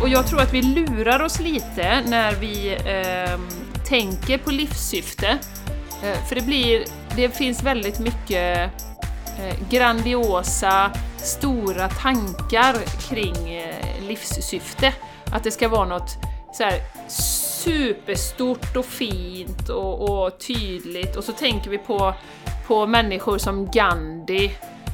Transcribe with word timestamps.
Och 0.00 0.08
jag 0.08 0.26
tror 0.26 0.40
att 0.40 0.54
vi 0.54 0.62
lurar 0.62 1.22
oss 1.22 1.40
lite 1.40 2.02
när 2.06 2.34
vi 2.34 2.72
eh, 2.72 3.40
tänker 3.88 4.38
på 4.38 4.50
livssyfte. 4.50 5.38
Eh, 6.02 6.26
för 6.28 6.34
det, 6.34 6.42
blir, 6.42 6.84
det 7.16 7.36
finns 7.36 7.62
väldigt 7.62 7.98
mycket 7.98 8.70
eh, 9.38 9.68
grandiosa, 9.70 10.90
stora 11.16 11.88
tankar 11.88 12.74
kring 13.08 13.54
eh, 13.54 14.08
livssyfte. 14.08 14.94
Att 15.32 15.44
det 15.44 15.50
ska 15.50 15.68
vara 15.68 15.88
något 15.88 16.16
så 16.52 16.62
här, 16.62 16.80
superstort 17.64 18.76
och 18.76 18.86
fint 18.86 19.68
och, 19.68 20.24
och, 20.24 20.38
tydligt 20.38 21.16
och 21.16 21.24
så 21.24 21.32
tänker 21.32 21.70
vi 21.70 21.78
på, 21.78 22.14
på 22.66 22.86
människor 22.86 23.38
som 23.38 23.70
Gandhi 23.70 24.50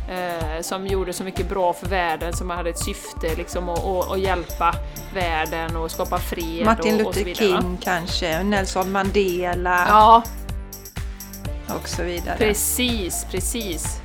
eh, 0.09 0.61
som 0.62 0.86
gjorde 0.86 1.12
så 1.12 1.25
mycket 1.25 1.48
bra 1.48 1.73
för 1.73 1.86
världen, 1.86 2.32
som 2.32 2.50
hade 2.50 2.71
ett 2.71 2.79
syfte 2.79 3.34
liksom 3.36 3.68
att 3.68 4.18
hjälpa 4.18 4.75
världen 5.14 5.77
och 5.77 5.90
skapa 5.90 6.18
fred 6.18 6.64
Martin 6.64 7.00
och, 7.00 7.07
och 7.07 7.17
Luther 7.17 7.35
King 7.35 7.79
kanske, 7.82 8.43
Nelson 8.43 8.93
Mandela 8.93 9.85
ja. 9.89 10.22
och 11.80 11.89
så 11.89 12.03
vidare. 12.03 12.36
Precis, 12.39 13.27
precis. 13.30 14.00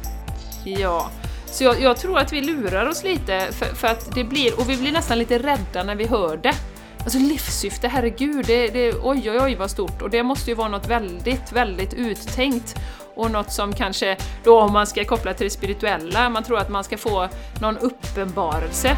Ja. 0.63 1.09
Så 1.45 1.63
jag, 1.63 1.81
jag, 1.81 1.98
tror 1.98 2.17
att 2.20 2.34
vi 2.34 2.41
lurar 2.41 2.86
oss 2.86 3.03
lite 3.03 3.47
för, 3.52 3.66
för, 3.66 3.88
att 3.88 4.16
det 4.16 4.23
blir, 4.23 4.59
och 4.59 4.70
vi 4.70 4.77
blir 4.77 4.91
nästan 4.91 5.17
lite 5.17 5.39
rädda 5.39 5.84
när 5.84 5.95
vi 5.95 6.08
hör 6.08 6.38
det. 6.38 6.53
Alltså 7.03 7.20
livssyfte, 7.20 7.88
herregud, 7.88 8.45
det, 8.45 8.67
det, 8.67 8.94
oj 9.03 9.31
oj 9.31 9.39
oj 9.39 9.55
vad 9.55 9.72
stort 9.72 10.02
och 10.02 10.09
det 10.09 10.23
måste 10.23 10.50
ju 10.50 10.55
vara 10.55 10.67
något 10.67 10.88
väldigt, 10.88 11.52
väldigt 11.52 11.94
uttänkt 11.94 12.75
och 13.20 13.32
något 13.32 13.52
som 13.52 13.73
kanske 13.73 14.18
då 14.44 14.59
om 14.59 14.73
man 14.73 14.88
ska 14.88 15.05
koppla 15.05 15.34
till 15.34 15.44
det 15.44 15.50
spirituella, 15.50 16.30
man 16.30 16.44
tror 16.44 16.58
att 16.58 16.70
man 16.70 16.84
ska 16.84 16.98
få 16.98 17.30
någon 17.62 17.78
uppenbarelse. 17.78 18.98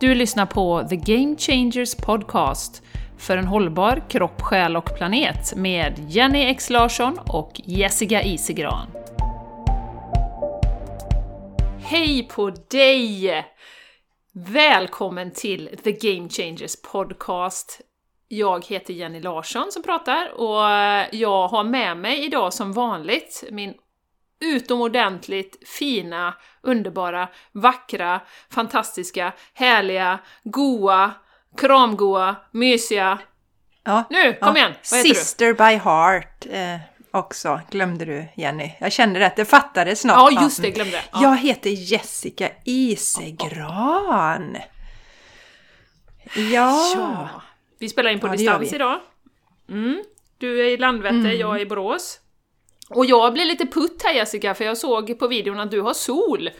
Du 0.00 0.14
lyssnar 0.14 0.46
på 0.46 0.86
The 0.90 0.96
Game 0.96 1.36
Changers 1.36 1.94
Podcast 1.94 2.82
för 3.18 3.36
en 3.36 3.46
hållbar 3.46 4.02
kropp, 4.08 4.42
själ 4.42 4.76
och 4.76 4.96
planet 4.96 5.56
med 5.56 6.06
Jenny 6.08 6.44
X 6.44 6.70
Larsson 6.70 7.18
och 7.26 7.60
Jessica 7.64 8.22
Isigran. 8.22 8.86
Hej 11.82 12.22
på 12.22 12.50
dig! 12.50 13.44
Välkommen 14.32 15.30
till 15.30 15.70
The 15.84 15.92
Game 15.92 16.28
Changers 16.28 16.76
Podcast. 16.92 17.80
Jag 18.38 18.64
heter 18.66 18.94
Jenny 18.94 19.20
Larsson 19.20 19.72
som 19.72 19.82
pratar 19.82 20.40
och 20.40 20.60
jag 21.12 21.48
har 21.48 21.64
med 21.64 21.96
mig 21.96 22.24
idag 22.24 22.52
som 22.52 22.72
vanligt 22.72 23.44
min 23.50 23.74
utomordentligt 24.40 25.68
fina, 25.68 26.34
underbara, 26.62 27.28
vackra, 27.52 28.20
fantastiska, 28.50 29.32
härliga, 29.54 30.18
goa, 30.44 31.10
kramgoa, 31.56 32.36
mysiga... 32.50 33.18
Ja, 33.86 34.04
nu, 34.10 34.32
kom 34.32 34.48
ja. 34.48 34.56
igen! 34.56 34.72
Vad 34.90 34.98
heter 34.98 35.14
Sister 35.14 35.46
du? 35.46 35.54
by 35.54 35.62
heart 35.62 36.46
eh, 36.50 36.76
också, 37.10 37.60
glömde 37.70 38.04
du 38.04 38.28
Jenny. 38.34 38.72
Jag 38.80 38.92
kände 38.92 39.20
rätt, 39.20 39.36
det 39.36 39.44
fattades 39.44 40.00
snart. 40.00 40.32
Ja, 40.32 40.42
just 40.42 40.62
det, 40.62 40.70
glömde. 40.70 41.00
Ja. 41.12 41.22
Jag 41.22 41.36
heter 41.36 41.70
Jessica 41.70 42.48
Isegran. 42.64 44.56
Ja. 46.34 46.92
ja. 46.96 47.28
Vi 47.84 47.88
spelar 47.88 48.10
in 48.10 48.20
på 48.20 48.26
ja, 48.26 48.32
distans 48.32 48.72
idag. 48.72 49.00
Mm. 49.68 50.02
Du 50.38 50.60
är 50.60 50.64
i 50.64 50.76
Landvetter, 50.76 51.16
mm. 51.16 51.38
jag 51.38 51.56
är 51.56 51.60
i 51.60 51.66
Borås. 51.66 52.20
Och 52.90 53.06
jag 53.06 53.32
blir 53.32 53.44
lite 53.44 53.66
putt 53.66 54.02
här 54.04 54.14
Jessica, 54.14 54.54
för 54.54 54.64
jag 54.64 54.78
såg 54.78 55.18
på 55.18 55.26
videon 55.26 55.60
att 55.60 55.70
du 55.70 55.80
har 55.80 55.94
sol. 55.94 56.50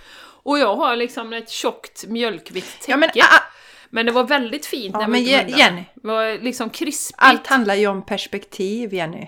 Och 0.42 0.58
jag 0.58 0.77
har 0.77 0.97
liksom 0.97 1.33
ett 1.33 1.50
tjockt 1.50 2.06
mjölkvitt 2.06 2.80
täcke. 2.80 2.91
Ja, 2.91 2.97
men, 2.97 3.08
ah, 3.08 3.42
men 3.91 4.06
det 4.06 4.12
var 4.12 4.25
väldigt 4.25 4.67
fint 4.67 4.95
ja, 4.95 5.00
när 5.00 5.08
men 5.08 5.25
Jenny, 5.25 5.84
Det 5.95 6.08
var 6.08 6.42
liksom 6.42 6.70
krispigt. 6.70 7.18
Allt 7.18 7.46
handlar 7.46 7.74
ju 7.74 7.86
om 7.86 8.07
perspektiv, 8.07 8.95
Jenny. 8.95 9.27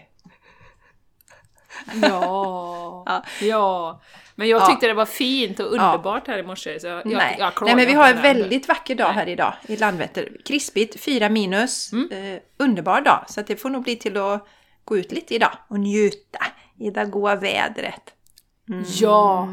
Ja, 2.03 3.05
ja. 3.07 3.23
ja. 3.41 4.01
Men 4.39 4.49
jag 4.49 4.67
tyckte 4.67 4.87
ja. 4.87 4.89
det 4.89 4.97
var 4.97 5.07
fint 5.07 5.61
och 5.61 5.67
underbart 5.67 6.23
ja. 6.27 6.33
här 6.33 6.39
i 6.39 6.43
morse. 6.43 6.81
Så 6.81 6.87
jag, 6.87 7.07
Nej. 7.07 7.37
Jag 7.39 7.53
Nej, 7.63 7.77
men 7.77 7.87
vi 7.87 7.93
har 7.93 8.09
en 8.09 8.23
väldigt 8.23 8.69
vacker 8.69 8.95
dag 8.95 9.09
här 9.09 9.29
idag 9.29 9.55
i 9.67 9.77
Landvetter. 9.77 10.33
Krispigt, 10.45 11.01
fyra 11.01 11.29
minus. 11.29 11.93
Mm. 11.93 12.35
Eh, 12.35 12.41
underbar 12.57 13.01
dag, 13.01 13.25
så 13.29 13.43
det 13.43 13.57
får 13.57 13.71
nog 13.71 13.83
bli 13.83 13.97
till 13.97 14.17
att 14.17 14.47
gå 14.85 14.99
ut 14.99 15.13
lite 15.13 15.35
idag 15.35 15.53
och 15.69 15.81
njuta 15.81 16.47
i 16.79 16.91
det 16.91 17.05
goda 17.05 17.37
vädret. 17.37 18.15
Mm. 18.69 18.85
Ja! 18.89 19.49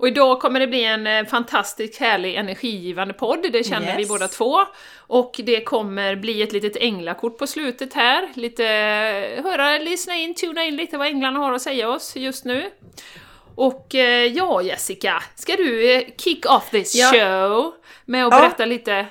Och 0.00 0.08
idag 0.08 0.40
kommer 0.40 0.60
det 0.60 0.66
bli 0.66 0.84
en 0.84 1.06
eh, 1.06 1.24
fantastiskt 1.24 2.00
härlig 2.00 2.34
energigivande 2.34 3.14
podd, 3.14 3.46
det 3.52 3.66
känner 3.66 3.86
yes. 3.86 3.98
vi 3.98 4.06
båda 4.06 4.28
två. 4.28 4.60
Och 4.96 5.40
det 5.44 5.60
kommer 5.60 6.16
bli 6.16 6.42
ett 6.42 6.52
litet 6.52 6.76
änglakort 6.76 7.38
på 7.38 7.46
slutet 7.46 7.94
här, 7.94 8.28
lite 8.34 8.64
höra, 9.44 9.78
lyssna 9.78 10.16
in, 10.16 10.34
tuna 10.34 10.64
in 10.64 10.76
lite 10.76 10.98
vad 10.98 11.06
änglarna 11.06 11.38
har 11.38 11.52
att 11.52 11.62
säga 11.62 11.88
oss 11.88 12.16
just 12.16 12.44
nu. 12.44 12.70
Och 13.54 13.94
eh, 13.94 14.26
ja, 14.26 14.62
Jessica, 14.62 15.22
ska 15.34 15.56
du 15.56 15.92
eh, 15.92 16.02
kick 16.16 16.46
off 16.46 16.70
this 16.70 16.94
ja. 16.94 17.10
show 17.12 17.74
med 18.04 18.26
att 18.26 18.32
ja. 18.32 18.40
berätta 18.40 18.64
lite 18.64 19.06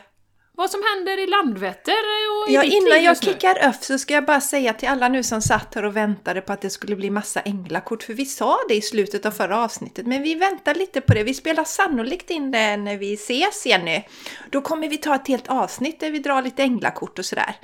vad 0.60 0.72
som 0.72 0.84
händer 0.96 1.24
i 1.24 1.28
Landvetter 1.28 1.94
och 1.94 2.50
i 2.50 2.54
Ja, 2.54 2.64
innan 2.64 3.04
jag 3.04 3.24
kickar 3.24 3.70
upp 3.70 3.84
så 3.84 4.00
ska 4.00 4.14
jag 4.14 4.26
bara 4.26 4.42
säga 4.42 4.74
till 4.74 4.88
alla 4.88 5.08
nu 5.08 5.24
som 5.24 5.42
satt 5.42 5.76
här 5.76 5.86
och 5.86 5.96
väntade 5.96 6.42
på 6.42 6.54
att 6.54 6.62
det 6.62 6.70
skulle 6.70 6.96
bli 6.96 7.10
massa 7.10 7.40
änglakort, 7.40 8.04
för 8.04 8.14
vi 8.14 8.26
sa 8.26 8.58
det 8.70 8.76
i 8.76 8.82
slutet 8.82 9.26
av 9.26 9.32
förra 9.32 9.64
avsnittet, 9.64 10.08
men 10.08 10.24
vi 10.24 10.36
väntar 10.36 10.76
lite 10.76 11.02
på 11.02 11.14
det. 11.14 11.24
Vi 11.24 11.34
spelar 11.34 11.64
sannolikt 11.64 12.30
in 12.30 12.52
det 12.52 12.78
när 12.78 12.98
vi 12.98 13.14
ses 13.14 13.66
Jenny. 13.66 14.02
Då 14.50 14.62
kommer 14.62 14.88
vi 14.88 14.98
ta 14.98 15.16
ett 15.16 15.28
helt 15.28 15.48
avsnitt 15.48 16.00
där 16.00 16.12
vi 16.12 16.20
drar 16.20 16.42
lite 16.42 16.64
änglakort 16.64 17.20
och 17.20 17.26
sådär. 17.26 17.56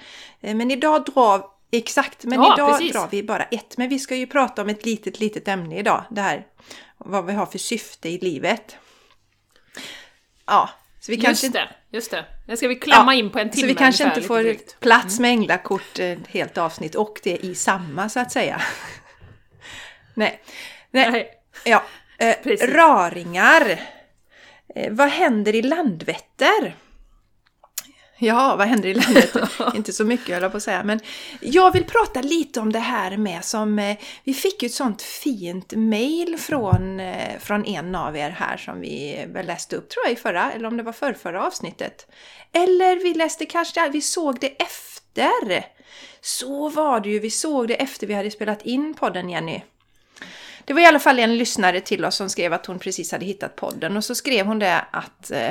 Eh, 0.41 0.56
men 0.56 0.72
idag 0.72 1.06
drar 1.06 1.56
Exakt, 1.72 2.23
men 2.23 2.39
ja, 2.39 2.53
idag 2.53 2.72
precis. 2.72 2.94
drar 2.94 3.07
vi 3.12 3.23
bara 3.23 3.44
ett. 3.44 3.77
Men 3.77 3.89
vi 3.89 4.00
ska 4.00 4.16
ju 4.16 4.27
prata 4.27 4.62
om 4.62 4.69
ett 4.69 4.85
litet, 4.85 5.19
litet 5.19 5.47
ämne 5.47 5.79
idag. 5.79 6.03
Det 6.09 6.22
här 6.22 6.45
vad 6.97 7.25
vi 7.25 7.33
har 7.33 7.45
för 7.45 7.57
syfte 7.57 8.09
i 8.09 8.17
livet. 8.17 8.75
Ja, 10.45 10.69
så 11.05 11.11
vi 11.11 11.17
kanske... 11.17 11.45
Just 11.45 11.53
det, 11.53 11.69
just 11.91 12.11
det. 12.11 12.25
Det 12.45 12.57
ska 12.57 12.67
vi 12.67 12.75
klämma 12.75 13.13
ja, 13.13 13.19
in 13.19 13.29
på 13.29 13.39
en 13.39 13.49
timme 13.49 13.61
Så 13.61 13.67
vi 13.67 13.75
kanske 13.75 14.03
inte 14.03 14.21
får 14.21 14.39
drygt. 14.39 14.79
plats 14.79 15.19
med 15.19 15.31
änglakort 15.31 15.99
ett 15.99 16.27
helt 16.27 16.57
avsnitt 16.57 16.95
och 16.95 17.19
det 17.23 17.38
i 17.38 17.55
samma 17.55 18.09
så 18.09 18.19
att 18.19 18.31
säga. 18.31 18.61
Nej. 20.13 20.41
Nej. 20.91 21.11
Nej. 21.11 21.31
Ja. 21.65 21.83
Eh, 22.17 22.35
raringar. 22.61 23.79
Eh, 24.75 24.91
vad 24.94 25.09
händer 25.09 25.55
i 25.55 25.61
Landvetter? 25.61 26.75
Ja, 28.19 28.55
vad 28.55 28.67
händer 28.67 28.89
i 28.89 28.93
landet? 28.93 29.35
Inte 29.75 29.93
så 29.93 30.05
mycket 30.05 30.33
höll 30.33 30.43
jag 30.43 30.51
på 30.51 30.57
att 30.57 30.63
säga. 30.63 30.83
Men 30.83 30.99
jag 31.41 31.73
vill 31.73 31.83
prata 31.83 32.21
lite 32.21 32.59
om 32.59 32.71
det 32.71 32.79
här 32.79 33.17
med 33.17 33.45
som... 33.45 33.79
Eh, 33.79 33.97
vi 34.23 34.33
fick 34.33 34.63
ju 34.63 34.65
ett 34.65 34.73
sånt 34.73 35.01
fint 35.01 35.73
mail 35.75 36.37
från, 36.37 36.99
eh, 36.99 37.39
från 37.39 37.65
en 37.65 37.95
av 37.95 38.17
er 38.17 38.29
här 38.29 38.57
som 38.57 38.79
vi 38.79 39.25
väl 39.27 39.45
läste 39.45 39.75
upp 39.75 39.89
tror 39.89 40.05
jag 40.05 40.13
i 40.13 40.15
förra, 40.15 40.51
eller 40.51 40.67
om 40.67 40.77
det 40.77 40.83
var 40.83 40.93
för 40.93 41.13
förra 41.13 41.47
avsnittet. 41.47 42.07
Eller 42.51 43.03
vi 43.03 43.13
läste 43.13 43.45
kanske, 43.45 43.89
vi 43.89 44.01
såg 44.01 44.39
det 44.39 44.61
efter. 44.61 45.65
Så 46.21 46.69
var 46.69 46.99
det 46.99 47.09
ju, 47.09 47.19
vi 47.19 47.29
såg 47.29 47.67
det 47.67 47.75
efter 47.75 48.07
vi 48.07 48.13
hade 48.13 48.31
spelat 48.31 48.61
in 48.61 48.93
podden 48.93 49.29
Jenny. 49.29 49.61
Det 50.65 50.73
var 50.73 50.81
i 50.81 50.85
alla 50.85 50.99
fall 50.99 51.19
en 51.19 51.37
lyssnare 51.37 51.81
till 51.81 52.05
oss 52.05 52.15
som 52.15 52.29
skrev 52.29 52.53
att 52.53 52.65
hon 52.65 52.79
precis 52.79 53.11
hade 53.11 53.25
hittat 53.25 53.55
podden 53.55 53.97
och 53.97 54.03
så 54.03 54.15
skrev 54.15 54.45
hon 54.45 54.59
det 54.59 54.85
att 54.91 55.31
eh, 55.31 55.49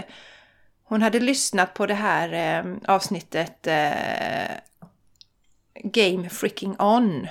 hon 0.84 1.02
hade 1.02 1.20
lyssnat 1.20 1.74
på 1.74 1.86
det 1.86 1.94
här 1.94 2.58
eh, 2.58 2.94
avsnittet 2.94 3.66
eh, 3.66 4.56
Game 5.84 6.28
Freaking 6.28 6.76
On. 6.78 7.28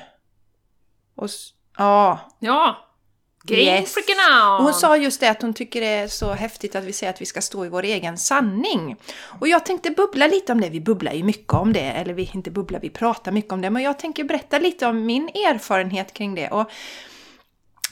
Och, 1.16 1.30
ja. 1.78 2.20
Ja! 2.40 2.90
Game 3.46 3.62
yes. 3.62 3.94
freaking 3.94 4.16
on! 4.16 4.58
Och 4.58 4.64
hon 4.64 4.74
sa 4.74 4.98
just 4.98 5.20
det 5.20 5.30
att 5.30 5.42
hon 5.42 5.54
tycker 5.54 5.82
det 5.82 5.88
är 5.88 6.08
så 6.08 6.32
häftigt 6.32 6.76
att 6.76 6.84
vi 6.84 6.94
säger 6.94 7.14
att 7.14 7.22
vi 7.22 7.26
ska 7.26 7.42
stå 7.42 7.66
i 7.66 7.70
vår 7.70 7.84
egen 7.84 8.18
sanning. 8.18 8.96
Och 9.40 9.48
jag 9.48 9.66
tänkte 9.66 9.90
bubbla 9.92 10.28
lite 10.28 10.52
om 10.52 10.62
det. 10.62 10.70
Vi 10.70 10.82
bubblar 10.82 11.14
ju 11.14 11.24
mycket 11.24 11.54
om 11.54 11.74
det. 11.74 11.92
Eller 11.92 12.14
vi 12.14 12.32
inte 12.34 12.52
bubblar, 12.52 12.80
vi 12.80 12.90
pratar 12.90 13.32
mycket 13.32 13.54
om 13.54 13.62
det. 13.62 13.70
Men 13.70 13.84
jag 13.84 14.00
tänker 14.00 14.24
berätta 14.24 14.60
lite 14.60 14.86
om 14.88 15.06
min 15.06 15.28
erfarenhet 15.28 16.14
kring 16.14 16.36
det. 16.36 16.50
Och 16.50 16.72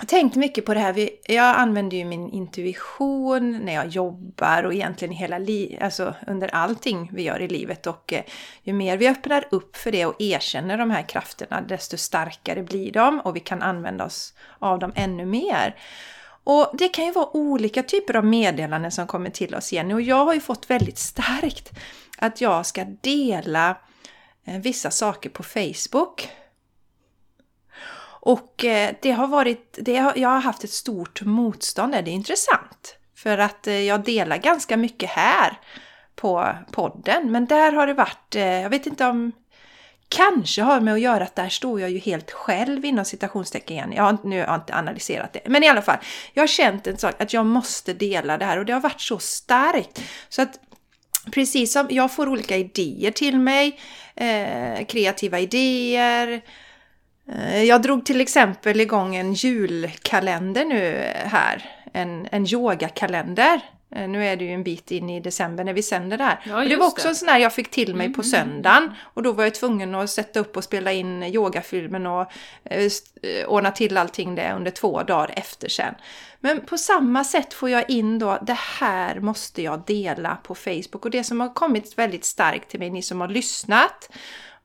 tänkt 0.07 0.35
mycket 0.35 0.65
på 0.65 0.73
det 0.73 0.79
här. 0.79 1.09
Jag 1.23 1.55
använder 1.55 1.97
ju 1.97 2.05
min 2.05 2.29
intuition 2.29 3.59
när 3.65 3.73
jag 3.73 3.87
jobbar 3.87 4.63
och 4.63 4.73
egentligen 4.73 5.13
hela 5.13 5.37
livet, 5.37 5.81
alltså 5.81 6.15
under 6.27 6.47
allting 6.47 7.09
vi 7.13 7.23
gör 7.23 7.41
i 7.41 7.47
livet. 7.47 7.87
Och 7.87 8.13
eh, 8.13 8.23
ju 8.63 8.73
mer 8.73 8.97
vi 8.97 9.07
öppnar 9.07 9.47
upp 9.51 9.77
för 9.77 9.91
det 9.91 10.05
och 10.05 10.21
erkänner 10.21 10.77
de 10.77 10.91
här 10.91 11.09
krafterna, 11.09 11.61
desto 11.61 11.97
starkare 11.97 12.63
blir 12.63 12.91
de 12.91 13.19
och 13.19 13.35
vi 13.35 13.39
kan 13.39 13.61
använda 13.61 14.05
oss 14.05 14.33
av 14.59 14.79
dem 14.79 14.91
ännu 14.95 15.25
mer. 15.25 15.75
Och 16.43 16.71
det 16.73 16.87
kan 16.87 17.05
ju 17.05 17.11
vara 17.11 17.37
olika 17.37 17.83
typer 17.83 18.15
av 18.15 18.25
meddelanden 18.25 18.91
som 18.91 19.07
kommer 19.07 19.29
till 19.29 19.55
oss 19.55 19.73
Jenny 19.73 19.93
och 19.93 20.01
jag 20.01 20.25
har 20.25 20.33
ju 20.33 20.39
fått 20.39 20.69
väldigt 20.69 20.97
starkt 20.97 21.71
att 22.17 22.41
jag 22.41 22.65
ska 22.65 22.85
dela 23.01 23.77
eh, 24.45 24.57
vissa 24.59 24.91
saker 24.91 25.29
på 25.29 25.43
Facebook 25.43 26.29
och 28.21 28.65
eh, 28.65 28.95
det 29.01 29.11
har 29.11 29.27
varit, 29.27 29.77
det 29.81 29.97
har, 29.97 30.13
jag 30.15 30.29
har 30.29 30.39
haft 30.39 30.63
ett 30.63 30.71
stort 30.71 31.21
motstånd, 31.21 31.91
det 31.91 31.97
är 31.97 32.07
intressant. 32.07 32.95
För 33.15 33.37
att 33.37 33.67
eh, 33.67 33.79
jag 33.79 34.03
delar 34.03 34.37
ganska 34.37 34.77
mycket 34.77 35.09
här 35.09 35.59
på 36.15 36.55
podden. 36.71 37.31
Men 37.31 37.45
där 37.45 37.71
har 37.71 37.87
det 37.87 37.93
varit, 37.93 38.35
eh, 38.35 38.61
jag 38.61 38.69
vet 38.69 38.85
inte 38.85 39.05
om 39.05 39.31
kanske 40.09 40.61
har 40.61 40.79
med 40.79 40.93
att 40.93 40.99
göra 40.99 41.23
att 41.23 41.35
där 41.35 41.49
står 41.49 41.81
jag 41.81 41.89
ju 41.89 41.99
helt 41.99 42.31
själv 42.31 42.85
inom 42.85 43.05
citationstecken 43.05 43.75
igen. 43.75 43.93
Jag 43.95 44.03
har, 44.03 44.17
nu 44.23 44.39
har 44.39 44.47
jag 44.47 44.55
inte 44.55 44.75
analyserat 44.75 45.33
det. 45.33 45.41
Men 45.45 45.63
i 45.63 45.67
alla 45.67 45.81
fall, 45.81 45.97
jag 46.33 46.43
har 46.43 46.47
känt 46.47 46.87
en 46.87 46.97
sak 46.97 47.21
att 47.21 47.33
jag 47.33 47.45
måste 47.45 47.93
dela 47.93 48.37
det 48.37 48.45
här 48.45 48.59
och 48.59 48.65
det 48.65 48.73
har 48.73 48.81
varit 48.81 49.01
så 49.01 49.19
starkt. 49.19 50.03
Så 50.29 50.41
att 50.41 50.59
precis 51.31 51.73
som 51.73 51.87
jag 51.89 52.11
får 52.11 52.29
olika 52.29 52.57
idéer 52.57 53.11
till 53.11 53.39
mig, 53.39 53.79
eh, 54.15 54.85
kreativa 54.85 55.39
idéer. 55.39 56.41
Eh, 57.35 57.63
jag 57.63 57.81
drog 57.81 58.05
till 58.05 58.21
exempel 58.21 58.81
igång 58.81 59.15
en 59.15 59.33
julkalender 59.33 60.65
nu 60.65 61.11
här, 61.25 61.69
en, 61.93 62.27
en 62.31 62.53
yogakalender 62.53 63.61
Eh, 63.95 64.09
nu 64.09 64.25
är 64.25 64.35
det 64.35 64.45
ju 64.45 64.53
en 64.53 64.63
bit 64.63 64.91
in 64.91 65.09
i 65.09 65.19
december 65.19 65.63
när 65.63 65.73
vi 65.73 65.83
sänder 65.83 66.17
det 66.17 66.23
här. 66.23 66.39
Ja, 66.45 66.59
det 66.65 66.75
var 66.75 66.87
också 66.87 67.03
det. 67.03 67.09
en 67.09 67.15
sån 67.15 67.27
här 67.27 67.39
jag 67.39 67.53
fick 67.53 67.71
till 67.71 67.95
mig 67.95 68.05
mm. 68.05 68.15
på 68.15 68.23
söndagen. 68.23 68.93
Och 69.13 69.23
då 69.23 69.31
var 69.31 69.43
jag 69.43 69.55
tvungen 69.55 69.95
att 69.95 70.09
sätta 70.09 70.39
upp 70.39 70.57
och 70.57 70.63
spela 70.63 70.91
in 70.91 71.23
yogafilmen 71.23 72.07
och 72.07 72.31
eh, 72.63 72.91
eh, 73.21 73.45
ordna 73.47 73.71
till 73.71 73.97
allting 73.97 74.35
det 74.35 74.53
under 74.55 74.71
två 74.71 75.03
dagar 75.03 75.33
efter 75.35 75.69
sen. 75.69 75.95
Men 76.39 76.65
på 76.65 76.77
samma 76.77 77.23
sätt 77.23 77.53
får 77.53 77.69
jag 77.69 77.89
in 77.89 78.19
då, 78.19 78.39
det 78.41 78.57
här 78.79 79.19
måste 79.19 79.61
jag 79.61 79.83
dela 79.85 80.35
på 80.35 80.55
Facebook. 80.55 81.05
Och 81.05 81.11
det 81.11 81.23
som 81.23 81.39
har 81.39 81.53
kommit 81.53 81.97
väldigt 81.97 82.25
starkt 82.25 82.69
till 82.69 82.79
mig, 82.79 82.89
ni 82.89 83.01
som 83.01 83.21
har 83.21 83.27
lyssnat 83.27 84.09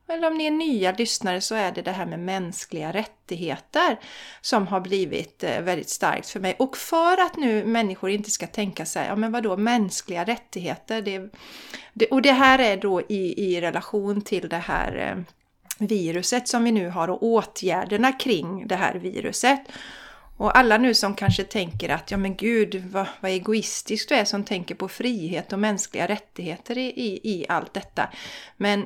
eller 0.09 0.27
om 0.27 0.37
ni 0.37 0.45
är 0.45 0.51
nya 0.51 0.91
lyssnare 0.91 1.41
så 1.41 1.55
är 1.55 1.71
det 1.71 1.81
det 1.81 1.91
här 1.91 2.05
med 2.05 2.19
mänskliga 2.19 2.93
rättigheter 2.93 3.99
som 4.41 4.67
har 4.67 4.79
blivit 4.79 5.43
eh, 5.43 5.61
väldigt 5.61 5.89
starkt 5.89 6.29
för 6.29 6.39
mig. 6.39 6.55
Och 6.59 6.77
för 6.77 7.21
att 7.21 7.37
nu 7.37 7.65
människor 7.65 8.09
inte 8.09 8.31
ska 8.31 8.47
tänka 8.47 8.85
sig, 8.85 9.07
ja 9.07 9.15
men 9.15 9.31
vadå 9.31 9.57
mänskliga 9.57 10.23
rättigheter? 10.23 11.01
Det, 11.01 11.33
det, 11.93 12.05
och 12.05 12.21
det 12.21 12.31
här 12.31 12.59
är 12.59 12.77
då 12.77 13.01
i, 13.01 13.53
i 13.53 13.61
relation 13.61 14.21
till 14.21 14.49
det 14.49 14.57
här 14.57 14.97
eh, 14.97 15.23
viruset 15.79 16.47
som 16.47 16.63
vi 16.63 16.71
nu 16.71 16.89
har 16.89 17.07
och 17.07 17.23
åtgärderna 17.23 18.11
kring 18.11 18.67
det 18.67 18.75
här 18.75 18.95
viruset. 18.95 19.59
Och 20.37 20.57
alla 20.57 20.77
nu 20.77 20.93
som 20.93 21.15
kanske 21.15 21.43
tänker 21.43 21.89
att 21.89 22.11
ja 22.11 22.17
men 22.17 22.35
gud 22.35 22.83
vad, 22.91 23.07
vad 23.19 23.31
egoistiskt 23.31 24.09
du 24.09 24.15
är 24.15 24.25
som 24.25 24.43
tänker 24.43 24.75
på 24.75 24.87
frihet 24.87 25.53
och 25.53 25.59
mänskliga 25.59 26.07
rättigheter 26.07 26.77
i, 26.77 26.85
i, 26.85 27.19
i 27.23 27.45
allt 27.49 27.73
detta. 27.73 28.09
Men 28.57 28.85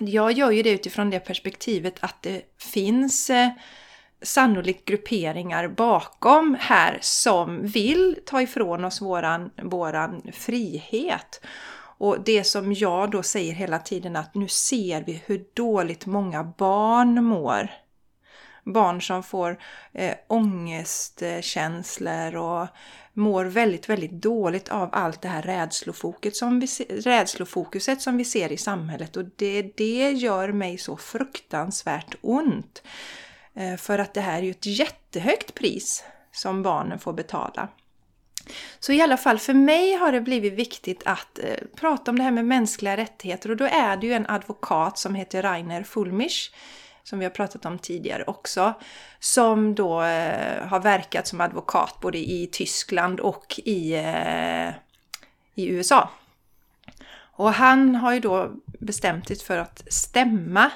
jag 0.00 0.32
gör 0.32 0.50
ju 0.50 0.62
det 0.62 0.70
utifrån 0.70 1.10
det 1.10 1.20
perspektivet 1.20 1.94
att 2.00 2.22
det 2.22 2.42
finns 2.58 3.30
eh, 3.30 3.48
sannolikt 4.22 4.84
grupperingar 4.84 5.68
bakom 5.68 6.56
här 6.60 6.98
som 7.00 7.66
vill 7.66 8.18
ta 8.26 8.42
ifrån 8.42 8.84
oss 8.84 9.00
våran, 9.00 9.50
våran 9.62 10.22
frihet. 10.32 11.40
Och 11.98 12.24
det 12.24 12.44
som 12.44 12.72
jag 12.72 13.10
då 13.10 13.22
säger 13.22 13.52
hela 13.52 13.78
tiden 13.78 14.16
att 14.16 14.34
nu 14.34 14.48
ser 14.48 15.04
vi 15.04 15.22
hur 15.26 15.44
dåligt 15.54 16.06
många 16.06 16.44
barn 16.44 17.24
mår. 17.24 17.70
Barn 18.64 19.02
som 19.02 19.22
får 19.22 19.58
eh, 19.92 20.14
ångestkänslor 20.28 22.36
och 22.36 22.68
mår 23.14 23.44
väldigt, 23.44 23.88
väldigt 23.88 24.12
dåligt 24.12 24.68
av 24.68 24.88
allt 24.92 25.22
det 25.22 25.28
här 25.28 25.42
rädslofokuset 25.42 26.36
som 26.36 26.60
vi, 26.60 26.66
rädslofokuset 26.88 28.02
som 28.02 28.16
vi 28.16 28.24
ser 28.24 28.52
i 28.52 28.56
samhället 28.56 29.16
och 29.16 29.24
det, 29.36 29.62
det 29.62 30.10
gör 30.10 30.52
mig 30.52 30.78
så 30.78 30.96
fruktansvärt 30.96 32.14
ont. 32.20 32.82
Eh, 33.54 33.76
för 33.76 33.98
att 33.98 34.14
det 34.14 34.20
här 34.20 34.38
är 34.38 34.42
ju 34.42 34.50
ett 34.50 34.66
jättehögt 34.66 35.54
pris 35.54 36.04
som 36.32 36.62
barnen 36.62 36.98
får 36.98 37.12
betala. 37.12 37.68
Så 38.78 38.92
i 38.92 39.00
alla 39.00 39.16
fall 39.16 39.38
för 39.38 39.54
mig 39.54 39.94
har 39.94 40.12
det 40.12 40.20
blivit 40.20 40.52
viktigt 40.52 41.02
att 41.04 41.38
eh, 41.38 41.56
prata 41.76 42.10
om 42.10 42.18
det 42.18 42.24
här 42.24 42.30
med 42.30 42.44
mänskliga 42.44 42.96
rättigheter 42.96 43.50
och 43.50 43.56
då 43.56 43.64
är 43.64 43.96
det 43.96 44.06
ju 44.06 44.12
en 44.12 44.26
advokat 44.26 44.98
som 44.98 45.14
heter 45.14 45.42
Rainer 45.42 45.82
Fulmisch 45.82 46.52
som 47.04 47.18
vi 47.18 47.24
har 47.24 47.30
pratat 47.30 47.64
om 47.64 47.78
tidigare 47.78 48.24
också, 48.24 48.74
som 49.18 49.74
då 49.74 50.02
eh, 50.02 50.66
har 50.66 50.80
verkat 50.80 51.26
som 51.26 51.40
advokat 51.40 52.00
både 52.00 52.18
i 52.18 52.48
Tyskland 52.52 53.20
och 53.20 53.60
i, 53.64 53.94
eh, 53.94 54.68
i 55.54 55.68
USA. 55.68 56.10
Och 57.36 57.52
han 57.52 57.94
har 57.94 58.12
ju 58.12 58.20
då 58.20 58.50
bestämt 58.64 59.28
sig 59.28 59.36
för 59.38 59.58
att 59.58 59.82
stämma 59.88 60.70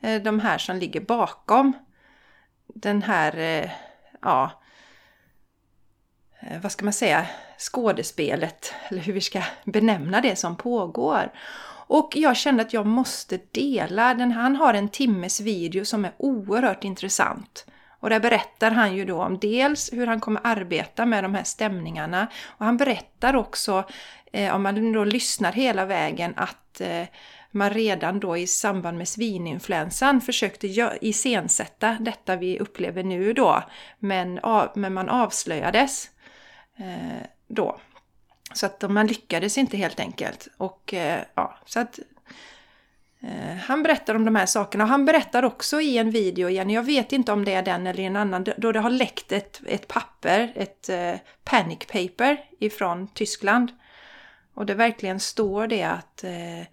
eh, 0.00 0.22
de 0.22 0.40
här 0.40 0.58
som 0.58 0.76
ligger 0.76 1.00
bakom 1.00 1.72
den 2.66 3.02
här, 3.02 3.36
eh, 3.36 3.70
ja, 4.22 4.50
eh, 6.40 6.60
vad 6.60 6.72
ska 6.72 6.84
man 6.84 6.92
säga, 6.92 7.26
skådespelet, 7.58 8.74
eller 8.88 9.00
hur 9.00 9.12
vi 9.12 9.20
ska 9.20 9.42
benämna 9.64 10.20
det 10.20 10.36
som 10.36 10.56
pågår. 10.56 11.32
Och 11.92 12.12
jag 12.16 12.36
kände 12.36 12.62
att 12.62 12.72
jag 12.72 12.86
måste 12.86 13.38
dela 13.50 14.14
den. 14.14 14.32
Han 14.32 14.56
har 14.56 14.74
en 14.74 14.88
timmes 14.88 15.40
video 15.40 15.84
som 15.84 16.04
är 16.04 16.12
oerhört 16.18 16.84
intressant. 16.84 17.66
Och 18.00 18.10
där 18.10 18.20
berättar 18.20 18.70
han 18.70 18.96
ju 18.96 19.04
då 19.04 19.22
om 19.22 19.38
dels 19.38 19.92
hur 19.92 20.06
han 20.06 20.20
kommer 20.20 20.40
arbeta 20.44 21.06
med 21.06 21.24
de 21.24 21.34
här 21.34 21.44
stämningarna 21.44 22.28
och 22.44 22.64
han 22.66 22.76
berättar 22.76 23.36
också, 23.36 23.84
eh, 24.32 24.54
om 24.54 24.62
man 24.62 24.92
då 24.92 25.04
lyssnar 25.04 25.52
hela 25.52 25.84
vägen, 25.84 26.34
att 26.36 26.80
eh, 26.80 27.04
man 27.50 27.70
redan 27.70 28.20
då 28.20 28.36
i 28.36 28.46
samband 28.46 28.98
med 28.98 29.08
svininfluensan 29.08 30.20
försökte 30.20 30.66
iscensätta 31.00 31.96
detta 32.00 32.36
vi 32.36 32.58
upplever 32.58 33.02
nu 33.02 33.32
då, 33.32 33.62
men, 33.98 34.40
men 34.74 34.94
man 34.94 35.08
avslöjades 35.08 36.10
eh, 36.76 37.26
då. 37.48 37.80
Så 38.54 38.66
att 38.66 38.90
man 38.90 39.06
lyckades 39.06 39.58
inte 39.58 39.76
helt 39.76 40.00
enkelt. 40.00 40.48
Och 40.56 40.94
eh, 40.94 41.22
ja, 41.34 41.58
så 41.66 41.80
att 41.80 41.98
eh, 43.20 43.56
han 43.56 43.82
berättar 43.82 44.14
om 44.14 44.24
de 44.24 44.36
här 44.36 44.46
sakerna. 44.46 44.84
Han 44.84 45.04
berättar 45.04 45.42
också 45.42 45.80
i 45.80 45.98
en 45.98 46.10
video 46.10 46.48
igen, 46.48 46.70
jag 46.70 46.82
vet 46.82 47.12
inte 47.12 47.32
om 47.32 47.44
det 47.44 47.54
är 47.54 47.62
den 47.62 47.86
eller 47.86 48.02
en 48.02 48.16
annan, 48.16 48.46
då 48.56 48.72
det 48.72 48.80
har 48.80 48.90
läckt 48.90 49.32
ett, 49.32 49.60
ett 49.66 49.88
papper, 49.88 50.52
ett 50.54 50.88
eh, 50.88 51.14
panic 51.44 51.78
paper 51.78 52.44
ifrån 52.58 53.08
Tyskland. 53.14 53.72
Och 54.54 54.66
det 54.66 54.74
verkligen 54.74 55.20
står 55.20 55.66
det 55.66 55.82
att 55.82 56.24
eh, 56.24 56.66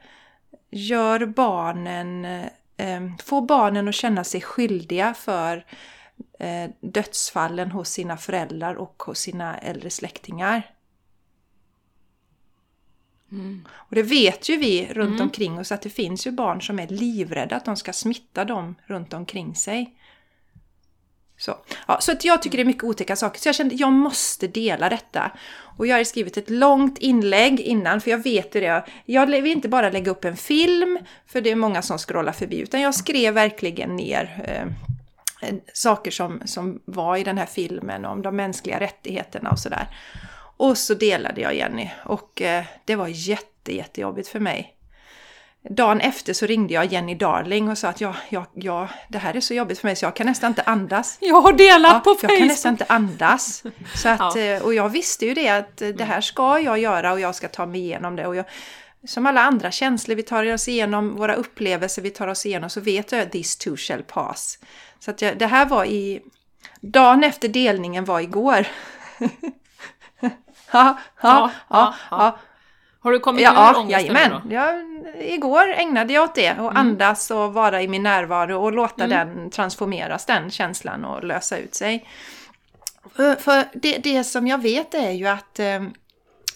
gör 0.70 1.26
barnen, 1.26 2.26
eh, 2.78 3.02
få 3.24 3.42
barnen 3.42 3.88
att 3.88 3.96
känna 3.96 4.24
sig 4.24 4.42
skyldiga 4.42 5.14
för 5.14 5.66
eh, 6.40 6.70
dödsfallen 6.82 7.72
hos 7.72 7.90
sina 7.90 8.18
föräldrar 8.18 8.76
och 8.76 9.04
hos 9.06 9.20
sina 9.20 9.58
äldre 9.58 9.90
släktingar. 9.90 10.62
Mm. 13.32 13.68
Och 13.72 13.96
det 13.96 14.04
vet 14.04 14.50
ju 14.50 14.58
vi 14.58 14.88
runt 14.94 15.10
mm. 15.10 15.22
omkring 15.22 15.60
oss 15.60 15.72
att 15.72 15.82
det 15.82 15.90
finns 15.90 16.28
ju 16.28 16.32
barn 16.32 16.62
som 16.62 16.80
är 16.80 16.88
livrädda 16.88 17.56
att 17.56 17.66
de 17.66 17.76
ska 17.76 17.94
smitta 17.94 18.46
dem 18.46 18.76
runt 18.86 19.14
omkring 19.14 19.56
sig. 19.56 19.96
Så, 21.38 21.58
ja, 21.88 21.98
så 22.02 22.12
att 22.12 22.26
jag 22.26 22.42
tycker 22.42 22.58
det 22.58 22.64
är 22.64 22.66
mycket 22.66 22.84
otäcka 22.84 23.16
saker. 23.16 23.40
Så 23.40 23.48
jag 23.48 23.56
kände 23.56 23.76
att 23.76 23.80
jag 23.80 23.92
måste 23.92 24.48
dela 24.48 24.90
detta. 24.90 25.32
Och 25.78 25.88
jag 25.88 25.98
har 25.98 26.04
skrivit 26.04 26.38
ett 26.38 26.50
långt 26.50 26.98
inlägg 26.98 27.60
innan, 27.60 28.02
för 28.02 28.12
jag 28.12 28.24
vet 28.24 28.56
ju 28.56 28.60
det. 28.60 28.86
Jag 29.06 29.26
vill 29.26 29.46
inte 29.46 29.70
bara 29.70 29.90
lägga 29.90 30.12
upp 30.12 30.26
en 30.26 30.38
film, 30.38 31.00
för 31.28 31.42
det 31.42 31.50
är 31.50 31.56
många 31.56 31.82
som 31.82 31.98
scrollar 31.98 32.32
förbi, 32.32 32.60
utan 32.60 32.82
jag 32.82 32.96
skrev 32.96 33.34
verkligen 33.34 33.96
ner 33.96 34.46
eh, 35.42 35.56
saker 35.74 36.12
som, 36.12 36.42
som 36.46 36.82
var 36.86 37.18
i 37.18 37.24
den 37.24 37.38
här 37.38 37.46
filmen 37.46 38.06
om 38.06 38.22
de 38.22 38.36
mänskliga 38.36 38.80
rättigheterna 38.80 39.52
och 39.52 39.60
sådär. 39.60 39.88
Och 40.60 40.78
så 40.78 40.94
delade 40.94 41.42
jag 41.42 41.56
Jenny 41.56 41.90
och 42.06 42.42
eh, 42.42 42.64
det 42.86 42.96
var 42.96 43.08
jätte, 43.08 43.76
jättejobbigt 43.76 44.28
för 44.28 44.40
mig. 44.40 44.76
Dagen 45.70 46.02
efter 46.02 46.34
så 46.34 46.46
ringde 46.46 46.74
jag 46.74 46.86
Jenny 46.86 47.16
Darling 47.16 47.70
och 47.70 47.78
sa 47.78 47.88
att 47.88 48.02
ja, 48.02 48.16
ja, 48.30 48.46
ja, 48.54 48.90
det 49.10 49.18
här 49.18 49.36
är 49.36 49.42
så 49.42 49.54
jobbigt 49.54 49.80
för 49.80 49.88
mig 49.88 49.96
så 49.96 50.06
jag 50.06 50.16
kan 50.16 50.28
nästan 50.28 50.52
inte 50.52 50.62
andas. 50.62 51.18
Jag 51.22 51.42
har 51.42 51.54
delat 51.54 51.92
ja, 51.94 52.00
på 52.00 52.10
Facebook! 52.16 52.32
Jag 52.32 52.38
kan 52.38 52.48
nästan 52.48 52.74
inte 52.74 52.86
andas. 52.90 53.64
Så 53.96 54.10
att, 54.10 54.20
ja. 54.36 54.42
Eh, 54.42 54.62
och 54.62 54.74
jag 54.74 54.90
visste 54.90 55.26
ju 55.26 55.34
det 55.34 55.50
att 55.50 55.78
det 55.78 56.04
här 56.04 56.22
ska 56.22 56.60
jag 56.60 56.80
göra 56.80 57.14
och 57.14 57.20
jag 57.20 57.36
ska 57.36 57.48
ta 57.48 57.66
mig 57.66 57.82
igenom 57.82 58.16
det. 58.16 58.28
Och 58.28 58.36
jag, 58.36 58.46
som 59.08 59.26
alla 59.26 59.42
andra 59.42 59.72
känslor, 59.72 60.16
vi 60.16 60.24
tar 60.24 60.54
oss 60.54 60.68
igenom 60.68 61.16
våra 61.16 61.36
upplevelser, 61.36 62.02
vi 62.02 62.10
tar 62.10 62.28
oss 62.28 62.46
igenom, 62.46 62.70
så 62.70 62.82
vet 62.82 63.12
jag 63.12 63.22
att 63.22 63.32
this 63.32 63.58
too 63.58 63.78
shall 63.78 64.04
pass. 64.04 64.60
Så 65.00 65.12
att 65.12 65.22
jag, 65.22 65.38
det 65.38 65.48
här 65.48 65.66
var 65.66 65.86
i... 65.86 66.22
Dagen 66.82 67.24
efter 67.24 67.48
delningen 67.48 68.06
var 68.06 68.20
igår. 68.20 68.68
ja, 70.72 70.98
ja, 71.22 71.52
ja, 71.70 71.94
ja. 72.12 72.38
Har 73.02 73.12
du 73.12 73.20
kommit 73.20 73.42
ja, 73.42 73.72
ur 73.72 73.80
ångesten 73.80 74.16
jajamän. 74.16 74.42
då? 74.44 74.54
Ja, 74.56 74.74
igår 75.20 75.68
ägnade 75.68 76.14
jag 76.14 76.24
åt 76.24 76.36
det 76.36 76.52
och 76.52 76.72
mm. 76.72 76.78
andas 76.78 77.32
och 77.32 77.54
vara 77.54 77.82
i 77.82 77.88
min 77.88 78.04
närvaro 78.04 78.64
och 78.64 78.72
låta 78.72 79.04
mm. 79.04 79.18
den 79.18 79.50
transformeras, 79.50 80.26
den 80.26 80.52
känslan 80.52 81.06
och 81.06 81.24
lösa 81.24 81.58
ut 81.58 81.76
sig. 81.76 82.08
För, 83.16 83.36
för 83.36 83.64
det, 83.74 83.98
det 83.98 84.24
som 84.24 84.48
jag 84.48 84.62
vet 84.62 84.94
är 84.94 85.12
ju 85.12 85.28
att 85.28 85.60
eh, 85.60 85.82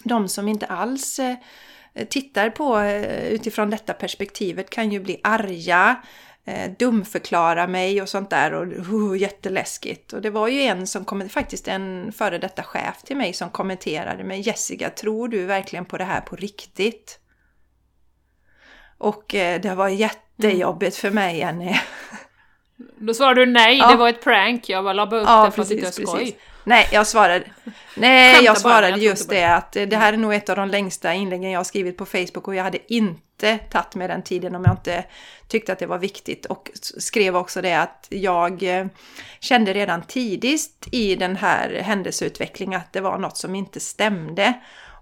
de 0.02 0.28
som 0.28 0.48
inte 0.48 0.66
alls 0.66 1.18
eh, 1.18 1.36
tittar 2.08 2.50
på 2.50 2.78
eh, 2.78 3.28
utifrån 3.28 3.70
detta 3.70 3.92
perspektivet 3.92 4.70
kan 4.70 4.92
ju 4.92 5.00
bli 5.00 5.20
arga, 5.22 5.96
eh, 6.46 6.70
dumförklara 6.78 7.66
mig 7.66 8.02
och 8.02 8.08
sånt 8.08 8.30
där 8.30 8.52
och 8.54 8.66
uh, 8.66 9.16
jätteläskigt. 9.18 10.12
Och 10.12 10.22
det 10.22 10.30
var 10.30 10.48
ju 10.48 10.60
en 10.60 10.86
som 10.86 11.04
kom, 11.04 11.28
faktiskt 11.28 11.68
en 11.68 12.12
före 12.12 12.38
detta 12.38 12.62
chef 12.62 13.02
till 13.02 13.16
mig 13.16 13.32
som 13.32 13.50
kommenterade 13.50 14.24
mig 14.24 14.40
Jessica, 14.40 14.90
tror 14.90 15.28
du 15.28 15.44
verkligen 15.44 15.84
på 15.84 15.98
det 15.98 16.04
här 16.04 16.20
på 16.20 16.36
riktigt? 16.36 17.18
Och 18.98 19.34
eh, 19.34 19.60
det 19.60 19.74
var 19.74 19.88
jättejobbigt 19.88 20.96
för 20.96 21.10
mig 21.10 21.38
Jenny. 21.38 21.76
Då 22.76 23.14
svarade 23.14 23.44
du 23.44 23.52
nej, 23.52 23.78
ja. 23.78 23.90
det 23.90 23.96
var 23.96 24.08
ett 24.08 24.24
prank. 24.24 24.68
Jag 24.68 24.84
bara 24.84 24.92
labbade 24.92 25.22
upp 25.22 25.28
ja, 25.28 25.44
det 25.44 25.50
för 25.50 25.62
att 25.62 25.68
det 25.68 25.74
inte 25.74 25.92
skoj. 25.92 26.18
Precis. 26.18 26.34
Nej, 26.64 26.88
jag 26.92 27.06
svarade, 27.06 27.44
nej, 27.96 28.44
jag 28.44 28.58
svarade 28.58 28.90
bara, 28.90 29.00
just 29.00 29.28
det 29.28 29.44
att 29.44 29.72
det 29.72 29.96
här 29.96 30.12
är 30.12 30.16
nog 30.16 30.34
ett 30.34 30.48
av 30.48 30.56
de 30.56 30.68
längsta 30.68 31.14
inläggen 31.14 31.50
jag 31.50 31.58
har 31.58 31.64
skrivit 31.64 31.96
på 31.96 32.06
Facebook 32.06 32.48
och 32.48 32.54
jag 32.54 32.64
hade 32.64 32.92
inte 32.94 33.58
tagit 33.58 33.94
med 33.94 34.10
den 34.10 34.22
tiden 34.22 34.54
om 34.54 34.64
jag 34.64 34.72
inte 34.72 35.04
tyckte 35.48 35.72
att 35.72 35.78
det 35.78 35.86
var 35.86 35.98
viktigt. 35.98 36.46
Och 36.46 36.70
skrev 36.74 37.36
också 37.36 37.62
det 37.62 37.74
att 37.74 38.06
jag 38.10 38.62
eh, 38.62 38.86
kände 39.40 39.72
redan 39.72 40.02
tidigt 40.02 40.88
i 40.92 41.14
den 41.14 41.36
här 41.36 41.80
händelseutvecklingen 41.82 42.80
att 42.80 42.92
det 42.92 43.00
var 43.00 43.18
något 43.18 43.36
som 43.36 43.54
inte 43.54 43.80
stämde. 43.80 44.54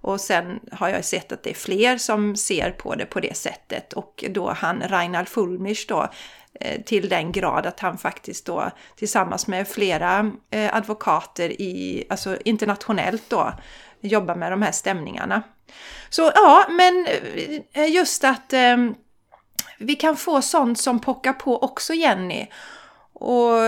Och 0.02 0.20
sen 0.20 0.60
har 0.72 0.88
jag 0.88 1.04
sett 1.04 1.32
att 1.32 1.42
det 1.42 1.50
är 1.50 1.54
fler 1.54 1.98
som 1.98 2.36
ser 2.36 2.70
på 2.70 2.94
det 2.94 3.06
på 3.06 3.20
det 3.20 3.36
sättet. 3.36 3.92
Och 3.92 4.24
då 4.30 4.50
han 4.50 4.82
Reinhard 4.82 5.28
Fulmich 5.28 5.86
då 5.88 6.08
Eh, 6.60 6.82
till 6.82 7.08
den 7.08 7.32
grad 7.32 7.66
att 7.66 7.80
han 7.80 7.98
faktiskt 7.98 8.46
då 8.46 8.70
tillsammans 8.96 9.46
med 9.46 9.68
flera 9.68 10.32
eh, 10.50 10.76
advokater 10.76 11.62
i, 11.62 12.04
alltså 12.10 12.36
internationellt 12.44 13.22
då, 13.28 13.52
jobbar 14.00 14.34
med 14.34 14.52
de 14.52 14.62
här 14.62 14.72
stämningarna. 14.72 15.42
Så 16.10 16.32
ja, 16.34 16.66
men 16.68 17.06
eh, 17.72 17.90
just 17.92 18.24
att 18.24 18.52
eh, 18.52 18.76
vi 19.78 19.94
kan 19.94 20.16
få 20.16 20.42
sånt 20.42 20.78
som 20.78 21.00
pockar 21.00 21.32
på 21.32 21.62
också 21.62 21.94
Jenny. 21.94 22.46
Och 23.12 23.58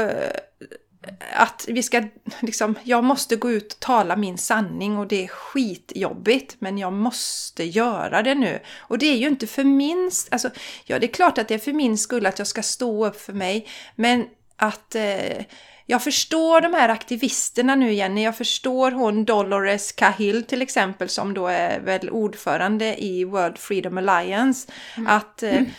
att 1.32 1.64
vi 1.68 1.82
ska, 1.82 2.02
liksom, 2.40 2.74
jag 2.82 3.04
måste 3.04 3.36
gå 3.36 3.50
ut 3.50 3.72
och 3.72 3.80
tala 3.80 4.16
min 4.16 4.38
sanning 4.38 4.98
och 4.98 5.06
det 5.06 5.24
är 5.24 5.28
skitjobbigt 5.28 6.56
men 6.58 6.78
jag 6.78 6.92
måste 6.92 7.64
göra 7.64 8.22
det 8.22 8.34
nu. 8.34 8.60
Och 8.78 8.98
det 8.98 9.06
är 9.06 9.16
ju 9.16 9.26
inte 9.26 9.46
för 9.46 9.64
min, 9.64 10.10
alltså 10.30 10.50
ja 10.84 10.98
det 10.98 11.06
är 11.06 11.12
klart 11.12 11.38
att 11.38 11.48
det 11.48 11.54
är 11.54 11.58
för 11.58 11.72
min 11.72 11.98
skull 11.98 12.26
att 12.26 12.38
jag 12.38 12.48
ska 12.48 12.62
stå 12.62 13.06
upp 13.06 13.20
för 13.20 13.32
mig 13.32 13.68
men 13.94 14.26
att 14.56 14.94
eh, 14.94 15.44
jag 15.86 16.02
förstår 16.02 16.60
de 16.60 16.74
här 16.74 16.88
aktivisterna 16.88 17.74
nu 17.74 17.92
Jenny, 17.92 18.24
jag 18.24 18.36
förstår 18.36 18.90
hon 18.90 19.24
Dolores 19.24 19.92
Cahill 19.92 20.44
till 20.44 20.62
exempel 20.62 21.08
som 21.08 21.34
då 21.34 21.46
är 21.46 21.80
väl 21.80 22.10
ordförande 22.10 23.04
i 23.04 23.24
World 23.24 23.58
Freedom 23.58 23.98
Alliance. 23.98 24.72
Mm. 24.96 25.06
Att 25.06 25.42
eh, 25.42 25.56
mm 25.56 25.70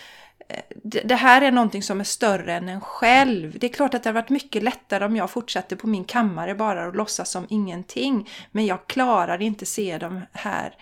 det 0.83 1.15
här 1.15 1.41
är 1.41 1.51
någonting 1.51 1.83
som 1.83 1.99
är 1.99 2.03
större 2.03 2.53
än 2.53 2.69
en 2.69 2.81
själv. 2.81 3.59
Det 3.59 3.67
är 3.67 3.73
klart 3.73 3.93
att 3.93 4.03
det 4.03 4.09
hade 4.09 4.21
varit 4.21 4.29
mycket 4.29 4.63
lättare 4.63 5.05
om 5.05 5.15
jag 5.15 5.29
fortsatte 5.29 5.75
på 5.75 5.87
min 5.87 6.03
kammare 6.03 6.55
bara 6.55 6.87
och 6.87 6.95
låtsas 6.95 7.29
som 7.29 7.45
ingenting. 7.49 8.29
Men 8.51 8.65
jag 8.65 8.87
klarar 8.87 9.41
inte 9.41 9.65
se 9.65 9.97
de 9.97 10.21
här, 10.31 10.75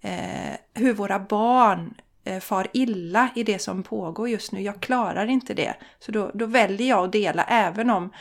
eh, 0.00 0.58
hur 0.74 0.94
våra 0.94 1.18
barn 1.18 1.94
eh, 2.24 2.40
far 2.40 2.66
illa 2.72 3.28
i 3.34 3.42
det 3.42 3.58
som 3.58 3.82
pågår 3.82 4.28
just 4.28 4.52
nu. 4.52 4.60
Jag 4.60 4.80
klarar 4.80 5.26
inte 5.26 5.54
det. 5.54 5.74
Så 5.98 6.12
då, 6.12 6.30
då 6.34 6.46
väljer 6.46 6.88
jag 6.88 7.04
att 7.04 7.12
dela 7.12 7.44
även 7.44 7.90
om 7.90 8.12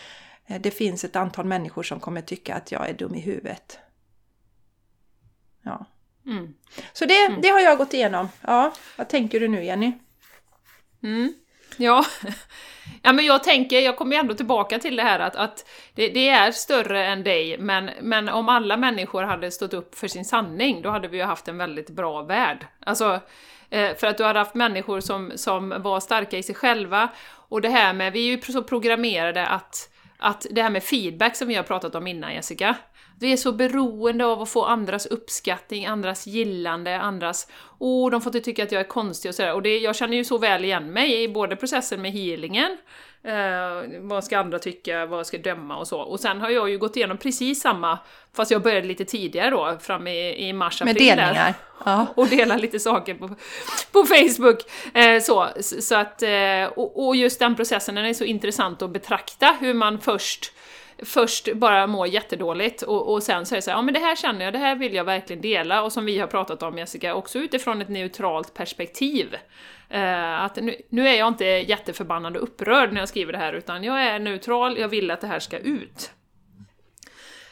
eh, 0.47 0.61
det 0.61 0.71
finns 0.71 1.03
ett 1.03 1.15
antal 1.15 1.45
människor 1.45 1.83
som 1.83 1.99
kommer 1.99 2.21
tycka 2.21 2.55
att 2.55 2.71
jag 2.71 2.89
är 2.89 2.93
dum 2.93 3.15
i 3.15 3.19
huvudet. 3.19 3.79
Ja. 5.63 5.85
Mm. 6.25 6.53
Så 6.93 7.05
det, 7.05 7.25
mm. 7.25 7.41
det 7.41 7.49
har 7.49 7.59
jag 7.59 7.77
gått 7.77 7.93
igenom. 7.93 8.29
Ja, 8.41 8.73
vad 8.97 9.09
tänker 9.09 9.39
du 9.39 9.47
nu 9.47 9.63
Jenny? 9.63 9.93
Mm. 11.03 11.33
Ja. 11.77 12.05
ja, 13.01 13.13
men 13.13 13.25
jag 13.25 13.43
tänker, 13.43 13.79
jag 13.79 13.97
kommer 13.97 14.15
ändå 14.15 14.33
tillbaka 14.33 14.79
till 14.79 14.95
det 14.95 15.03
här 15.03 15.19
att, 15.19 15.35
att 15.35 15.69
det, 15.95 16.07
det, 16.07 16.29
är 16.29 16.51
större 16.51 17.05
än 17.05 17.23
dig, 17.23 17.57
men, 17.57 17.89
men 18.01 18.29
om 18.29 18.49
alla 18.49 18.77
människor 18.77 19.23
hade 19.23 19.51
stått 19.51 19.73
upp 19.73 19.95
för 19.95 20.07
sin 20.07 20.25
sanning, 20.25 20.81
då 20.81 20.89
hade 20.89 21.07
vi 21.07 21.17
ju 21.17 21.23
haft 21.23 21.47
en 21.47 21.57
väldigt 21.57 21.89
bra 21.89 22.21
värld. 22.21 22.67
Alltså, 22.85 23.19
eh, 23.69 23.95
för 23.95 24.07
att 24.07 24.17
du 24.17 24.23
hade 24.23 24.39
haft 24.39 24.55
människor 24.55 24.99
som, 24.99 25.31
som 25.35 25.73
var 25.77 25.99
starka 25.99 26.37
i 26.37 26.43
sig 26.43 26.55
själva, 26.55 27.09
och 27.49 27.61
det 27.61 27.69
här 27.69 27.93
med, 27.93 28.13
vi 28.13 28.27
är 28.27 28.35
ju 28.35 28.41
så 28.41 28.63
programmerade 28.63 29.47
att, 29.47 29.89
att 30.17 30.45
det 30.51 30.61
här 30.61 30.69
med 30.69 30.83
feedback 30.83 31.35
som 31.35 31.47
vi 31.47 31.55
har 31.55 31.63
pratat 31.63 31.95
om 31.95 32.07
innan 32.07 32.33
Jessica, 32.33 32.75
vi 33.19 33.33
är 33.33 33.37
så 33.37 33.51
beroende 33.51 34.25
av 34.25 34.41
att 34.41 34.49
få 34.49 34.65
andras 34.65 35.05
uppskattning, 35.05 35.85
andras 35.85 36.27
gillande, 36.27 36.99
andras 36.99 37.47
åh, 37.79 38.07
oh, 38.07 38.11
de 38.11 38.21
får 38.21 38.35
inte 38.35 38.45
tycka 38.45 38.63
att 38.63 38.71
jag 38.71 38.79
är 38.79 38.87
konstig 38.87 39.29
och 39.29 39.35
sådär. 39.35 39.53
Och 39.53 39.61
det, 39.61 39.77
jag 39.77 39.95
känner 39.95 40.17
ju 40.17 40.23
så 40.23 40.37
väl 40.37 40.63
igen 40.63 40.93
mig 40.93 41.23
i 41.23 41.27
både 41.27 41.55
processen 41.55 42.01
med 42.01 42.11
healingen, 42.11 42.77
eh, 43.23 43.99
vad 43.99 44.23
ska 44.23 44.39
andra 44.39 44.59
tycka, 44.59 45.05
vad 45.05 45.27
ska 45.27 45.37
döma 45.37 45.77
och 45.77 45.87
så. 45.87 45.99
Och 45.99 46.19
sen 46.19 46.41
har 46.41 46.49
jag 46.49 46.69
ju 46.69 46.77
gått 46.77 46.95
igenom 46.95 47.17
precis 47.17 47.61
samma, 47.61 47.99
fast 48.35 48.51
jag 48.51 48.61
började 48.61 48.87
lite 48.87 49.05
tidigare 49.05 49.49
då, 49.49 49.77
fram 49.81 50.07
i, 50.07 50.47
i 50.47 50.53
mars, 50.53 50.81
april. 50.81 50.93
Med 50.93 51.17
delningar? 51.17 51.53
Ja. 51.85 52.07
Och 52.15 52.27
dela 52.27 52.57
lite 52.57 52.79
saker 52.79 53.13
på, 53.13 53.27
på 53.91 54.05
Facebook. 54.05 54.59
Eh, 54.93 55.21
så, 55.21 55.47
så 55.61 55.95
att, 55.95 56.23
eh, 56.23 56.65
och, 56.75 57.07
och 57.07 57.15
just 57.15 57.39
den 57.39 57.55
processen, 57.55 57.95
den 57.95 58.05
är 58.05 58.13
så 58.13 58.23
intressant 58.23 58.81
att 58.81 58.89
betrakta, 58.89 59.57
hur 59.59 59.73
man 59.73 59.99
först 59.99 60.53
först 61.05 61.53
bara 61.53 61.87
mår 61.87 62.07
jättedåligt 62.07 62.81
och, 62.81 63.13
och 63.13 63.23
sen 63.23 63.45
säger 63.45 63.61
så 63.61 63.71
här, 63.71 63.77
ja 63.77 63.81
men 63.81 63.93
det 63.93 63.99
här 63.99 64.15
känner 64.15 64.45
jag, 64.45 64.53
det 64.53 64.59
här 64.59 64.75
vill 64.75 64.93
jag 64.93 65.03
verkligen 65.03 65.41
dela 65.41 65.83
och 65.83 65.91
som 65.91 66.05
vi 66.05 66.19
har 66.19 66.27
pratat 66.27 66.63
om 66.63 66.77
Jessica, 66.77 67.15
också 67.15 67.39
utifrån 67.39 67.81
ett 67.81 67.89
neutralt 67.89 68.53
perspektiv. 68.53 69.35
Eh, 69.89 70.43
att 70.43 70.55
nu, 70.55 70.75
nu, 70.89 71.07
är 71.07 71.13
jag 71.13 71.27
inte 71.27 71.45
jätteförbannad 71.45 72.37
och 72.37 72.43
upprörd 72.43 72.93
när 72.93 72.99
jag 72.99 73.09
skriver 73.09 73.31
det 73.31 73.39
här 73.39 73.53
utan 73.53 73.83
jag 73.83 74.03
är 74.03 74.19
neutral, 74.19 74.77
jag 74.79 74.87
vill 74.87 75.11
att 75.11 75.21
det 75.21 75.27
här 75.27 75.39
ska 75.39 75.57
ut. 75.57 76.11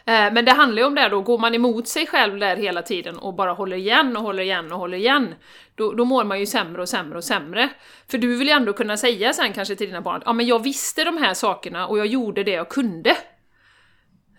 Eh, 0.05 0.33
men 0.33 0.45
det 0.45 0.51
handlar 0.51 0.81
ju 0.81 0.87
om 0.87 0.95
det 0.95 1.01
här 1.01 1.09
då, 1.09 1.21
går 1.21 1.37
man 1.37 1.55
emot 1.55 1.87
sig 1.87 2.07
själv 2.07 2.39
där 2.39 2.55
hela 2.55 2.81
tiden 2.81 3.17
och 3.17 3.33
bara 3.33 3.53
håller 3.53 3.77
igen 3.77 4.17
och 4.17 4.23
håller 4.23 4.43
igen 4.43 4.71
och 4.71 4.79
håller 4.79 4.97
igen, 4.97 5.35
då, 5.75 5.93
då 5.93 6.05
mår 6.05 6.23
man 6.23 6.39
ju 6.39 6.45
sämre 6.45 6.81
och 6.81 6.89
sämre 6.89 7.17
och 7.17 7.23
sämre. 7.23 7.69
För 8.07 8.17
du 8.17 8.37
vill 8.37 8.47
ju 8.47 8.53
ändå 8.53 8.73
kunna 8.73 8.97
säga 8.97 9.33
sen 9.33 9.53
kanske 9.53 9.75
till 9.75 9.87
dina 9.87 10.01
barn 10.01 10.15
att 10.15 10.23
ja 10.25 10.33
men 10.33 10.47
jag 10.47 10.63
visste 10.63 11.03
de 11.03 11.17
här 11.17 11.33
sakerna 11.33 11.87
och 11.87 11.99
jag 11.99 12.05
gjorde 12.05 12.43
det 12.43 12.51
jag 12.51 12.69
kunde. 12.69 13.17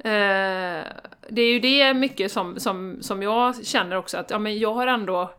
Eh, 0.05 0.87
det 1.29 1.43
är 1.43 1.53
ju 1.53 1.61
det 1.61 1.95
mycket 1.95 2.33
som, 2.33 2.61
som, 2.61 2.99
som 3.01 3.23
jag 3.23 3.67
känner 3.67 3.97
också 3.97 4.19
att 4.19 4.31
ja, 4.31 4.39
men 4.39 4.59
jag 4.59 4.75
har 4.75 4.87
ändå 4.87 5.35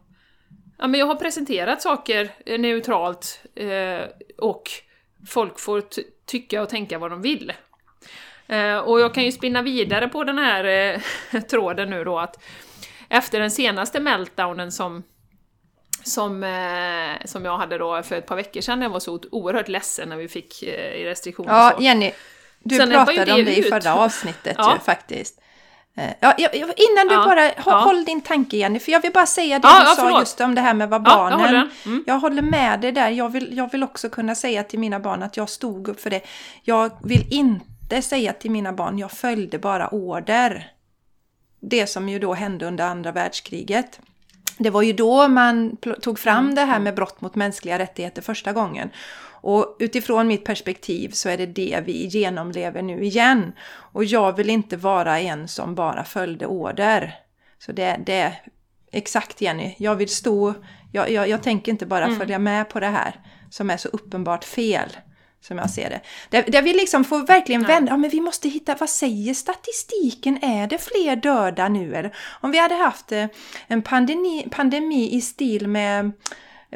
ja, 0.78 0.88
men 0.88 1.00
jag 1.00 1.08
har 1.08 1.16
presenterat 1.16 1.82
saker 1.82 2.58
neutralt 2.58 3.42
eh, 3.56 4.10
och 4.38 4.70
folk 5.28 5.60
får 5.60 5.84
tycka 6.26 6.62
och 6.62 6.70
tänka 6.70 6.98
vad 6.98 7.12
de 7.12 7.22
vill. 7.22 7.54
Eh, 8.48 8.78
och 8.78 9.00
jag 9.00 9.14
kan 9.14 9.24
ju 9.24 9.32
spinna 9.32 9.62
vidare 9.62 10.08
på 10.08 10.24
den 10.24 10.38
här 10.38 10.64
eh, 11.34 11.42
tråden 11.50 11.90
nu 11.90 12.04
då 12.04 12.20
att 12.20 12.44
efter 13.10 13.40
den 13.40 13.52
senaste 13.52 14.00
meltdownen 14.00 14.72
som 14.72 15.04
som, 16.04 16.44
eh, 16.44 17.26
som 17.26 17.46
jag 17.46 17.58
hade 17.58 17.78
då 17.78 18.04
för 18.04 18.16
ett 18.16 18.26
par 18.26 18.36
veckor 18.36 18.62
sedan, 18.62 18.82
jag 18.82 18.90
var 18.90 19.00
så 19.00 19.20
oerhört 19.32 19.68
ledsen 19.68 20.10
när 20.10 20.18
vi 20.18 20.28
fick 20.28 20.64
eh, 20.64 21.06
restriktioner. 21.06 21.54
Ja, 21.54 21.78
Jenny, 21.80 22.12
du 22.64 22.76
Sen 22.76 22.90
pratade 22.90 23.34
om 23.34 23.46
det 23.46 23.58
i 23.58 23.64
förra 23.64 23.96
avsnittet 23.96 24.56
ja. 24.58 24.74
ju, 24.74 24.80
faktiskt. 24.80 25.40
Eh, 25.98 26.10
ja, 26.20 26.34
innan 26.38 27.08
du 27.08 27.14
ja, 27.14 27.26
bara, 27.26 27.52
ja. 27.66 27.80
håll 27.80 28.06
din 28.06 28.22
tanke 28.22 28.58
Jenny, 28.58 28.80
för 28.80 28.92
jag 28.92 29.02
vill 29.02 29.12
bara 29.12 29.26
säga 29.26 29.60
det 29.60 29.68
ja, 29.68 29.80
du 29.90 29.96
sa 29.96 30.20
just 30.20 30.42
om 30.42 30.56
det 30.56 30.62
här 30.62 30.74
med 30.74 30.90
vad 30.90 31.04
barnen... 31.04 31.40
Jag 31.40 31.48
håller. 31.48 31.70
Mm. 31.86 32.04
jag 32.08 32.20
håller 32.20 32.42
med 32.42 32.80
dig 32.80 32.92
där, 32.92 33.10
jag 33.10 33.30
vill, 33.30 33.58
jag 33.58 33.72
vill 33.72 33.84
också 33.84 34.10
kunna 34.10 34.36
säga 34.36 34.64
till 34.64 34.80
mina 34.80 35.00
barn 35.00 35.24
att 35.24 35.38
jag 35.38 35.50
stod 35.50 35.88
upp 35.88 36.02
för 36.02 36.10
det. 36.10 36.22
Jag 36.64 36.92
vill 37.04 37.34
inte 37.34 38.02
säga 38.02 38.34
till 38.34 38.52
mina 38.52 38.74
barn, 38.74 38.98
jag 38.98 39.12
följde 39.12 39.60
bara 39.60 39.88
order. 39.88 40.72
Det 41.60 41.88
som 41.88 42.10
ju 42.10 42.20
då 42.20 42.34
hände 42.34 42.66
under 42.66 42.86
andra 42.86 43.12
världskriget. 43.12 44.00
Det 44.58 44.70
var 44.70 44.82
ju 44.82 44.94
då 44.94 45.28
man 45.28 45.78
tog 46.02 46.20
fram 46.20 46.44
mm. 46.44 46.56
det 46.56 46.62
här 46.62 46.80
med 46.80 46.96
brott 46.96 47.22
mot 47.22 47.36
mänskliga 47.36 47.80
rättigheter 47.80 48.22
första 48.22 48.54
gången. 48.54 48.90
Och 49.26 49.76
utifrån 49.80 50.28
mitt 50.28 50.46
perspektiv 50.46 51.10
så 51.10 51.30
är 51.30 51.38
det 51.38 51.46
det 51.46 51.84
vi 51.86 52.06
genomlever 52.06 52.82
nu 52.82 53.04
igen. 53.04 53.52
Och 53.70 54.06
jag 54.06 54.36
vill 54.36 54.50
inte 54.50 54.78
vara 54.78 55.20
en 55.20 55.48
som 55.48 55.76
bara 55.76 56.04
följde 56.04 56.46
order. 56.46 57.16
Så 57.60 57.72
det, 57.72 58.00
det 58.06 58.14
är 58.14 58.42
exakt 58.92 59.42
Jenny, 59.42 59.76
jag 59.78 59.96
vill 59.96 60.10
stå, 60.10 60.54
jag, 60.92 61.12
jag, 61.12 61.30
jag 61.30 61.44
tänker 61.44 61.72
inte 61.72 61.86
bara 61.86 62.06
mm. 62.06 62.20
följa 62.20 62.40
med 62.40 62.70
på 62.70 62.80
det 62.80 62.88
här 62.88 63.16
som 63.50 63.70
är 63.70 63.78
så 63.78 63.88
uppenbart 63.88 64.44
fel 64.44 64.90
som 65.44 65.58
jag 65.58 65.70
ser 65.70 65.90
det. 65.90 66.02
Där, 66.30 66.52
där 66.52 66.62
vi 66.62 66.74
liksom 66.74 67.04
får 67.04 67.28
verkligen 67.28 67.64
vända, 67.64 67.92
ja 67.92 67.98
men 67.98 68.10
vi 68.10 68.22
måste 68.22 68.50
hitta, 68.50 68.76
vad 68.76 68.90
säger 68.90 69.34
statistiken? 69.34 70.44
Är 70.44 70.68
det 70.68 70.78
fler 70.78 71.16
döda 71.16 71.68
nu 71.68 71.96
eller? 71.96 72.16
Om 72.42 72.52
vi 72.52 72.60
hade 72.60 72.76
haft 72.76 73.12
eh, 73.12 73.26
en 73.68 73.82
pandemi, 73.82 74.48
pandemi 74.52 75.16
i 75.16 75.22
stil 75.22 75.68
med 75.68 76.12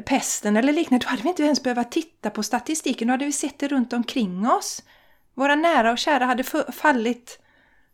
pesten 0.05 0.57
eller 0.57 0.74
liknande, 0.74 1.05
då 1.05 1.09
hade 1.09 1.24
vi 1.24 1.29
inte 1.29 1.43
ens 1.43 1.63
behövt 1.63 1.91
titta 1.91 2.29
på 2.29 2.43
statistiken, 2.43 3.07
då 3.07 3.13
hade 3.13 3.25
vi 3.25 3.31
sett 3.31 3.59
det 3.59 3.67
runt 3.67 3.93
omkring 3.93 4.47
oss. 4.47 4.83
Våra 5.33 5.55
nära 5.55 5.91
och 5.91 5.97
kära 5.97 6.25
hade 6.25 6.43
fallit, 6.71 7.39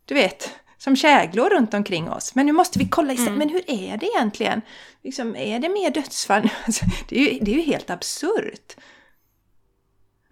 du 0.04 0.14
vet, 0.14 0.50
som 0.78 0.96
käglor 0.96 1.50
runt 1.50 1.74
omkring 1.74 2.10
oss. 2.10 2.34
Men 2.34 2.46
nu 2.46 2.52
måste 2.52 2.78
vi 2.78 2.88
kolla, 2.88 3.12
mm. 3.12 3.34
men 3.34 3.48
hur 3.48 3.70
är 3.70 3.96
det 3.96 4.06
egentligen? 4.06 4.62
Liksom, 5.02 5.36
är 5.36 5.58
det 5.58 5.68
mer 5.68 5.90
dödsfall? 5.90 6.48
det, 7.08 7.16
är 7.16 7.32
ju, 7.32 7.38
det 7.38 7.50
är 7.50 7.56
ju 7.56 7.62
helt 7.62 7.90
absurt. 7.90 8.76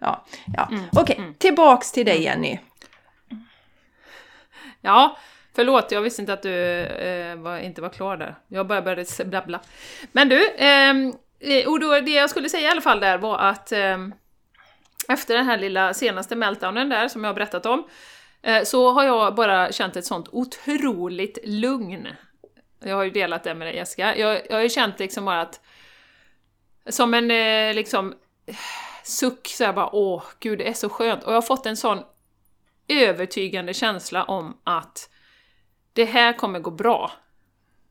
Ja, 0.03 0.25
ja. 0.57 0.67
Mm. 0.71 0.83
okej. 0.91 1.01
Okay. 1.01 1.15
Mm. 1.15 1.33
Tillbaks 1.33 1.91
till 1.91 2.05
dig 2.05 2.27
mm. 2.27 2.43
Jenny. 2.43 2.59
Ja, 4.81 5.17
förlåt, 5.55 5.91
jag 5.91 6.01
visste 6.01 6.21
inte 6.21 6.33
att 6.33 6.41
du 6.41 6.79
eh, 6.79 7.35
var, 7.35 7.57
inte 7.57 7.81
var 7.81 7.89
klar 7.89 8.17
där. 8.17 8.35
Jag 8.47 8.67
bara 8.67 8.81
började 8.81 9.25
babbla. 9.25 9.59
Men 10.11 10.29
du, 10.29 10.49
ehm, 10.57 11.13
eh, 11.39 11.67
och 11.67 11.79
då, 11.79 11.99
det 11.99 12.11
jag 12.11 12.29
skulle 12.29 12.49
säga 12.49 12.67
i 12.67 12.71
alla 12.71 12.81
fall 12.81 12.99
där 12.99 13.17
var 13.17 13.37
att 13.37 13.71
eh, 13.71 13.97
efter 15.07 15.35
den 15.37 15.45
här 15.45 15.57
lilla 15.57 15.93
senaste 15.93 16.35
meltdownen 16.35 16.89
där 16.89 17.07
som 17.07 17.23
jag 17.23 17.29
har 17.29 17.35
berättat 17.35 17.65
om, 17.65 17.87
eh, 18.41 18.63
så 18.63 18.91
har 18.91 19.03
jag 19.03 19.35
bara 19.35 19.71
känt 19.71 19.95
ett 19.95 20.05
sånt 20.05 20.29
otroligt 20.31 21.37
lugn. 21.43 22.07
Jag 22.83 22.95
har 22.95 23.03
ju 23.03 23.09
delat 23.09 23.43
det 23.43 23.53
med 23.53 23.67
dig 23.67 23.75
Jessica. 23.75 24.15
Jag, 24.17 24.41
jag 24.49 24.55
har 24.55 24.63
ju 24.63 24.69
känt 24.69 24.99
liksom 24.99 25.25
bara 25.25 25.41
att 25.41 25.59
som 26.89 27.13
en 27.13 27.31
eh, 27.31 27.73
liksom 27.73 28.13
suck 29.03 29.47
så 29.47 29.63
jag 29.63 29.75
bara 29.75 29.95
åh 29.95 30.23
gud 30.39 30.59
det 30.59 30.67
är 30.67 30.73
så 30.73 30.89
skönt 30.89 31.23
och 31.23 31.31
jag 31.31 31.37
har 31.37 31.41
fått 31.41 31.65
en 31.65 31.77
sån 31.77 31.99
övertygande 32.87 33.73
känsla 33.73 34.23
om 34.23 34.57
att 34.63 35.09
det 35.93 36.05
här 36.05 36.33
kommer 36.33 36.59
gå 36.59 36.71
bra. 36.71 37.11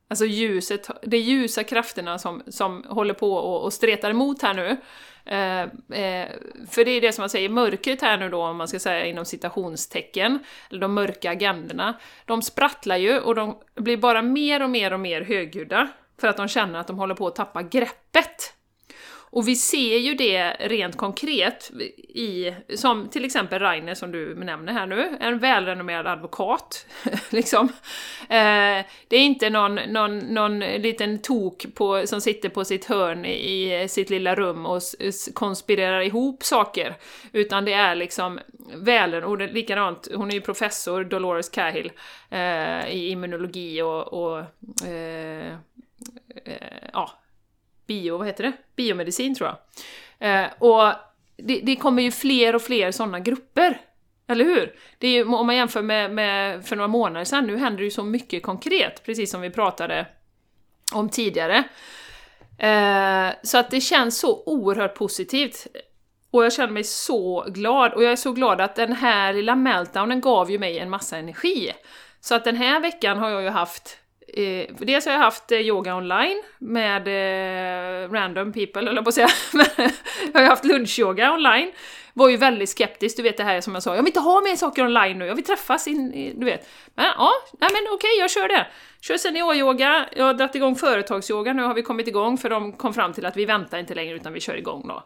Alltså 0.08 0.24
ljuset, 0.24 0.90
de 1.02 1.16
ljusa 1.16 1.64
krafterna 1.64 2.18
som, 2.18 2.42
som 2.48 2.84
håller 2.88 3.14
på 3.14 3.34
och, 3.34 3.64
och 3.64 3.72
stretar 3.72 4.10
emot 4.10 4.42
här 4.42 4.54
nu. 4.54 4.76
Eh, 5.24 5.62
eh, 6.00 6.28
för 6.70 6.84
det 6.84 6.90
är 6.90 7.00
det 7.00 7.12
som 7.12 7.22
man 7.22 7.30
säger, 7.30 7.48
mörkret 7.48 8.02
här 8.02 8.18
nu 8.18 8.28
då, 8.28 8.42
om 8.42 8.56
man 8.56 8.68
ska 8.68 8.78
säga 8.78 9.06
inom 9.06 9.24
citationstecken, 9.24 10.38
eller 10.70 10.80
de 10.80 10.94
mörka 10.94 11.30
agendorna, 11.30 11.94
de 12.26 12.42
sprattlar 12.42 12.96
ju 12.96 13.18
och 13.18 13.34
de 13.34 13.58
blir 13.74 13.96
bara 13.96 14.22
mer 14.22 14.62
och 14.62 14.70
mer 14.70 14.92
och 14.92 15.00
mer 15.00 15.20
högljudda 15.20 15.88
för 16.20 16.28
att 16.28 16.36
de 16.36 16.48
känner 16.48 16.78
att 16.78 16.86
de 16.86 16.98
håller 16.98 17.14
på 17.14 17.26
att 17.26 17.36
tappa 17.36 17.62
greppet 17.62 18.54
och 19.32 19.48
vi 19.48 19.56
ser 19.56 19.98
ju 19.98 20.14
det 20.14 20.56
rent 20.60 20.96
konkret 20.96 21.70
i, 21.98 22.54
som 22.74 23.08
till 23.08 23.24
exempel 23.24 23.58
Rainer 23.58 23.94
som 23.94 24.12
du 24.12 24.34
nämner 24.34 24.72
här 24.72 24.86
nu, 24.86 25.16
en 25.20 25.38
välrenommerad 25.38 26.06
advokat. 26.06 26.86
liksom. 27.30 27.68
Eh, 28.22 28.84
det 29.08 29.16
är 29.16 29.20
inte 29.20 29.50
någon, 29.50 29.74
någon, 29.74 30.18
någon 30.18 30.58
liten 30.60 31.18
tok 31.18 31.66
på, 31.74 32.06
som 32.06 32.20
sitter 32.20 32.48
på 32.48 32.64
sitt 32.64 32.84
hörn 32.84 33.24
i 33.24 33.86
sitt 33.88 34.10
lilla 34.10 34.34
rum 34.34 34.66
och 34.66 34.82
konspirerar 35.34 36.00
ihop 36.00 36.42
saker, 36.42 36.96
utan 37.32 37.64
det 37.64 37.72
är 37.72 37.94
liksom 37.94 38.40
välrenommerad, 38.74 39.48
och 39.48 39.54
likadant, 39.54 40.08
hon 40.14 40.30
är 40.30 40.34
ju 40.34 40.40
professor, 40.40 41.04
Dolores 41.04 41.48
Cahill, 41.48 41.92
eh, 42.30 42.88
i 42.88 43.08
immunologi 43.08 43.82
och, 43.82 44.12
och 44.12 44.38
eh, 44.86 45.52
eh 46.44 46.88
ja, 46.92 47.21
bio, 47.92 48.18
vad 48.18 48.26
heter 48.26 48.44
det? 48.44 48.52
Biomedicin 48.76 49.34
tror 49.34 49.48
jag. 49.48 49.58
Eh, 50.28 50.50
och 50.58 50.92
det, 51.36 51.60
det, 51.62 51.76
kommer 51.76 52.02
ju 52.02 52.10
fler 52.10 52.54
och 52.54 52.62
fler 52.62 52.90
sådana 52.90 53.20
grupper. 53.20 53.80
Eller 54.28 54.44
hur? 54.44 54.74
Det 54.98 55.06
är 55.06 55.10
ju, 55.10 55.24
om 55.24 55.46
man 55.46 55.56
jämför 55.56 55.82
med, 55.82 56.14
med, 56.14 56.66
för 56.66 56.76
några 56.76 56.88
månader 56.88 57.24
sedan, 57.24 57.46
nu 57.46 57.56
händer 57.56 57.78
det 57.78 57.84
ju 57.84 57.90
så 57.90 58.04
mycket 58.04 58.42
konkret, 58.42 59.04
precis 59.04 59.30
som 59.30 59.40
vi 59.40 59.50
pratade 59.50 60.06
om 60.92 61.08
tidigare. 61.08 61.64
Eh, 62.58 63.34
så 63.42 63.58
att 63.58 63.70
det 63.70 63.80
känns 63.80 64.18
så 64.18 64.42
oerhört 64.46 64.94
positivt. 64.94 65.66
Och 66.30 66.44
jag 66.44 66.52
känner 66.52 66.72
mig 66.72 66.84
så 66.84 67.44
glad, 67.48 67.92
och 67.92 68.04
jag 68.04 68.12
är 68.12 68.16
så 68.16 68.32
glad 68.32 68.60
att 68.60 68.76
den 68.76 68.92
här 68.92 69.32
lilla 69.32 69.56
meltdownen 69.56 70.20
gav 70.20 70.50
ju 70.50 70.58
mig 70.58 70.78
en 70.78 70.90
massa 70.90 71.18
energi. 71.18 71.72
Så 72.20 72.34
att 72.34 72.44
den 72.44 72.56
här 72.56 72.80
veckan 72.80 73.18
har 73.18 73.30
jag 73.30 73.42
ju 73.42 73.48
haft 73.48 73.98
Eh, 74.32 74.66
dels 74.78 75.06
har 75.06 75.12
jag 75.12 75.20
haft 75.20 75.52
eh, 75.52 75.58
yoga 75.58 75.96
online 75.96 76.42
med 76.58 77.08
eh, 77.08 78.10
random 78.10 78.52
people, 78.52 78.90
eller 78.90 79.02
på 79.02 79.08
att 79.08 79.14
säga. 79.14 79.28
jag 80.32 80.40
har 80.40 80.48
haft 80.48 80.64
lunchyoga 80.64 81.32
online. 81.32 81.72
Var 82.14 82.28
ju 82.28 82.36
väldigt 82.36 82.68
skeptisk, 82.68 83.16
du 83.16 83.22
vet 83.22 83.36
det 83.36 83.44
här 83.44 83.60
som 83.60 83.74
jag 83.74 83.82
sa, 83.82 83.94
jag 83.94 84.02
vill 84.02 84.08
inte 84.08 84.20
ha 84.20 84.40
mer 84.40 84.56
saker 84.56 84.84
online 84.84 85.18
nu, 85.18 85.26
jag 85.26 85.34
vill 85.34 85.44
träffas, 85.44 85.86
in, 85.86 86.32
du 86.36 86.44
vet. 86.44 86.68
Men 86.94 87.04
ja, 87.04 87.32
nej 87.60 87.70
men 87.72 87.82
okej, 87.82 87.94
okay, 87.94 88.20
jag 88.20 88.30
kör 88.30 88.48
det. 88.48 88.66
Kör 89.00 89.16
senioryoga, 89.16 90.06
jag 90.16 90.24
har 90.24 90.34
dragit 90.34 90.54
igång 90.54 90.76
företagsyoga, 90.76 91.52
nu 91.52 91.62
har 91.62 91.74
vi 91.74 91.82
kommit 91.82 92.08
igång 92.08 92.38
för 92.38 92.50
de 92.50 92.72
kom 92.72 92.94
fram 92.94 93.12
till 93.12 93.26
att 93.26 93.36
vi 93.36 93.44
väntar 93.44 93.78
inte 93.78 93.94
längre 93.94 94.16
utan 94.16 94.32
vi 94.32 94.40
kör 94.40 94.56
igång 94.56 94.88
då. 94.88 95.02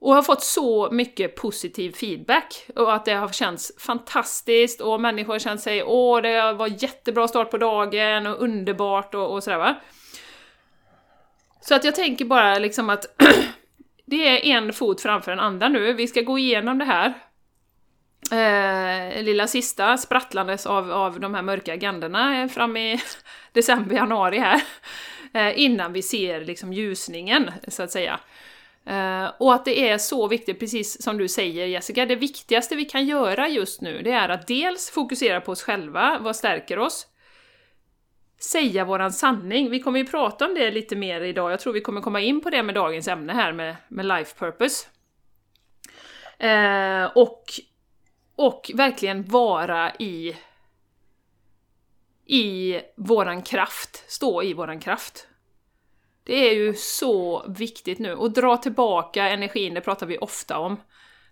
Och 0.00 0.14
har 0.14 0.22
fått 0.22 0.42
så 0.42 0.88
mycket 0.90 1.36
positiv 1.36 1.92
feedback 1.92 2.66
och 2.76 2.94
att 2.94 3.04
det 3.04 3.14
har 3.14 3.28
känts 3.28 3.72
fantastiskt 3.78 4.80
och 4.80 5.00
människor 5.00 5.32
har 5.32 5.38
känt 5.38 5.60
sig 5.60 5.82
åh, 5.82 6.22
det 6.22 6.52
var 6.52 6.82
jättebra 6.82 7.28
start 7.28 7.50
på 7.50 7.58
dagen 7.58 8.26
och 8.26 8.42
underbart 8.42 9.14
och, 9.14 9.32
och 9.32 9.42
sådär 9.44 9.58
va. 9.58 9.76
Så 11.60 11.74
att 11.74 11.84
jag 11.84 11.94
tänker 11.94 12.24
bara 12.24 12.58
liksom 12.58 12.90
att 12.90 13.06
det 14.06 14.28
är 14.28 14.56
en 14.56 14.72
fot 14.72 15.00
framför 15.00 15.30
den 15.30 15.40
andra 15.40 15.68
nu, 15.68 15.92
vi 15.92 16.06
ska 16.06 16.20
gå 16.20 16.38
igenom 16.38 16.78
det 16.78 16.84
här. 16.84 17.14
Eh, 18.32 19.22
lilla 19.22 19.46
sista 19.46 19.96
sprattlandes 19.96 20.66
av, 20.66 20.92
av 20.92 21.20
de 21.20 21.34
här 21.34 21.42
mörka 21.42 21.74
agendorna 21.74 22.48
fram 22.48 22.76
i 22.76 23.00
december, 23.52 23.96
januari 23.96 24.38
här. 24.38 24.62
Eh, 25.34 25.60
innan 25.60 25.92
vi 25.92 26.02
ser 26.02 26.44
liksom 26.44 26.72
ljusningen, 26.72 27.50
så 27.68 27.82
att 27.82 27.90
säga. 27.90 28.20
Uh, 28.90 29.32
och 29.38 29.54
att 29.54 29.64
det 29.64 29.90
är 29.90 29.98
så 29.98 30.28
viktigt, 30.28 30.60
precis 30.60 31.02
som 31.02 31.18
du 31.18 31.28
säger 31.28 31.66
Jessica, 31.66 32.06
det 32.06 32.16
viktigaste 32.16 32.76
vi 32.76 32.84
kan 32.84 33.06
göra 33.06 33.48
just 33.48 33.80
nu, 33.80 34.02
det 34.02 34.10
är 34.10 34.28
att 34.28 34.46
dels 34.46 34.90
fokusera 34.90 35.40
på 35.40 35.52
oss 35.52 35.62
själva, 35.62 36.18
vad 36.20 36.36
stärker 36.36 36.78
oss? 36.78 37.06
Säga 38.40 38.84
våran 38.84 39.12
sanning. 39.12 39.70
Vi 39.70 39.80
kommer 39.80 39.98
ju 39.98 40.06
prata 40.06 40.46
om 40.46 40.54
det 40.54 40.70
lite 40.70 40.96
mer 40.96 41.20
idag, 41.20 41.52
jag 41.52 41.60
tror 41.60 41.72
vi 41.72 41.80
kommer 41.80 42.00
komma 42.00 42.20
in 42.20 42.40
på 42.40 42.50
det 42.50 42.62
med 42.62 42.74
dagens 42.74 43.08
ämne 43.08 43.32
här 43.32 43.52
med, 43.52 43.76
med 43.88 44.06
life 44.06 44.38
purpose. 44.38 44.86
Uh, 46.44 47.16
och, 47.16 47.44
och 48.36 48.70
verkligen 48.74 49.24
vara 49.24 49.94
i 49.94 50.36
i 52.26 52.80
våran 52.96 53.42
kraft, 53.42 54.04
stå 54.10 54.42
i 54.42 54.54
våran 54.54 54.80
kraft. 54.80 55.26
Det 56.24 56.50
är 56.50 56.54
ju 56.54 56.74
så 56.74 57.44
viktigt 57.48 57.98
nu. 57.98 58.14
Och 58.14 58.30
dra 58.30 58.56
tillbaka 58.56 59.28
energin, 59.28 59.74
det 59.74 59.80
pratar 59.80 60.06
vi 60.06 60.18
ofta 60.18 60.58
om. 60.58 60.72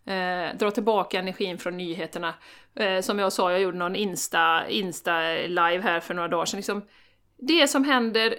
Eh, 0.07 0.57
dra 0.59 0.71
tillbaka 0.71 1.19
energin 1.19 1.59
från 1.59 1.77
nyheterna. 1.77 2.35
Eh, 2.75 3.01
som 3.01 3.19
jag 3.19 3.33
sa, 3.33 3.53
jag 3.53 3.61
gjorde 3.61 3.79
någon 3.79 3.97
Insta, 3.97 4.69
Insta 4.69 5.21
live 5.33 5.81
här 5.81 6.01
för 6.01 6.15
några 6.15 6.29
dagar 6.29 6.45
sedan. 6.45 6.59
Liksom, 6.59 6.83
det 7.37 7.69
som 7.69 7.85
händer 7.85 8.35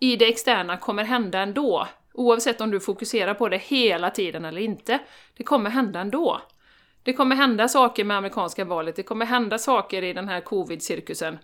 i 0.00 0.16
det 0.16 0.28
externa 0.28 0.76
kommer 0.76 1.04
hända 1.04 1.38
ändå. 1.38 1.88
Oavsett 2.14 2.60
om 2.60 2.70
du 2.70 2.80
fokuserar 2.80 3.34
på 3.34 3.48
det 3.48 3.56
hela 3.56 4.10
tiden 4.10 4.44
eller 4.44 4.60
inte. 4.60 4.98
Det 5.36 5.44
kommer 5.44 5.70
hända 5.70 6.00
ändå. 6.00 6.40
Det 7.02 7.12
kommer 7.12 7.36
hända 7.36 7.68
saker 7.68 8.04
med 8.04 8.16
amerikanska 8.16 8.64
valet, 8.64 8.96
det 8.96 9.02
kommer 9.02 9.26
hända 9.26 9.58
saker 9.58 10.04
i 10.04 10.12
den 10.12 10.28
här 10.28 10.40
covid-cirkusen. 10.40 11.38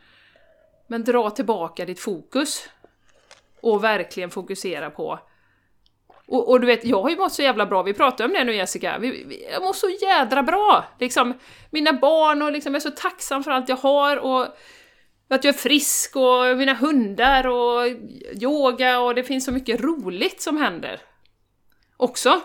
Men 0.87 1.05
dra 1.05 1.31
tillbaka 1.31 1.85
ditt 1.85 2.01
fokus 2.01 2.69
och 3.65 3.85
verkligen 3.85 4.31
fokusera 4.31 4.91
på 4.91 5.19
och, 6.27 6.51
och, 6.51 6.61
du 6.61 6.67
vet, 6.67 6.85
jag 6.85 7.03
har 7.03 7.11
ju 7.11 7.17
mått 7.17 7.33
så 7.33 7.43
jävla 7.43 7.67
bra, 7.67 7.83
vi 7.83 7.95
pratade 7.95 8.25
om 8.25 8.33
det 8.33 8.45
nu 8.45 8.55
Jessica, 8.55 8.99
vi, 8.99 9.25
vi, 9.25 9.47
jag 9.53 9.63
mår 9.63 9.73
så 9.73 9.89
jädra 9.89 10.43
bra! 10.43 10.85
Liksom, 11.01 11.35
mina 11.71 11.93
barn 11.93 12.43
och 12.43 12.53
liksom, 12.53 12.75
jag 12.75 12.81
är 12.81 12.91
så 12.91 12.97
tacksam 12.97 13.45
för 13.45 13.51
allt 13.51 13.69
jag 13.69 13.77
har 13.77 14.17
och 14.17 14.47
att 15.29 15.45
jag 15.45 15.55
är 15.55 15.59
frisk 15.59 16.17
och 16.17 16.59
mina 16.59 16.75
hundar 16.75 17.47
och 17.47 17.87
yoga 18.43 19.01
och 19.01 19.15
det 19.15 19.25
finns 19.25 19.45
så 19.45 19.53
mycket 19.53 19.81
roligt 19.81 20.43
som 20.43 20.57
händer. 20.57 21.01
Också. 21.97 22.41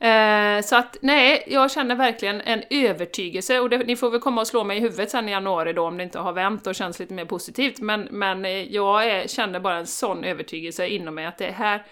Eh, 0.00 0.62
så 0.62 0.76
att 0.76 0.96
nej, 1.00 1.44
jag 1.46 1.70
känner 1.70 1.94
verkligen 1.94 2.40
en 2.40 2.62
övertygelse 2.70 3.60
och 3.60 3.70
det, 3.70 3.78
ni 3.78 3.96
får 3.96 4.10
väl 4.10 4.20
komma 4.20 4.40
och 4.40 4.46
slå 4.46 4.64
mig 4.64 4.76
i 4.76 4.80
huvudet 4.80 5.10
sen 5.10 5.28
i 5.28 5.32
januari 5.32 5.72
då 5.72 5.86
om 5.86 5.96
det 5.96 6.02
inte 6.02 6.18
har 6.18 6.32
vänt 6.32 6.66
och 6.66 6.74
känns 6.74 6.98
lite 6.98 7.14
mer 7.14 7.24
positivt. 7.24 7.80
Men, 7.80 8.08
men 8.10 8.44
eh, 8.44 8.50
jag 8.50 9.06
är, 9.06 9.28
känner 9.28 9.60
bara 9.60 9.76
en 9.76 9.86
sån 9.86 10.24
övertygelse 10.24 10.88
inom 10.88 11.14
mig 11.14 11.26
att 11.26 11.38
det 11.38 11.50
här 11.50 11.82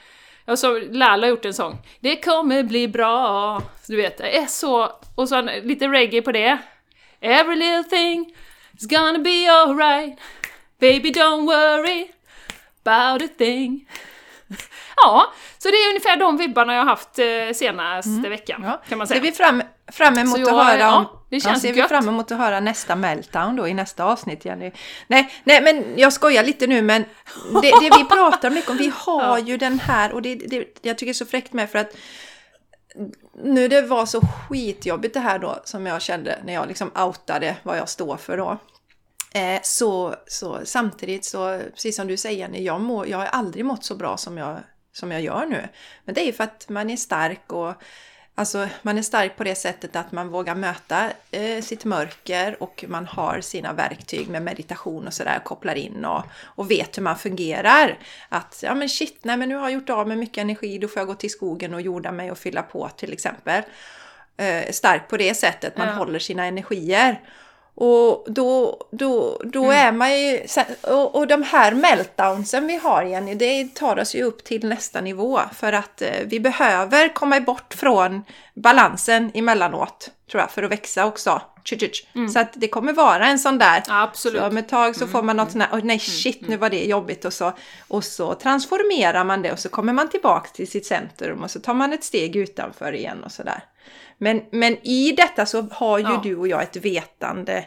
och 0.49 0.59
så 0.59 0.79
Lala 0.79 1.27
har 1.27 1.31
gjort 1.31 1.45
en 1.45 1.55
sång. 1.55 1.79
Det 2.01 2.17
kommer 2.17 2.63
bli 2.63 2.89
bra. 2.89 3.63
Du 3.89 3.97
vet, 3.97 4.19
det 4.19 4.37
är 4.37 4.47
så... 4.47 4.93
Och 5.15 5.29
så 5.29 5.43
lite 5.43 5.89
reggae 5.89 6.23
på 6.23 6.33
det. 6.33 6.59
Every 7.21 7.57
little 7.57 7.85
thing 7.85 8.35
is 8.79 8.87
gonna 8.87 9.19
be 9.19 9.51
alright. 9.51 10.19
Baby 10.81 11.11
don't 11.11 11.47
worry 11.47 12.11
about 12.85 13.23
a 13.23 13.29
thing. 13.39 13.89
Ja, 14.97 15.33
så 15.59 15.69
det 15.69 15.75
är 15.75 15.89
ungefär 15.89 16.17
de 16.17 16.37
vibbarna 16.37 16.75
jag 16.75 16.81
har 16.81 16.87
haft 16.87 17.19
eh, 17.19 17.55
senaste 17.55 18.11
mm. 18.11 18.31
veckan, 18.31 18.63
ja. 18.65 18.83
kan 18.89 18.99
man 18.99 19.07
säga. 19.07 19.21
Ser 19.21 19.27
vi 19.27 19.33
fram, 19.33 19.63
fram 19.93 20.19
emot 20.19 20.39
att 20.39 20.67
höra 20.67 20.97
om... 20.97 21.03
Ja, 21.03 21.25
det 21.31 21.41
känns 21.41 21.65
ja, 21.65 21.69
ser 21.69 21.83
vi 21.83 21.89
fram 21.89 22.09
emot 22.09 22.33
att 22.33 22.39
höra 22.39 22.61
nästa 22.61 22.97
meltdown 22.97 23.57
då 23.57 23.69
i 23.69 23.75
nästa 23.75 24.05
avsnitt, 24.05 24.45
Jenny. 24.45 24.73
Nej, 25.07 25.33
nej 25.45 25.63
men 25.63 25.99
jag 25.99 26.13
skojar 26.13 26.45
lite 26.45 26.67
nu, 26.67 26.83
men 26.83 27.05
det, 27.63 27.71
det 27.81 27.91
vi 27.99 28.05
pratar 28.05 28.51
mycket 28.51 28.71
om, 28.71 28.77
vi 28.77 28.93
har 28.97 29.39
ja. 29.39 29.39
ju 29.39 29.57
den 29.57 29.81
här, 29.81 30.13
och 30.13 30.23
det, 30.23 30.35
det 30.35 30.57
jag 30.83 30.99
tycker 30.99 31.07
det 31.07 31.13
är 31.13 31.13
så 31.13 31.27
fräckt 31.27 31.53
med 31.53 31.71
för 31.71 31.79
att 31.79 31.97
nu 33.43 33.69
det 33.69 33.83
var 33.83 34.07
så 34.07 34.21
skitjobbigt 34.21 35.15
det 35.15 35.21
här 35.21 35.39
då 35.39 35.59
som 35.65 35.87
jag 35.87 36.03
kände 36.03 36.39
när 36.45 36.53
jag 36.53 36.69
liksom 36.69 36.91
outade 36.95 37.57
vad 37.63 37.79
jag 37.79 37.89
står 37.89 38.17
för 38.17 38.37
då. 38.37 38.59
Eh, 39.35 39.61
så, 39.63 40.15
så 40.27 40.61
samtidigt 40.65 41.25
så, 41.25 41.61
precis 41.75 41.97
som 41.97 42.07
du 42.07 42.17
säger 42.17 42.39
Jenny, 42.39 42.63
jag, 42.63 42.81
må, 42.81 43.07
jag 43.07 43.19
har 43.19 43.27
aldrig 43.27 43.65
mått 43.65 43.85
så 43.85 43.95
bra 43.95 44.17
som 44.17 44.39
jag 44.39 44.61
som 44.93 45.13
jag 45.13 45.21
gör 45.21 45.47
nu. 45.47 45.69
Men 46.05 46.15
det 46.15 46.21
är 46.21 46.27
ju 46.27 46.33
för 46.33 46.45
att 46.45 46.69
man 46.69 46.91
är 46.91 46.97
stark 46.97 47.53
och 47.53 47.75
Alltså 48.39 48.69
man 48.83 48.99
är 48.99 49.03
stark 49.03 49.37
på 49.37 49.45
det 49.45 49.55
sättet 49.55 49.97
att 49.97 50.13
man 50.13 50.29
vågar 50.29 50.55
möta 50.55 51.11
eh, 51.31 51.63
sitt 51.63 51.85
mörker 51.85 52.63
och 52.63 52.85
man 52.89 53.07
har 53.07 53.41
sina 53.41 53.73
verktyg 53.73 54.29
med 54.29 54.43
meditation 54.43 55.07
och 55.07 55.15
sådär, 55.15 55.41
kopplar 55.45 55.75
in 55.75 56.05
och, 56.05 56.23
och 56.45 56.71
vet 56.71 56.99
hur 56.99 57.03
man 57.03 57.19
fungerar. 57.19 57.99
Att 58.29 58.61
ja 58.63 58.75
men 58.75 58.89
shit, 58.89 59.19
nej 59.23 59.37
men 59.37 59.49
nu 59.49 59.55
har 59.55 59.63
jag 59.63 59.73
gjort 59.73 59.91
av 59.91 60.09
med 60.09 60.19
mycket 60.19 60.39
energi, 60.39 60.79
då 60.79 60.89
får 60.89 61.01
jag 61.01 61.07
gå 61.07 61.15
till 61.15 61.31
skogen 61.31 61.75
och 61.75 61.81
jorda 61.81 62.13
mig 62.13 62.31
och 62.31 62.39
fylla 62.39 62.63
på 62.63 62.89
till 62.89 63.13
exempel. 63.13 63.63
Eh, 64.37 64.71
stark 64.71 65.09
på 65.09 65.17
det 65.17 65.35
sättet, 65.35 65.77
man 65.77 65.89
ja. 65.89 65.95
håller 65.95 66.19
sina 66.19 66.45
energier. 66.45 67.21
Och 67.81 68.25
då, 68.27 68.81
då, 68.91 69.41
då 69.45 69.65
mm. 69.65 69.77
är 69.77 69.93
man 69.93 70.21
ju... 70.21 70.41
Och, 70.83 71.15
och 71.15 71.27
de 71.27 71.43
här 71.43 71.73
meltdownsen 71.73 72.67
vi 72.67 72.77
har 72.77 73.03
Jenny, 73.03 73.35
det 73.35 73.75
tar 73.75 73.99
oss 73.99 74.15
ju 74.15 74.23
upp 74.23 74.45
till 74.45 74.69
nästa 74.69 75.01
nivå. 75.01 75.41
För 75.55 75.73
att 75.73 76.03
eh, 76.03 76.11
vi 76.25 76.41
behöver 76.41 77.15
komma 77.15 77.41
bort 77.41 77.75
från 77.75 78.25
balansen 78.55 79.31
emellanåt, 79.35 80.11
tror 80.31 80.41
jag, 80.41 80.51
för 80.51 80.63
att 80.63 80.71
växa 80.71 81.07
också. 81.07 81.43
Mm. 82.15 82.29
Så 82.29 82.39
att 82.41 82.53
det 82.53 82.69
kommer 82.69 82.93
vara 82.93 83.27
en 83.27 83.39
sån 83.39 83.59
där... 83.59 83.83
absolut. 83.89 84.41
Så 84.41 84.47
om 84.47 84.57
ett 84.57 84.69
tag 84.69 84.97
så 84.97 85.07
får 85.07 85.23
man 85.23 85.37
något 85.37 85.51
sånt 85.51 85.65
här, 85.65 85.79
oh, 85.79 85.85
nej 85.85 85.99
shit, 85.99 86.49
nu 86.49 86.57
var 86.57 86.71
det 86.71 86.85
jobbigt 86.85 87.25
och 87.25 87.33
så, 87.33 87.53
och 87.89 88.05
så 88.05 88.35
transformerar 88.35 89.25
man 89.25 89.43
det 89.43 89.53
och 89.53 89.59
så 89.59 89.69
kommer 89.69 89.93
man 89.93 90.09
tillbaka 90.09 90.49
till 90.55 90.71
sitt 90.71 90.87
centrum 90.87 91.43
och 91.43 91.51
så 91.51 91.61
tar 91.61 91.75
man 91.75 91.93
ett 91.93 92.05
steg 92.05 92.37
utanför 92.37 92.93
igen 92.93 93.25
och 93.25 93.33
sådär. 93.33 93.63
Men, 94.19 94.45
men 94.51 94.87
i 94.87 95.13
detta 95.13 95.47
så 95.47 95.63
har 95.63 95.99
ju 95.99 96.05
ja. 96.05 96.21
du 96.23 96.37
och 96.37 96.49
jag 96.49 96.63
ett 96.63 96.77
vetande 96.77 97.65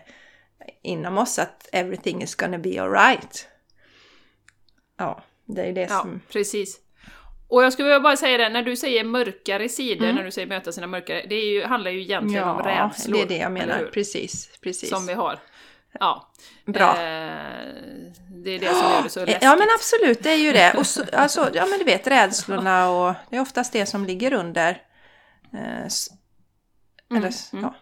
inom 0.82 1.18
oss 1.18 1.40
att 1.40 1.70
everything 1.72 2.22
is 2.22 2.36
gonna 2.36 2.58
be 2.58 2.82
alright. 2.82 3.48
Ja, 4.98 5.24
det 5.46 5.62
är 5.62 5.74
det 5.74 5.82
ja, 5.82 5.88
som... 5.88 6.22
precis. 6.32 6.80
Och 7.48 7.64
jag 7.64 7.74
skulle 7.74 8.00
bara 8.00 8.18
säga 8.18 8.38
det, 8.38 8.50
när 8.50 8.64
du 8.64 8.76
säger 8.76 9.04
mörkare 9.04 9.70
sidor, 9.70 10.04
mm. 10.04 10.16
när 10.16 10.24
du 10.24 10.32
säger 10.32 10.48
möta 10.48 10.72
sina 10.72 10.88
mörkare, 10.88 11.26
det 11.30 11.36
ju, 11.36 11.64
handlar 11.64 11.92
ju 11.92 12.02
egentligen 12.02 12.48
ja, 12.48 12.54
om 12.54 12.64
rädslor. 12.64 13.18
det 13.18 13.24
är 13.24 13.28
det 13.28 13.38
jag 13.38 13.52
menar. 13.52 13.90
Precis, 13.94 14.50
precis. 14.62 14.90
Som 14.90 15.06
vi 15.06 15.14
har. 15.14 15.40
Ja. 16.00 16.32
Bra. 16.66 16.90
Eh, 16.90 17.72
det 18.44 18.52
är 18.52 18.60
det 18.60 18.74
som 18.74 18.92
gör 18.92 19.04
det 19.04 19.10
så 19.10 19.20
läskigt. 19.20 19.44
Ja 19.44 19.56
men 19.56 19.68
absolut, 19.76 20.24
det 20.24 20.32
är 20.32 20.38
ju 20.38 20.52
det. 20.52 20.74
Och 20.78 20.88
så, 20.88 21.04
alltså, 21.14 21.50
ja 21.54 21.66
men 21.66 21.80
du 21.80 21.86
vet 21.86 22.08
rädslorna 22.08 22.90
och 22.90 23.14
det 23.30 23.38
är 23.38 23.42
oftast 23.42 23.74
det 23.74 23.86
som 23.86 24.06
ligger 24.06 24.34
under. 24.34 24.82
Eh, 25.54 25.88
mm, 27.18 27.32
mm. 27.54 27.64
ja. 27.64 27.76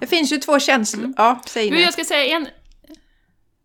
Det 0.00 0.06
finns 0.06 0.32
ju 0.32 0.38
två 0.38 0.58
känslor. 0.58 1.04
Mm. 1.04 1.14
Ja, 1.16 1.40
säg 1.46 1.70
nu. 1.70 1.80
jag 1.80 1.92
ska 1.92 2.04
säga 2.04 2.36
en... 2.36 2.48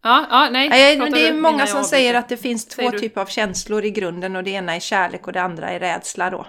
Ja, 0.01 0.27
ja, 0.29 0.49
nej. 0.51 0.69
nej 0.69 0.97
men 0.97 1.11
det 1.11 1.27
är 1.27 1.33
många 1.33 1.67
som 1.67 1.83
säger 1.83 2.13
att 2.13 2.29
det 2.29 2.37
finns 2.37 2.65
två 2.65 2.91
typer 2.91 3.21
av 3.21 3.25
känslor 3.25 3.85
i 3.85 3.91
grunden 3.91 4.35
och 4.35 4.43
det 4.43 4.51
ena 4.51 4.75
är 4.75 4.79
kärlek 4.79 5.27
och 5.27 5.33
det 5.33 5.41
andra 5.41 5.69
är 5.69 5.79
rädsla 5.79 6.29
då. 6.29 6.47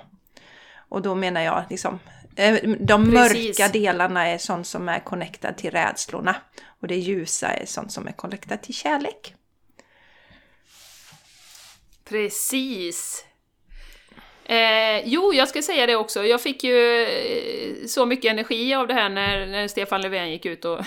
Och 0.88 1.02
då 1.02 1.14
menar 1.14 1.40
jag 1.40 1.64
liksom, 1.70 1.98
eh, 2.36 2.54
de 2.80 3.10
Precis. 3.10 3.58
mörka 3.58 3.72
delarna 3.72 4.28
är 4.28 4.38
sånt 4.38 4.66
som 4.66 4.88
är 4.88 5.00
connectad 5.00 5.56
till 5.56 5.70
rädslorna 5.70 6.36
och 6.80 6.88
det 6.88 6.96
ljusa 6.96 7.48
är 7.48 7.66
sånt 7.66 7.92
som 7.92 8.08
är 8.08 8.12
connectat 8.12 8.62
till 8.62 8.74
kärlek. 8.74 9.34
Precis. 12.08 13.24
Eh, 14.48 15.02
jo, 15.04 15.34
jag 15.34 15.48
ska 15.48 15.62
säga 15.62 15.86
det 15.86 15.96
också. 15.96 16.24
Jag 16.24 16.40
fick 16.40 16.64
ju 16.64 17.02
eh, 17.02 17.86
så 17.86 18.06
mycket 18.06 18.30
energi 18.30 18.74
av 18.74 18.86
det 18.86 18.94
här 18.94 19.08
när, 19.08 19.46
när 19.46 19.68
Stefan 19.68 20.00
Löfven 20.00 20.30
gick 20.30 20.46
ut 20.46 20.64
och 20.64 20.80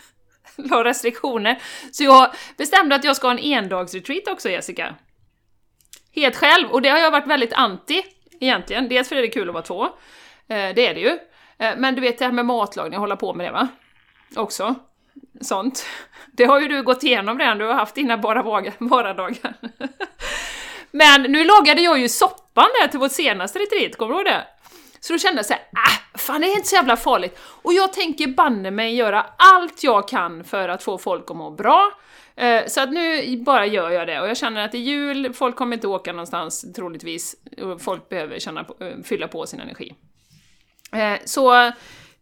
la 0.56 0.84
restriktioner. 0.84 1.62
Så 1.92 2.04
jag 2.04 2.30
bestämde 2.56 2.94
att 2.94 3.04
jag 3.04 3.16
ska 3.16 3.26
ha 3.26 3.32
en 3.32 3.44
endagsretreat 3.44 4.28
också, 4.28 4.50
Jessica. 4.50 4.94
Helt 6.14 6.36
själv, 6.36 6.70
och 6.70 6.82
det 6.82 6.88
har 6.88 6.98
jag 6.98 7.10
varit 7.10 7.26
väldigt 7.26 7.52
anti 7.52 8.02
egentligen. 8.40 8.88
Dels 8.88 9.08
för 9.08 9.16
att 9.16 9.22
det 9.22 9.28
är 9.28 9.32
kul 9.32 9.48
att 9.48 9.54
vara 9.54 9.64
två, 9.64 9.84
eh, 9.84 9.88
det 10.48 10.86
är 10.86 10.94
det 10.94 11.00
ju. 11.00 11.18
Eh, 11.58 11.76
men 11.76 11.94
du 11.94 12.00
vet 12.00 12.18
det 12.18 12.24
här 12.24 12.32
med 12.32 12.46
matlagning, 12.46 12.98
hålla 12.98 13.16
på 13.16 13.34
med 13.34 13.46
det 13.46 13.52
va? 13.52 13.68
Också. 14.36 14.74
Sånt. 15.40 15.86
Det 16.32 16.44
har 16.44 16.60
ju 16.60 16.68
du 16.68 16.82
gått 16.82 17.02
igenom 17.02 17.38
redan, 17.38 17.58
du 17.58 17.64
har 17.64 17.74
haft 17.74 17.94
dina 17.94 18.18
bara, 18.18 18.42
bara 18.78 19.14
dagar. 19.14 19.54
Men 20.96 21.22
nu 21.22 21.44
lagade 21.44 21.80
jag 21.80 21.98
ju 21.98 22.08
soppan 22.08 22.68
där 22.80 22.88
till 22.88 22.98
vårt 22.98 23.12
senaste 23.12 23.58
retreat, 23.58 23.96
kommer 23.96 24.14
du 24.14 24.18
ihåg 24.18 24.26
det? 24.26 24.46
Så 25.00 25.12
då 25.12 25.18
kände 25.18 25.38
jag 25.38 25.46
såhär, 25.46 25.62
äh, 25.62 26.18
fan 26.18 26.40
det 26.40 26.46
är 26.46 26.56
inte 26.56 26.68
så 26.68 26.76
jävla 26.76 26.96
farligt. 26.96 27.38
Och 27.40 27.72
jag 27.72 27.92
tänker 27.92 28.26
banne 28.26 28.70
mig 28.70 28.94
göra 28.94 29.26
allt 29.36 29.84
jag 29.84 30.08
kan 30.08 30.44
för 30.44 30.68
att 30.68 30.82
få 30.82 30.98
folk 30.98 31.30
att 31.30 31.36
må 31.36 31.50
bra. 31.50 31.92
Eh, 32.36 32.66
så 32.66 32.80
att 32.80 32.92
nu 32.92 33.36
bara 33.36 33.66
gör 33.66 33.90
jag 33.90 34.06
det 34.06 34.20
och 34.20 34.28
jag 34.28 34.36
känner 34.36 34.64
att 34.64 34.74
i 34.74 34.78
jul, 34.78 35.32
folk 35.32 35.56
kommer 35.56 35.76
inte 35.76 35.88
åka 35.88 36.12
någonstans 36.12 36.72
troligtvis, 36.74 37.36
och 37.62 37.82
folk 37.82 38.08
behöver 38.08 38.38
känna, 38.38 38.60
eh, 38.60 39.02
fylla 39.04 39.28
på 39.28 39.46
sin 39.46 39.60
energi. 39.60 39.94
Eh, 40.92 41.18
så 41.24 41.72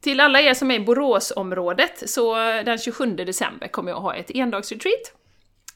till 0.00 0.20
alla 0.20 0.40
er 0.40 0.54
som 0.54 0.70
är 0.70 0.74
i 0.74 0.80
Boråsområdet, 0.80 2.10
så 2.10 2.34
den 2.36 2.78
27 2.78 3.16
december 3.16 3.68
kommer 3.68 3.90
jag 3.90 4.00
ha 4.00 4.14
ett 4.14 4.30
endagsretreat 4.30 5.12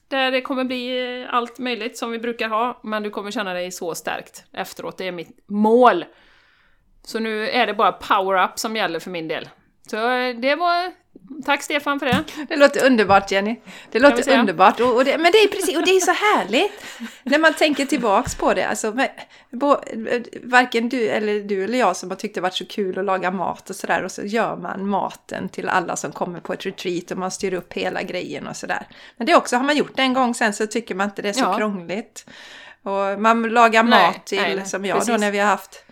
där 0.09 0.31
det 0.31 0.41
kommer 0.41 0.65
bli 0.65 1.21
eh, 1.23 1.35
allt 1.35 1.59
möjligt 1.59 1.99
som 1.99 2.11
vi 2.11 2.19
brukar 2.19 2.49
ha, 2.49 2.81
men 2.83 3.03
du 3.03 3.11
kommer 3.11 3.31
känna 3.31 3.55
dig 3.55 3.71
så 3.71 3.95
stärkt 3.95 4.45
efteråt. 4.53 4.99
Det 4.99 5.09
är 5.09 5.13
mitt 5.13 5.45
mål! 5.49 6.05
Så 7.03 7.19
nu 7.19 7.49
är 7.49 7.67
det 7.67 7.75
bara 7.75 7.93
power-up 7.93 8.59
som 8.59 8.77
gäller 8.77 8.99
för 8.99 9.11
min 9.11 9.29
del. 9.29 9.49
Så 9.91 10.11
eh, 10.11 10.37
det 10.37 10.55
var 10.55 10.93
Tack 11.45 11.63
Stefan 11.63 12.01
för 12.01 12.07
det. 12.07 12.25
Det 12.49 12.57
låter 12.57 12.87
underbart 12.87 13.31
Jenny. 13.31 13.57
Det 13.91 13.99
låter 13.99 14.39
underbart. 14.39 14.81
Och, 14.81 14.97
och 14.97 15.05
det, 15.05 15.19
men 15.19 15.33
det 15.33 15.39
är 15.39 15.49
precis, 15.49 15.77
och 15.77 15.85
det 15.85 15.91
är 15.91 16.01
så 16.01 16.11
härligt 16.11 16.85
när 17.23 17.39
man 17.39 17.55
tänker 17.55 17.87
tillbaks 17.87 18.35
på 18.35 18.55
det. 18.55 18.69
Alltså, 18.69 18.93
men, 18.93 19.09
bo, 19.51 19.77
varken 20.43 20.89
du 20.89 21.09
eller 21.09 21.41
du 21.41 21.65
eller 21.65 21.79
jag 21.79 21.97
som 21.97 22.11
har 22.11 22.17
tyckt 22.17 22.35
det 22.35 22.41
varit 22.41 22.55
så 22.55 22.67
kul 22.67 22.99
att 22.99 23.05
laga 23.05 23.31
mat 23.31 23.71
och 23.71 23.77
sådär. 23.77 24.03
Och 24.03 24.13
så 24.13 24.23
gör 24.23 24.57
man 24.57 24.89
maten 24.89 25.49
till 25.49 25.69
alla 25.69 25.97
som 25.97 26.13
kommer 26.13 26.41
på 26.41 26.53
ett 26.53 26.67
retreat 26.67 27.11
och 27.11 27.19
man 27.19 27.31
styr 27.31 27.55
upp 27.55 27.73
hela 27.73 28.03
grejen 28.03 28.47
och 28.47 28.57
sådär. 28.57 28.87
Men 29.17 29.27
det 29.27 29.35
också, 29.35 29.57
har 29.57 29.65
man 29.65 29.77
gjort 29.77 29.97
det 29.97 30.03
en 30.03 30.15
gång 30.15 30.35
sen 30.35 30.53
så 30.53 30.67
tycker 30.67 30.95
man 30.95 31.09
inte 31.09 31.23
det 31.23 31.29
är 31.29 31.33
så 31.33 31.41
ja. 31.41 31.57
krångligt. 31.57 32.27
Och 32.83 33.21
man 33.21 33.43
lagar 33.43 33.83
nej, 33.83 34.07
mat 34.07 34.27
till, 34.27 34.41
nej, 34.41 34.57
nej, 34.57 34.67
som 34.67 34.85
jag 34.85 34.99
precis. 34.99 35.15
då 35.15 35.21
när 35.21 35.31
vi 35.31 35.39
har 35.39 35.47
haft 35.47 35.85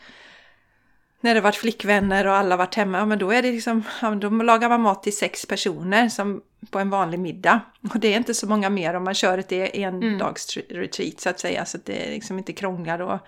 när 1.20 1.35
det 1.35 1.40
varit 1.40 1.57
flickvänner 1.57 2.26
och 2.26 2.35
alla 2.35 2.57
varit 2.57 2.74
hemma, 2.74 2.98
ja, 2.98 3.07
men 3.07 3.18
då 3.18 3.31
är 3.31 3.42
det 3.42 3.52
liksom, 3.52 3.83
ja, 4.02 4.11
då 4.11 4.29
lagar 4.29 4.68
man 4.68 4.81
mat 4.81 5.02
till 5.02 5.16
sex 5.16 5.46
personer 5.46 6.09
som 6.09 6.42
på 6.70 6.79
en 6.79 6.90
vanlig 6.90 7.20
middag. 7.20 7.61
Och 7.94 8.00
det 8.00 8.12
är 8.12 8.16
inte 8.16 8.35
så 8.35 8.46
många 8.46 8.70
mer 8.70 8.94
om 8.94 9.05
man 9.05 9.14
kör 9.14 9.38
ett 9.38 9.52
endagsretreat 9.52 10.98
mm. 10.98 11.12
så 11.18 11.29
att 11.29 11.40
säga, 11.40 11.64
så 11.64 11.76
att 11.76 11.85
det 11.85 12.07
är 12.07 12.11
liksom 12.11 12.38
inte 12.38 12.52
krånglar 12.52 12.98
och 12.98 13.18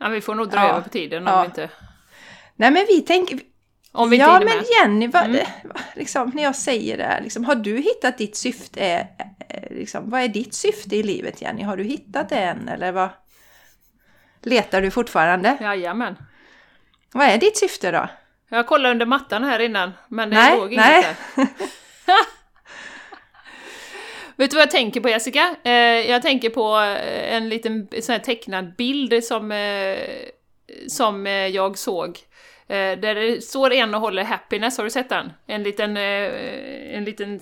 Ja, 0.05 0.09
vi 0.09 0.21
får 0.21 0.35
nog 0.35 0.49
dra 0.49 0.57
ja. 0.57 0.69
över 0.69 0.81
på 0.81 0.89
tiden 0.89 1.27
om 1.27 1.33
ja. 1.33 1.41
vi 1.41 1.45
inte... 1.45 1.69
Nej, 2.55 2.71
men 2.71 2.85
vi 2.87 3.01
tänker... 3.01 3.39
Om 3.91 4.09
vi 4.09 4.15
inte 4.15 4.25
ja, 4.25 4.39
men 4.39 4.63
Jenny, 4.79 5.07
vad, 5.07 5.25
mm. 5.25 5.45
liksom, 5.95 6.31
när 6.35 6.43
jag 6.43 6.55
säger 6.55 6.97
det 6.97 7.03
här, 7.03 7.21
liksom, 7.21 7.45
har 7.45 7.55
du 7.55 7.77
hittat 7.77 8.17
ditt 8.17 8.35
syfte? 8.35 9.07
Eh, 9.49 9.75
liksom, 9.75 10.09
vad 10.09 10.21
är 10.21 10.27
ditt 10.27 10.53
syfte 10.53 10.95
i 10.95 11.03
livet, 11.03 11.41
Jenny? 11.41 11.63
Har 11.63 11.77
du 11.77 11.83
hittat 11.83 12.29
det 12.29 12.39
än, 12.39 12.67
eller 12.67 12.91
vad? 12.91 13.09
Letar 14.41 14.81
du 14.81 14.91
fortfarande? 14.91 15.57
Jajamän. 15.61 16.15
Vad 17.11 17.27
är 17.27 17.37
ditt 17.37 17.57
syfte 17.57 17.91
då? 17.91 18.09
Jag 18.49 18.67
kollade 18.67 18.91
under 18.91 19.05
mattan 19.05 19.43
här 19.43 19.59
innan, 19.59 19.91
men 20.07 20.29
det 20.29 20.35
nej, 20.35 20.57
låg 20.57 20.73
inget 20.73 20.85
nej. 20.85 21.15
där. 21.35 21.47
Vet 24.37 24.51
du 24.51 24.55
vad 24.55 24.61
jag 24.61 24.71
tänker 24.71 25.01
på 25.01 25.09
Jessica? 25.09 25.55
Eh, 25.63 25.71
jag 26.11 26.21
tänker 26.21 26.49
på 26.49 26.77
eh, 26.79 27.33
en 27.35 27.49
liten 27.49 27.87
sån 28.01 28.13
här 28.13 28.19
tecknad 28.19 28.75
bild 28.75 29.23
som, 29.23 29.51
eh, 29.51 29.97
som 30.87 31.27
eh, 31.27 31.47
jag 31.47 31.77
såg. 31.77 32.19
Eh, 32.67 32.99
där 32.99 33.15
det 33.15 33.43
står 33.43 33.73
en 33.73 33.95
och 33.95 34.01
håller 34.01 34.23
happiness, 34.23 34.77
har 34.77 34.83
du 34.83 34.89
sett 34.89 35.09
den? 35.09 35.31
En 35.47 35.63
liten, 35.63 35.97
en 35.97 37.05
liten 37.05 37.39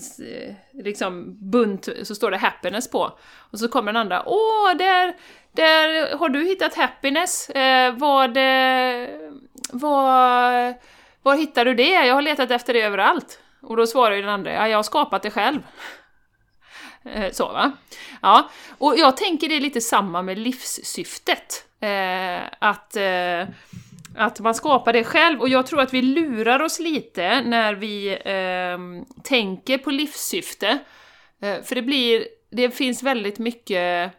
liksom 0.74 1.38
bunt, 1.52 1.90
så 2.04 2.16
står 2.16 2.32
det 2.32 2.38
happiness 2.38 2.92
på. 2.92 3.18
Och 3.52 3.60
så 3.60 3.68
kommer 3.68 3.94
den 3.94 4.02
andra, 4.02 4.24
åh, 4.26 4.78
där, 4.78 5.14
där 5.52 6.18
har 6.18 6.30
du 6.30 6.44
hittat 6.44 6.76
happiness. 6.76 7.52
Vad, 7.94 8.38
vad, 9.72 10.74
var 11.22 11.36
hittar 11.38 11.66
du 11.66 11.74
det? 11.74 12.06
Jag 12.06 12.14
har 12.14 12.22
letat 12.22 12.52
efter 12.52 12.74
det 12.74 12.82
överallt. 12.82 13.40
Och 13.62 13.78
då 13.78 13.88
svarar 13.88 14.16
ju 14.16 14.22
den 14.22 14.32
andra, 14.32 14.54
ja, 14.54 14.68
jag 14.68 14.78
har 14.78 14.84
skapat 14.84 15.24
det 15.24 15.32
själv. 15.32 15.60
Eh, 17.06 17.32
så 17.32 17.48
va? 17.48 17.72
Ja, 18.22 18.50
och 18.78 18.98
jag 18.98 19.18
tänker 19.18 19.50
det 19.50 19.56
är 19.56 19.62
lite 19.62 19.82
samma 19.82 20.22
med 20.22 20.38
livssyftet. 20.38 21.66
Eh, 21.80 22.42
att, 22.60 22.96
eh, 22.96 23.48
att 24.18 24.40
man 24.40 24.56
skapar 24.56 24.94
det 24.94 25.04
själv, 25.04 25.42
och 25.42 25.50
jag 25.50 25.68
tror 25.68 25.82
att 25.82 25.94
vi 25.94 26.02
lurar 26.02 26.62
oss 26.62 26.80
lite 26.80 27.42
när 27.42 27.74
vi 27.74 28.10
eh, 28.10 28.78
tänker 29.24 29.78
på 29.78 29.92
livssyfte. 29.92 30.80
Eh, 31.42 31.62
för 31.64 31.76
det 31.76 31.82
blir, 31.82 32.28
det 32.52 32.72
finns 32.72 33.04
väldigt 33.04 33.40
mycket 33.40 34.14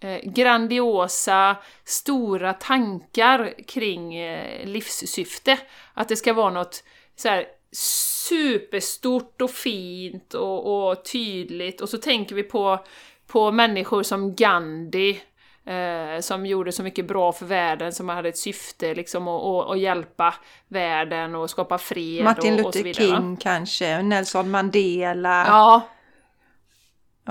eh, 0.00 0.18
grandiosa, 0.22 1.56
stora 1.84 2.52
tankar 2.52 3.54
kring 3.66 4.14
eh, 4.14 4.66
livssyfte. 4.66 5.58
Att 5.94 6.08
det 6.08 6.16
ska 6.16 6.32
vara 6.32 6.50
något 6.50 6.84
så 7.16 7.28
här, 7.28 7.46
superstort 7.72 9.42
och 9.42 9.50
fint 9.50 10.34
och, 10.34 10.88
och, 10.88 11.04
tydligt. 11.04 11.80
Och 11.80 11.88
så 11.88 11.98
tänker 11.98 12.34
vi 12.34 12.42
på, 12.42 12.84
på 13.26 13.52
människor 13.52 14.02
som 14.02 14.34
Gandhi, 14.34 15.20
eh, 15.66 16.20
som 16.20 16.46
gjorde 16.46 16.72
så 16.72 16.82
mycket 16.82 17.06
bra 17.06 17.32
för 17.32 17.46
världen, 17.46 17.92
som 17.92 18.08
hade 18.08 18.28
ett 18.28 18.38
syfte 18.38 18.94
liksom 18.94 19.28
att 19.28 19.78
hjälpa 19.78 20.34
världen 20.68 21.34
och 21.34 21.50
skapa 21.50 21.78
fred 21.78 22.24
Martin 22.24 22.56
Luther 22.56 22.68
och 22.68 22.74
så 22.74 22.82
vidare. 22.82 23.06
King 23.06 23.36
kanske, 23.36 24.02
Nelson 24.02 24.50
Mandela. 24.50 25.46
Ja. 25.46 25.88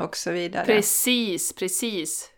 Och 0.04 0.17
så 0.17 0.32
vidare. 0.32 0.65
Precis, 0.65 1.56
precis. 1.56 2.32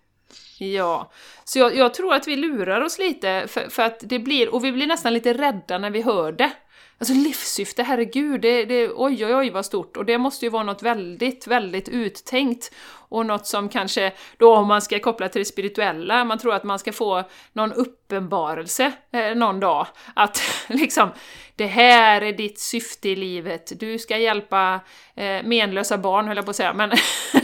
Ja, 0.59 1.11
så 1.43 1.59
jag, 1.59 1.75
jag, 1.75 1.93
tror 1.93 2.13
att 2.13 2.27
vi 2.27 2.35
lurar 2.35 2.81
oss 2.81 2.99
lite 2.99 3.45
för, 3.47 3.69
för, 3.69 3.83
att 3.83 3.99
det 3.99 4.19
blir, 4.19 4.53
och 4.53 4.63
vi 4.63 4.71
blir 4.71 4.87
nästan 4.87 5.13
lite 5.13 5.33
rädda 5.33 5.77
när 5.77 5.89
vi 5.89 6.01
hör 6.01 6.31
det. 6.31 6.51
Alltså 6.99 7.13
livssyfte, 7.13 7.83
herregud, 7.83 8.41
det, 8.41 8.65
det, 8.65 8.89
oj 8.95 9.25
oj 9.25 9.35
oj 9.35 9.49
vad 9.49 9.65
stort. 9.65 9.97
Och 9.97 10.05
det 10.05 10.17
måste 10.17 10.45
ju 10.45 10.49
vara 10.49 10.63
något 10.63 10.83
väldigt, 10.83 11.47
väldigt 11.47 11.89
uttänkt. 11.89 12.71
Och 13.09 13.25
något 13.25 13.47
som 13.47 13.69
kanske, 13.69 14.13
då 14.37 14.55
om 14.55 14.67
man 14.67 14.81
ska 14.81 14.99
koppla 14.99 15.29
till 15.29 15.39
det 15.41 15.45
spirituella, 15.45 16.25
man 16.25 16.37
tror 16.37 16.53
att 16.53 16.63
man 16.63 16.79
ska 16.79 16.91
få 16.91 17.23
någon 17.53 17.73
uppenbarelse 17.73 18.91
eh, 19.11 19.35
någon 19.35 19.59
dag. 19.59 19.87
Att 20.15 20.41
liksom, 20.67 21.09
det 21.55 21.67
här 21.67 22.21
är 22.21 22.33
ditt 22.33 22.59
syfte 22.59 23.09
i 23.09 23.15
livet, 23.15 23.79
du 23.79 23.99
ska 23.99 24.17
hjälpa 24.17 24.79
eh, 25.15 25.43
menlösa 25.43 25.97
barn 25.97 26.27
höll 26.27 26.37
jag 26.37 26.45
på 26.45 26.51
att 26.51 26.55
säga, 26.55 26.73
men 26.73 26.91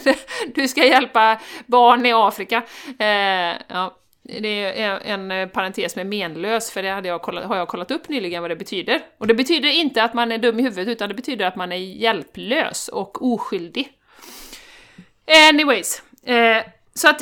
du 0.56 0.68
ska 0.68 0.86
hjälpa 0.86 1.40
barn 1.66 2.06
i 2.06 2.14
Afrika. 2.14 2.64
Eh, 3.00 3.62
ja 3.68 4.02
det 4.28 4.82
är 4.82 5.00
en 5.04 5.32
eh, 5.32 5.48
parentes 5.48 5.96
med 5.96 6.08
menlös, 6.08 6.72
för 6.72 6.84
det 6.84 6.90
hade 6.90 7.08
jag 7.08 7.22
kollat, 7.22 7.46
har 7.46 7.58
jag 7.58 7.68
kollat 7.68 7.92
upp 7.92 8.10
nyligen 8.10 8.42
vad 8.42 8.52
det 8.52 8.56
betyder. 8.56 9.02
Och 9.18 9.28
det 9.28 9.34
betyder 9.34 9.70
inte 9.70 10.04
att 10.04 10.14
man 10.14 10.32
är 10.32 10.38
dum 10.38 10.60
i 10.60 10.64
huvudet, 10.64 10.88
utan 10.88 11.10
det 11.10 11.16
betyder 11.16 11.46
att 11.46 11.56
man 11.56 11.72
är 11.72 11.76
hjälplös 11.76 12.88
och 12.88 13.34
oskyldig. 13.34 13.92
Anyways, 15.50 16.04
eh, 16.24 16.64
så 16.94 17.10
att 17.10 17.22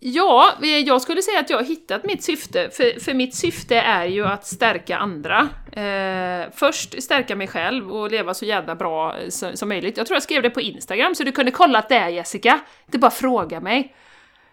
ja, 0.00 0.52
eh, 0.62 0.68
jag 0.68 1.02
skulle 1.02 1.22
säga 1.22 1.40
att 1.40 1.50
jag 1.50 1.56
har 1.56 1.64
hittat 1.64 2.04
mitt 2.04 2.24
syfte, 2.24 2.70
för, 2.70 3.00
för 3.00 3.14
mitt 3.14 3.34
syfte 3.34 3.76
är 3.76 4.04
ju 4.04 4.26
att 4.26 4.46
stärka 4.46 4.96
andra. 4.96 5.48
Eh, 5.72 6.50
först 6.54 7.02
stärka 7.02 7.36
mig 7.36 7.46
själv 7.46 7.92
och 7.92 8.10
leva 8.10 8.34
så 8.34 8.44
jävla 8.44 8.74
bra 8.74 9.18
eh, 9.18 9.28
som, 9.28 9.56
som 9.56 9.68
möjligt. 9.68 9.96
Jag 9.96 10.06
tror 10.06 10.16
jag 10.16 10.22
skrev 10.22 10.42
det 10.42 10.50
på 10.50 10.60
Instagram, 10.60 11.14
så 11.14 11.24
du 11.24 11.32
kunde 11.32 11.50
kolla 11.50 11.78
att 11.78 11.88
det 11.88 11.96
är 11.96 12.08
Jessica. 12.08 12.60
Det 12.86 12.98
bara 12.98 13.10
fråga 13.10 13.60
mig. 13.60 13.94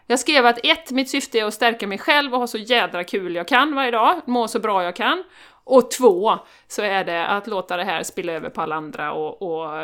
Jag 0.07 0.19
skrev 0.19 0.45
att 0.45 0.65
ett, 0.65 0.91
mitt 0.91 1.09
syfte 1.09 1.39
är 1.39 1.45
att 1.45 1.53
stärka 1.53 1.87
mig 1.87 1.97
själv 1.97 2.33
och 2.33 2.39
ha 2.39 2.47
så 2.47 2.57
jädra 2.57 3.03
kul 3.03 3.35
jag 3.35 3.47
kan 3.47 3.75
varje 3.75 3.91
dag, 3.91 4.21
må 4.25 4.47
så 4.47 4.59
bra 4.59 4.83
jag 4.83 4.95
kan. 4.95 5.23
Och 5.63 5.91
två, 5.91 6.39
så 6.67 6.81
är 6.81 7.03
det 7.03 7.27
att 7.27 7.47
låta 7.47 7.77
det 7.77 7.83
här 7.83 8.03
spilla 8.03 8.33
över 8.33 8.49
på 8.49 8.61
alla 8.61 8.75
andra 8.75 9.13
och, 9.13 9.41
och 9.41 9.81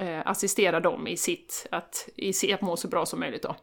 eh, 0.00 0.22
assistera 0.24 0.80
dem 0.80 1.06
i 1.06 1.16
sitt, 1.16 1.66
att, 1.70 2.08
i, 2.16 2.52
att 2.52 2.60
må 2.60 2.76
så 2.76 2.88
bra 2.88 3.06
som 3.06 3.20
möjligt 3.20 3.42
då. 3.42 3.56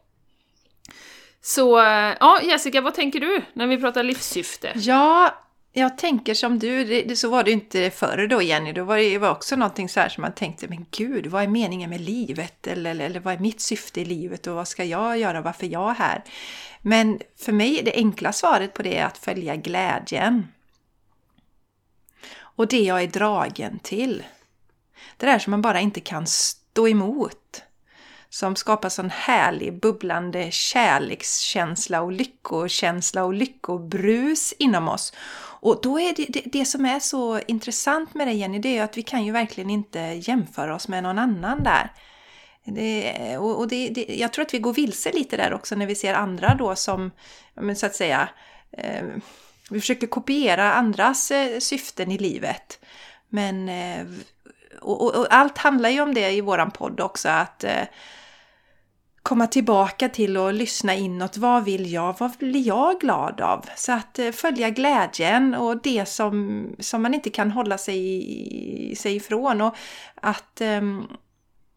Så, 1.40 1.78
eh, 1.80 2.14
ja 2.20 2.40
Jessica, 2.42 2.80
vad 2.80 2.94
tänker 2.94 3.20
du 3.20 3.42
när 3.52 3.66
vi 3.66 3.78
pratar 3.78 4.02
livssyfte? 4.02 4.72
Ja, 4.74 5.34
jag 5.72 5.98
tänker 5.98 6.34
som 6.34 6.58
du, 6.58 6.84
det, 6.84 7.02
det, 7.02 7.16
så 7.16 7.30
var 7.30 7.44
det 7.44 7.50
inte 7.50 7.90
förr 7.90 8.26
då 8.26 8.42
Jenny, 8.42 8.72
då 8.72 8.84
var 8.84 8.96
det 8.96 9.18
var 9.18 9.30
också 9.30 9.56
någonting 9.56 9.88
så 9.88 10.00
här 10.00 10.08
som 10.08 10.22
man 10.22 10.32
tänkte, 10.32 10.68
men 10.68 10.86
gud, 10.90 11.26
vad 11.26 11.42
är 11.42 11.48
meningen 11.48 11.90
med 11.90 12.00
livet? 12.00 12.66
Eller, 12.66 12.90
eller, 12.90 13.06
eller 13.06 13.20
vad 13.20 13.34
är 13.34 13.38
mitt 13.38 13.60
syfte 13.60 14.00
i 14.00 14.04
livet 14.04 14.46
och 14.46 14.54
vad 14.54 14.68
ska 14.68 14.84
jag 14.84 15.18
göra, 15.18 15.40
varför 15.40 15.66
är 15.66 15.70
jag 15.70 15.94
här? 15.94 16.24
Men 16.82 17.20
för 17.36 17.52
mig, 17.52 17.82
det 17.84 17.94
enkla 17.94 18.32
svaret 18.32 18.74
på 18.74 18.82
det 18.82 18.98
är 18.98 19.06
att 19.06 19.18
följa 19.18 19.56
glädjen. 19.56 20.48
Och 22.38 22.68
det 22.68 22.82
jag 22.82 23.02
är 23.02 23.06
dragen 23.06 23.78
till. 23.78 24.24
Det 25.16 25.26
där 25.26 25.38
som 25.38 25.50
man 25.50 25.62
bara 25.62 25.80
inte 25.80 26.00
kan 26.00 26.26
stå 26.26 26.88
emot. 26.88 27.62
Som 28.30 28.56
skapar 28.56 28.88
sån 28.88 29.10
härlig 29.10 29.80
bubblande 29.80 30.50
kärlekskänsla 30.50 32.02
och 32.02 32.12
lyckokänsla 32.12 33.24
och 33.24 33.34
lyckobrus 33.34 34.54
inom 34.58 34.88
oss. 34.88 35.12
Och 35.62 35.80
då 35.82 36.00
är 36.00 36.14
det, 36.16 36.26
det, 36.28 36.42
det, 36.44 36.64
som 36.64 36.86
är 36.86 37.00
så 37.00 37.40
intressant 37.46 38.14
med 38.14 38.26
det 38.26 38.32
Jenny, 38.32 38.58
det 38.58 38.78
är 38.78 38.84
att 38.84 38.96
vi 38.96 39.02
kan 39.02 39.24
ju 39.24 39.32
verkligen 39.32 39.70
inte 39.70 40.00
jämföra 40.00 40.74
oss 40.74 40.88
med 40.88 41.02
någon 41.02 41.18
annan 41.18 41.62
där. 41.62 41.92
Det, 42.64 43.38
och, 43.38 43.58
och 43.58 43.68
det, 43.68 43.88
det, 43.88 44.06
jag 44.08 44.32
tror 44.32 44.44
att 44.44 44.54
vi 44.54 44.58
går 44.58 44.72
vilse 44.72 45.12
lite 45.12 45.36
där 45.36 45.54
också 45.54 45.74
när 45.74 45.86
vi 45.86 45.94
ser 45.94 46.14
andra 46.14 46.54
då 46.54 46.76
som, 46.76 47.10
men 47.54 47.76
så 47.76 47.86
att 47.86 47.94
säga, 47.94 48.28
eh, 48.72 49.04
vi 49.70 49.80
försöker 49.80 50.06
kopiera 50.06 50.72
andras 50.72 51.30
eh, 51.30 51.58
syften 51.58 52.10
i 52.12 52.18
livet. 52.18 52.84
Men, 53.28 53.68
eh, 53.68 54.06
och, 54.80 55.02
och, 55.02 55.14
och, 55.16 55.26
allt 55.30 55.58
handlar 55.58 55.88
ju 55.88 56.00
om 56.00 56.14
det 56.14 56.30
i 56.30 56.40
våran 56.40 56.70
podd 56.70 57.00
också, 57.00 57.28
att 57.28 57.64
eh, 57.64 57.82
komma 59.30 59.46
tillbaka 59.46 60.08
till 60.08 60.36
och 60.36 60.54
lyssna 60.54 60.94
inåt. 60.94 61.36
Vad 61.36 61.64
vill 61.64 61.92
jag? 61.92 62.16
Vad 62.18 62.30
blir 62.38 62.66
jag 62.66 63.00
glad 63.00 63.40
av? 63.40 63.66
Så 63.76 63.92
att 63.92 64.18
eh, 64.18 64.30
följa 64.30 64.70
glädjen 64.70 65.54
och 65.54 65.82
det 65.82 66.08
som, 66.08 66.66
som 66.78 67.02
man 67.02 67.14
inte 67.14 67.30
kan 67.30 67.50
hålla 67.50 67.78
sig, 67.78 68.94
sig 68.96 69.16
ifrån. 69.16 69.60
Och 69.60 69.76
att 70.14 70.60
ehm, 70.60 71.06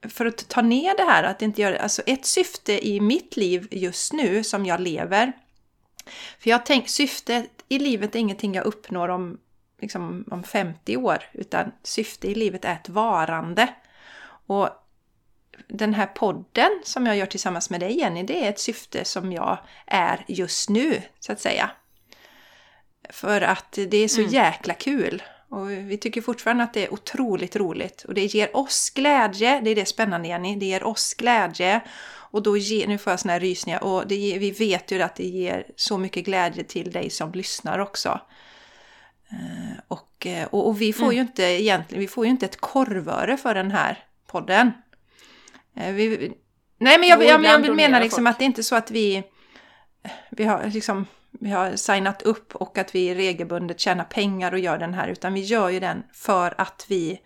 för 0.09 0.25
att 0.25 0.47
ta 0.49 0.61
ner 0.61 0.97
det 0.97 1.03
här, 1.03 1.23
att 1.23 1.41
inte 1.41 1.61
göra 1.61 1.77
alltså 1.77 2.01
ett 2.05 2.25
syfte 2.25 2.87
i 2.87 2.99
mitt 2.99 3.37
liv 3.37 3.67
just 3.71 4.13
nu 4.13 4.43
som 4.43 4.65
jag 4.65 4.79
lever. 4.79 5.33
För 6.39 6.49
jag 6.49 6.65
tänker 6.65 6.89
syftet 6.89 7.63
i 7.69 7.79
livet 7.79 8.15
är 8.15 8.19
ingenting 8.19 8.55
jag 8.55 8.65
uppnår 8.65 9.09
om, 9.09 9.37
liksom, 9.81 10.25
om 10.31 10.43
50 10.43 10.97
år, 10.97 11.17
utan 11.33 11.71
syfte 11.83 12.27
i 12.27 12.35
livet 12.35 12.65
är 12.65 12.73
ett 12.73 12.89
varande. 12.89 13.73
Och 14.47 14.69
den 15.67 15.93
här 15.93 16.05
podden 16.05 16.81
som 16.83 17.05
jag 17.05 17.17
gör 17.17 17.25
tillsammans 17.25 17.69
med 17.69 17.79
dig 17.79 17.99
Jenny, 17.99 18.23
det 18.23 18.45
är 18.45 18.49
ett 18.49 18.59
syfte 18.59 19.05
som 19.05 19.31
jag 19.31 19.57
är 19.87 20.25
just 20.27 20.69
nu, 20.69 21.01
så 21.19 21.31
att 21.31 21.39
säga. 21.39 21.71
För 23.09 23.41
att 23.41 23.79
det 23.87 23.97
är 23.97 24.07
så 24.07 24.21
mm. 24.21 24.33
jäkla 24.33 24.73
kul. 24.73 25.23
Och 25.49 25.71
vi 25.71 25.97
tycker 25.97 26.21
fortfarande 26.21 26.63
att 26.63 26.73
det 26.73 26.85
är 26.85 26.93
otroligt 26.93 27.55
roligt. 27.55 28.03
Och 28.03 28.13
det 28.13 28.25
ger 28.25 28.57
oss 28.57 28.89
glädje, 28.89 29.61
det 29.63 29.69
är 29.69 29.75
det 29.75 29.85
spännande 29.85 30.27
Jenny, 30.27 30.55
det 30.55 30.65
ger 30.65 30.83
oss 30.83 31.13
glädje. 31.13 31.81
Och 32.05 32.43
då 32.43 32.57
ger, 32.57 32.87
nu 32.87 32.97
får 32.97 33.11
jag 33.11 33.19
såna 33.19 33.33
här 33.33 33.39
rysningar, 33.39 33.83
och 33.83 34.07
det, 34.07 34.37
vi 34.39 34.51
vet 34.51 34.91
ju 34.91 35.01
att 35.01 35.15
det 35.15 35.25
ger 35.25 35.67
så 35.75 35.97
mycket 35.97 36.25
glädje 36.25 36.63
till 36.63 36.91
dig 36.91 37.09
som 37.09 37.31
lyssnar 37.31 37.79
också. 37.79 38.19
Eh, 39.29 39.79
och, 39.87 40.27
eh, 40.27 40.47
och, 40.47 40.67
och, 40.67 40.81
vi 40.81 40.93
får 40.93 41.03
mm. 41.03 41.15
ju 41.15 41.21
inte 41.21 41.43
egentligen, 41.43 42.01
vi 42.01 42.07
får 42.07 42.25
ju 42.25 42.31
inte 42.31 42.45
ett 42.45 42.61
korvöre 42.61 43.37
för 43.37 43.55
den 43.55 43.71
här 43.71 44.03
podden. 44.27 44.71
Eh, 45.75 45.93
vi, 45.93 46.33
nej 46.77 46.99
men 46.99 47.09
jag, 47.09 47.23
jag, 47.23 47.43
jag 47.43 47.59
vill 47.59 47.73
mena 47.73 47.99
liksom 47.99 48.27
att 48.27 48.39
det 48.39 48.43
är 48.43 48.47
inte 48.47 48.63
så 48.63 48.75
att 48.75 48.91
vi, 48.91 49.23
vi 50.29 50.43
har 50.43 50.65
liksom 50.65 51.05
vi 51.39 51.51
har 51.51 51.75
signat 51.75 52.21
upp 52.21 52.55
och 52.55 52.77
att 52.77 52.95
vi 52.95 53.15
regelbundet 53.15 53.79
tjänar 53.79 54.03
pengar 54.03 54.51
och 54.51 54.59
gör 54.59 54.77
den 54.77 54.93
här 54.93 55.07
utan 55.07 55.33
vi 55.33 55.41
gör 55.41 55.69
ju 55.69 55.79
den 55.79 56.03
för 56.13 56.53
att 56.57 56.85
vi 56.89 57.21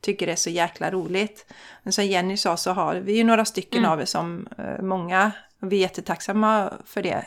tycker 0.00 0.26
det 0.26 0.32
är 0.32 0.36
så 0.36 0.50
jäkla 0.50 0.90
roligt. 0.90 1.52
Men 1.82 1.92
som 1.92 2.04
Jenny 2.04 2.36
sa 2.36 2.56
så 2.56 2.72
har 2.72 2.94
vi 2.94 3.16
ju 3.16 3.24
några 3.24 3.44
stycken 3.44 3.78
mm. 3.78 3.90
av 3.90 4.00
er 4.00 4.04
som 4.04 4.48
många, 4.80 5.32
och 5.60 5.72
vi 5.72 5.76
är 5.76 5.80
jättetacksamma 5.80 6.72
för 6.84 7.02
det, 7.02 7.26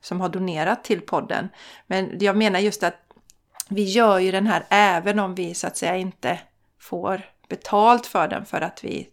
som 0.00 0.20
har 0.20 0.28
donerat 0.28 0.84
till 0.84 1.00
podden. 1.00 1.48
Men 1.86 2.16
jag 2.20 2.36
menar 2.36 2.60
just 2.60 2.82
att 2.82 2.94
vi 3.68 3.82
gör 3.82 4.18
ju 4.18 4.32
den 4.32 4.46
här 4.46 4.64
även 4.68 5.18
om 5.18 5.34
vi 5.34 5.54
så 5.54 5.66
att 5.66 5.76
säga 5.76 5.96
inte 5.96 6.40
får 6.80 7.22
betalt 7.48 8.06
för 8.06 8.28
den 8.28 8.44
för 8.44 8.60
att 8.60 8.84
vi 8.84 9.08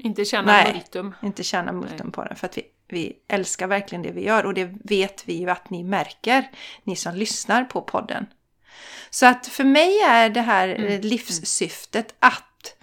inte 0.00 0.24
tjänar 0.24 0.72
multum. 0.72 1.14
inte 1.22 1.42
tjänar 1.42 1.72
multum 1.72 2.12
på 2.12 2.24
den. 2.24 2.36
För 2.36 2.46
att 2.46 2.58
vi, 2.58 2.62
vi 2.88 3.16
älskar 3.28 3.66
verkligen 3.66 4.02
det 4.02 4.10
vi 4.10 4.24
gör 4.24 4.46
och 4.46 4.54
det 4.54 4.70
vet 4.84 5.22
vi 5.28 5.32
ju 5.32 5.50
att 5.50 5.70
ni 5.70 5.84
märker, 5.84 6.50
ni 6.84 6.96
som 6.96 7.14
lyssnar 7.14 7.64
på 7.64 7.82
podden. 7.82 8.26
Så 9.10 9.26
att 9.26 9.46
för 9.46 9.64
mig 9.64 9.98
är 9.98 10.28
det 10.28 10.40
här 10.40 10.68
mm. 10.68 11.00
livssyftet 11.00 12.14
att 12.18 12.74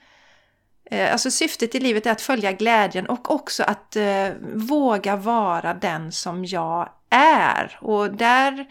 eh, 0.91 1.12
Alltså 1.12 1.32
syftet 1.32 1.75
i 1.75 1.80
livet 1.80 2.06
är 2.06 2.12
att 2.12 2.21
följa 2.21 2.51
glädjen 2.51 3.06
och 3.06 3.32
också 3.32 3.63
att 3.63 3.95
eh, 3.95 4.30
våga 4.53 5.15
vara 5.15 5.73
den 5.73 6.12
som 6.12 6.45
jag 6.45 6.89
är. 7.10 7.77
Och 7.82 8.13
där 8.13 8.65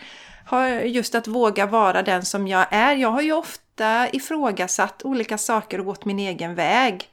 har 0.46 0.68
just 0.68 1.14
att 1.14 1.26
våga 1.26 1.66
vara 1.66 2.02
den 2.02 2.24
som 2.24 2.48
jag 2.48 2.66
är. 2.70 2.96
Jag 2.96 3.08
har 3.08 3.22
ju 3.22 3.32
ofta 3.32 4.08
ifrågasatt 4.12 5.02
olika 5.04 5.38
saker 5.38 5.78
och 5.78 5.86
gått 5.86 6.04
min 6.04 6.18
egen 6.18 6.54
väg. 6.54 7.10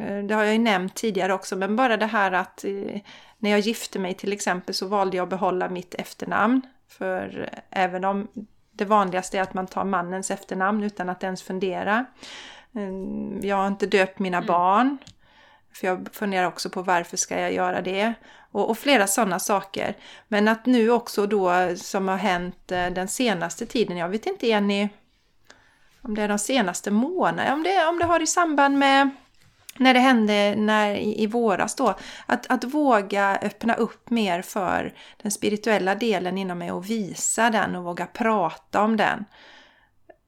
Eh, 0.00 0.24
det 0.24 0.34
har 0.34 0.44
jag 0.44 0.52
ju 0.52 0.58
nämnt 0.58 0.94
tidigare 0.94 1.34
också, 1.34 1.56
men 1.56 1.76
bara 1.76 1.96
det 1.96 2.06
här 2.06 2.32
att 2.32 2.64
eh, 2.64 3.00
när 3.38 3.50
jag 3.50 3.60
gifte 3.60 3.98
mig 3.98 4.14
till 4.14 4.32
exempel 4.32 4.74
så 4.74 4.88
valde 4.88 5.16
jag 5.16 5.24
att 5.24 5.30
behålla 5.30 5.68
mitt 5.68 5.94
efternamn. 5.94 6.62
För 6.88 7.50
även 7.70 8.04
om 8.04 8.28
det 8.72 8.84
vanligaste 8.84 9.38
är 9.38 9.42
att 9.42 9.54
man 9.54 9.66
tar 9.66 9.84
mannens 9.84 10.30
efternamn 10.30 10.82
utan 10.82 11.08
att 11.08 11.22
ens 11.22 11.42
fundera. 11.42 12.04
Eh, 12.76 13.48
jag 13.48 13.56
har 13.56 13.66
inte 13.66 13.86
döpt 13.86 14.18
mina 14.18 14.36
mm. 14.36 14.46
barn. 14.46 14.98
För 15.74 15.86
jag 15.86 16.08
funderar 16.12 16.46
också 16.46 16.70
på 16.70 16.82
varför 16.82 17.16
ska 17.16 17.40
jag 17.40 17.52
göra 17.52 17.80
det? 17.80 18.14
Och, 18.52 18.70
och 18.70 18.78
flera 18.78 19.06
sådana 19.06 19.38
saker. 19.38 19.96
Men 20.28 20.48
att 20.48 20.66
nu 20.66 20.90
också 20.90 21.26
då 21.26 21.76
som 21.76 22.08
har 22.08 22.16
hänt 22.16 22.72
eh, 22.72 22.86
den 22.86 23.08
senaste 23.08 23.66
tiden, 23.66 23.96
jag 23.96 24.08
vet 24.08 24.26
inte 24.26 24.46
Jenny 24.46 24.88
om 26.02 26.14
det 26.14 26.22
är 26.22 26.28
de 26.28 26.38
senaste 26.38 26.90
månaderna, 26.90 27.54
om 27.54 27.62
det, 27.62 27.86
om 27.86 27.98
det 27.98 28.04
har 28.04 28.22
i 28.22 28.26
samband 28.26 28.78
med 28.78 29.10
när 29.80 29.94
det 29.94 30.00
hände 30.00 30.54
när, 30.56 30.94
i, 30.94 31.22
i 31.22 31.26
våras 31.26 31.74
då, 31.74 31.94
att, 32.26 32.46
att 32.50 32.64
våga 32.64 33.38
öppna 33.42 33.74
upp 33.74 34.10
mer 34.10 34.42
för 34.42 34.94
den 35.22 35.30
spirituella 35.30 35.94
delen 35.94 36.38
inom 36.38 36.58
mig 36.58 36.72
och 36.72 36.90
visa 36.90 37.50
den 37.50 37.76
och 37.76 37.84
våga 37.84 38.06
prata 38.06 38.82
om 38.82 38.96
den. 38.96 39.24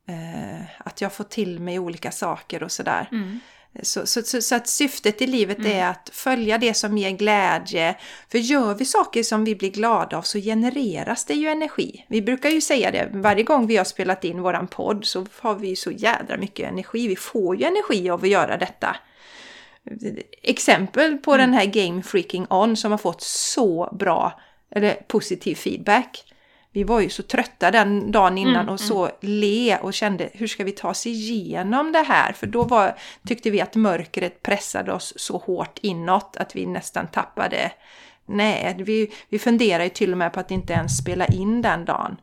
Eh, 0.09 0.65
att 0.79 1.01
jag 1.01 1.13
får 1.13 1.25
till 1.25 1.61
mig 1.61 1.79
olika 1.79 2.11
saker 2.11 2.63
och 2.63 2.73
sådär. 2.73 3.09
Mm. 3.13 3.41
Så, 3.83 4.07
så, 4.07 4.23
så, 4.23 4.43
så, 4.43 4.55
att 4.55 4.69
syftet 4.69 5.23
i 5.23 5.27
livet 5.27 5.59
mm. 5.59 5.73
är 5.73 5.87
att 5.87 6.11
följa 6.13 6.59
det 6.59 6.75
som 6.75 6.99
ger 6.99 7.11
glädje. 7.11 7.97
För 8.29 8.39
gör 8.39 8.75
vi 8.75 8.85
saker 8.85 9.23
som 9.23 9.45
vi 9.45 9.55
blir 9.55 9.71
glada 9.71 10.17
av 10.17 10.23
så 10.23 10.39
genereras 10.39 11.25
det 11.25 11.35
ju 11.35 11.49
energi. 11.49 12.05
Vi 12.09 12.23
brukar 12.23 12.51
ju 12.51 12.61
säga 12.61 12.91
det, 12.91 13.09
varje 13.13 13.43
gång 13.43 13.67
vi 13.67 13.77
har 13.77 13.85
spelat 13.85 14.25
in 14.25 14.43
våran 14.43 14.67
podd 14.67 15.05
så 15.05 15.27
har 15.41 15.55
vi 15.55 15.77
så 15.77 15.91
jädra 15.91 16.37
mycket 16.37 16.71
energi. 16.71 17.09
Vi 17.09 17.17
får 17.17 17.57
ju 17.57 17.65
energi 17.65 18.11
av 18.11 18.23
att 18.23 18.29
göra 18.29 18.57
detta. 18.57 18.97
Exempel 20.43 21.19
på 21.19 21.35
mm. 21.35 21.41
den 21.41 21.59
här 21.59 21.67
Game 21.67 22.03
Freaking 22.03 22.47
On 22.51 22.77
som 22.77 22.91
har 22.91 22.99
fått 22.99 23.23
så 23.23 23.97
bra, 23.99 24.41
eller 24.71 24.95
positiv 24.95 25.55
feedback 25.55 26.25
vi 26.73 26.85
var 26.85 27.01
ju 27.01 27.09
så 27.09 27.23
trötta 27.23 27.71
den 27.71 28.11
dagen 28.11 28.39
innan 28.39 28.57
mm, 28.57 28.69
och 28.69 28.81
så 28.81 29.05
mm. 29.05 29.17
le 29.21 29.79
och 29.79 29.95
kände 29.95 30.31
hur 30.33 30.47
ska 30.47 30.65
vi 30.65 30.73
ta 30.73 30.89
oss 30.89 31.07
igenom 31.07 31.93
det 31.93 32.03
här? 32.03 32.33
För 32.33 32.47
då 32.47 32.65
var, 32.65 32.99
tyckte 33.27 33.51
vi 33.51 33.61
att 33.61 33.75
mörkret 33.75 34.43
pressade 34.43 34.93
oss 34.93 35.13
så 35.17 35.39
hårt 35.39 35.79
inåt 35.83 36.37
att 36.37 36.57
vi 36.57 36.67
nästan 36.67 37.07
tappade. 37.07 37.73
Nej, 38.27 38.77
vi, 38.79 39.13
vi 39.29 39.39
funderade 39.39 39.85
ju 39.85 39.91
till 39.91 40.13
och 40.13 40.19
med 40.19 40.33
på 40.33 40.41
att 40.41 40.51
inte 40.51 40.73
ens 40.73 40.99
spela 40.99 41.27
in 41.27 41.63
den 41.63 41.85
dagen. 41.85 42.17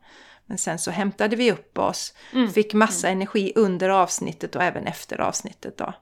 Men 0.46 0.58
sen 0.58 0.80
så 0.80 0.92
hämtade 0.92 1.36
vi 1.36 1.52
upp 1.52 1.78
oss, 1.78 2.14
mm, 2.34 2.50
fick 2.52 2.74
massa 2.74 3.08
mm. 3.08 3.18
energi 3.18 3.54
under 3.56 3.90
avsnittet 3.90 4.56
och 4.56 4.64
även 4.64 4.88
efter 4.88 5.22
avsnittet 5.22 5.78
då. 5.78 5.94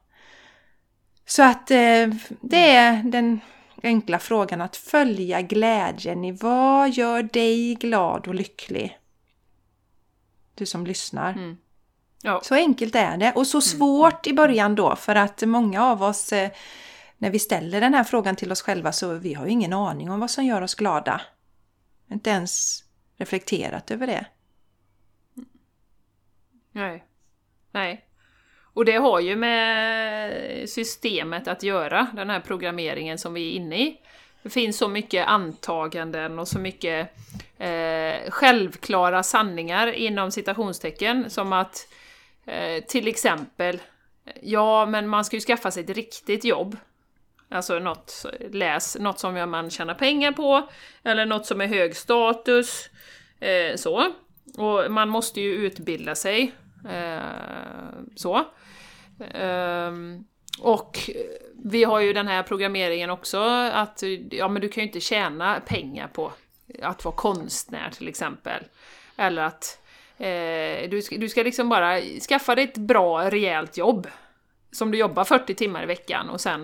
Så 1.29 1.43
att 1.43 1.71
eh, 1.71 2.07
det 2.41 2.69
är 2.69 3.03
den 3.03 3.39
enkla 3.83 4.19
frågan 4.19 4.61
att 4.61 4.75
följa 4.75 5.41
glädjen 5.41 6.25
i 6.25 6.31
vad 6.31 6.89
gör 6.89 7.23
dig 7.23 7.75
glad 7.75 8.27
och 8.27 8.35
lycklig? 8.35 8.99
Du 10.55 10.65
som 10.65 10.85
lyssnar. 10.85 11.29
Mm. 11.29 11.57
Ja. 12.21 12.41
Så 12.43 12.55
enkelt 12.55 12.95
är 12.95 13.17
det 13.17 13.33
och 13.33 13.47
så 13.47 13.57
mm. 13.57 13.61
svårt 13.61 14.27
i 14.27 14.33
början 14.33 14.75
då 14.75 14.95
för 14.95 15.15
att 15.15 15.41
många 15.41 15.85
av 15.85 16.03
oss 16.03 16.33
eh, 16.33 16.51
när 17.17 17.29
vi 17.29 17.39
ställer 17.39 17.81
den 17.81 17.93
här 17.93 18.03
frågan 18.03 18.35
till 18.35 18.51
oss 18.51 18.61
själva 18.61 18.91
så 18.91 19.13
vi 19.13 19.33
har 19.33 19.45
ju 19.45 19.51
ingen 19.51 19.73
aning 19.73 20.11
om 20.11 20.19
vad 20.19 20.31
som 20.31 20.45
gör 20.45 20.61
oss 20.61 20.75
glada. 20.75 21.21
Inte 22.11 22.29
ens 22.29 22.83
reflekterat 23.17 23.91
över 23.91 24.07
det. 24.07 24.25
Nej. 26.71 27.03
Nej. 27.71 28.06
Och 28.77 28.85
det 28.85 28.95
har 28.95 29.19
ju 29.19 29.35
med 29.35 30.69
systemet 30.69 31.47
att 31.47 31.63
göra, 31.63 32.07
den 32.13 32.29
här 32.29 32.39
programmeringen 32.39 33.17
som 33.17 33.33
vi 33.33 33.51
är 33.51 33.55
inne 33.55 33.81
i. 33.81 33.99
Det 34.43 34.49
finns 34.49 34.77
så 34.77 34.87
mycket 34.87 35.27
antaganden 35.27 36.39
och 36.39 36.47
så 36.47 36.59
mycket 36.59 37.09
eh, 37.57 38.29
självklara 38.29 39.23
sanningar 39.23 39.87
inom 39.87 40.31
citationstecken 40.31 41.29
som 41.29 41.53
att 41.53 41.87
eh, 42.45 42.83
till 42.83 43.07
exempel, 43.07 43.81
ja 44.41 44.85
men 44.85 45.07
man 45.07 45.25
ska 45.25 45.35
ju 45.35 45.41
skaffa 45.41 45.71
sig 45.71 45.83
ett 45.83 45.89
riktigt 45.89 46.45
jobb. 46.45 46.77
Alltså 47.49 47.79
något, 47.79 48.25
läs 48.51 48.97
något 48.99 49.19
som 49.19 49.49
man 49.49 49.69
tjänar 49.69 49.93
pengar 49.93 50.31
på, 50.31 50.69
eller 51.03 51.25
något 51.25 51.45
som 51.45 51.61
är 51.61 51.67
hög 51.67 51.95
status. 51.95 52.89
Eh, 53.39 53.75
så. 53.75 54.11
Och 54.57 54.91
man 54.91 55.09
måste 55.09 55.41
ju 55.41 55.53
utbilda 55.53 56.15
sig. 56.15 56.51
Eh, 56.89 57.21
så. 58.15 58.45
Um, 59.33 60.25
och 60.59 61.09
vi 61.63 61.83
har 61.83 61.99
ju 61.99 62.13
den 62.13 62.27
här 62.27 62.43
programmeringen 62.43 63.09
också 63.09 63.39
att 63.73 64.03
ja, 64.31 64.47
men 64.47 64.61
du 64.61 64.69
kan 64.69 64.81
ju 64.81 64.87
inte 64.87 64.99
tjäna 64.99 65.59
pengar 65.59 66.07
på 66.07 66.31
att 66.81 67.05
vara 67.05 67.15
konstnär 67.15 67.89
till 67.89 68.07
exempel. 68.07 68.63
Eller 69.15 69.41
att 69.41 69.81
eh, 70.17 70.89
du, 70.89 71.01
ska, 71.01 71.17
du 71.17 71.29
ska 71.29 71.43
liksom 71.43 71.69
bara 71.69 72.01
skaffa 72.01 72.55
dig 72.55 72.63
ett 72.63 72.77
bra, 72.77 73.29
rejält 73.29 73.77
jobb. 73.77 74.07
Som 74.71 74.91
du 74.91 74.97
jobbar 74.97 75.23
40 75.23 75.53
timmar 75.53 75.83
i 75.83 75.85
veckan 75.85 76.29
och 76.29 76.41
sen 76.41 76.61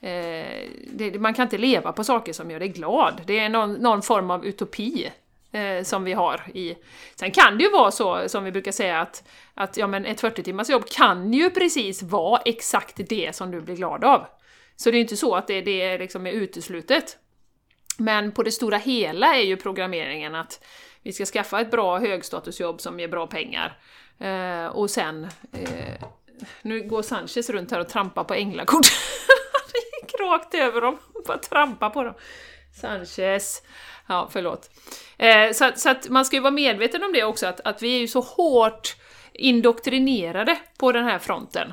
eh, 0.00 0.68
det, 0.92 1.20
man 1.20 1.34
kan 1.34 1.42
inte 1.42 1.58
leva 1.58 1.92
på 1.92 2.04
saker 2.04 2.32
som 2.32 2.50
gör 2.50 2.58
dig 2.58 2.68
glad. 2.68 3.22
Det 3.26 3.38
är 3.38 3.48
någon, 3.48 3.72
någon 3.72 4.02
form 4.02 4.30
av 4.30 4.46
utopi 4.46 5.10
eh, 5.52 5.82
som 5.82 6.04
vi 6.04 6.12
har 6.12 6.42
i... 6.54 6.76
Sen 7.14 7.30
kan 7.30 7.58
det 7.58 7.64
ju 7.64 7.70
vara 7.70 7.90
så, 7.90 8.28
som 8.28 8.44
vi 8.44 8.52
brukar 8.52 8.72
säga, 8.72 9.00
att, 9.00 9.28
att 9.54 9.76
ja, 9.76 9.86
men 9.86 10.06
ett 10.06 10.20
40 10.20 10.42
timmars 10.42 10.68
jobb 10.68 10.86
kan 10.86 11.32
ju 11.32 11.50
precis 11.50 12.02
vara 12.02 12.40
exakt 12.44 13.00
det 13.08 13.36
som 13.36 13.50
du 13.50 13.60
blir 13.60 13.76
glad 13.76 14.04
av. 14.04 14.26
Så 14.76 14.90
det 14.90 14.96
är 14.96 15.00
inte 15.00 15.16
så 15.16 15.34
att 15.34 15.46
det, 15.46 15.60
det 15.60 15.98
liksom 15.98 16.26
är 16.26 16.32
uteslutet. 16.32 17.16
Men 17.98 18.32
på 18.32 18.42
det 18.42 18.52
stora 18.52 18.76
hela 18.76 19.34
är 19.36 19.42
ju 19.42 19.56
programmeringen 19.56 20.34
att 20.34 20.64
vi 21.02 21.12
ska 21.12 21.24
skaffa 21.24 21.60
ett 21.60 21.70
bra 21.70 21.98
högstatusjobb 21.98 22.80
som 22.80 23.00
ger 23.00 23.08
bra 23.08 23.26
pengar. 23.26 23.78
Eh, 24.18 24.66
och 24.66 24.90
sen... 24.90 25.28
Eh, 25.52 26.08
nu 26.62 26.82
går 26.82 27.02
Sanchez 27.02 27.50
runt 27.50 27.70
här 27.70 27.80
och 27.80 27.88
trampar 27.88 28.24
på 28.24 28.34
änglakort. 28.34 28.86
Han 29.52 29.82
gick 30.02 30.20
rakt 30.20 30.54
över 30.54 30.80
dem, 30.80 30.98
bara 31.26 31.38
trampa 31.38 31.90
på 31.90 32.02
dem. 32.02 32.14
Sanchez. 32.78 33.62
Ja, 34.08 34.28
förlåt. 34.32 34.70
Eh, 35.18 35.52
så, 35.52 35.70
så 35.74 35.90
att 35.90 36.08
man 36.08 36.24
ska 36.24 36.36
ju 36.36 36.42
vara 36.42 36.50
medveten 36.50 37.04
om 37.04 37.12
det 37.12 37.24
också, 37.24 37.46
att, 37.46 37.60
att 37.60 37.82
vi 37.82 37.96
är 37.96 38.00
ju 38.00 38.08
så 38.08 38.20
hårt 38.20 38.96
indoktrinerade 39.32 40.58
på 40.78 40.92
den 40.92 41.04
här 41.04 41.18
fronten. 41.18 41.72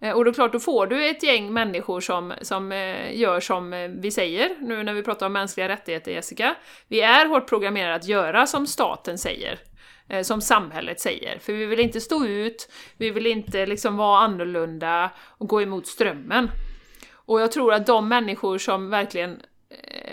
Eh, 0.00 0.12
och 0.12 0.24
då 0.24 0.32
klart, 0.32 0.52
då 0.52 0.60
får 0.60 0.86
du 0.86 1.10
ett 1.10 1.22
gäng 1.22 1.52
människor 1.52 2.00
som, 2.00 2.34
som 2.42 2.72
eh, 2.72 3.16
gör 3.16 3.40
som 3.40 3.72
eh, 3.72 3.88
vi 3.88 4.10
säger, 4.10 4.56
nu 4.60 4.82
när 4.82 4.94
vi 4.94 5.02
pratar 5.02 5.26
om 5.26 5.32
mänskliga 5.32 5.68
rättigheter 5.68 6.12
Jessica. 6.12 6.54
Vi 6.88 7.00
är 7.00 7.26
hårt 7.26 7.48
programmerade 7.48 7.94
att 7.94 8.08
göra 8.08 8.46
som 8.46 8.66
staten 8.66 9.18
säger. 9.18 9.60
Eh, 10.08 10.22
som 10.22 10.40
samhället 10.40 11.00
säger. 11.00 11.38
För 11.38 11.52
vi 11.52 11.66
vill 11.66 11.80
inte 11.80 12.00
stå 12.00 12.26
ut, 12.26 12.72
vi 12.96 13.10
vill 13.10 13.26
inte 13.26 13.66
liksom 13.66 13.96
vara 13.96 14.18
annorlunda 14.18 15.10
och 15.38 15.48
gå 15.48 15.62
emot 15.62 15.86
strömmen. 15.86 16.50
Och 17.12 17.40
jag 17.40 17.52
tror 17.52 17.72
att 17.72 17.86
de 17.86 18.08
människor 18.08 18.58
som 18.58 18.90
verkligen 18.90 19.42
eh, 19.70 20.05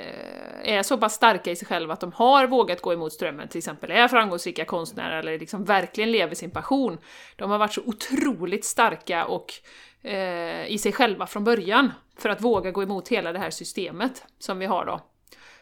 är 0.64 0.84
så 0.84 0.97
pass 0.97 1.14
starka 1.14 1.51
i 1.51 1.55
sig 1.55 1.68
själva 1.68 1.93
att 1.93 1.99
de 1.99 2.11
har 2.11 2.47
vågat 2.47 2.82
gå 2.82 2.93
emot 2.93 3.14
strömmen, 3.14 3.47
till 3.47 3.57
exempel 3.57 3.91
är 3.91 4.07
framgångsrika 4.07 4.66
konstnärer 4.66 5.20
eller 5.20 5.39
liksom 5.39 5.66
verkligen 5.66 6.11
lever 6.11 6.36
sin 6.36 6.51
passion. 6.51 6.97
De 7.36 7.51
har 7.51 7.57
varit 7.57 7.74
så 7.74 7.82
otroligt 7.86 8.66
starka 8.66 9.26
och 9.26 9.53
eh, 10.01 10.68
i 10.68 10.78
sig 10.78 10.91
själva 10.91 11.28
från 11.28 11.43
början 11.43 11.91
för 12.18 12.30
att 12.30 12.41
våga 12.41 12.72
gå 12.72 12.84
emot 12.84 13.07
hela 13.07 13.32
det 13.32 13.39
här 13.39 13.49
systemet 13.49 14.26
som 14.39 14.59
vi 14.59 14.66
har 14.66 14.86
då. 14.86 15.01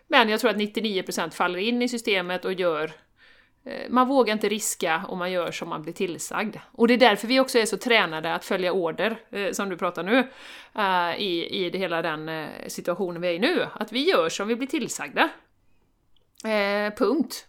Men 0.07 0.29
jag 0.29 0.39
tror 0.39 0.51
att 0.51 0.57
99% 0.57 1.31
faller 1.31 1.59
in 1.59 1.81
i 1.81 1.89
systemet 1.89 2.45
och 2.45 2.53
gör 2.53 2.91
man 3.89 4.07
vågar 4.07 4.34
inte 4.34 4.49
riska 4.49 5.05
och 5.07 5.18
man 5.18 5.32
gör 5.32 5.51
som 5.51 5.70
man 5.70 5.82
blir 5.82 5.93
tillsagd. 5.93 6.55
Och 6.72 6.88
det 6.88 6.93
är 6.93 6.97
därför 6.97 7.28
vi 7.28 7.39
också 7.39 7.59
är 7.59 7.66
så 7.66 7.78
tränade 7.78 8.34
att 8.34 8.45
följa 8.45 8.72
order, 8.72 9.20
eh, 9.32 9.51
som 9.51 9.70
du 9.70 9.78
pratar 9.78 10.03
nu, 10.03 10.18
eh, 10.76 11.22
i, 11.22 11.47
i 11.66 11.70
det 11.70 11.78
hela 11.78 12.01
den 12.01 12.47
situationen 12.68 13.22
vi 13.22 13.28
är 13.28 13.34
i 13.34 13.39
nu. 13.39 13.68
Att 13.74 13.91
vi 13.91 14.09
gör 14.09 14.30
som 14.30 14.47
vi 14.47 14.55
blir 14.55 14.68
tillsagda. 14.68 15.30
punkt. 16.97 17.45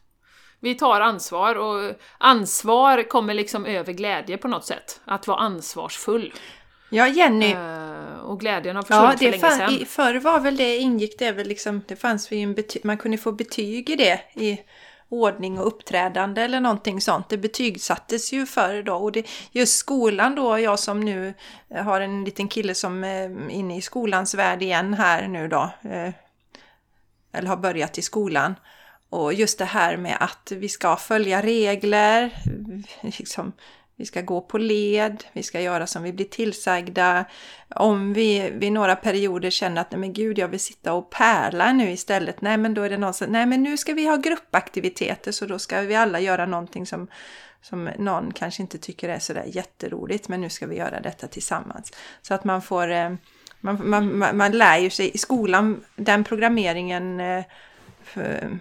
Vi 0.60 0.74
tar 0.74 1.00
ansvar 1.00 1.54
och 1.54 1.92
ansvar 2.18 3.08
kommer 3.08 3.34
liksom 3.34 3.66
över 3.66 3.92
glädje 3.92 4.38
på 4.38 4.48
något 4.48 4.64
sätt. 4.64 5.00
Att 5.04 5.26
vara 5.26 5.38
ansvarsfull. 5.38 6.32
Ja, 6.90 7.08
Jenny. 7.08 7.54
och 8.22 8.40
glädjen 8.40 8.76
har 8.76 8.82
försvunnit 8.82 9.22
ja, 9.22 9.30
det 9.30 9.38
för 9.38 9.58
länge 9.58 9.78
sedan. 9.78 9.86
Förr 9.86 10.20
var 10.20 10.40
väl 10.40 10.56
det, 10.56 10.76
ingick 10.76 11.18
det 11.18 11.32
väl 11.32 11.48
liksom, 11.48 11.82
det 11.88 11.96
fanns 11.96 12.30
ju 12.30 12.38
en 12.38 12.56
man 12.82 12.98
kunde 12.98 13.18
få 13.18 13.32
betyg 13.32 13.90
i 13.90 13.96
det 13.96 14.20
i 14.34 14.58
ordning 15.12 15.58
och 15.58 15.66
uppträdande 15.66 16.42
eller 16.42 16.60
någonting 16.60 17.00
sånt. 17.00 17.28
Det 17.28 17.38
betygsattes 17.38 18.32
ju 18.32 18.46
förr 18.46 18.82
då 18.82 18.94
och 18.94 19.12
det, 19.12 19.26
just 19.50 19.76
skolan 19.76 20.34
då, 20.34 20.58
jag 20.58 20.78
som 20.78 21.00
nu 21.00 21.34
eh, 21.70 21.84
har 21.84 22.00
en 22.00 22.24
liten 22.24 22.48
kille 22.48 22.74
som 22.74 23.04
är 23.04 23.50
inne 23.50 23.76
i 23.76 23.82
skolans 23.82 24.34
värld 24.34 24.62
igen 24.62 24.94
här 24.94 25.28
nu 25.28 25.48
då, 25.48 25.70
eh, 25.82 26.12
eller 27.32 27.48
har 27.48 27.56
börjat 27.56 27.98
i 27.98 28.02
skolan. 28.02 28.54
Och 29.10 29.34
just 29.34 29.58
det 29.58 29.64
här 29.64 29.96
med 29.96 30.16
att 30.20 30.52
vi 30.52 30.68
ska 30.68 30.96
följa 30.96 31.42
regler, 31.42 32.30
liksom, 33.00 33.52
vi 34.02 34.06
ska 34.06 34.20
gå 34.20 34.40
på 34.40 34.58
led, 34.58 35.24
vi 35.32 35.42
ska 35.42 35.60
göra 35.60 35.86
som 35.86 36.02
vi 36.02 36.12
blir 36.12 36.26
tillsagda. 36.26 37.24
Om 37.74 38.12
vi 38.12 38.50
vid 38.50 38.72
några 38.72 38.96
perioder 38.96 39.50
känner 39.50 39.80
att 39.80 39.90
nej 39.90 40.00
men 40.00 40.12
gud, 40.12 40.38
jag 40.38 40.48
vill 40.48 40.60
sitta 40.60 40.92
och 40.92 41.10
pärla 41.10 41.72
nu 41.72 41.90
istället. 41.90 42.40
Nej 42.40 42.56
men 42.56 42.74
då 42.74 42.82
är 42.82 42.90
det 42.90 42.98
någon 42.98 43.14
som, 43.14 43.32
nej 43.32 43.46
men 43.46 43.62
nu 43.62 43.76
ska 43.76 43.92
vi 43.94 44.06
ha 44.06 44.16
gruppaktiviteter 44.16 45.32
så 45.32 45.46
då 45.46 45.58
ska 45.58 45.80
vi 45.80 45.94
alla 45.94 46.20
göra 46.20 46.46
någonting 46.46 46.86
som, 46.86 47.08
som 47.60 47.90
någon 47.98 48.32
kanske 48.32 48.62
inte 48.62 48.78
tycker 48.78 49.08
är 49.08 49.18
sådär 49.18 49.44
jätteroligt 49.46 50.28
men 50.28 50.40
nu 50.40 50.50
ska 50.50 50.66
vi 50.66 50.76
göra 50.76 51.00
detta 51.00 51.26
tillsammans. 51.26 51.92
Så 52.22 52.34
att 52.34 52.44
man 52.44 52.62
får, 52.62 52.90
eh, 52.90 53.10
man, 53.60 53.90
man, 53.90 54.18
man, 54.18 54.36
man 54.36 54.52
lär 54.52 54.78
ju 54.78 54.90
sig 54.90 55.10
i 55.14 55.18
skolan, 55.18 55.84
den 55.96 56.24
programmeringen 56.24 57.20
eh, 57.20 57.44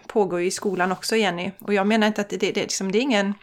pågår 0.07 0.39
ju 0.39 0.47
i 0.47 0.51
skolan 0.51 0.91
också 0.91 1.15
Jenny. 1.15 1.51
Och 1.59 1.73
jag 1.73 1.87
menar 1.87 2.07
inte 2.07 2.21
att 2.21 2.29
det, 2.29 2.37
det, 2.37 2.51
det, 2.51 2.61
liksom, 2.61 2.91
det 2.91 2.97
är 2.97 3.01
ingen 3.01 3.33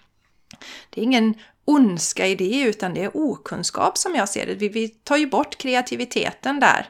det 0.90 1.00
är 1.00 1.04
ingen 1.04 1.34
ondska 1.68 2.26
i 2.26 2.34
det 2.34 2.60
utan 2.60 2.94
det 2.94 3.04
är 3.04 3.16
okunskap 3.16 3.98
som 3.98 4.14
jag 4.14 4.28
ser 4.28 4.46
det. 4.46 4.54
Vi, 4.54 4.68
vi 4.68 4.88
tar 4.88 5.16
ju 5.16 5.26
bort 5.26 5.58
kreativiteten 5.58 6.60
där 6.60 6.88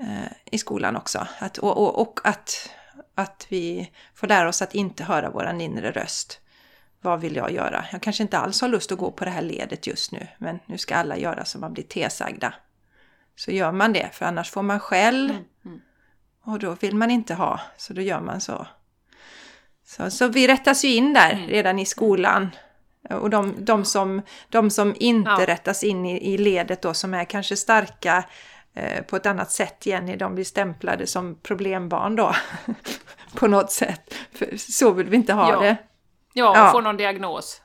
eh, 0.00 0.32
i 0.44 0.58
skolan 0.58 0.96
också. 0.96 1.26
Att, 1.38 1.58
och, 1.58 1.76
och, 1.76 2.00
och, 2.00 2.20
att, 2.24 2.70
att 3.14 3.46
vi 3.48 3.92
får 4.14 4.26
lära 4.26 4.48
oss 4.48 4.62
att 4.62 4.74
inte 4.74 5.04
höra 5.04 5.30
våran 5.30 5.60
inre 5.60 5.90
röst. 5.90 6.40
Vad 7.00 7.20
vill 7.20 7.36
jag 7.36 7.52
göra? 7.52 7.84
Jag 7.92 8.02
kanske 8.02 8.22
inte 8.22 8.38
alls 8.38 8.60
har 8.60 8.68
lust 8.68 8.92
att 8.92 8.98
gå 8.98 9.10
på 9.10 9.24
det 9.24 9.30
här 9.30 9.42
ledet 9.42 9.86
just 9.86 10.12
nu 10.12 10.26
men 10.38 10.58
nu 10.66 10.78
ska 10.78 10.96
alla 10.96 11.16
göra 11.16 11.44
som 11.44 11.60
man 11.60 11.72
blir 11.72 11.84
tesagda. 11.84 12.54
Så 13.36 13.50
gör 13.50 13.72
man 13.72 13.92
det 13.92 14.10
för 14.12 14.26
annars 14.26 14.50
får 14.50 14.62
man 14.62 14.80
skäll 14.80 15.30
mm, 15.30 15.44
mm. 15.64 15.80
och 16.44 16.58
då 16.58 16.76
vill 16.80 16.96
man 16.96 17.10
inte 17.10 17.34
ha 17.34 17.60
så 17.76 17.92
då 17.92 18.00
gör 18.00 18.20
man 18.20 18.40
så. 18.40 18.66
Så, 19.86 20.10
så 20.10 20.28
vi 20.28 20.48
rättas 20.48 20.84
ju 20.84 20.88
in 20.88 21.12
där 21.12 21.32
mm. 21.32 21.48
redan 21.48 21.78
i 21.78 21.86
skolan. 21.86 22.50
Och 23.10 23.30
de, 23.30 23.64
de, 23.64 23.84
som, 23.84 24.22
de 24.48 24.70
som 24.70 24.94
inte 24.96 25.30
ja. 25.30 25.46
rättas 25.46 25.84
in 25.84 26.06
i, 26.06 26.34
i 26.34 26.38
ledet 26.38 26.82
då, 26.82 26.94
som 26.94 27.14
är 27.14 27.24
kanske 27.24 27.56
starka 27.56 28.24
eh, 28.74 29.04
på 29.04 29.16
ett 29.16 29.26
annat 29.26 29.50
sätt, 29.50 29.86
Jenny, 29.86 30.16
de 30.16 30.34
blir 30.34 30.44
stämplade 30.44 31.06
som 31.06 31.38
problembarn 31.42 32.16
då. 32.16 32.34
på 33.34 33.46
något 33.46 33.72
sätt. 33.72 34.14
För 34.32 34.56
så 34.56 34.90
vill 34.90 35.08
vi 35.08 35.16
inte 35.16 35.32
ha 35.32 35.52
ja. 35.52 35.60
det. 35.60 35.76
Ja, 36.32 36.52
ja. 36.56 36.72
får 36.72 36.82
någon 36.82 36.96
diagnos. 36.96 37.62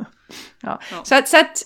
ja. 0.60 0.80
Så, 1.04 1.14
att, 1.14 1.28
så 1.28 1.40
att... 1.40 1.62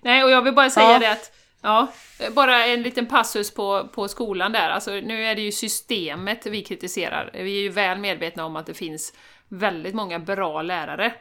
Nej, 0.00 0.24
och 0.24 0.30
jag 0.30 0.42
vill 0.42 0.54
bara 0.54 0.70
säga 0.70 0.98
det 0.98 1.12
att 1.12 1.30
Ja, 1.64 1.88
bara 2.32 2.66
en 2.66 2.82
liten 2.82 3.06
passus 3.06 3.54
på, 3.54 3.88
på 3.94 4.08
skolan 4.08 4.52
där. 4.52 4.70
Alltså, 4.70 4.90
nu 4.90 5.24
är 5.24 5.34
det 5.34 5.42
ju 5.42 5.52
systemet 5.52 6.46
vi 6.46 6.62
kritiserar. 6.62 7.30
Vi 7.32 7.58
är 7.58 7.62
ju 7.62 7.68
väl 7.68 7.98
medvetna 7.98 8.44
om 8.44 8.56
att 8.56 8.66
det 8.66 8.74
finns 8.74 9.12
väldigt 9.48 9.94
många 9.94 10.18
bra 10.18 10.62
lärare 10.62 11.14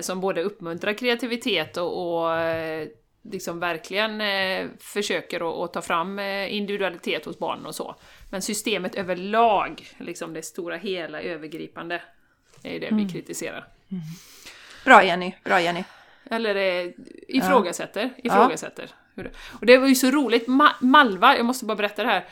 som 0.00 0.20
både 0.20 0.42
uppmuntrar 0.42 0.92
kreativitet 0.92 1.76
och, 1.76 2.20
och 2.22 2.38
eh, 2.38 2.88
liksom 3.32 3.60
verkligen 3.60 4.20
eh, 4.20 4.68
försöker 4.80 5.64
att 5.64 5.72
ta 5.72 5.82
fram 5.82 6.18
eh, 6.18 6.54
individualitet 6.54 7.24
hos 7.24 7.38
barnen 7.38 7.66
och 7.66 7.74
så. 7.74 7.96
Men 8.30 8.42
systemet 8.42 8.94
överlag, 8.94 9.88
liksom 9.98 10.34
det 10.34 10.42
stora 10.42 10.76
hela 10.76 11.20
övergripande, 11.20 12.02
är 12.62 12.80
det 12.80 12.86
mm. 12.86 13.06
vi 13.06 13.12
kritiserar. 13.12 13.68
Mm. 13.90 14.02
Bra 14.84 15.04
Jenny, 15.04 15.34
bra 15.44 15.60
Jenny. 15.60 15.84
Eller 16.30 16.54
eh, 16.54 16.90
ifrågasätter, 17.28 18.10
ja. 18.16 18.32
ifrågasätter. 18.32 18.90
Ja. 19.14 19.24
Och 19.60 19.66
det 19.66 19.78
var 19.78 19.88
ju 19.88 19.94
så 19.94 20.10
roligt, 20.10 20.48
Ma 20.48 20.70
Malva, 20.80 21.36
jag 21.36 21.46
måste 21.46 21.64
bara 21.64 21.76
berätta 21.76 22.02
det 22.02 22.08
här. 22.08 22.26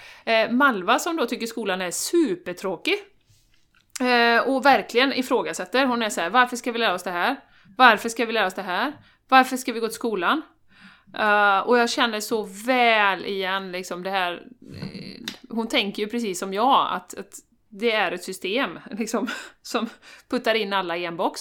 Eh, 0.45 0.51
Malva 0.51 0.99
som 0.99 1.17
då 1.17 1.27
tycker 1.27 1.47
skolan 1.47 1.81
är 1.81 1.91
supertråkig, 1.91 2.95
Eh, 4.01 4.49
och 4.49 4.65
verkligen 4.65 5.13
ifrågasätter. 5.13 5.87
Hon 5.87 6.03
är 6.03 6.11
så 6.11 6.21
här, 6.21 6.31
varför 6.31 6.57
ska 6.57 6.73
vi 6.73 6.79
lära 6.79 6.95
oss 6.95 7.03
det 7.03 7.11
här? 7.11 7.37
Varför 7.77 8.09
ska 8.09 8.27
vi 8.27 8.33
lära 8.33 8.47
oss 8.47 8.55
det 8.55 8.63
här? 8.63 8.93
Varför 9.29 9.57
ska 9.57 9.73
vi 9.73 9.81
gå 9.81 9.87
till 9.87 9.95
skolan? 9.95 10.43
Uh, 11.19 11.59
och 11.59 11.79
jag 11.79 11.91
känner 11.91 12.21
så 12.21 12.43
väl 12.67 13.25
igen 13.25 13.73
liksom 13.73 14.03
det 14.03 14.11
här... 14.11 14.33
Eh, 14.83 15.21
hon 15.51 15.69
tänker 15.69 16.03
ju 16.03 16.09
precis 16.09 16.39
som 16.39 16.55
jag, 16.55 16.89
att, 16.93 17.19
att 17.19 17.33
det 17.69 17.93
är 17.93 18.13
ett 18.13 18.25
system 18.25 18.79
liksom, 18.91 19.29
som 19.63 19.89
puttar 20.31 20.55
in 20.55 20.73
alla 20.73 20.97
i 20.97 21.05
en 21.05 21.17
box. 21.17 21.41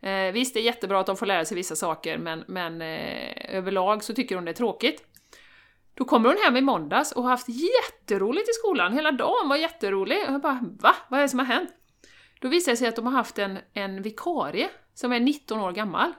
Eh, 0.00 0.32
visst, 0.32 0.54
det 0.54 0.60
är 0.60 0.64
jättebra 0.64 1.00
att 1.00 1.06
de 1.06 1.16
får 1.16 1.26
lära 1.26 1.44
sig 1.44 1.54
vissa 1.54 1.76
saker, 1.76 2.18
men, 2.18 2.44
men 2.48 2.82
eh, 2.82 3.56
överlag 3.56 4.04
så 4.04 4.14
tycker 4.14 4.34
hon 4.34 4.44
det 4.44 4.50
är 4.50 4.54
tråkigt. 4.54 5.04
Då 5.94 6.04
kommer 6.04 6.28
hon 6.28 6.38
hem 6.44 6.56
i 6.56 6.60
måndags 6.60 7.12
och 7.12 7.22
har 7.22 7.30
haft 7.30 7.48
jätteroligt 7.48 8.48
i 8.48 8.52
skolan, 8.52 8.92
hela 8.92 9.12
dagen 9.12 9.48
var 9.48 9.56
jätterolig. 9.56 10.18
Och 10.26 10.34
jag 10.34 10.40
bara, 10.40 10.60
va? 10.80 10.94
Vad 11.08 11.18
är 11.18 11.22
det 11.22 11.28
som 11.28 11.38
har 11.38 11.46
hänt? 11.46 11.70
Då 12.40 12.48
visar 12.48 12.72
det 12.72 12.76
sig 12.76 12.88
att 12.88 12.96
de 12.96 13.06
har 13.06 13.12
haft 13.12 13.38
en, 13.38 13.58
en 13.72 14.02
vikarie 14.02 14.68
som 14.94 15.12
är 15.12 15.20
19 15.20 15.60
år 15.60 15.72
gammal. 15.72 16.12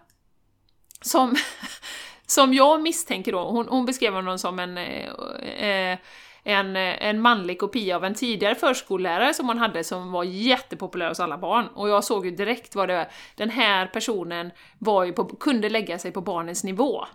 Som, 1.02 1.36
som 2.26 2.54
jag 2.54 2.82
misstänker 2.82 3.32
då, 3.32 3.50
hon, 3.50 3.68
hon 3.68 3.86
beskrev 3.86 4.14
honom 4.14 4.40
som 4.40 4.60
en, 4.60 4.78
eh, 4.78 5.92
eh, 5.92 5.98
en, 6.44 6.76
en 6.76 7.22
manlig 7.22 7.60
kopia 7.60 7.96
av 7.96 8.06
en 8.06 8.16
tidigare 8.16 8.56
förskollärare 8.56 9.34
som 9.34 9.48
hon 9.48 9.58
hade 9.58 9.84
som 9.84 10.12
var 10.12 10.24
jättepopulär 10.24 11.10
hos 11.10 11.20
alla 11.20 11.38
barn. 11.38 11.68
Och 11.68 11.90
jag 11.90 12.04
såg 12.04 12.26
ju 12.26 12.32
direkt 12.32 12.76
vad 12.76 12.90
det 12.90 12.96
var. 12.96 13.08
Den 13.36 13.50
här 13.50 13.88
personen 13.88 14.52
var 14.78 15.04
ju 15.04 15.14
på, 15.14 15.26
kunde 15.26 15.70
lägga 15.70 16.00
sig 16.00 16.12
på 16.12 16.22
barnens 16.22 16.64
nivå. 16.64 17.06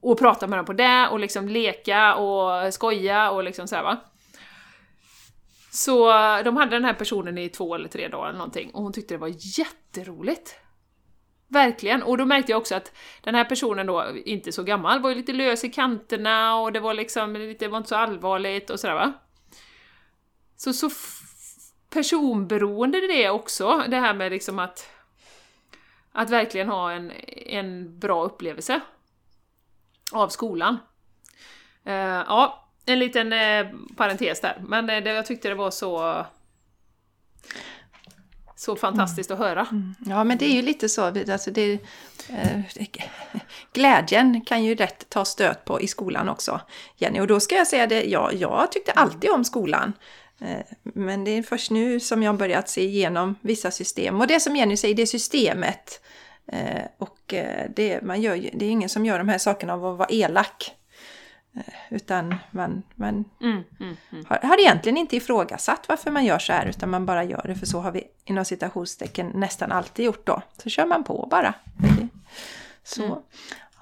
Och 0.00 0.18
prata 0.18 0.46
med 0.46 0.58
dem 0.58 0.66
på 0.66 0.72
det, 0.72 1.08
och 1.10 1.18
liksom 1.18 1.48
leka 1.48 2.14
och 2.14 2.74
skoja 2.74 3.30
och 3.30 3.44
liksom 3.44 3.68
så 3.68 3.76
här, 3.76 3.82
va. 3.82 3.98
Så 5.74 6.08
de 6.44 6.56
hade 6.56 6.76
den 6.76 6.84
här 6.84 6.94
personen 6.94 7.38
i 7.38 7.48
två 7.48 7.74
eller 7.74 7.88
tre 7.88 8.08
dagar 8.08 8.28
eller 8.28 8.38
någonting 8.38 8.70
och 8.70 8.82
hon 8.82 8.92
tyckte 8.92 9.14
det 9.14 9.18
var 9.18 9.58
jätteroligt. 9.58 10.54
Verkligen, 11.48 12.02
och 12.02 12.18
då 12.18 12.24
märkte 12.24 12.52
jag 12.52 12.58
också 12.58 12.74
att 12.74 12.92
den 13.22 13.34
här 13.34 13.44
personen 13.44 13.86
då, 13.86 14.16
inte 14.24 14.52
så 14.52 14.62
gammal, 14.62 15.00
var 15.00 15.10
ju 15.10 15.16
lite 15.16 15.32
lös 15.32 15.64
i 15.64 15.68
kanterna 15.68 16.56
och 16.56 16.72
det 16.72 16.80
var 16.80 16.94
liksom 16.94 17.36
lite, 17.36 17.68
var 17.68 17.78
inte 17.78 17.88
så 17.88 17.96
allvarligt 17.96 18.70
och 18.70 18.80
sådär 18.80 18.94
va. 18.94 19.12
Så, 20.56 20.72
så 20.72 20.90
personberoende 21.90 23.00
det 23.00 23.24
är 23.24 23.30
också, 23.30 23.84
det 23.88 23.96
här 23.96 24.14
med 24.14 24.32
liksom 24.32 24.58
att 24.58 24.90
att 26.12 26.30
verkligen 26.30 26.68
ha 26.68 26.92
en, 26.92 27.12
en 27.46 27.98
bra 27.98 28.24
upplevelse 28.24 28.80
av 30.12 30.28
skolan. 30.28 30.78
Uh, 31.86 31.94
ja, 31.94 32.63
en 32.86 32.98
liten 32.98 33.32
eh, 33.32 33.66
parentes 33.96 34.40
där, 34.40 34.56
men 34.60 34.90
eh, 34.90 35.02
det, 35.02 35.10
jag 35.10 35.26
tyckte 35.26 35.48
det 35.48 35.54
var 35.54 35.70
så 35.70 36.24
så 38.56 38.76
fantastiskt 38.76 39.30
mm. 39.30 39.42
att 39.42 39.48
höra. 39.48 39.60
Mm. 39.60 39.72
mm. 39.72 39.94
Ja, 40.06 40.24
men 40.24 40.38
det 40.38 40.44
är 40.44 40.54
ju 40.54 40.62
lite 40.62 40.88
så. 40.88 41.02
Alltså 41.02 41.50
det, 41.50 41.72
eh, 42.28 42.60
glädjen 43.72 44.40
kan 44.40 44.64
ju 44.64 44.74
rätt 44.74 45.08
ta 45.08 45.24
stöt 45.24 45.64
på 45.64 45.80
i 45.80 45.86
skolan 45.86 46.28
också, 46.28 46.60
Jenny. 46.96 47.20
Och 47.20 47.26
då 47.26 47.40
ska 47.40 47.54
jag 47.54 47.66
säga 47.66 47.86
det, 47.86 48.04
ja, 48.04 48.32
jag 48.32 48.72
tyckte 48.72 48.92
alltid 48.92 49.30
om 49.30 49.44
skolan. 49.44 49.92
Eh, 50.40 50.60
men 50.82 51.24
det 51.24 51.30
är 51.30 51.42
först 51.42 51.70
nu 51.70 52.00
som 52.00 52.22
jag 52.22 52.36
börjat 52.36 52.68
se 52.68 52.84
igenom 52.84 53.34
vissa 53.40 53.70
system. 53.70 54.20
Och 54.20 54.26
det 54.26 54.40
som 54.40 54.56
Jenny 54.56 54.76
säger, 54.76 54.94
det 54.94 55.02
är 55.02 55.06
systemet. 55.06 56.00
Eh, 56.52 56.84
och 56.98 57.34
eh, 57.34 57.70
det, 57.76 58.02
man 58.02 58.22
gör, 58.22 58.50
det 58.52 58.64
är 58.66 58.70
ingen 58.70 58.88
som 58.88 59.06
gör 59.06 59.18
de 59.18 59.28
här 59.28 59.38
sakerna 59.38 59.74
av 59.74 59.86
att 59.86 59.98
vara 59.98 60.08
elak. 60.10 60.72
Utan 61.90 62.34
man, 62.50 62.82
man 62.94 63.24
mm, 63.40 63.62
mm, 63.80 63.96
mm. 64.12 64.24
Har, 64.28 64.38
har 64.42 64.60
egentligen 64.60 64.96
inte 64.96 65.16
ifrågasatt 65.16 65.88
varför 65.88 66.10
man 66.10 66.24
gör 66.24 66.38
så 66.38 66.52
här 66.52 66.66
utan 66.66 66.90
man 66.90 67.06
bara 67.06 67.24
gör 67.24 67.42
det 67.44 67.54
för 67.54 67.66
så 67.66 67.80
har 67.80 67.92
vi 67.92 68.04
inom 68.24 68.44
citationstecken 68.44 69.32
nästan 69.34 69.72
alltid 69.72 70.04
gjort 70.04 70.26
då. 70.26 70.42
Så 70.62 70.70
kör 70.70 70.86
man 70.86 71.04
på 71.04 71.28
bara. 71.30 71.54
Så. 72.82 73.04
Mm. 73.04 73.18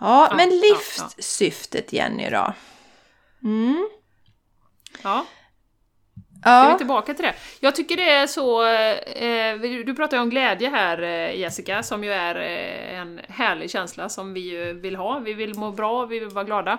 Ja, 0.00 0.32
men 0.36 0.48
livssyftet 0.48 1.92
Jenny 1.92 2.30
då? 2.30 2.54
Mm. 3.42 3.88
Ja. 5.02 5.26
Ja. 6.44 6.62
Ska 6.64 6.72
vi 6.72 6.78
tillbaka 6.78 7.14
till 7.14 7.24
det? 7.24 7.34
Jag 7.60 7.76
tycker 7.76 7.96
det 7.96 8.10
är 8.10 8.26
så... 8.26 8.66
Eh, 8.66 9.84
du 9.86 9.94
pratar 9.94 10.16
ju 10.16 10.22
om 10.22 10.30
glädje 10.30 10.68
här 10.68 11.02
eh, 11.02 11.40
Jessica, 11.40 11.82
som 11.82 12.04
ju 12.04 12.12
är 12.12 12.34
eh, 12.34 12.98
en 12.98 13.20
härlig 13.28 13.70
känsla 13.70 14.08
som 14.08 14.34
vi 14.34 14.40
ju 14.40 14.72
vill 14.72 14.96
ha. 14.96 15.18
Vi 15.18 15.34
vill 15.34 15.54
må 15.58 15.70
bra, 15.70 16.06
vi 16.06 16.18
vill 16.18 16.28
vara 16.28 16.44
glada. 16.44 16.78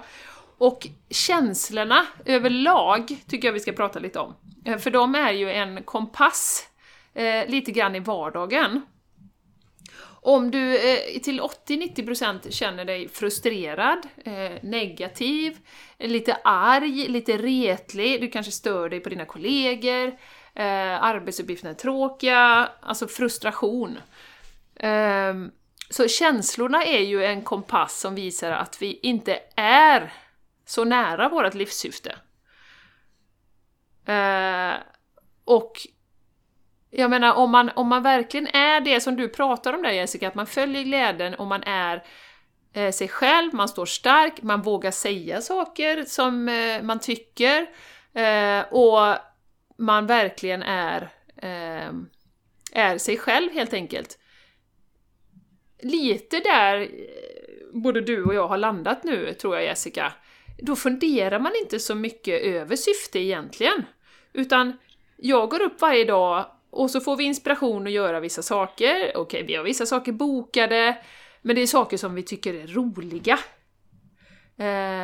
Och 0.63 0.87
känslorna 1.09 2.05
överlag 2.25 3.17
tycker 3.27 3.47
jag 3.47 3.53
vi 3.53 3.59
ska 3.59 3.71
prata 3.71 3.99
lite 3.99 4.19
om. 4.19 4.35
Eh, 4.65 4.77
för 4.77 4.91
de 4.91 5.15
är 5.15 5.31
ju 5.31 5.51
en 5.51 5.83
kompass 5.83 6.67
eh, 7.13 7.47
lite 7.47 7.71
grann 7.71 7.95
i 7.95 7.99
vardagen. 7.99 8.81
Om 10.05 10.51
du 10.51 10.75
eh, 10.75 11.19
till 11.23 11.41
80-90% 11.41 12.51
känner 12.51 12.85
dig 12.85 13.09
frustrerad, 13.09 14.07
eh, 14.25 14.51
negativ, 14.61 15.57
lite 15.99 16.37
arg, 16.43 17.07
lite 17.07 17.37
retlig, 17.37 18.21
du 18.21 18.27
kanske 18.27 18.51
stör 18.51 18.89
dig 18.89 18.99
på 18.99 19.09
dina 19.09 19.25
kollegor, 19.25 20.07
eh, 20.55 21.03
arbetsuppgifterna 21.03 21.69
är 21.69 21.75
tråkiga, 21.75 22.69
alltså 22.81 23.07
frustration. 23.07 23.99
Ehm, 24.79 25.51
så 25.89 26.07
känslorna 26.07 26.83
är 26.83 27.01
ju 27.01 27.25
en 27.25 27.41
kompass 27.41 27.99
som 27.99 28.15
visar 28.15 28.51
att 28.51 28.81
vi 28.81 28.99
inte 29.03 29.39
är 29.55 30.13
så 30.65 30.83
nära 30.83 31.29
vårt 31.29 31.53
livssyfte. 31.53 32.15
Eh, 34.05 34.73
och 35.45 35.87
jag 36.89 37.09
menar, 37.09 37.33
om 37.33 37.51
man, 37.51 37.69
om 37.75 37.87
man 37.87 38.03
verkligen 38.03 38.47
är 38.47 38.81
det 38.81 39.01
som 39.01 39.15
du 39.15 39.29
pratar 39.29 39.73
om 39.73 39.81
där 39.81 39.91
Jessica, 39.91 40.27
att 40.27 40.35
man 40.35 40.47
följer 40.47 40.83
glädjen 40.83 41.35
och 41.35 41.47
man 41.47 41.63
är 41.63 42.03
eh, 42.73 42.91
sig 42.91 43.07
själv, 43.07 43.53
man 43.53 43.67
står 43.67 43.85
stark, 43.85 44.41
man 44.41 44.61
vågar 44.61 44.91
säga 44.91 45.41
saker 45.41 46.03
som 46.03 46.49
eh, 46.49 46.81
man 46.81 46.99
tycker 46.99 47.67
eh, 48.13 48.61
och 48.73 49.15
man 49.77 50.07
verkligen 50.07 50.63
är, 50.63 51.01
eh, 51.37 51.91
är 52.71 52.97
sig 52.97 53.17
själv 53.17 53.51
helt 53.51 53.73
enkelt. 53.73 54.19
Lite 55.81 56.39
där 56.39 56.81
eh, 56.81 56.87
både 57.73 58.01
du 58.01 58.23
och 58.23 58.33
jag 58.33 58.47
har 58.47 58.57
landat 58.57 59.03
nu, 59.03 59.33
tror 59.33 59.55
jag 59.55 59.63
Jessica. 59.63 60.13
Då 60.57 60.75
funderar 60.75 61.39
man 61.39 61.51
inte 61.61 61.79
så 61.79 61.95
mycket 61.95 62.41
över 62.41 62.75
syfte 62.75 63.19
egentligen. 63.19 63.85
Utan 64.33 64.77
jag 65.17 65.49
går 65.49 65.61
upp 65.61 65.81
varje 65.81 66.05
dag 66.05 66.45
och 66.69 66.91
så 66.91 67.01
får 67.01 67.17
vi 67.17 67.23
inspiration 67.23 67.87
att 67.87 67.93
göra 67.93 68.19
vissa 68.19 68.41
saker. 68.41 68.95
Okej, 68.95 69.17
okay, 69.17 69.43
vi 69.43 69.55
har 69.55 69.63
vissa 69.63 69.85
saker 69.85 70.11
bokade, 70.11 70.97
men 71.41 71.55
det 71.55 71.61
är 71.61 71.67
saker 71.67 71.97
som 71.97 72.15
vi 72.15 72.23
tycker 72.23 72.53
är 72.53 72.67
roliga. 72.67 73.39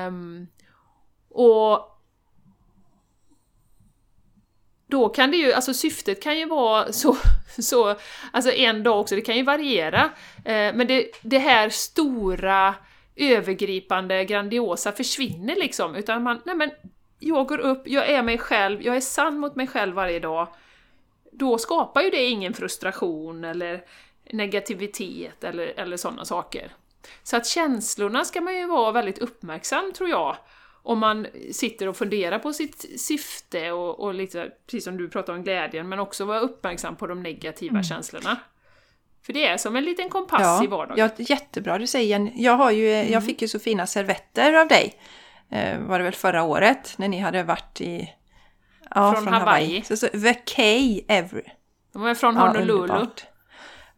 Um, 0.08 0.48
och 1.30 2.00
då 4.88 5.10
kan 5.10 5.32
det 5.32 5.38
ju, 5.38 5.54
alltså 5.54 5.74
syftet 5.74 6.24
kan 6.24 6.40
ju 6.40 6.46
vara 6.46 6.92
så, 6.92 7.18
så 7.60 7.96
alltså 8.32 8.52
en 8.52 8.84
dag 8.84 9.00
också, 9.00 9.16
det 9.16 9.22
kan 9.22 9.38
ju 9.38 9.44
variera. 9.44 10.10
Eh, 10.46 10.74
men 10.76 10.88
det, 10.88 11.12
det 11.22 11.40
här 11.40 11.70
stora, 11.70 12.76
övergripande, 13.20 14.26
grandiosa 14.26 14.92
försvinner 14.92 15.56
liksom, 15.56 15.96
utan 15.96 16.24
man, 16.24 16.42
nej 16.46 16.56
men, 16.56 16.72
jag 17.20 17.48
går 17.48 17.58
upp, 17.58 17.82
jag 17.86 18.10
är 18.10 18.24
mig 18.24 18.38
själv, 18.38 18.82
jag 18.82 18.96
är 18.96 19.02
sann 19.02 19.40
mot 19.40 19.56
mig 19.56 19.68
själv 19.68 19.96
varje 19.96 20.20
dag 20.20 20.48
då 21.32 21.58
skapar 21.58 22.02
ju 22.02 22.10
det 22.10 22.26
ingen 22.26 22.54
frustration 22.54 23.44
eller 23.44 23.84
negativitet 24.32 25.44
eller, 25.44 25.74
eller 25.80 25.98
sådana 25.98 26.26
saker. 26.26 26.72
Så 27.24 27.38
att 27.38 27.48
känslorna 27.48 28.26
ska 28.26 28.42
man 28.42 28.58
ju 28.58 28.68
vara 28.68 28.92
väldigt 28.92 29.18
uppmärksam, 29.18 29.92
tror 29.94 30.10
jag, 30.10 30.38
om 30.84 31.00
man 31.00 31.28
sitter 31.52 31.88
och 31.88 31.98
funderar 31.98 32.40
på 32.40 32.54
sitt 32.54 33.00
syfte 33.00 33.72
och, 33.72 34.00
och 34.00 34.14
lite, 34.14 34.52
precis 34.66 34.84
som 34.84 34.98
du 34.98 35.10
pratar 35.10 35.34
om 35.34 35.44
glädjen, 35.44 35.90
men 35.90 36.00
också 36.00 36.26
vara 36.26 36.40
uppmärksam 36.40 36.96
på 36.96 37.08
de 37.08 37.24
negativa 37.24 37.72
mm. 37.72 37.84
känslorna. 37.84 38.38
För 39.26 39.34
det 39.34 39.48
är 39.48 39.58
som 39.58 39.76
en 39.76 39.84
liten 39.84 40.10
kompass 40.10 40.42
ja, 40.42 40.64
i 40.64 40.68
vardagen. 40.68 41.10
Ja, 41.18 41.24
jättebra 41.24 41.78
du 41.78 41.88
säger. 41.88 42.32
Jag, 42.36 42.58
har 42.58 42.72
ju, 42.72 42.94
mm. 42.94 43.12
jag 43.12 43.26
fick 43.26 43.42
ju 43.42 43.48
så 43.48 43.60
fina 43.60 43.88
servetter 43.88 44.54
av 44.54 44.68
dig, 44.68 44.94
eh, 45.52 45.80
var 45.80 46.00
det 46.00 46.04
väl 46.04 46.16
förra 46.16 46.44
året, 46.44 46.94
när 46.98 47.08
ni 47.08 47.20
hade 47.20 47.44
varit 47.44 47.82
i 47.82 48.14
Ja, 48.96 49.14
från, 49.14 49.24
från 49.24 49.34
Hawaii. 49.34 49.66
Hawaii. 49.66 49.84
Så, 49.84 49.98
så, 49.98 50.08
vacay 50.14 51.02
every... 51.08 51.44
De 51.94 52.06
är 52.06 52.16
från 52.16 52.38
Honolulu. 52.38 52.88
Ja, 52.88 53.08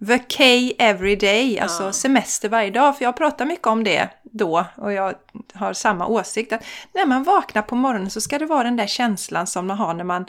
Vacay 0.03 0.73
every 0.79 1.15
day, 1.15 1.59
alltså 1.59 1.83
ja. 1.83 1.93
semester 1.93 2.49
varje 2.49 2.71
dag. 2.71 2.97
För 2.97 3.05
jag 3.05 3.17
pratar 3.17 3.45
mycket 3.45 3.67
om 3.67 3.83
det 3.83 4.09
då 4.23 4.65
och 4.75 4.93
jag 4.93 5.13
har 5.53 5.73
samma 5.73 6.07
åsikt. 6.07 6.53
att 6.53 6.65
När 6.93 7.05
man 7.05 7.23
vaknar 7.23 7.61
på 7.61 7.75
morgonen 7.75 8.09
så 8.09 8.21
ska 8.21 8.39
det 8.39 8.45
vara 8.45 8.63
den 8.63 8.75
där 8.75 8.87
känslan 8.87 9.47
som 9.47 9.67
man 9.67 9.77
har 9.77 9.93
när 9.93 10.03
man... 10.03 10.25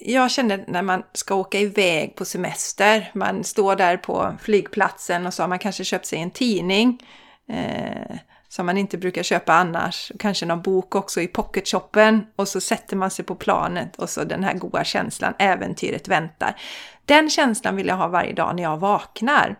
Jag 0.00 0.30
känner 0.30 0.64
när 0.66 0.82
man 0.82 1.02
ska 1.12 1.34
åka 1.34 1.60
iväg 1.60 2.14
på 2.14 2.24
semester. 2.24 3.10
Man 3.14 3.44
står 3.44 3.76
där 3.76 3.96
på 3.96 4.36
flygplatsen 4.42 5.26
och 5.26 5.34
så 5.34 5.42
har 5.42 5.48
man 5.48 5.58
kanske 5.58 5.84
köpt 5.84 6.06
sig 6.06 6.18
en 6.18 6.30
tidning. 6.30 7.02
Eh, 7.48 8.16
som 8.48 8.66
man 8.66 8.78
inte 8.78 8.98
brukar 8.98 9.22
köpa 9.22 9.52
annars. 9.52 10.12
Kanske 10.18 10.46
någon 10.46 10.62
bok 10.62 10.94
också 10.94 11.20
i 11.20 11.26
pocketshoppen 11.26 12.26
och 12.36 12.48
så 12.48 12.60
sätter 12.60 12.96
man 12.96 13.10
sig 13.10 13.24
på 13.24 13.34
planet 13.34 13.96
och 13.96 14.10
så 14.10 14.24
den 14.24 14.44
här 14.44 14.54
goda 14.54 14.84
känslan, 14.84 15.34
äventyret 15.38 16.08
väntar. 16.08 16.60
Den 17.04 17.30
känslan 17.30 17.76
vill 17.76 17.86
jag 17.86 17.96
ha 17.96 18.08
varje 18.08 18.32
dag 18.32 18.56
när 18.56 18.62
jag 18.62 18.76
vaknar. 18.76 19.56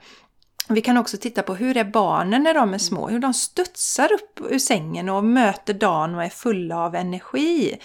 Vi 0.70 0.80
kan 0.80 0.96
också 0.96 1.16
titta 1.16 1.42
på 1.42 1.54
hur 1.54 1.76
är 1.76 1.84
barnen 1.84 2.42
när 2.42 2.54
de 2.54 2.74
är 2.74 2.78
små, 2.78 3.08
hur 3.08 3.18
de 3.18 3.34
studsar 3.34 4.12
upp 4.12 4.40
ur 4.50 4.58
sängen 4.58 5.08
och 5.08 5.24
möter 5.24 5.74
dagen 5.74 6.14
och 6.14 6.24
är 6.24 6.28
fulla 6.28 6.78
av 6.78 6.94
energi. 6.94 7.78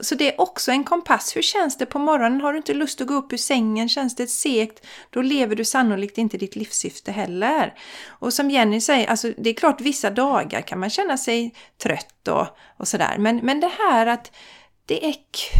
Så 0.00 0.14
det 0.14 0.34
är 0.34 0.40
också 0.40 0.70
en 0.70 0.84
kompass. 0.84 1.36
Hur 1.36 1.42
känns 1.42 1.78
det 1.78 1.86
på 1.86 1.98
morgonen? 1.98 2.40
Har 2.40 2.52
du 2.52 2.58
inte 2.58 2.74
lust 2.74 3.00
att 3.00 3.06
gå 3.06 3.14
upp 3.14 3.32
ur 3.32 3.36
sängen? 3.36 3.88
Känns 3.88 4.16
det 4.16 4.26
segt? 4.26 4.86
Då 5.10 5.22
lever 5.22 5.56
du 5.56 5.64
sannolikt 5.64 6.18
inte 6.18 6.38
ditt 6.38 6.56
livssyfte 6.56 7.12
heller. 7.12 7.74
Och 8.08 8.32
som 8.32 8.50
Jenny 8.50 8.80
säger, 8.80 9.06
alltså 9.06 9.32
det 9.38 9.50
är 9.50 9.54
klart 9.54 9.80
vissa 9.80 10.10
dagar 10.10 10.60
kan 10.60 10.80
man 10.80 10.90
känna 10.90 11.16
sig 11.16 11.54
trött 11.82 12.28
och, 12.28 12.46
och 12.76 12.88
sådär. 12.88 13.16
Men, 13.18 13.36
men 13.36 13.60
det 13.60 13.72
här 13.78 14.06
att 14.06 14.32
det 14.86 15.06
är 15.06 15.14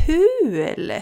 kul! 0.07 0.93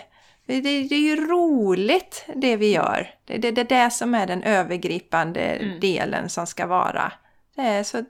Det, 0.47 0.61
det, 0.61 0.95
är 0.95 1.01
ju 1.01 1.27
roligt 1.27 2.25
det 2.35 2.57
vi 2.57 2.73
gör. 2.73 3.15
Det, 3.25 3.39
det, 3.39 3.51
det 3.51 3.61
är 3.61 3.85
det 3.85 3.91
som 3.91 4.15
är 4.15 4.27
den 4.27 4.43
övergripande 4.43 5.41
mm. 5.41 5.81
delen 5.81 6.29
som 6.29 6.47
ska 6.47 6.67
vara. 6.67 7.13
Det 7.55 7.63
är 7.63 7.83
så, 7.83 8.05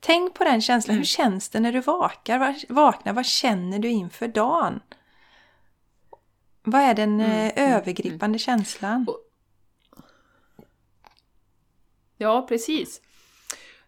tänk 0.00 0.34
på 0.34 0.44
den 0.44 0.60
känslan. 0.60 0.92
Mm. 0.92 0.98
Hur 0.98 1.06
känns 1.06 1.48
det 1.48 1.60
när 1.60 1.72
du 1.72 1.80
vakar, 1.80 2.56
vaknar? 2.68 3.12
Vad 3.12 3.26
känner 3.26 3.78
du 3.78 3.88
inför 3.88 4.28
dagen? 4.28 4.80
Vad 6.62 6.80
är 6.80 6.94
den 6.94 7.20
mm. 7.20 7.30
Eh, 7.30 7.52
mm. 7.56 7.72
övergripande 7.72 8.26
mm. 8.26 8.38
känslan? 8.38 9.06
Ja, 12.16 12.46
precis. 12.48 13.00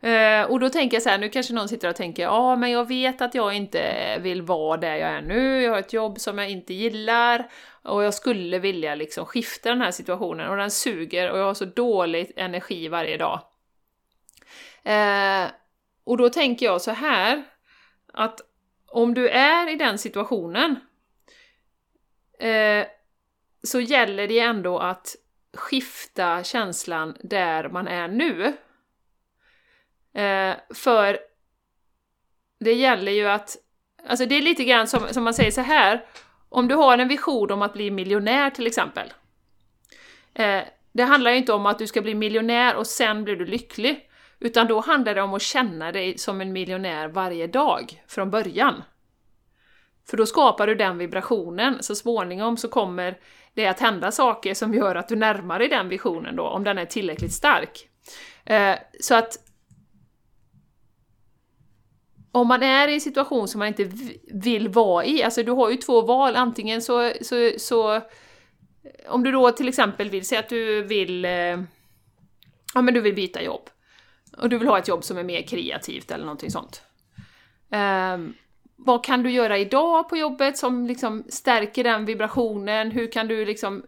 Eh, 0.05 0.43
och 0.43 0.61
då 0.61 0.71
tänker 0.71 0.97
jag 0.97 1.03
så 1.03 1.09
här, 1.09 1.19
nu 1.19 1.29
kanske 1.29 1.55
någon 1.55 1.69
sitter 1.69 1.89
och 1.89 1.97
tänker 1.97 2.23
ja 2.23 2.57
men 2.57 2.71
jag 2.71 2.89
vet 2.89 3.21
att 3.21 3.35
jag 3.35 3.55
inte 3.55 4.19
vill 4.19 4.43
vara 4.43 4.77
där 4.77 4.97
jag 4.97 5.11
är 5.11 5.23
nu, 5.23 5.63
jag 5.63 5.73
har 5.73 5.79
ett 5.79 5.93
jobb 5.93 6.21
som 6.21 6.39
jag 6.39 6.51
inte 6.51 6.75
gillar 6.75 7.51
och 7.83 8.05
jag 8.05 8.15
skulle 8.15 8.59
vilja 8.59 8.95
liksom 8.95 9.27
skifta 9.27 9.69
den 9.69 9.81
här 9.81 9.91
situationen 9.91 10.49
och 10.49 10.57
den 10.57 10.71
suger 10.71 11.31
och 11.31 11.39
jag 11.39 11.45
har 11.45 11.55
så 11.55 11.65
dålig 11.65 12.33
energi 12.37 12.89
varje 12.89 13.17
dag. 13.17 13.41
Eh, 14.83 15.51
och 16.05 16.17
då 16.17 16.29
tänker 16.29 16.67
jag 16.67 16.81
så 16.81 16.91
här, 16.91 17.43
att 18.13 18.41
om 18.87 19.15
du 19.15 19.29
är 19.29 19.73
i 19.73 19.77
den 19.77 19.99
situationen 19.99 20.77
eh, 22.39 22.87
så 23.63 23.81
gäller 23.81 24.29
det 24.29 24.39
ändå 24.39 24.79
att 24.79 25.17
skifta 25.55 26.45
känslan 26.45 27.17
där 27.21 27.69
man 27.69 27.89
är 27.89 28.09
nu. 28.09 28.55
Eh, 30.15 30.55
för 30.75 31.19
det 32.61 32.73
gäller 32.73 33.13
ju 33.13 33.29
att, 33.29 33.57
alltså 34.09 34.27
det 34.27 34.35
är 34.35 34.43
lite 34.43 34.65
grann 34.65 34.89
som, 34.89 35.09
som 35.09 35.25
man 35.25 35.35
säger 35.35 35.51
så 35.51 35.61
här, 35.61 36.05
om 36.49 36.69
du 36.69 36.75
har 36.75 36.99
en 36.99 37.09
vision 37.09 37.51
om 37.51 37.63
att 37.63 37.73
bli 37.73 37.91
miljonär 37.91 38.51
till 38.51 38.67
exempel. 38.67 39.13
Eh, 40.35 40.63
det 40.93 41.03
handlar 41.03 41.31
ju 41.31 41.37
inte 41.37 41.53
om 41.53 41.67
att 41.67 41.79
du 41.79 41.87
ska 41.87 42.03
bli 42.03 42.15
miljonär 42.15 42.77
och 42.77 42.87
sen 42.87 43.25
blir 43.25 43.37
du 43.37 43.45
lycklig, 43.45 44.09
utan 44.41 44.67
då 44.67 44.81
handlar 44.81 45.15
det 45.15 45.23
om 45.23 45.35
att 45.35 45.43
känna 45.43 45.93
dig 45.93 46.19
som 46.19 46.41
en 46.41 46.53
miljonär 46.53 47.09
varje 47.09 47.47
dag 47.47 48.03
från 48.09 48.31
början. 48.31 48.83
För 50.07 50.17
då 50.17 50.27
skapar 50.27 50.67
du 50.67 50.75
den 50.75 50.99
vibrationen, 50.99 51.83
så 51.83 51.95
småningom 51.95 52.57
så 52.57 52.69
kommer 52.69 53.19
det 53.55 53.67
att 53.67 53.81
hända 53.81 54.13
saker 54.13 54.55
som 54.55 54.75
gör 54.75 54.95
att 54.95 55.09
du 55.09 55.17
närmar 55.17 55.59
dig 55.59 55.69
den 55.69 55.89
visionen 55.89 56.37
då, 56.37 56.43
om 56.43 56.65
den 56.65 56.79
är 56.79 56.85
tillräckligt 56.85 57.33
stark. 57.33 57.89
Eh, 58.45 58.77
så 59.01 59.15
att 59.15 59.37
om 62.35 62.49
man 62.49 62.63
är 62.63 62.89
i 62.89 62.95
en 62.95 63.01
situation 63.01 63.49
som 63.49 63.59
man 63.59 63.69
inte 63.69 63.91
vill 64.33 64.69
vara 64.69 65.05
i, 65.05 65.23
alltså 65.23 65.43
du 65.43 65.53
har 65.53 65.71
ju 65.71 65.77
två 65.77 66.03
val, 66.03 66.37
antingen 66.37 66.83
så, 66.83 67.13
så, 67.21 67.51
så 67.59 68.01
om 69.09 69.23
du 69.23 69.33
då 69.33 69.51
till 69.51 69.69
exempel 69.69 70.11
vill 70.11 70.27
säga 70.27 70.39
att 70.39 70.49
du 70.49 70.83
vill, 70.83 71.25
eh, 71.25 71.63
ja 72.75 72.83
men 72.83 72.95
du 72.95 73.01
vill 73.01 73.15
byta 73.15 73.43
jobb, 73.43 73.71
och 74.37 74.49
du 74.49 74.59
vill 74.59 74.69
ha 74.69 74.79
ett 74.79 74.89
jobb 74.89 75.05
som 75.05 75.19
är 75.19 75.25
mer 75.25 75.43
kreativt 75.43 76.11
eller 76.11 76.25
någonting 76.25 76.51
sånt. 76.51 76.83
Um, 78.15 78.35
vad 78.77 79.05
kan 79.05 79.23
du 79.23 79.31
göra 79.31 79.59
idag 79.59 80.09
på 80.09 80.17
jobbet 80.17 80.59
som 80.59 80.87
liksom 80.87 81.25
stärker 81.29 81.85
den 81.85 82.05
vibrationen? 82.05 82.91
Hur 82.91 83.13
kan 83.13 83.29
du 83.29 83.45
liksom 83.45 83.85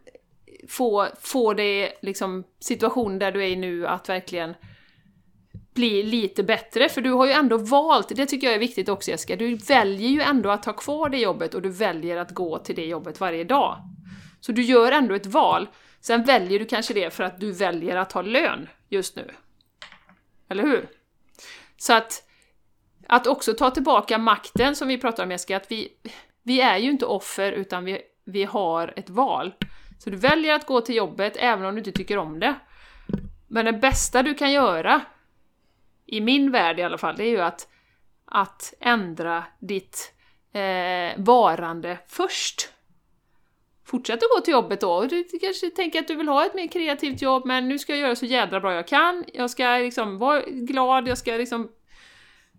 få, 0.69 1.07
få 1.21 1.55
det 1.55 1.93
liksom 2.03 2.45
situationen 2.61 3.19
där 3.19 3.33
du 3.33 3.45
är 3.45 3.49
i 3.49 3.57
nu 3.57 3.87
att 3.87 4.09
verkligen 4.09 4.55
bli 5.77 6.03
lite 6.03 6.43
bättre, 6.43 6.89
för 6.89 7.01
du 7.01 7.11
har 7.11 7.27
ju 7.27 7.33
ändå 7.33 7.57
valt, 7.57 8.09
det 8.09 8.27
tycker 8.27 8.47
jag 8.47 8.55
är 8.55 8.61
viktigt 8.61 8.89
också 8.89 9.11
Jessica, 9.11 9.37
du 9.37 9.57
väljer 9.57 10.09
ju 10.09 10.21
ändå 10.21 10.51
att 10.51 10.65
ha 10.65 10.73
kvar 10.73 11.09
det 11.09 11.19
jobbet 11.19 11.55
och 11.55 11.63
du 11.63 11.69
väljer 11.69 12.17
att 12.17 12.31
gå 12.31 12.59
till 12.59 12.77
det 12.77 12.87
jobbet 12.87 13.21
varje 13.21 13.45
dag. 13.45 13.79
Så 14.41 14.53
du 14.53 14.63
gör 14.63 14.93
ändå 14.93 15.15
ett 15.15 15.27
val. 15.27 15.69
Sen 16.01 16.25
väljer 16.25 16.59
du 16.59 16.65
kanske 16.65 16.95
det 16.95 17.11
för 17.15 17.25
att 17.25 17.41
du 17.41 17.53
väljer 17.53 17.97
att 17.97 18.13
ha 18.13 18.23
lön 18.23 18.69
just 18.89 19.17
nu. 19.17 19.31
Eller 20.49 20.63
hur? 20.63 20.89
Så 21.77 21.93
att, 21.93 22.23
att 23.07 23.27
också 23.27 23.55
ta 23.55 23.71
tillbaka 23.71 24.19
makten 24.19 24.77
som 24.77 24.89
vi 24.89 24.99
pratar 24.99 25.25
om 25.25 25.31
Jessica, 25.31 25.57
att 25.57 25.71
vi, 25.71 25.89
vi 26.43 26.61
är 26.61 26.77
ju 26.77 26.91
inte 26.91 27.07
offer 27.07 27.53
utan 27.53 27.85
vi, 27.85 28.03
vi 28.25 28.45
har 28.45 28.95
ett 28.97 29.11
val. 29.11 29.55
Så 29.99 30.11
du 30.11 30.17
väljer 30.17 30.55
att 30.55 30.67
gå 30.67 30.81
till 30.81 30.97
jobbet 30.97 31.37
även 31.37 31.65
om 31.65 31.75
du 31.75 31.79
inte 31.79 31.93
tycker 31.93 32.19
om 32.19 32.41
det. 32.41 32.55
Men 33.49 33.65
det 33.65 33.73
bästa 33.73 34.23
du 34.23 34.35
kan 34.35 34.53
göra, 34.53 35.01
i 36.07 36.21
min 36.21 36.51
värld 36.51 36.79
i 36.79 36.83
alla 36.83 36.99
fall, 36.99 37.17
det 37.17 37.25
är 37.25 37.31
ju 37.31 37.41
att, 37.41 37.69
att 38.25 38.75
ändra 38.81 39.45
ditt 39.59 40.15
eh, 40.53 41.13
varande 41.17 41.99
först. 42.07 42.69
Fortsätt 43.85 44.23
att 44.23 44.31
gå 44.37 44.41
till 44.41 44.53
jobbet 44.53 44.81
då, 44.81 45.05
du 45.05 45.25
kanske 45.41 45.71
tänker 45.71 45.99
att 45.99 46.09
du 46.09 46.15
vill 46.15 46.29
ha 46.29 46.47
ett 46.47 46.55
mer 46.55 46.67
kreativt 46.67 47.23
jobb, 47.23 47.47
men 47.47 47.69
nu 47.69 47.79
ska 47.79 47.93
jag 47.93 48.01
göra 48.01 48.17
så 48.17 48.27
jädra 48.27 48.61
bra 48.61 48.75
jag 48.75 48.89
kan, 48.89 49.25
jag 49.35 49.51
ska 49.51 49.77
liksom 49.77 50.19
vara 50.19 50.43
glad, 50.47 51.09
jag 51.09 51.19
ska 51.19 51.33
liksom 51.33 51.69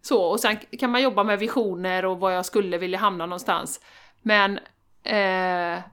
så, 0.01 0.23
och 0.23 0.39
sen 0.39 0.57
kan 0.79 0.91
man 0.91 1.01
jobba 1.01 1.23
med 1.23 1.39
visioner 1.39 2.05
och 2.05 2.19
var 2.19 2.31
jag 2.31 2.45
skulle 2.45 2.77
vilja 2.77 2.99
hamna 2.99 3.25
någonstans. 3.25 3.81
Men 4.21 4.59
eh, 5.03 5.83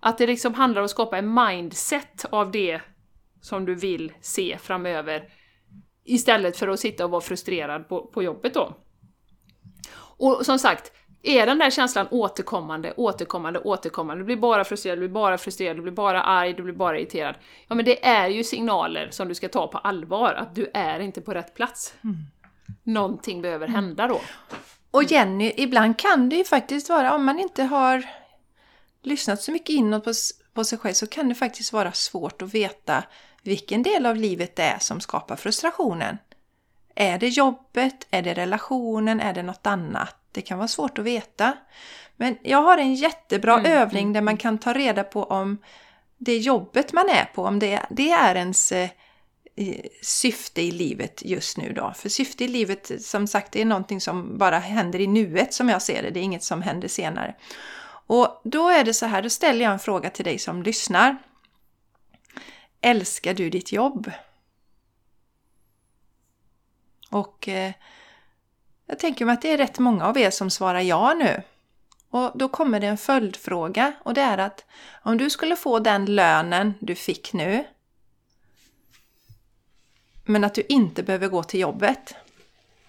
att 0.00 0.18
det 0.18 0.26
liksom 0.26 0.54
handlar 0.54 0.80
om 0.80 0.84
att 0.84 0.90
skapa 0.90 1.18
en 1.18 1.34
mindset 1.34 2.24
av 2.30 2.50
det 2.50 2.80
som 3.40 3.64
du 3.64 3.74
vill 3.74 4.12
se 4.20 4.58
framöver 4.58 5.28
istället 6.04 6.56
för 6.56 6.68
att 6.68 6.80
sitta 6.80 7.04
och 7.04 7.10
vara 7.10 7.20
frustrerad 7.20 7.88
på, 7.88 8.06
på 8.06 8.22
jobbet 8.22 8.54
då. 8.54 8.76
Och 9.96 10.46
som 10.46 10.58
sagt, 10.58 10.92
är 11.22 11.46
den 11.46 11.58
där 11.58 11.70
känslan 11.70 12.06
återkommande, 12.10 12.94
återkommande, 12.96 13.60
återkommande, 13.60 14.22
du 14.22 14.26
blir 14.26 14.36
bara 14.36 14.64
frustrerad, 14.64 14.98
du 14.98 15.00
blir 15.00 15.14
bara 15.14 15.38
frustrerad, 15.38 15.76
du 15.76 15.82
blir 15.82 15.92
bara 15.92 16.22
arg, 16.22 16.54
du 16.54 16.62
blir 16.62 16.74
bara 16.74 16.98
irriterad. 16.98 17.34
Ja 17.68 17.74
men 17.74 17.84
det 17.84 18.06
är 18.06 18.28
ju 18.28 18.44
signaler 18.44 19.08
som 19.10 19.28
du 19.28 19.34
ska 19.34 19.48
ta 19.48 19.66
på 19.66 19.78
allvar, 19.78 20.34
att 20.34 20.54
du 20.54 20.70
är 20.74 21.00
inte 21.00 21.20
på 21.20 21.34
rätt 21.34 21.54
plats. 21.54 21.94
Mm. 22.04 22.16
Någonting 22.82 23.42
behöver 23.42 23.68
hända 23.68 24.06
då. 24.06 24.20
Och 24.90 25.04
Jenny, 25.04 25.52
ibland 25.56 25.98
kan 25.98 26.28
det 26.28 26.36
ju 26.36 26.44
faktiskt 26.44 26.88
vara, 26.88 27.14
om 27.14 27.24
man 27.24 27.38
inte 27.38 27.62
har 27.62 28.04
lyssnat 29.02 29.42
så 29.42 29.52
mycket 29.52 29.70
inåt 29.70 30.04
på, 30.04 30.12
på 30.54 30.64
sig 30.64 30.78
själv, 30.78 30.94
så 30.94 31.06
kan 31.06 31.28
det 31.28 31.34
faktiskt 31.34 31.72
vara 31.72 31.92
svårt 31.92 32.42
att 32.42 32.54
veta 32.54 33.04
vilken 33.44 33.82
del 33.82 34.06
av 34.06 34.16
livet 34.16 34.56
det 34.56 34.62
är 34.62 34.78
som 34.78 35.00
skapar 35.00 35.36
frustrationen. 35.36 36.18
Är 36.94 37.18
det 37.18 37.28
jobbet? 37.28 38.06
Är 38.10 38.22
det 38.22 38.34
relationen? 38.34 39.20
Är 39.20 39.34
det 39.34 39.42
något 39.42 39.66
annat? 39.66 40.16
Det 40.32 40.42
kan 40.42 40.58
vara 40.58 40.68
svårt 40.68 40.98
att 40.98 41.04
veta. 41.04 41.52
Men 42.16 42.36
jag 42.42 42.62
har 42.62 42.78
en 42.78 42.94
jättebra 42.94 43.54
mm. 43.58 43.72
övning 43.72 44.12
där 44.12 44.20
man 44.20 44.36
kan 44.36 44.58
ta 44.58 44.72
reda 44.72 45.04
på 45.04 45.24
om 45.24 45.58
det 46.18 46.38
jobbet 46.38 46.92
man 46.92 47.08
är 47.08 47.24
på, 47.34 47.44
om 47.44 47.58
det, 47.58 47.80
det 47.90 48.10
är 48.10 48.34
ens 48.34 48.72
eh, 48.72 48.88
syfte 50.02 50.62
i 50.62 50.70
livet 50.70 51.22
just 51.24 51.56
nu 51.56 51.72
då. 51.72 51.92
För 51.96 52.08
syfte 52.08 52.44
i 52.44 52.48
livet, 52.48 52.90
som 53.02 53.26
sagt, 53.26 53.52
det 53.52 53.60
är 53.60 53.64
någonting 53.64 54.00
som 54.00 54.38
bara 54.38 54.58
händer 54.58 55.00
i 55.00 55.06
nuet 55.06 55.54
som 55.54 55.68
jag 55.68 55.82
ser 55.82 56.02
det. 56.02 56.10
Det 56.10 56.20
är 56.20 56.24
inget 56.24 56.42
som 56.42 56.62
händer 56.62 56.88
senare. 56.88 57.34
Och 58.06 58.40
då 58.44 58.68
är 58.68 58.84
det 58.84 58.94
så 58.94 59.06
här, 59.06 59.22
då 59.22 59.30
ställer 59.30 59.64
jag 59.64 59.72
en 59.72 59.78
fråga 59.78 60.10
till 60.10 60.24
dig 60.24 60.38
som 60.38 60.62
lyssnar. 60.62 61.16
Älskar 62.84 63.34
du 63.34 63.50
ditt 63.50 63.72
jobb? 63.72 64.10
Och 67.10 67.48
eh, 67.48 67.72
jag 68.86 68.98
tänker 68.98 69.24
mig 69.24 69.32
att 69.32 69.42
det 69.42 69.52
är 69.52 69.58
rätt 69.58 69.78
många 69.78 70.06
av 70.06 70.18
er 70.18 70.30
som 70.30 70.50
svarar 70.50 70.80
ja 70.80 71.14
nu. 71.14 71.42
Och 72.10 72.30
då 72.34 72.48
kommer 72.48 72.80
det 72.80 72.86
en 72.86 72.98
följdfråga 72.98 73.92
och 74.02 74.14
det 74.14 74.20
är 74.20 74.38
att 74.38 74.64
om 75.02 75.18
du 75.18 75.30
skulle 75.30 75.56
få 75.56 75.78
den 75.78 76.06
lönen 76.06 76.74
du 76.80 76.94
fick 76.94 77.32
nu 77.32 77.64
men 80.24 80.44
att 80.44 80.54
du 80.54 80.62
inte 80.68 81.02
behöver 81.02 81.28
gå 81.28 81.42
till 81.42 81.60
jobbet. 81.60 82.14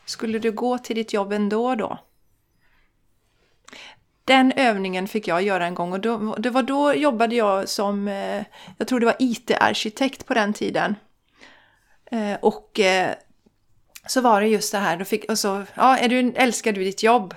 Skulle 0.05 0.39
du 0.39 0.51
gå 0.51 0.77
till 0.77 0.95
ditt 0.95 1.13
jobb 1.13 1.31
ändå 1.31 1.75
då? 1.75 1.97
Den 4.25 4.51
övningen 4.55 5.07
fick 5.07 5.27
jag 5.27 5.41
göra 5.41 5.65
en 5.65 5.75
gång 5.75 5.93
och 5.93 5.99
då, 5.99 6.35
det 6.35 6.49
var 6.49 6.63
då 6.63 6.93
jobbade 6.93 7.35
jag 7.35 7.69
som, 7.69 8.07
eh, 8.07 8.43
jag 8.77 8.87
tror 8.87 8.99
det 8.99 9.05
var 9.05 9.15
IT-arkitekt 9.19 10.25
på 10.25 10.33
den 10.33 10.53
tiden. 10.53 10.95
Eh, 12.11 12.33
och 12.41 12.79
eh, 12.79 13.11
så 14.07 14.21
var 14.21 14.41
det 14.41 14.47
just 14.47 14.71
det 14.71 14.77
här, 14.77 14.97
då 14.97 15.05
fick, 15.05 15.31
och 15.31 15.39
så, 15.39 15.63
ja, 15.73 15.97
är 15.97 16.09
du, 16.09 16.33
älskar 16.35 16.71
du 16.71 16.83
ditt 16.83 17.03
jobb? 17.03 17.33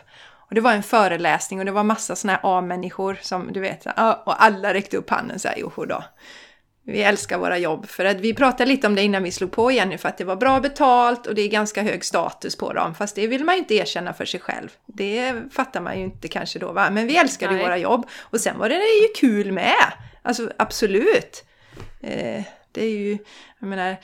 Och 0.48 0.54
det 0.54 0.60
var 0.60 0.72
en 0.72 0.82
föreläsning 0.82 1.58
och 1.58 1.64
det 1.64 1.72
var 1.72 1.82
massa 1.82 2.16
såna 2.16 2.32
här 2.32 2.40
A-människor 2.42 3.18
som 3.22 3.52
du 3.52 3.60
vet, 3.60 3.86
och 4.24 4.44
alla 4.44 4.74
räckte 4.74 4.96
upp 4.96 5.10
handen 5.10 5.38
så 5.38 5.48
här, 5.48 5.58
joho 5.58 5.84
då. 5.84 6.04
Vi 6.90 7.02
älskar 7.02 7.38
våra 7.38 7.58
jobb. 7.58 7.88
För 7.88 8.04
att 8.04 8.20
vi 8.20 8.34
pratade 8.34 8.70
lite 8.70 8.86
om 8.86 8.94
det 8.94 9.02
innan 9.02 9.22
vi 9.22 9.30
slog 9.30 9.52
på 9.52 9.70
igen 9.70 9.98
för 9.98 10.08
att 10.08 10.18
det 10.18 10.24
var 10.24 10.36
bra 10.36 10.60
betalt 10.60 11.26
och 11.26 11.34
det 11.34 11.42
är 11.42 11.48
ganska 11.48 11.82
hög 11.82 12.04
status 12.04 12.56
på 12.56 12.72
dem. 12.72 12.94
Fast 12.94 13.16
det 13.16 13.26
vill 13.26 13.44
man 13.44 13.54
ju 13.54 13.58
inte 13.58 13.74
erkänna 13.74 14.12
för 14.12 14.24
sig 14.24 14.40
själv. 14.40 14.68
Det 14.86 15.34
fattar 15.52 15.80
man 15.80 15.98
ju 15.98 16.04
inte 16.04 16.28
kanske 16.28 16.58
då 16.58 16.72
va. 16.72 16.90
Men 16.90 17.06
vi 17.06 17.16
älskade 17.16 17.54
ju 17.54 17.60
våra 17.60 17.78
jobb. 17.78 18.06
Och 18.20 18.40
sen 18.40 18.58
var 18.58 18.68
det 18.68 18.74
ju 18.74 19.08
kul 19.16 19.52
med. 19.52 19.92
Alltså 20.22 20.50
absolut. 20.56 21.44
Eh, 22.00 22.42
det 22.72 22.84
är 22.84 22.90
ju, 22.90 23.18
jag 23.58 23.68
menar, 23.68 23.96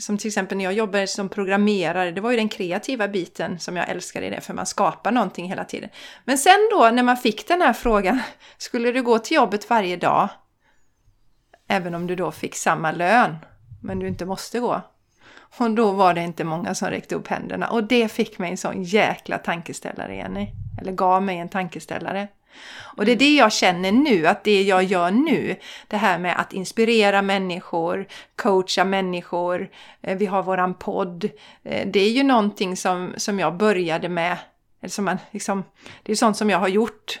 som 0.00 0.18
till 0.18 0.28
exempel 0.28 0.58
när 0.58 0.64
jag 0.64 0.72
jobbade 0.72 1.06
som 1.06 1.28
programmerare, 1.28 2.10
det 2.10 2.20
var 2.20 2.30
ju 2.30 2.36
den 2.36 2.48
kreativa 2.48 3.08
biten 3.08 3.58
som 3.58 3.76
jag 3.76 3.88
älskade 3.88 4.26
i 4.26 4.30
det, 4.30 4.40
för 4.40 4.54
man 4.54 4.66
skapar 4.66 5.12
någonting 5.12 5.48
hela 5.48 5.64
tiden. 5.64 5.90
Men 6.24 6.38
sen 6.38 6.68
då 6.70 6.90
när 6.90 7.02
man 7.02 7.16
fick 7.16 7.48
den 7.48 7.60
här 7.60 7.72
frågan, 7.72 8.20
skulle 8.58 8.92
du 8.92 9.02
gå 9.02 9.18
till 9.18 9.34
jobbet 9.34 9.70
varje 9.70 9.96
dag? 9.96 10.28
Även 11.68 11.94
om 11.94 12.06
du 12.06 12.16
då 12.16 12.30
fick 12.30 12.54
samma 12.54 12.92
lön, 12.92 13.36
men 13.82 13.98
du 13.98 14.08
inte 14.08 14.26
måste 14.26 14.60
gå. 14.60 14.82
Och 15.58 15.70
då 15.70 15.90
var 15.90 16.14
det 16.14 16.22
inte 16.22 16.44
många 16.44 16.74
som 16.74 16.90
räckte 16.90 17.14
upp 17.14 17.28
händerna. 17.28 17.68
Och 17.68 17.84
det 17.84 18.08
fick 18.08 18.38
mig 18.38 18.50
en 18.50 18.56
sån 18.56 18.82
jäkla 18.82 19.38
tankeställare, 19.38 20.16
Jenny. 20.16 20.48
Eller 20.80 20.92
gav 20.92 21.22
mig 21.22 21.38
en 21.38 21.48
tankeställare. 21.48 22.28
Och 22.96 23.04
det 23.04 23.12
är 23.12 23.16
det 23.16 23.34
jag 23.34 23.52
känner 23.52 23.92
nu, 23.92 24.26
att 24.26 24.44
det 24.44 24.62
jag 24.62 24.84
gör 24.84 25.10
nu, 25.10 25.56
det 25.88 25.96
här 25.96 26.18
med 26.18 26.40
att 26.40 26.52
inspirera 26.52 27.22
människor, 27.22 28.06
coacha 28.36 28.84
människor, 28.84 29.70
eh, 30.02 30.16
vi 30.16 30.26
har 30.26 30.42
våran 30.42 30.74
podd. 30.74 31.24
Eh, 31.62 31.88
det 31.88 32.00
är 32.00 32.10
ju 32.10 32.22
någonting 32.22 32.76
som, 32.76 33.14
som 33.16 33.38
jag 33.38 33.56
började 33.56 34.08
med, 34.08 34.36
eller 34.80 34.90
som 34.90 35.04
man 35.04 35.18
liksom, 35.30 35.64
det 36.02 36.12
är 36.12 36.16
sånt 36.16 36.36
som 36.36 36.50
jag 36.50 36.58
har 36.58 36.68
gjort 36.68 37.20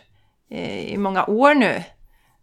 eh, 0.50 0.92
i 0.92 0.96
många 0.96 1.24
år 1.24 1.54
nu. 1.54 1.82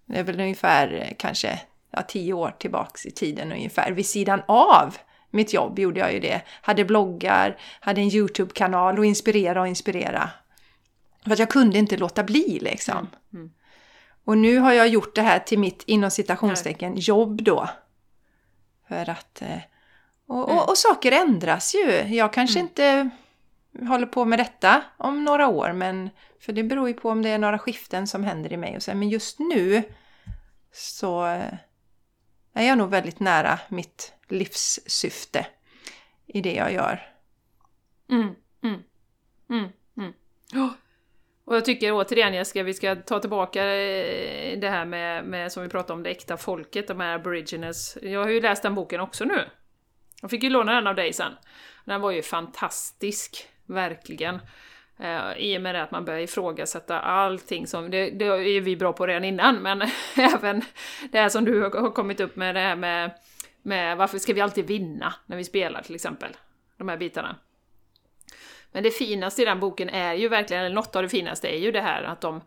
Det 0.05 0.19
är 0.19 0.23
väl 0.23 0.39
ungefär 0.39 1.13
kanske 1.17 1.59
ja, 1.91 2.01
tio 2.01 2.33
år 2.33 2.55
tillbaks 2.59 3.05
i 3.05 3.11
tiden 3.11 3.51
ungefär. 3.51 3.91
Vid 3.91 4.05
sidan 4.05 4.41
av 4.47 4.97
mitt 5.29 5.53
jobb 5.53 5.79
gjorde 5.79 5.99
jag 5.99 6.13
ju 6.13 6.19
det. 6.19 6.41
Hade 6.61 6.85
bloggar, 6.85 7.57
hade 7.79 8.01
en 8.01 8.15
YouTube-kanal 8.15 8.99
och 8.99 9.05
inspirera 9.05 9.61
och 9.61 9.67
inspirera. 9.67 10.29
För 11.23 11.31
att 11.31 11.39
jag 11.39 11.49
kunde 11.49 11.77
inte 11.77 11.97
låta 11.97 12.23
bli 12.23 12.59
liksom. 12.61 12.97
Mm. 12.97 13.09
Mm. 13.33 13.51
Och 14.23 14.37
nu 14.37 14.57
har 14.57 14.73
jag 14.73 14.87
gjort 14.87 15.15
det 15.15 15.21
här 15.21 15.39
till 15.39 15.59
mitt 15.59 15.83
inom 15.87 16.11
citationstecken 16.11 16.95
jobb 16.95 17.43
då. 17.43 17.69
För 18.87 19.09
att... 19.09 19.41
Eh, 19.41 19.57
och, 20.27 20.49
och, 20.49 20.69
och, 20.69 20.77
saker 20.77 21.11
ändras 21.11 21.75
ju. 21.75 22.15
Jag 22.15 22.33
kanske 22.33 22.59
mm. 22.59 22.69
inte 22.69 23.09
håller 23.87 24.05
på 24.05 24.25
med 24.25 24.39
detta 24.39 24.81
om 24.97 25.23
några 25.23 25.47
år 25.47 25.73
men 25.73 26.09
för 26.39 26.53
det 26.53 26.63
beror 26.63 26.87
ju 26.87 26.93
på 26.93 27.09
om 27.09 27.21
det 27.21 27.29
är 27.29 27.37
några 27.37 27.59
skiften 27.59 28.07
som 28.07 28.23
händer 28.23 28.53
i 28.53 28.57
mig 28.57 28.75
och 28.75 28.83
så. 28.83 28.93
Men 28.93 29.09
just 29.09 29.39
nu 29.39 29.83
så 30.73 31.41
är 32.53 32.67
jag 32.67 32.77
nog 32.77 32.89
väldigt 32.89 33.19
nära 33.19 33.59
mitt 33.69 34.13
livssyfte 34.27 35.45
i 36.27 36.41
det 36.41 36.53
jag 36.53 36.73
gör. 36.73 37.07
Mm, 38.09 38.35
mm, 38.63 38.79
mm, 39.49 39.69
mm. 39.97 40.13
Oh. 40.53 40.71
Och 41.45 41.55
jag 41.55 41.65
tycker 41.65 41.91
återigen 41.91 42.33
Jessica, 42.33 42.63
vi 42.63 42.73
ska 42.73 42.95
ta 42.95 43.19
tillbaka 43.19 43.63
eh, 43.63 44.59
det 44.59 44.69
här 44.69 44.85
med, 44.85 45.25
med 45.25 45.51
som 45.51 45.63
vi 45.63 45.69
pratade 45.69 45.93
om, 45.93 46.03
det 46.03 46.09
äkta 46.09 46.37
folket, 46.37 46.87
de 46.87 46.99
här 46.99 47.15
aborigines. 47.15 47.97
Jag 48.01 48.23
har 48.23 48.29
ju 48.29 48.41
läst 48.41 48.63
den 48.63 48.75
boken 48.75 48.99
också 48.99 49.25
nu. 49.25 49.45
Jag 50.21 50.29
fick 50.29 50.43
ju 50.43 50.49
låna 50.49 50.73
den 50.73 50.87
av 50.87 50.95
dig 50.95 51.13
sen. 51.13 51.31
Den 51.85 52.01
var 52.01 52.11
ju 52.11 52.21
fantastisk. 52.21 53.47
verkligen. 53.65 54.39
Eh, 54.99 55.37
I 55.37 55.57
och 55.57 55.61
med 55.61 55.75
det 55.75 55.83
att 55.83 55.91
man 55.91 56.05
börjar 56.05 56.19
ifrågasätta 56.19 56.99
allting 56.99 57.67
som, 57.67 57.91
det, 57.91 58.09
det 58.09 58.25
är 58.25 58.61
vi 58.61 58.75
bra 58.75 58.93
på 58.93 59.07
redan 59.07 59.23
innan, 59.23 59.55
men 59.55 59.81
även 60.17 60.61
det 61.11 61.19
här 61.19 61.29
som 61.29 61.45
du 61.45 61.61
har 61.61 61.91
kommit 61.91 62.19
upp 62.19 62.35
med, 62.35 62.55
det 62.55 62.61
här 62.61 62.75
med, 62.75 63.11
med 63.61 63.97
varför 63.97 64.17
ska 64.17 64.33
vi 64.33 64.41
alltid 64.41 64.67
vinna 64.67 65.13
när 65.25 65.37
vi 65.37 65.43
spelar 65.43 65.81
till 65.81 65.95
exempel? 65.95 66.37
De 66.77 66.89
här 66.89 66.97
bitarna. 66.97 67.35
Men 68.71 68.83
det 68.83 68.91
finaste 68.91 69.41
i 69.41 69.45
den 69.45 69.59
boken 69.59 69.89
är 69.89 70.13
ju 70.13 70.27
verkligen, 70.27 70.63
eller 70.65 70.75
något 70.75 70.95
av 70.95 71.03
det 71.03 71.09
finaste 71.09 71.47
är 71.47 71.57
ju 71.57 71.71
det 71.71 71.81
här 71.81 72.03
att 72.03 72.21
de, 72.21 72.41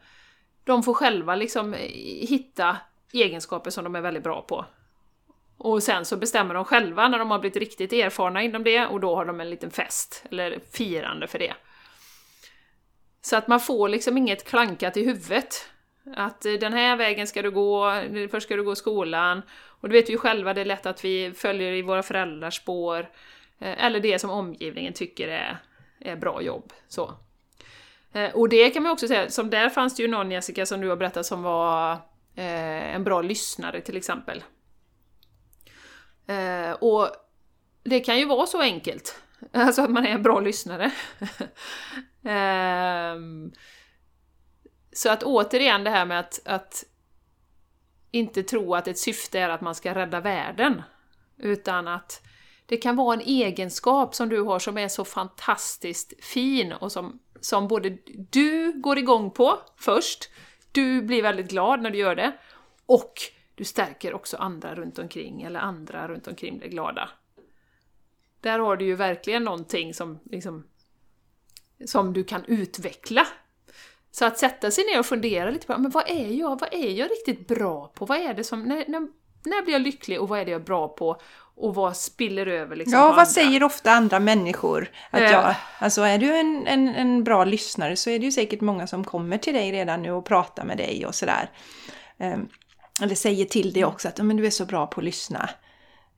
de 0.65 0.83
får 0.83 0.95
själva 0.95 1.35
liksom 1.35 1.75
eh, 1.75 1.81
hitta 2.29 2.77
egenskaper 3.13 3.71
som 3.71 3.85
de 3.85 3.97
är 3.97 4.01
väldigt 4.01 4.23
bra 4.23 4.43
på. 4.43 4.65
Och 5.57 5.83
sen 5.83 6.05
så 6.05 6.17
bestämmer 6.17 6.55
de 6.55 6.65
själva 6.65 7.09
när 7.09 7.19
de 7.19 7.31
har 7.31 7.39
blivit 7.39 7.57
riktigt 7.57 7.93
erfarna 7.93 8.43
inom 8.43 8.65
det 8.65 8.87
och 8.87 9.01
då 9.01 9.17
har 9.17 9.25
de 9.25 9.41
en 9.41 9.51
liten 9.51 9.71
fest, 9.71 10.25
eller 10.31 10.59
firande 10.73 11.27
för 11.27 11.39
det. 11.39 11.55
Så 13.25 13.37
att 13.37 13.49
man 13.49 13.61
får 13.61 13.89
liksom 13.89 14.17
inget 14.17 14.45
klankat 14.45 14.97
i 14.97 15.05
huvudet. 15.05 15.67
Att 16.17 16.47
eh, 16.47 16.53
den 16.53 16.73
här 16.73 16.97
vägen 16.97 17.27
ska 17.27 17.43
du 17.43 17.51
gå, 17.51 18.03
först 18.31 18.47
ska 18.47 18.57
du 18.57 18.65
gå 18.65 18.75
skolan. 18.75 19.43
Och 19.53 19.89
det 19.89 19.93
vet 19.93 20.09
vi 20.09 20.13
ju 20.13 20.19
själva, 20.19 20.55
det 20.55 20.61
är 20.61 20.65
lätt 20.65 20.87
att 20.87 21.05
vi 21.05 21.33
följer 21.33 21.73
i 21.73 21.83
våra 21.83 22.03
föräldrars 22.03 22.57
spår. 22.57 23.11
Eh, 23.59 23.85
eller 23.85 24.01
det 24.01 24.19
som 24.19 24.31
omgivningen 24.31 24.93
tycker 24.93 25.29
är, 25.29 25.59
är 26.01 26.17
bra 26.17 26.43
jobb. 26.43 26.73
Så. 26.89 27.15
Eh, 28.13 28.35
och 28.35 28.49
det 28.49 28.71
kan 28.71 28.83
man 28.83 28.93
också 28.93 29.09
säga, 29.09 29.31
som 29.31 29.51
där 29.51 29.69
fanns 29.69 29.97
det 29.97 30.03
ju 30.03 30.09
någon 30.09 30.31
Jessica 30.31 30.67
som 30.67 30.81
du 30.81 30.89
har 30.89 30.97
berättat 30.97 31.27
som 31.27 31.43
var 31.43 31.99
en 32.37 33.05
bra 33.05 33.23
lyssnare 33.23 33.81
till 33.81 33.97
exempel. 33.97 34.45
Och 36.79 37.09
det 37.83 38.01
kan 38.01 38.19
ju 38.19 38.25
vara 38.25 38.47
så 38.47 38.61
enkelt. 38.61 39.21
Alltså 39.53 39.83
att 39.83 39.91
man 39.91 40.07
är 40.07 40.11
en 40.11 40.23
bra 40.23 40.41
lyssnare. 40.41 40.93
um, 42.25 43.53
så 44.93 45.11
att 45.11 45.23
återigen 45.23 45.85
det 45.85 45.91
här 45.91 46.05
med 46.05 46.21
att, 46.21 46.41
att 46.45 46.85
inte 48.11 48.43
tro 48.43 48.75
att 48.75 48.89
ett 48.89 48.99
syfte 48.99 49.41
är 49.41 49.49
att 49.49 49.61
man 49.61 49.75
ska 49.75 49.95
rädda 49.95 50.21
världen. 50.21 50.83
Utan 51.37 51.89
att 51.89 52.23
det 52.67 52.77
kan 52.77 52.97
vara 52.97 53.15
en 53.15 53.21
egenskap 53.21 54.15
som 54.15 54.29
du 54.29 54.41
har 54.41 54.59
som 54.59 54.79
är 54.79 54.89
så 54.89 55.05
fantastiskt 55.05 56.25
fin 56.25 56.73
och 56.73 56.93
som, 56.93 57.19
som 57.41 57.69
både 57.69 57.99
du 58.31 58.73
går 58.73 58.99
igång 58.99 59.31
på 59.31 59.59
först, 59.77 60.31
du 60.73 61.03
blir 61.03 61.23
väldigt 61.23 61.51
glad 61.51 61.83
när 61.83 61.91
du 61.91 61.99
gör 61.99 62.15
det, 62.15 62.33
och 62.87 63.13
du 63.55 63.65
stärker 63.65 64.15
också 64.15 64.37
andra 64.37 64.75
runt 64.75 64.99
omkring, 64.99 65.43
eller 65.43 65.61
andra 65.61 66.09
runt 66.09 66.27
omkring 66.29 66.59
blir 66.59 66.69
glada. 66.69 67.09
Där 68.41 68.59
har 68.59 68.77
du 68.77 68.85
ju 68.85 68.95
verkligen 68.95 69.45
någonting 69.45 69.95
som, 69.95 70.19
liksom, 70.25 70.65
som 71.87 72.13
du 72.13 72.25
kan 72.25 72.45
utveckla. 72.45 73.27
Så 74.11 74.25
att 74.25 74.39
sätta 74.39 74.71
sig 74.71 74.85
ner 74.85 74.99
och 74.99 75.07
fundera 75.07 75.51
lite 75.51 75.67
på 75.67 75.79
men 75.79 75.91
vad 75.91 76.11
är 76.11 76.29
jag, 76.29 76.61
vad 76.61 76.75
är 76.75 76.91
jag 76.91 77.11
riktigt 77.11 77.49
bra 77.49 77.93
på? 77.95 78.07
Vad 78.07 78.19
är 78.19 78.35
det 78.35 78.45
som, 78.45 78.63
när, 78.63 78.85
när, 78.89 79.01
när 79.45 79.63
blir 79.63 79.73
jag 79.73 79.83
lycklig 79.83 80.21
och 80.21 80.29
vad 80.29 80.41
är 80.41 80.45
det 80.45 80.51
jag 80.51 80.61
är 80.61 80.65
bra 80.65 80.89
på? 80.89 81.21
Och 81.57 81.75
vad 81.75 81.97
spiller 81.97 82.47
över 82.47 82.77
liksom 82.77 82.99
Ja, 82.99 83.01
vad 83.01 83.11
andra? 83.11 83.27
säger 83.27 83.63
ofta 83.63 83.91
andra 83.91 84.21
människor? 84.21 84.91
Att 85.11 85.21
äh. 85.21 85.31
jag, 85.31 85.55
alltså 85.79 86.03
är 86.03 86.19
du 86.19 86.37
en, 86.37 86.67
en, 86.67 86.89
en 86.89 87.25
bra 87.25 87.45
lyssnare 87.45 87.97
så 87.97 88.11
är 88.11 88.19
det 88.19 88.25
ju 88.25 88.33
säkert 88.33 88.61
många 88.61 88.87
som 88.87 89.05
kommer 89.05 89.39
till 89.39 89.55
dig 89.55 89.73
redan 89.73 90.03
nu 90.03 90.13
och 90.13 90.25
pratar 90.25 90.65
med 90.65 90.77
dig 90.77 91.07
och 91.07 91.15
sådär. 91.15 91.51
Um, 92.19 92.49
eller 93.03 93.15
säger 93.15 93.45
till 93.45 93.73
dig 93.73 93.85
också 93.85 94.09
att 94.09 94.19
men 94.19 94.37
du 94.37 94.47
är 94.47 94.51
så 94.51 94.65
bra 94.65 94.87
på 94.87 95.01
att 95.01 95.05
lyssna. 95.05 95.51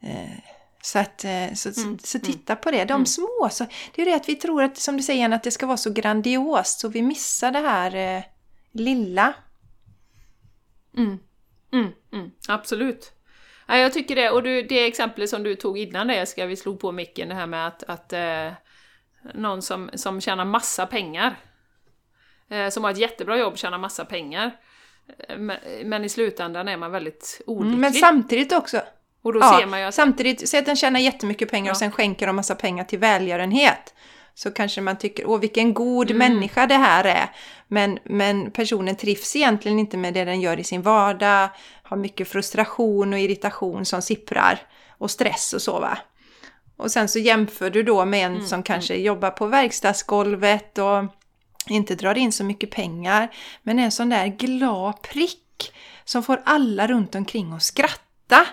Uh, 0.05 0.39
så, 0.87 0.99
att, 0.99 1.25
eh, 1.25 1.53
så, 1.55 1.69
mm. 1.81 1.99
så 1.99 2.19
mm. 2.19 2.25
titta 2.25 2.57
på 2.57 2.71
det. 2.71 2.85
De 2.85 2.93
mm. 2.93 3.07
små, 3.07 3.49
så, 3.51 3.67
det 3.95 4.03
är 4.03 4.07
det 4.07 4.15
att 4.15 4.29
vi 4.29 4.35
tror 4.35 4.63
att, 4.63 4.77
som 4.77 4.97
du 4.97 5.03
säger, 5.03 5.31
att 5.31 5.43
det 5.43 5.51
ska 5.51 5.67
vara 5.67 5.77
så 5.77 5.93
grandiost 5.93 6.81
så 6.81 6.89
vi 6.89 7.03
missar 7.03 7.53
det 7.53 7.59
här 7.59 7.95
eh, 7.95 8.23
lilla. 8.73 9.35
Mm. 10.97 11.19
Mm. 12.13 12.31
Absolut. 12.49 13.13
Ja, 13.67 13.79
jag 13.79 13.93
tycker 13.93 14.17
det, 14.17 14.31
och 14.31 14.43
du, 14.43 14.63
det 14.63 14.87
exemplet 14.87 15.31
som 15.31 15.43
du 15.43 15.55
tog 15.55 15.79
innan 15.79 16.07
det, 16.07 16.27
ska 16.27 16.47
vi 16.47 16.57
slog 16.57 16.81
på 16.81 16.93
micken, 16.93 17.29
det 17.29 17.35
här 17.35 17.47
med 17.47 17.67
att, 17.67 17.83
att 17.83 18.13
eh, 18.13 18.53
någon 19.35 19.63
som, 19.63 19.91
som 19.95 20.21
tjänar 20.21 20.45
massa 20.45 20.87
pengar, 20.87 21.37
eh, 22.49 22.69
som 22.69 22.85
har 22.85 22.91
ett 22.91 22.99
jättebra 22.99 23.37
jobb, 23.39 23.59
tjänar 23.59 23.79
massa 23.79 24.05
pengar, 24.05 24.57
eh, 25.19 25.39
men, 25.39 25.57
men 25.85 26.05
i 26.05 26.09
slutändan 26.09 26.69
är 26.69 26.77
man 26.77 26.93
väldigt 26.93 27.43
olycklig. 27.47 27.79
Men 27.79 27.93
samtidigt 27.93 28.53
också, 28.53 28.83
och 29.27 29.33
då 29.33 29.41
ja, 29.41 29.59
ser 29.61 29.67
man 29.67 29.81
ju 29.81 29.87
att... 29.87 29.95
Samtidigt, 29.95 30.49
säg 30.49 30.61
att 30.61 30.67
den 30.67 30.77
tjänar 30.77 31.01
jättemycket 31.01 31.51
pengar 31.51 31.67
ja. 31.67 31.73
och 31.73 31.77
sen 31.77 31.93
skänker 31.93 32.27
de 32.27 32.37
massa 32.37 32.55
pengar 32.55 32.85
till 32.85 32.99
välgörenhet. 32.99 33.95
Så 34.35 34.51
kanske 34.51 34.81
man 34.81 34.99
tycker, 34.99 35.27
åh 35.27 35.41
vilken 35.41 35.75
god 35.75 36.11
mm. 36.11 36.19
människa 36.19 36.67
det 36.67 36.75
här 36.75 37.05
är. 37.05 37.31
Men, 37.69 37.99
men 38.05 38.51
personen 38.51 38.97
trivs 38.97 39.37
egentligen 39.37 39.79
inte 39.79 39.97
med 39.97 40.15
det 40.15 40.25
den 40.25 40.41
gör 40.41 40.61
i 40.61 40.65
sin 40.65 40.83
vardag. 40.83 41.49
Har 41.83 41.97
mycket 41.97 42.29
frustration 42.29 43.13
och 43.13 43.19
irritation 43.19 43.85
som 43.85 44.03
sipprar. 44.03 44.59
Och 44.99 45.11
stress 45.11 45.53
och 45.53 45.63
så 45.63 45.81
va. 45.81 45.99
Och 46.77 46.91
sen 46.91 47.09
så 47.09 47.19
jämför 47.19 47.71
du 47.71 47.83
då 47.83 48.05
med 48.05 48.27
en 48.27 48.35
mm. 48.35 48.47
som 48.47 48.63
kanske 48.63 48.95
mm. 48.95 49.07
jobbar 49.07 49.31
på 49.31 49.47
verkstadsgolvet 49.47 50.79
och 50.79 51.05
inte 51.69 51.95
drar 51.95 52.19
in 52.19 52.33
så 52.33 52.45
mycket 52.45 52.71
pengar. 52.71 53.35
Men 53.63 53.79
en 53.79 53.93
sån 53.93 54.09
där 54.09 54.27
glad 54.27 55.03
prick 55.03 55.73
som 56.05 56.23
får 56.23 56.43
alla 56.45 56.87
runt 56.87 57.15
omkring 57.15 57.53
att 57.53 57.63
skratta 57.63 58.47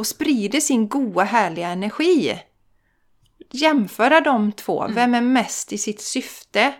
och 0.00 0.06
sprider 0.06 0.60
sin 0.60 0.88
goa 0.88 1.24
härliga 1.24 1.68
energi. 1.68 2.42
Jämföra 3.50 4.20
de 4.20 4.52
två, 4.52 4.82
mm. 4.82 4.94
vem 4.94 5.14
är 5.14 5.20
mest 5.20 5.72
i 5.72 5.78
sitt 5.78 6.00
syfte? 6.00 6.74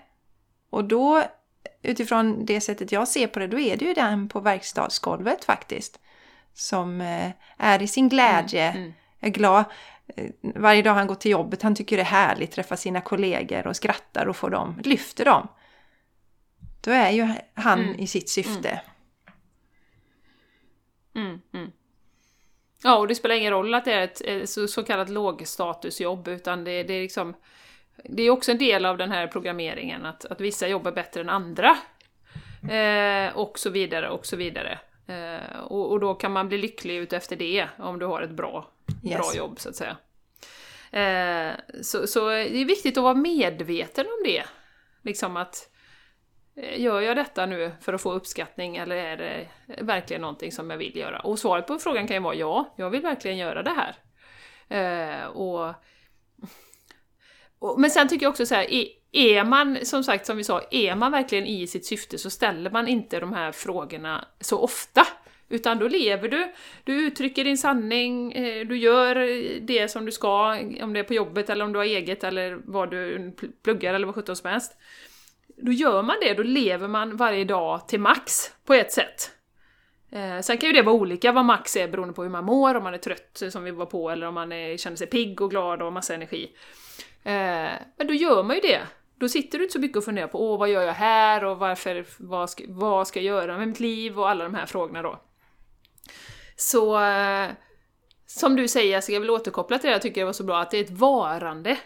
Och 0.71 0.85
då, 0.85 1.23
utifrån 1.83 2.45
det 2.45 2.61
sättet 2.61 2.93
jag 2.93 3.09
ser 3.09 3.27
på 3.27 3.39
det, 3.39 3.47
då 3.47 3.59
är 3.59 3.77
det 3.77 3.85
ju 3.85 3.95
den 3.95 4.29
på 4.29 4.41
verkstadsgolvet 4.41 5.45
faktiskt. 5.45 6.01
Som 6.55 7.01
eh, 7.01 7.31
är 7.59 7.83
i 7.83 7.89
sin 7.89 8.09
glädje, 8.09 8.71
mm. 8.71 8.83
Mm. 8.83 8.93
är 9.21 9.29
glad. 9.29 9.65
Eh, 10.17 10.31
varje 10.41 10.83
dag 10.83 10.95
han 10.95 11.07
går 11.07 11.15
till 11.15 11.31
jobbet, 11.31 11.63
han 11.63 11.75
tycker 11.75 11.97
det 11.97 12.03
är 12.03 12.05
härligt, 12.05 12.53
träffa 12.53 12.77
sina 12.77 13.01
kollegor 13.01 13.67
och 13.67 13.77
skrattar 13.77 14.27
och 14.27 14.37
får 14.37 14.51
dem, 14.51 14.81
lyfter 14.85 15.25
dem. 15.25 15.49
Då 16.81 16.91
är 16.91 17.11
ju 17.11 17.35
han 17.55 17.81
mm. 17.81 18.01
i 18.01 18.07
sitt 18.07 18.31
syfte. 18.31 18.81
Mm. 21.15 21.73
Mm. 22.85 22.93
Ja, 22.93 22.99
och 22.99 23.09
det 23.09 23.15
spelar 23.15 23.35
ingen 23.35 23.53
roll 23.53 23.75
att 23.75 23.85
det 23.85 23.93
är 23.93 24.05
ett 24.05 24.51
så, 24.51 24.69
så 24.69 24.83
kallat 24.83 25.09
lågstatusjobb, 25.09 26.29
utan 26.29 26.65
det, 26.65 26.83
det 26.83 26.95
är 26.95 27.03
liksom... 27.03 27.35
Det 28.05 28.23
är 28.23 28.31
också 28.31 28.51
en 28.51 28.59
del 28.59 28.87
av 28.87 28.99
den 28.99 29.11
här 29.11 29.27
programmeringen, 29.27 30.07
att, 30.07 30.25
att 30.25 30.41
vissa 30.41 30.69
jobbar 30.69 30.93
bättre 30.93 31.21
än 31.21 31.29
andra. 31.29 31.77
Eh, 32.71 33.37
och 33.37 33.59
så 33.59 33.71
vidare, 33.71 34.11
och 34.11 34.27
så 34.27 34.37
vidare. 34.37 34.79
Eh, 35.07 35.61
och, 35.61 35.91
och, 35.91 36.01
då 36.01 36.15
kan 36.15 36.33
man 36.33 36.49
bli 36.49 36.59
lycklig 36.59 36.97
ut 36.97 37.13
efter 37.13 37.37
det, 37.37 37.69
om 37.79 37.99
du 37.99 38.07
har 38.07 38.23
ett 38.23 38.31
bra, 38.31 38.71
yes. 39.05 39.17
bra 39.17 39.35
jobb, 39.37 39.61
så 39.61 39.69
att 39.69 39.77
säga. 39.77 39.97
Eh, 40.93 41.55
så, 41.83 42.07
så 42.07 42.29
det 42.29 42.61
är 42.61 42.65
viktigt 42.65 42.97
att 42.97 43.03
vara 43.03 43.15
medveten 43.15 44.07
om 44.07 44.25
det. 44.25 44.45
Liksom 45.03 45.37
att 45.37 45.71
Eh, 46.63 46.81
gör 46.81 47.01
jag 47.01 47.17
detta 47.17 47.47
nu 47.47 47.73
för 47.81 47.93
att 47.93 48.03
få 48.03 48.13
uppskattning 48.13 48.77
eller 48.77 48.97
är 48.97 49.17
det 49.17 49.49
verkligen 49.83 50.23
någonting 50.23 50.53
som 50.53 50.71
jag 50.71 50.79
vill 50.79 50.97
göra? 50.97 51.21
Och 51.21 51.39
svaret 51.39 51.67
på 51.67 51.79
frågan 51.79 52.07
kan 52.07 52.17
ju 52.17 52.23
vara 52.23 52.35
ja, 52.35 52.75
jag 52.77 52.91
vill 52.91 53.03
verkligen 53.03 53.37
göra 53.37 53.63
det 53.63 53.75
här. 53.77 53.95
Eh, 54.69 55.27
och, 55.27 55.75
och, 57.59 57.81
men 57.81 57.91
sen 57.91 58.09
tycker 58.09 58.27
jag 58.27 58.31
också 58.31 58.47
så 58.47 58.55
här, 58.55 58.67
är 59.13 59.45
man, 59.45 59.85
som 59.85 60.05
sagt, 60.05 60.27
som 60.27 60.37
vi 60.37 60.45
sa, 60.45 60.63
är 60.71 60.95
man 60.95 61.13
verkligen 61.13 61.47
i 61.47 61.67
sitt 61.67 61.87
syfte 61.87 62.19
så 62.19 62.31
ställer 62.31 62.71
man 62.71 62.89
inte 62.89 63.21
de 63.21 63.33
här 63.33 63.53
frågorna 63.53 64.25
så 64.41 64.59
ofta. 64.59 65.07
Utan 65.49 65.79
då 65.79 65.89
lever 65.89 66.29
du, 66.29 66.53
du 66.85 67.07
uttrycker 67.07 67.45
din 67.45 67.59
sanning, 67.59 68.33
eh, 68.33 68.67
du 68.67 68.79
gör 68.79 69.15
det 69.61 69.89
som 69.89 70.07
du 70.07 70.13
ska, 70.13 70.59
om 70.83 70.93
det 70.93 71.01
är 71.01 71.05
på 71.05 71.15
jobbet 71.15 71.51
eller 71.51 71.65
om 71.65 71.73
du 71.73 71.79
har 71.79 71.87
eget 71.87 72.25
eller 72.25 72.61
vad 72.65 72.91
du 72.91 73.33
pluggar 73.63 73.95
eller 73.95 74.07
vad 74.07 74.15
sjutton 74.15 74.37
som 74.37 74.51
helst 74.51 74.77
då 75.63 75.73
gör 75.73 76.03
man 76.03 76.17
det, 76.21 76.35
då 76.35 76.43
lever 76.43 76.89
man 76.89 77.17
varje 77.17 77.45
dag 77.45 77.89
till 77.89 78.01
max 78.01 78.51
på 78.65 78.75
ett 78.75 78.93
sätt. 78.93 79.31
Eh, 80.13 80.41
sen 80.41 80.59
kan 80.59 80.69
ju 80.69 80.73
det 80.73 80.83
vara 80.83 80.95
olika 80.95 81.33
vad 81.33 81.45
max 81.45 81.77
är 81.77 81.89
beroende 81.89 82.15
på 82.15 82.23
hur 82.23 82.31
man 82.31 82.45
mår, 82.45 82.75
om 82.75 82.85
man 82.85 82.95
är 82.95 82.99
trött 82.99 83.43
eh, 83.43 83.49
som 83.49 83.65
vi 83.65 83.71
var 83.71 83.87
på, 83.87 84.11
eller 84.11 84.27
om 84.27 84.35
man 84.35 84.53
är, 84.53 84.77
känner 84.77 84.97
sig 84.97 85.07
pigg 85.07 85.41
och 85.41 85.51
glad 85.51 85.79
och 85.79 85.87
har 85.87 85.91
massa 85.91 86.15
energi. 86.15 86.51
Eh, 87.23 87.71
men 87.97 88.07
då 88.07 88.15
gör 88.15 88.43
man 88.43 88.57
ju 88.57 88.63
det. 88.63 88.81
Då 89.15 89.29
sitter 89.29 89.59
du 89.59 89.65
inte 89.65 89.73
så 89.73 89.81
mycket 89.81 89.97
och 89.97 90.05
funderar 90.05 90.29
på 90.29 90.53
åh, 90.53 90.59
vad 90.59 90.69
gör 90.69 90.83
jag 90.83 90.93
här 90.93 91.45
och 91.45 91.59
varför, 91.59 92.07
vad 92.19 92.51
ska, 92.51 92.65
vad 92.69 93.09
ska 93.09 93.21
jag 93.21 93.27
göra 93.27 93.59
med 93.59 93.69
mitt 93.69 93.81
liv 93.81 94.19
och 94.19 94.29
alla 94.29 94.45
de 94.45 94.55
här 94.55 94.67
frågorna 94.67 95.03
då. 95.03 95.21
Så 96.57 97.05
eh, 97.05 97.49
som 98.27 98.57
du 98.57 98.69
säger, 98.69 99.01
så 99.01 99.13
jag 99.13 99.21
vill 99.21 99.31
återkoppla 99.31 99.79
till 99.79 99.89
det, 99.89 99.93
jag 99.93 100.03
tycker 100.03 100.21
det 100.21 100.25
var 100.25 100.33
så 100.33 100.45
bra, 100.45 100.61
att 100.61 100.71
det 100.71 100.79
är 100.79 100.85
ett 100.85 100.91
varande. 100.91 101.79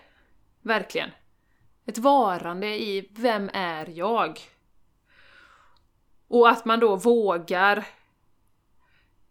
Verkligen. 0.63 1.11
Ett 1.87 1.99
varande 1.99 2.67
i 2.67 3.09
vem 3.11 3.51
är 3.53 3.89
jag? 3.89 4.41
Och 6.29 6.49
att 6.49 6.65
man 6.65 6.81
då 6.81 6.97
vågar 6.97 7.85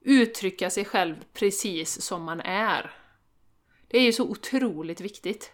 uttrycka 0.02 0.70
sig 0.70 0.86
själv 0.86 1.16
precis 1.34 2.02
som 2.02 2.24
man 2.24 2.42
är. 2.42 2.92
Det 3.88 3.98
är 3.98 4.02
ju 4.02 4.14
så 4.14 4.24
otroligt 4.24 5.02
viktigt. 5.02 5.52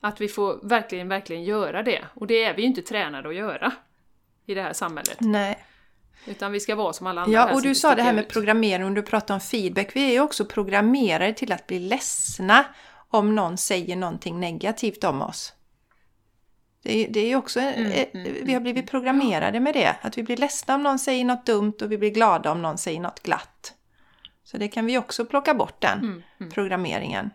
Att 0.00 0.20
vi 0.20 0.28
får 0.28 0.60
verkligen, 0.62 1.08
verkligen 1.08 1.44
göra 1.44 1.82
det. 1.82 2.04
Och 2.14 2.26
det 2.26 2.44
är 2.44 2.54
vi 2.54 2.62
ju 2.62 2.68
inte 2.68 2.82
tränade 2.82 3.28
att 3.28 3.34
göra 3.34 3.72
i 4.46 4.54
det 4.54 4.62
här 4.62 4.72
samhället. 4.72 5.16
Nej. 5.20 5.66
Utan 6.26 6.52
vi 6.52 6.60
ska 6.60 6.74
vara 6.74 6.92
som 6.92 7.06
alla 7.06 7.20
andra. 7.20 7.34
Ja, 7.34 7.54
och 7.54 7.62
du 7.62 7.74
sa 7.74 7.94
det 7.94 8.02
här 8.02 8.12
med 8.12 8.28
programmering, 8.28 8.84
och 8.84 8.92
du 8.92 9.02
pratade 9.02 9.34
om 9.34 9.40
feedback. 9.40 9.96
Vi 9.96 10.08
är 10.08 10.12
ju 10.12 10.20
också 10.20 10.44
programmerade 10.44 11.32
till 11.32 11.52
att 11.52 11.66
bli 11.66 11.78
ledsna 11.78 12.64
om 13.12 13.34
någon 13.34 13.56
säger 13.56 13.96
någonting 13.96 14.40
negativt 14.40 15.04
om 15.04 15.22
oss. 15.22 15.52
Det 16.82 17.04
är, 17.04 17.08
det 17.08 17.20
är 17.20 17.36
också, 17.36 17.60
mm, 17.60 17.92
mm, 17.92 18.06
vi 18.12 18.38
har 18.40 18.48
mm, 18.50 18.62
blivit 18.62 18.82
mm. 18.82 18.86
programmerade 18.86 19.60
med 19.60 19.74
det. 19.74 19.96
Att 20.00 20.18
vi 20.18 20.22
blir 20.22 20.36
ledsna 20.36 20.74
om 20.74 20.82
någon 20.82 20.98
säger 20.98 21.24
något 21.24 21.46
dumt 21.46 21.74
och 21.82 21.92
vi 21.92 21.98
blir 21.98 22.10
glada 22.10 22.50
om 22.50 22.62
någon 22.62 22.78
säger 22.78 23.00
något 23.00 23.22
glatt. 23.22 23.74
Så 24.44 24.58
det 24.58 24.68
kan 24.68 24.86
vi 24.86 24.98
också 24.98 25.24
plocka 25.24 25.54
bort 25.54 25.80
den 25.80 25.98
mm, 25.98 26.22
mm. 26.40 26.52
programmeringen. 26.52 27.30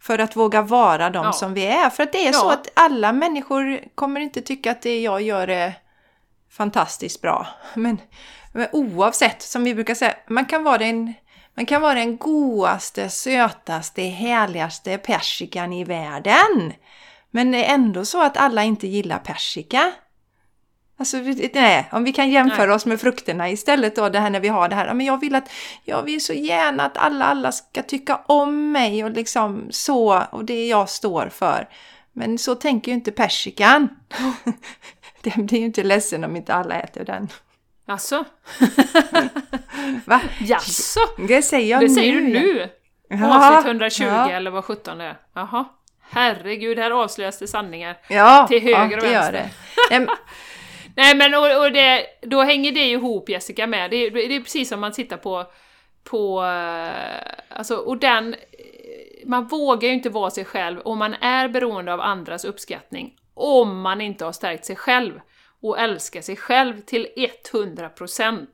För 0.00 0.18
att 0.18 0.36
våga 0.36 0.62
vara 0.62 1.10
de 1.10 1.24
ja. 1.24 1.32
som 1.32 1.54
vi 1.54 1.66
är. 1.66 1.90
För 1.90 2.02
att 2.02 2.12
det 2.12 2.26
är 2.26 2.32
ja. 2.32 2.38
så 2.38 2.50
att 2.50 2.68
alla 2.74 3.12
människor 3.12 3.80
kommer 3.94 4.20
inte 4.20 4.40
tycka 4.40 4.70
att 4.70 4.82
det 4.82 5.00
jag 5.00 5.22
gör 5.22 5.48
är 5.48 5.74
fantastiskt 6.50 7.22
bra. 7.22 7.46
Men, 7.74 7.98
men 8.52 8.68
oavsett, 8.72 9.42
som 9.42 9.64
vi 9.64 9.74
brukar 9.74 9.94
säga, 9.94 10.14
man 10.26 10.46
kan 10.46 10.64
vara 10.64 10.78
den 10.78 11.14
man 11.54 11.66
kan 11.66 11.82
vara 11.82 11.94
den 11.94 12.16
godaste, 12.16 13.08
sötaste, 13.08 14.02
härligaste 14.02 14.98
persikan 14.98 15.72
i 15.72 15.84
världen. 15.84 16.72
Men 17.30 17.50
det 17.50 17.64
är 17.64 17.74
ändå 17.74 18.04
så 18.04 18.22
att 18.22 18.36
alla 18.36 18.64
inte 18.64 18.86
gillar 18.86 19.18
persika. 19.18 19.92
Alltså, 20.96 21.16
nej, 21.54 21.88
om 21.92 22.04
vi 22.04 22.12
kan 22.12 22.30
jämföra 22.30 22.66
nej. 22.66 22.74
oss 22.74 22.86
med 22.86 23.00
frukterna 23.00 23.50
istället 23.50 23.96
då, 23.96 24.08
det 24.08 24.18
här 24.18 24.30
när 24.30 24.40
vi 24.40 24.48
har 24.48 24.68
det 24.68 24.74
här. 24.74 24.94
Men 24.94 25.06
jag 25.06 25.20
vill 25.20 25.34
att, 25.34 25.50
jag 25.84 26.02
vill 26.02 26.24
så 26.24 26.32
gärna 26.32 26.84
att 26.84 26.96
alla, 26.96 27.24
alla 27.24 27.52
ska 27.52 27.82
tycka 27.82 28.20
om 28.26 28.72
mig 28.72 29.04
och 29.04 29.10
liksom 29.10 29.66
så, 29.70 30.22
och 30.30 30.44
det 30.44 30.66
jag 30.66 30.88
står 30.88 31.28
för. 31.28 31.68
Men 32.12 32.38
så 32.38 32.54
tänker 32.54 32.92
ju 32.92 32.94
inte 32.94 33.12
persikan. 33.12 33.88
den 35.22 35.46
blir 35.46 35.58
ju 35.58 35.64
inte 35.64 35.82
ledsen 35.82 36.24
om 36.24 36.36
inte 36.36 36.54
alla 36.54 36.80
äter 36.80 37.04
den. 37.04 37.28
Alltså? 37.92 38.24
Va? 40.04 40.20
Jaså? 40.40 41.00
Det 41.28 41.42
säger 41.42 41.70
jag 41.70 41.80
det 41.80 41.86
nu. 41.86 41.88
Det 41.88 41.94
säger 41.94 42.12
du 42.12 42.20
nu? 42.20 42.68
Ja, 43.08 43.36
Avsnitt 43.36 43.66
120 43.66 44.02
ja. 44.04 44.30
eller 44.30 44.50
vad 44.50 44.64
sjutton 44.64 44.98
det 44.98 45.04
är. 45.04 45.16
Jaha. 45.34 45.64
Herregud, 46.10 46.78
här 46.78 46.90
avslöjas 46.90 47.38
det 47.38 47.46
sanningar. 47.46 47.98
Ja, 48.08 48.46
till 48.48 48.62
höger 48.62 48.96
och 48.96 49.04
vänster. 49.04 49.32
Gör 49.90 50.00
det. 50.00 50.06
Nej 50.96 51.16
men 51.16 51.34
och, 51.34 51.64
och 51.64 51.72
det, 51.72 52.06
då 52.22 52.42
hänger 52.42 52.72
det 52.72 52.80
ju 52.80 52.92
ihop 52.92 53.28
Jessica 53.28 53.66
med. 53.66 53.90
Det, 53.90 54.10
det 54.10 54.36
är 54.36 54.40
precis 54.40 54.68
som 54.68 54.80
man 54.80 54.92
tittar 54.92 55.16
på, 55.16 55.44
på 56.04 56.44
eh, 56.44 57.56
alltså, 57.58 57.76
och 57.76 57.98
den, 57.98 58.34
man 59.26 59.46
vågar 59.46 59.88
ju 59.88 59.94
inte 59.94 60.10
vara 60.10 60.30
sig 60.30 60.44
själv 60.44 60.80
om 60.80 60.98
man 60.98 61.14
är 61.14 61.48
beroende 61.48 61.92
av 61.92 62.00
andras 62.00 62.44
uppskattning, 62.44 63.14
om 63.34 63.80
man 63.80 64.00
inte 64.00 64.24
har 64.24 64.32
stärkt 64.32 64.64
sig 64.64 64.76
själv 64.76 65.20
och 65.62 65.78
älskar 65.78 66.20
sig 66.20 66.36
själv 66.36 66.80
till 66.80 67.08
100% 67.52 68.46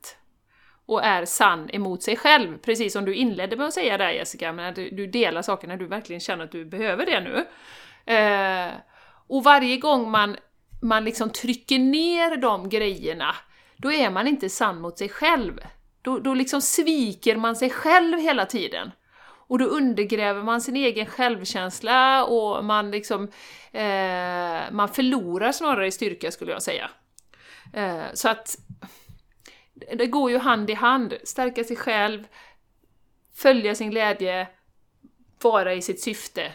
och 0.86 1.04
är 1.04 1.24
sann 1.24 1.70
emot 1.70 2.02
sig 2.02 2.16
själv, 2.16 2.58
precis 2.58 2.92
som 2.92 3.04
du 3.04 3.14
inledde 3.14 3.56
med 3.56 3.66
att 3.66 3.74
säga 3.74 3.98
där 3.98 4.10
Jessica, 4.10 4.52
men 4.52 4.64
att 4.64 4.74
du, 4.74 5.06
delar 5.06 5.42
saker 5.42 5.68
när 5.68 5.76
du 5.76 5.86
verkligen 5.86 6.20
känner 6.20 6.44
att 6.44 6.52
du 6.52 6.64
behöver 6.64 7.06
det 7.06 7.20
nu. 7.20 7.46
Eh, 8.14 8.72
och 9.28 9.44
varje 9.44 9.76
gång 9.76 10.10
man, 10.10 10.36
man 10.82 11.04
liksom 11.04 11.30
trycker 11.30 11.78
ner 11.78 12.36
de 12.36 12.68
grejerna, 12.68 13.34
då 13.76 13.92
är 13.92 14.10
man 14.10 14.26
inte 14.26 14.48
sann 14.48 14.80
mot 14.80 14.98
sig 14.98 15.08
själv. 15.08 15.60
Då, 16.02 16.18
då 16.18 16.34
liksom 16.34 16.60
sviker 16.60 17.36
man 17.36 17.56
sig 17.56 17.70
själv 17.70 18.18
hela 18.18 18.46
tiden. 18.46 18.90
Och 19.48 19.58
då 19.58 19.64
undergräver 19.64 20.42
man 20.42 20.60
sin 20.60 20.76
egen 20.76 21.06
självkänsla 21.06 22.24
och 22.24 22.64
man 22.64 22.90
liksom 22.90 23.22
eh, 23.72 24.70
man 24.70 24.88
förlorar 24.88 25.52
snarare 25.52 25.86
i 25.86 25.90
styrka 25.90 26.30
skulle 26.30 26.52
jag 26.52 26.62
säga. 26.62 26.90
Eh, 27.72 28.06
så 28.14 28.28
att 28.28 28.56
det 29.96 30.06
går 30.06 30.30
ju 30.30 30.38
hand 30.38 30.70
i 30.70 30.74
hand. 30.74 31.14
Stärka 31.24 31.64
sig 31.64 31.76
själv, 31.76 32.26
följa 33.34 33.74
sin 33.74 33.90
glädje, 33.90 34.48
vara 35.42 35.74
i 35.74 35.82
sitt 35.82 36.00
syfte. 36.00 36.52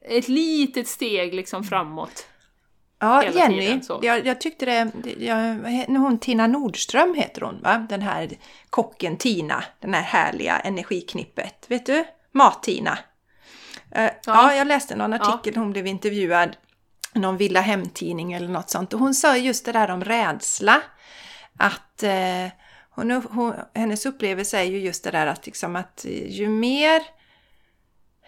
Ett 0.00 0.28
litet 0.28 0.88
steg 0.88 1.34
liksom 1.34 1.64
framåt. 1.64 2.26
Ja, 2.98 3.24
Jenny, 3.24 3.80
tiden, 3.80 3.98
jag, 4.02 4.26
jag, 4.26 4.40
tyckte 4.40 4.66
det, 4.66 4.92
jag, 5.18 5.36
hon 5.86 6.18
Tina 6.18 6.46
Nordström 6.46 7.14
heter 7.14 7.40
hon 7.40 7.60
va? 7.62 7.86
Den 7.88 8.02
här 8.02 8.30
kocken 8.70 9.16
Tina, 9.16 9.64
den 9.80 9.94
här 9.94 10.02
härliga 10.02 10.58
energiknippet. 10.58 11.66
Vet 11.68 11.86
du? 11.86 12.04
Mat-Tina. 12.32 12.98
Uh, 13.96 14.02
ja. 14.02 14.12
ja. 14.26 14.54
jag 14.54 14.66
läste 14.66 14.96
någon 14.96 15.12
artikel, 15.12 15.52
ja. 15.54 15.60
hon 15.60 15.72
blev 15.72 15.86
intervjuad 15.86 16.56
någon 17.12 17.36
Villa 17.36 17.60
Hem-tidning 17.60 18.32
eller 18.32 18.48
något 18.48 18.70
sånt. 18.70 18.94
Och 18.94 19.00
hon 19.00 19.14
sa 19.14 19.36
just 19.36 19.64
det 19.64 19.72
där 19.72 19.90
om 19.90 20.04
rädsla. 20.04 20.82
Att 21.56 22.02
eh, 22.02 22.48
hon, 22.90 23.10
hon, 23.10 23.54
hennes 23.74 24.06
upplevelse 24.06 24.58
är 24.58 24.64
ju 24.64 24.78
just 24.78 25.04
det 25.04 25.10
där 25.10 25.26
att, 25.26 25.46
liksom, 25.46 25.76
att 25.76 26.06
ju 26.28 26.48
mer 26.48 27.02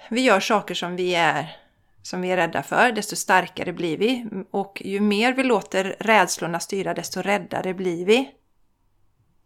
vi 0.08 0.20
gör 0.20 0.40
saker 0.40 0.74
som 0.74 0.96
vi 0.96 1.14
är 1.14 1.56
som 2.02 2.20
vi 2.20 2.30
är 2.30 2.36
rädda 2.36 2.62
för, 2.62 2.92
desto 2.92 3.16
starkare 3.16 3.72
blir 3.72 3.98
vi. 3.98 4.26
Och 4.50 4.82
ju 4.84 5.00
mer 5.00 5.32
vi 5.32 5.42
låter 5.42 5.96
rädslorna 6.00 6.60
styra, 6.60 6.94
desto 6.94 7.22
räddare 7.22 7.74
blir 7.74 8.06
vi. 8.06 8.30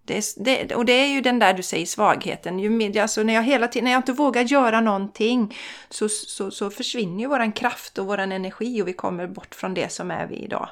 Det, 0.08 0.34
det, 0.36 0.74
och 0.74 0.84
det 0.84 0.92
är 0.92 1.06
ju 1.06 1.20
den 1.20 1.38
där 1.38 1.52
du 1.52 1.62
säger 1.62 1.86
svagheten. 1.86 2.58
Ju 2.58 2.70
mer, 2.70 3.02
alltså 3.02 3.22
när 3.22 3.34
jag 3.34 3.42
hela 3.42 3.68
tiden, 3.68 3.84
när 3.84 3.92
jag 3.92 3.98
inte 3.98 4.12
vågar 4.12 4.42
göra 4.42 4.80
någonting 4.80 5.56
så, 5.90 6.08
så, 6.08 6.50
så 6.50 6.70
försvinner 6.70 7.20
ju 7.20 7.26
våran 7.26 7.52
kraft 7.52 7.98
och 7.98 8.06
våran 8.06 8.32
energi 8.32 8.82
och 8.82 8.88
vi 8.88 8.92
kommer 8.92 9.26
bort 9.26 9.54
från 9.54 9.74
det 9.74 9.92
som 9.92 10.10
är 10.10 10.26
vi 10.26 10.36
idag. 10.36 10.68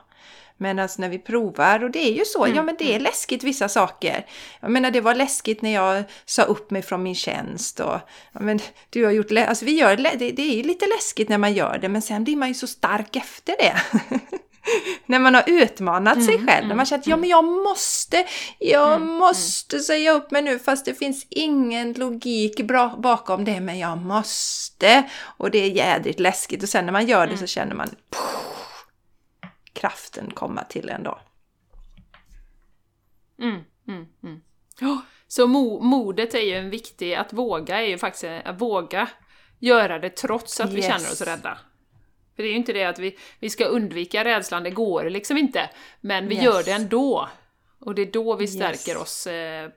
Men 0.59 0.79
alltså 0.79 1.01
när 1.01 1.09
vi 1.09 1.19
provar, 1.19 1.85
och 1.85 1.91
det 1.91 2.09
är 2.09 2.13
ju 2.13 2.25
så, 2.25 2.45
mm. 2.45 2.57
ja 2.57 2.63
men 2.63 2.77
det 2.79 2.85
är 2.85 2.91
mm. 2.91 3.03
läskigt 3.03 3.43
vissa 3.43 3.69
saker. 3.69 4.27
Jag 4.61 4.71
menar 4.71 4.91
det 4.91 5.01
var 5.01 5.15
läskigt 5.15 5.63
när 5.63 5.75
jag 5.75 6.05
sa 6.25 6.43
upp 6.43 6.71
mig 6.71 6.83
från 6.83 7.03
min 7.03 7.15
tjänst 7.15 7.81
och 7.81 8.01
ja, 8.33 8.41
men 8.41 8.61
du 8.91 9.05
har 9.05 9.13
gjort, 9.13 9.33
alltså 9.33 9.65
vi 9.65 9.79
gör, 9.79 9.97
det, 9.97 10.31
det 10.31 10.43
är 10.43 10.57
ju 10.57 10.63
lite 10.63 10.87
läskigt 10.87 11.29
när 11.29 11.39
man 11.39 11.53
gör 11.53 11.79
det 11.79 11.89
men 11.89 12.03
sen 12.03 12.25
blir 12.25 12.37
man 12.37 12.49
ju 12.49 12.55
så 12.55 12.67
stark 12.67 13.17
efter 13.17 13.55
det. 13.59 13.77
när 15.07 15.19
man 15.19 15.35
har 15.35 15.45
utmanat 15.47 16.25
sig 16.25 16.35
mm, 16.35 16.47
själv, 16.47 16.59
mm, 16.59 16.69
när 16.69 16.77
man 16.77 16.87
känner 16.87 17.01
att 17.01 17.07
ja 17.07 17.17
men 17.17 17.29
jag 17.29 17.45
måste, 17.45 18.27
jag 18.59 18.95
mm, 18.95 19.03
mm. 19.03 19.15
måste 19.15 19.81
säga 19.81 20.13
upp 20.13 20.31
mig 20.31 20.43
nu 20.43 20.59
fast 20.59 20.85
det 20.85 20.95
finns 20.95 21.27
ingen 21.31 21.93
logik 21.93 22.61
bakom 22.99 23.45
det 23.45 23.61
men 23.61 23.79
jag 23.79 23.99
måste. 23.99 25.11
Och 25.23 25.51
det 25.51 25.59
är 25.59 25.71
jädrigt 25.71 26.21
läskigt 26.21 26.63
och 26.63 26.69
sen 26.69 26.87
när 26.87 26.93
man 26.93 27.07
gör 27.07 27.27
det 27.27 27.37
så 27.37 27.47
känner 27.47 27.75
man 27.75 27.89
kraften 29.73 30.31
komma 30.31 30.65
till 30.65 30.89
en 30.89 31.03
då. 31.03 31.19
Mm, 33.39 33.61
mm, 33.89 34.07
mm. 34.23 34.41
Oh, 34.81 34.99
så 35.29 35.47
mo 35.47 35.81
modet 35.81 36.35
är 36.35 36.41
ju 36.41 36.55
en 36.55 36.71
viktig, 36.71 37.15
att 37.15 37.33
våga 37.33 37.81
är 37.81 37.87
ju 37.87 37.99
faktiskt 37.99 38.25
att 38.25 38.61
våga 38.61 39.09
göra 39.59 39.99
det 39.99 40.11
trots 40.11 40.61
att 40.61 40.71
yes. 40.71 40.77
vi 40.77 40.83
känner 40.83 41.13
oss 41.13 41.21
rädda. 41.21 41.59
För 42.37 42.43
det 42.43 42.49
är 42.49 42.51
ju 42.51 42.57
inte 42.57 42.73
det 42.73 42.85
att 42.85 42.99
vi, 42.99 43.17
vi 43.41 43.51
ska 43.51 43.65
undvika 43.65 44.25
rädslan, 44.25 44.63
det 44.63 44.71
går 44.71 45.11
liksom 45.11 45.39
inte. 45.39 45.71
Men 46.01 46.29
vi 46.29 46.35
yes. 46.35 46.45
gör 46.45 46.63
det 46.63 46.73
ändå. 46.73 47.29
Och 47.79 47.95
det 47.95 48.03
är 48.03 48.13
då 48.13 48.37
vi 48.37 48.47
stärker 48.47 48.93
yes. 48.93 49.03
oss 49.03 49.27
eh, 49.27 49.71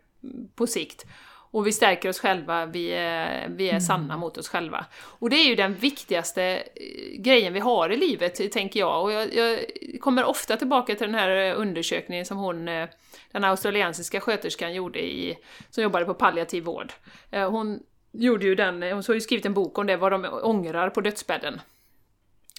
på 0.55 0.67
sikt. 0.67 1.05
Och 1.51 1.67
vi 1.67 1.71
stärker 1.71 2.09
oss 2.09 2.19
själva, 2.19 2.65
vi 2.65 2.89
är, 2.89 3.49
vi 3.49 3.65
är 3.65 3.69
mm. 3.69 3.81
sanna 3.81 4.17
mot 4.17 4.37
oss 4.37 4.49
själva. 4.49 4.85
Och 5.01 5.29
det 5.29 5.35
är 5.35 5.45
ju 5.45 5.55
den 5.55 5.73
viktigaste 5.73 6.43
eh, 6.43 7.21
grejen 7.21 7.53
vi 7.53 7.59
har 7.59 7.89
i 7.89 7.97
livet, 7.97 8.51
tänker 8.51 8.79
jag. 8.79 9.03
Och 9.03 9.11
jag, 9.11 9.33
jag 9.33 9.59
kommer 10.01 10.25
ofta 10.25 10.57
tillbaka 10.57 10.95
till 10.95 11.07
den 11.07 11.15
här 11.15 11.53
undersökningen 11.53 12.25
som 12.25 12.37
hon, 12.37 12.67
eh, 12.67 12.89
den 13.31 13.43
australiensiska 13.43 14.19
sköterskan 14.21 14.73
gjorde 14.73 14.99
i, 14.99 15.37
som 15.69 15.83
jobbade 15.83 16.05
på 16.05 16.13
palliativ 16.13 16.63
vård. 16.63 16.93
Eh, 17.31 17.51
hon 17.51 17.79
gjorde 18.11 18.45
ju 18.45 18.55
den, 18.55 18.81
hon 18.81 19.03
har 19.07 19.13
ju 19.13 19.21
skrivit 19.21 19.45
en 19.45 19.53
bok 19.53 19.77
om 19.77 19.87
det, 19.87 19.97
vad 19.97 20.11
de 20.11 20.25
ångrar 20.43 20.89
på 20.89 21.01
dödsbädden. 21.01 21.61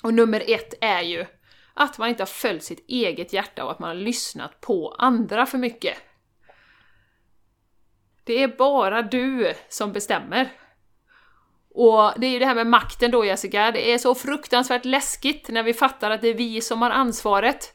Och 0.03 0.14
nummer 0.14 0.44
ett 0.46 0.74
är 0.80 1.03
ju 1.03 1.26
att 1.74 1.98
man 1.98 2.09
inte 2.09 2.22
har 2.22 2.26
följt 2.26 2.64
sitt 2.64 2.84
eget 2.88 3.32
hjärta 3.32 3.64
och 3.64 3.70
att 3.70 3.78
man 3.78 3.88
har 3.88 3.94
lyssnat 3.94 4.61
på 4.61 4.94
andra 4.98 5.46
för 5.46 5.59
mycket. 5.59 5.98
Det 8.24 8.42
är 8.42 8.48
bara 8.48 9.03
du 9.03 9.55
som 9.68 9.92
bestämmer. 9.92 10.53
Och 11.74 12.12
det 12.16 12.26
är 12.26 12.30
ju 12.30 12.38
det 12.38 12.46
här 12.46 12.55
med 12.55 12.66
makten 12.66 13.11
då 13.11 13.24
Jessica, 13.24 13.70
det 13.70 13.92
är 13.92 13.98
så 13.98 14.14
fruktansvärt 14.14 14.84
läskigt 14.84 15.48
när 15.48 15.62
vi 15.62 15.74
fattar 15.74 16.11
att 16.11 16.20
det 16.20 16.28
är 16.28 16.34
vi 16.34 16.61
som 16.61 16.82
har 16.82 16.90
ansvaret. 16.90 17.74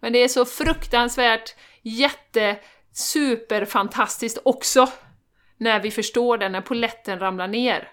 Men 0.00 0.12
det 0.12 0.18
är 0.18 0.28
så 0.28 0.44
fruktansvärt 0.44 1.54
jätte 1.82 2.58
superfantastiskt 2.92 4.38
också 4.44 4.88
när 5.56 5.80
vi 5.80 5.90
förstår 5.90 6.38
det, 6.38 6.48
när 6.48 6.60
poletten 6.60 7.18
ramlar 7.18 7.48
ner. 7.48 7.88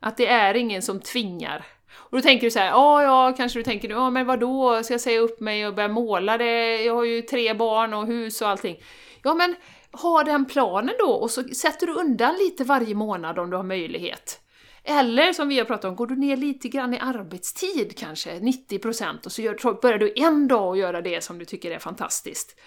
Att 0.00 0.16
det 0.16 0.26
är 0.26 0.54
ingen 0.54 0.82
som 0.82 1.00
tvingar. 1.00 1.66
Och 1.94 2.16
då 2.16 2.22
tänker 2.22 2.46
du 2.46 2.50
så 2.50 2.58
här, 2.58 2.66
ja, 2.66 3.02
ja, 3.02 3.34
kanske 3.36 3.58
du 3.58 3.62
tänker, 3.62 3.88
nu, 3.88 3.94
ja 3.94 4.10
men 4.10 4.26
vadå, 4.26 4.82
ska 4.82 4.94
jag 4.94 5.00
säga 5.00 5.20
upp 5.20 5.40
mig 5.40 5.66
och 5.66 5.74
börja 5.74 5.88
måla 5.88 6.38
det? 6.38 6.82
Jag 6.82 6.94
har 6.94 7.04
ju 7.04 7.22
tre 7.22 7.54
barn 7.54 7.94
och 7.94 8.06
hus 8.06 8.42
och 8.42 8.48
allting. 8.48 8.82
Ja 9.22 9.34
men 9.34 9.56
ha 9.92 10.24
den 10.24 10.44
planen 10.44 10.94
då 10.98 11.10
och 11.10 11.30
så 11.30 11.44
sätter 11.44 11.86
du 11.86 11.92
undan 11.92 12.34
lite 12.34 12.64
varje 12.64 12.94
månad 12.94 13.38
om 13.38 13.50
du 13.50 13.56
har 13.56 13.64
möjlighet. 13.64 14.40
Eller 14.84 15.32
som 15.32 15.48
vi 15.48 15.58
har 15.58 15.64
pratat 15.64 15.84
om, 15.84 15.96
går 15.96 16.06
du 16.06 16.16
ner 16.16 16.36
lite 16.36 16.68
grann 16.68 16.94
i 16.94 16.98
arbetstid 16.98 17.98
kanske, 17.98 18.38
90% 18.38 19.24
och 19.26 19.32
så 19.32 19.42
gör, 19.42 19.80
börjar 19.82 19.98
du 19.98 20.12
en 20.16 20.48
dag 20.48 20.72
att 20.72 20.78
göra 20.78 21.00
det 21.00 21.24
som 21.24 21.38
du 21.38 21.44
tycker 21.44 21.70
är 21.70 21.78
fantastiskt. 21.78 22.60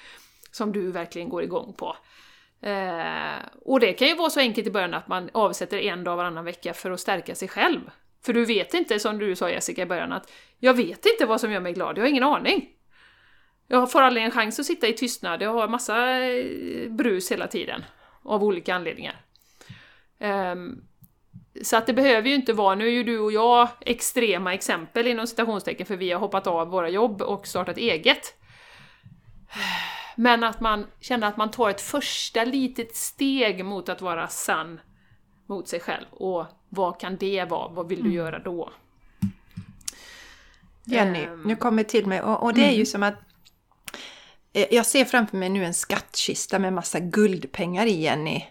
Som 0.51 0.71
du 0.71 0.91
verkligen 0.91 1.29
går 1.29 1.43
igång 1.43 1.73
på. 1.73 1.95
Eh, 2.61 3.45
och 3.65 3.79
det 3.79 3.93
kan 3.93 4.07
ju 4.07 4.15
vara 4.15 4.29
så 4.29 4.39
enkelt 4.39 4.67
i 4.67 4.71
början 4.71 4.93
att 4.93 5.07
man 5.07 5.29
avsätter 5.33 5.77
en 5.77 6.03
dag 6.03 6.17
varannan 6.17 6.45
vecka 6.45 6.73
för 6.73 6.91
att 6.91 6.99
stärka 6.99 7.35
sig 7.35 7.47
själv. 7.47 7.81
För 8.25 8.33
du 8.33 8.45
vet 8.45 8.73
inte, 8.73 8.99
som 8.99 9.17
du 9.17 9.35
sa 9.35 9.49
Jessica 9.49 9.81
i 9.81 9.85
början, 9.85 10.11
att 10.11 10.31
jag 10.59 10.73
vet 10.73 11.05
inte 11.05 11.25
vad 11.25 11.41
som 11.41 11.51
gör 11.51 11.59
mig 11.59 11.73
glad, 11.73 11.97
jag 11.97 12.03
har 12.03 12.09
ingen 12.09 12.23
aning. 12.23 12.69
Jag 13.67 13.91
får 13.91 14.01
aldrig 14.01 14.25
en 14.25 14.31
chans 14.31 14.59
att 14.59 14.65
sitta 14.65 14.87
i 14.87 14.93
tystnad, 14.93 15.41
jag 15.41 15.53
har 15.53 15.67
massa 15.67 16.19
eh, 16.19 16.91
brus 16.91 17.31
hela 17.31 17.47
tiden. 17.47 17.83
Av 18.23 18.43
olika 18.43 18.75
anledningar. 18.75 19.25
Um, 20.19 20.83
så 21.61 21.77
att 21.77 21.87
det 21.87 21.93
behöver 21.93 22.29
ju 22.29 22.35
inte 22.35 22.53
vara, 22.53 22.75
nu 22.75 22.87
är 22.87 22.91
ju 22.91 23.03
du 23.03 23.19
och 23.19 23.31
jag 23.31 23.67
extrema 23.79 24.53
exempel 24.53 25.07
inom 25.07 25.27
citationstecken 25.27 25.85
för 25.85 25.95
vi 25.95 26.11
har 26.11 26.19
hoppat 26.19 26.47
av 26.47 26.67
våra 26.67 26.89
jobb 26.89 27.21
och 27.21 27.47
startat 27.47 27.77
eget. 27.77 28.35
Men 30.15 30.43
att 30.43 30.59
man 30.59 30.87
känner 30.99 31.27
att 31.27 31.37
man 31.37 31.51
tar 31.51 31.69
ett 31.69 31.81
första 31.81 32.43
litet 32.43 32.95
steg 32.95 33.65
mot 33.65 33.89
att 33.89 34.01
vara 34.01 34.27
sann 34.27 34.79
mot 35.45 35.67
sig 35.67 35.79
själv. 35.79 36.05
Och 36.11 36.45
vad 36.73 36.99
kan 36.99 37.17
det 37.17 37.45
vara? 37.49 37.67
Vad 37.67 37.87
vill 37.87 37.99
du 37.99 38.09
mm. 38.09 38.15
göra 38.15 38.39
då? 38.39 38.71
Jenny, 40.83 41.27
um, 41.27 41.41
nu 41.41 41.55
kommer 41.55 41.83
till 41.83 42.07
mig 42.07 42.21
och, 42.21 42.43
och 42.43 42.53
det 42.53 42.61
är 42.61 42.69
ju 42.69 42.75
mm. 42.75 42.85
som 42.85 43.03
att 43.03 43.15
eh, 44.53 44.67
jag 44.71 44.85
ser 44.85 45.05
framför 45.05 45.37
mig 45.37 45.49
nu 45.49 45.65
en 45.65 45.73
skattkista 45.73 46.59
med 46.59 46.73
massa 46.73 46.99
guldpengar 46.99 47.85
i 47.85 48.01
Jenny. 48.01 48.45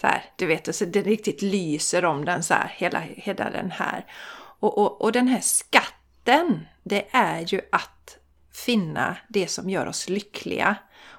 Så 0.00 0.06
här, 0.06 0.24
du 0.36 0.46
vet, 0.46 0.68
och 0.68 0.74
så 0.74 0.84
det 0.84 1.02
riktigt 1.02 1.42
lyser 1.42 2.04
om 2.04 2.24
den 2.24 2.42
så 2.42 2.54
här, 2.54 2.72
hela, 2.76 3.00
hela 3.00 3.50
den 3.50 3.70
här. 3.70 4.06
Och, 4.60 4.78
och, 4.78 5.02
och 5.02 5.12
den 5.12 5.28
här 5.28 5.40
skatten, 5.40 6.66
det 6.82 7.06
är 7.10 7.40
ju 7.40 7.60
att 7.72 8.18
finna 8.52 9.16
det 9.28 9.46
som 9.46 9.70
gör 9.70 9.86
oss 9.86 10.08
lyckliga. 10.08 10.76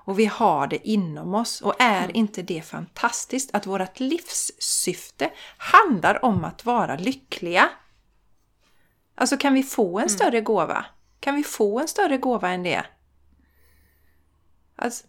Och 0.10 0.20
vi 0.20 0.26
har 0.26 0.68
det 0.68 0.88
inom 0.88 1.34
oss. 1.34 1.62
Och 1.62 1.76
är 1.80 2.03
mm. 2.03 2.16
inte 2.16 2.41
det 2.41 2.62
fantastiskt 2.62 3.55
att 3.55 3.68
vårt 3.68 3.99
livssyfte 3.99 5.32
handlar 5.57 6.26
om 6.26 6.43
att 6.43 6.66
vara 6.66 6.95
lyckliga? 6.95 7.70
Alltså 9.16 9.38
kan 9.38 9.53
vi 9.53 9.64
få 9.64 9.97
en 9.97 10.03
mm. 10.03 10.10
större 10.10 10.41
gåva? 10.41 10.86
Kan 11.20 11.36
vi 11.36 11.43
få 11.43 11.80
en 11.80 11.88
större 11.88 12.18
gåva 12.18 12.49
än 12.49 12.64
det? 12.64 12.86
Alltså 14.76 15.07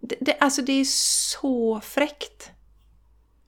det, 0.00 0.16
det, 0.20 0.36
alltså 0.40 0.62
det 0.62 0.72
är 0.72 0.84
så 0.84 1.80
fräckt. 1.80 2.50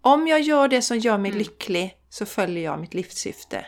Om 0.00 0.28
jag 0.28 0.40
gör 0.40 0.68
det 0.68 0.82
som 0.82 0.98
gör 0.98 1.18
mig 1.18 1.30
mm. 1.30 1.38
lycklig 1.38 1.96
så 2.08 2.26
följer 2.26 2.64
jag 2.64 2.80
mitt 2.80 2.94
livssyfte. 2.94 3.66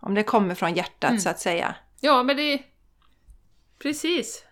Om 0.00 0.14
det 0.14 0.22
kommer 0.22 0.54
från 0.54 0.74
hjärtat 0.74 1.10
mm. 1.10 1.20
så 1.20 1.28
att 1.28 1.40
säga. 1.40 1.74
Ja, 2.00 2.22
men 2.22 2.36
det... 2.36 2.62
Precis. 3.78 4.44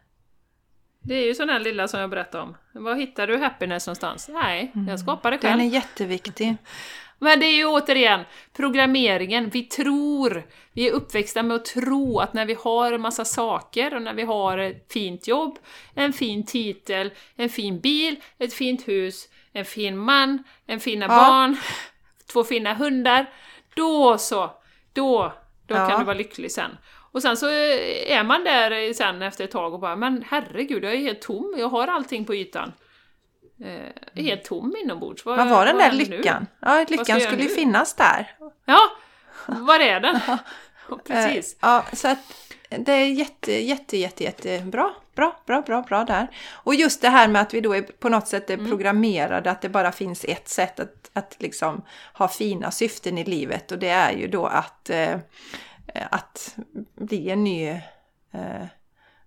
Det 1.06 1.14
är 1.14 1.26
ju 1.26 1.34
sån 1.34 1.48
här 1.48 1.60
lilla 1.60 1.88
som 1.88 2.00
jag 2.00 2.10
berättade 2.10 2.44
om. 2.44 2.56
Var 2.72 2.94
hittar 2.94 3.26
du 3.26 3.36
happiness 3.38 3.86
någonstans? 3.86 4.28
Nej, 4.28 4.70
jag 4.74 4.82
mm. 4.82 4.98
skapar 4.98 5.30
det 5.30 5.38
själv. 5.38 5.58
Den 5.58 5.66
är 5.66 5.70
jätteviktig. 5.70 6.56
Men 7.18 7.40
det 7.40 7.46
är 7.46 7.56
ju 7.56 7.66
återigen 7.66 8.20
programmeringen. 8.52 9.48
Vi 9.50 9.62
tror, 9.62 10.42
vi 10.72 10.88
är 10.88 10.92
uppväxta 10.92 11.42
med 11.42 11.56
att 11.56 11.64
tro 11.64 12.18
att 12.18 12.32
när 12.32 12.46
vi 12.46 12.54
har 12.54 12.92
en 12.92 13.00
massa 13.00 13.24
saker 13.24 13.94
och 13.94 14.02
när 14.02 14.14
vi 14.14 14.22
har 14.22 14.58
ett 14.58 14.92
fint 14.92 15.28
jobb, 15.28 15.58
en 15.94 16.12
fin 16.12 16.46
titel, 16.46 17.10
en 17.36 17.48
fin 17.48 17.80
bil, 17.80 18.16
ett 18.38 18.54
fint 18.54 18.88
hus, 18.88 19.28
en 19.52 19.64
fin 19.64 19.98
man, 19.98 20.42
en 20.66 20.80
fina 20.80 21.06
ja. 21.06 21.08
barn, 21.08 21.56
två 22.32 22.44
fina 22.44 22.74
hundar. 22.74 23.30
Då 23.74 24.18
så, 24.18 24.50
då, 24.92 25.32
då 25.66 25.74
ja. 25.74 25.88
kan 25.88 25.98
du 25.98 26.06
vara 26.06 26.16
lycklig 26.16 26.52
sen. 26.52 26.70
Och 27.16 27.22
sen 27.22 27.36
så 27.36 27.46
är 27.46 28.24
man 28.24 28.44
där 28.44 28.92
sen 28.92 29.22
efter 29.22 29.44
ett 29.44 29.50
tag 29.50 29.74
och 29.74 29.80
bara 29.80 29.96
men 29.96 30.24
herregud, 30.28 30.84
jag 30.84 30.92
är 30.92 30.98
helt 30.98 31.20
tom, 31.20 31.54
jag 31.58 31.68
har 31.68 31.86
allting 31.86 32.24
på 32.24 32.34
ytan. 32.34 32.72
Eh, 33.64 34.22
helt 34.22 34.44
tom 34.44 34.76
inombords. 34.84 35.24
Vad, 35.24 35.36
vad 35.36 35.48
var 35.48 35.66
den 35.66 35.76
där 35.76 35.92
lyckan? 35.92 36.46
Nu? 36.60 36.68
Ja, 36.68 36.84
lyckan 36.88 37.20
skulle 37.20 37.42
ju 37.42 37.48
finnas 37.48 37.94
där. 37.94 38.36
Ja, 38.64 38.80
var 39.46 39.80
är 39.80 40.00
den? 40.00 40.20
Precis. 41.06 41.52
Eh, 41.52 41.58
ja, 41.62 41.84
så 41.92 42.08
att 42.08 42.18
det 42.68 42.92
är 42.92 43.06
jätte, 43.06 43.52
jätte, 43.52 43.96
jätte, 43.96 44.24
jättebra. 44.24 44.90
Bra, 45.14 45.36
bra, 45.46 45.62
bra, 45.62 45.82
bra 45.82 46.04
där. 46.04 46.28
Och 46.52 46.74
just 46.74 47.02
det 47.02 47.08
här 47.08 47.28
med 47.28 47.42
att 47.42 47.54
vi 47.54 47.60
då 47.60 47.74
är 47.74 47.82
på 47.82 48.08
något 48.08 48.28
sätt 48.28 48.50
är 48.50 48.54
mm. 48.54 48.70
programmerade, 48.70 49.50
att 49.50 49.62
det 49.62 49.68
bara 49.68 49.92
finns 49.92 50.24
ett 50.24 50.48
sätt 50.48 50.80
att, 50.80 51.10
att 51.12 51.36
liksom 51.38 51.82
ha 52.14 52.28
fina 52.28 52.70
syften 52.70 53.18
i 53.18 53.24
livet 53.24 53.72
och 53.72 53.78
det 53.78 53.88
är 53.88 54.12
ju 54.12 54.28
då 54.28 54.46
att, 54.46 54.90
eh, 54.90 55.18
att 56.10 56.56
bli 56.94 57.30
en 57.30 57.44
ny 57.44 57.68
eh, 58.32 58.66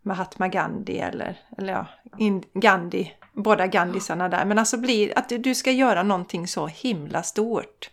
Mahatma 0.02 0.48
Gandhi 0.48 1.00
eller, 1.00 1.38
eller 1.58 1.74
ja, 1.74 1.86
Gandhi, 2.54 3.14
båda 3.34 3.68
Gandhisarna 3.68 4.30
där. 4.30 4.46
Men 4.46 4.60
alltså 4.60 4.78
bli, 4.78 5.14
att 5.16 5.30
du 5.30 5.56
ska 5.56 5.72
göra 5.72 6.04
någonting 6.04 6.48
så 6.48 6.68
himla 6.68 7.24
stort 7.24 7.90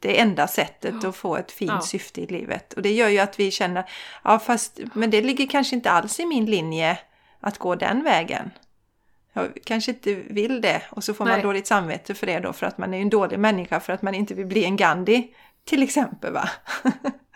det 0.00 0.20
enda 0.20 0.46
sättet 0.46 1.04
att 1.04 1.16
få 1.16 1.36
ett 1.36 1.52
fint 1.52 1.70
ja. 1.70 1.80
syfte 1.80 2.20
i 2.20 2.26
livet. 2.26 2.72
Och 2.72 2.82
det 2.82 2.92
gör 2.92 3.08
ju 3.08 3.18
att 3.18 3.40
vi 3.40 3.50
känner, 3.50 3.90
ja 4.24 4.38
fast, 4.38 4.80
men 4.94 5.10
det 5.10 5.20
ligger 5.20 5.46
kanske 5.46 5.76
inte 5.76 5.90
alls 5.90 6.20
i 6.20 6.26
min 6.26 6.46
linje 6.46 6.98
att 7.40 7.58
gå 7.58 7.74
den 7.74 8.04
vägen. 8.04 8.50
Jag 9.32 9.58
kanske 9.64 9.90
inte 9.90 10.14
vill 10.14 10.60
det 10.60 10.82
och 10.90 11.04
så 11.04 11.14
får 11.14 11.24
Nej. 11.24 11.34
man 11.34 11.42
dåligt 11.42 11.66
samvete 11.66 12.14
för 12.14 12.26
det 12.26 12.38
då 12.38 12.52
för 12.52 12.66
att 12.66 12.78
man 12.78 12.94
är 12.94 13.00
en 13.00 13.10
dålig 13.10 13.38
människa 13.38 13.80
för 13.80 13.92
att 13.92 14.02
man 14.02 14.14
inte 14.14 14.34
vill 14.34 14.46
bli 14.46 14.64
en 14.64 14.76
Gandhi 14.76 15.34
till 15.64 15.82
exempel. 15.82 16.32
va? 16.32 16.48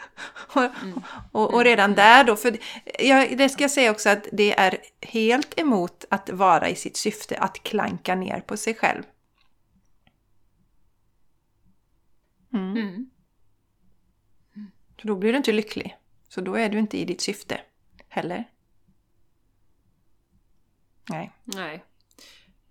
och, 0.54 0.82
mm. 0.82 1.02
och, 1.32 1.54
och, 1.54 1.64
redan 1.64 1.94
där 1.94 2.24
då, 2.24 2.36
för 2.36 2.58
jag, 2.98 3.38
det 3.38 3.48
ska 3.48 3.64
jag 3.64 3.70
säga 3.70 3.90
också 3.90 4.08
att 4.08 4.28
det 4.32 4.58
är 4.58 4.78
helt 5.00 5.60
emot 5.60 6.04
att 6.10 6.30
vara 6.30 6.68
i 6.68 6.74
sitt 6.74 6.96
syfte, 6.96 7.38
att 7.38 7.62
klanka 7.62 8.14
ner 8.14 8.40
på 8.40 8.56
sig 8.56 8.74
själv. 8.74 9.02
Mm. 12.54 12.76
Mm. 12.76 13.10
Så 15.00 15.08
då 15.08 15.16
blir 15.16 15.32
du 15.32 15.36
inte 15.36 15.52
lycklig. 15.52 15.96
Så 16.28 16.40
då 16.40 16.54
är 16.54 16.68
du 16.68 16.78
inte 16.78 16.98
i 16.98 17.04
ditt 17.04 17.20
syfte 17.20 17.60
heller. 18.08 18.48
Nej. 21.10 21.32
Nej. 21.44 21.84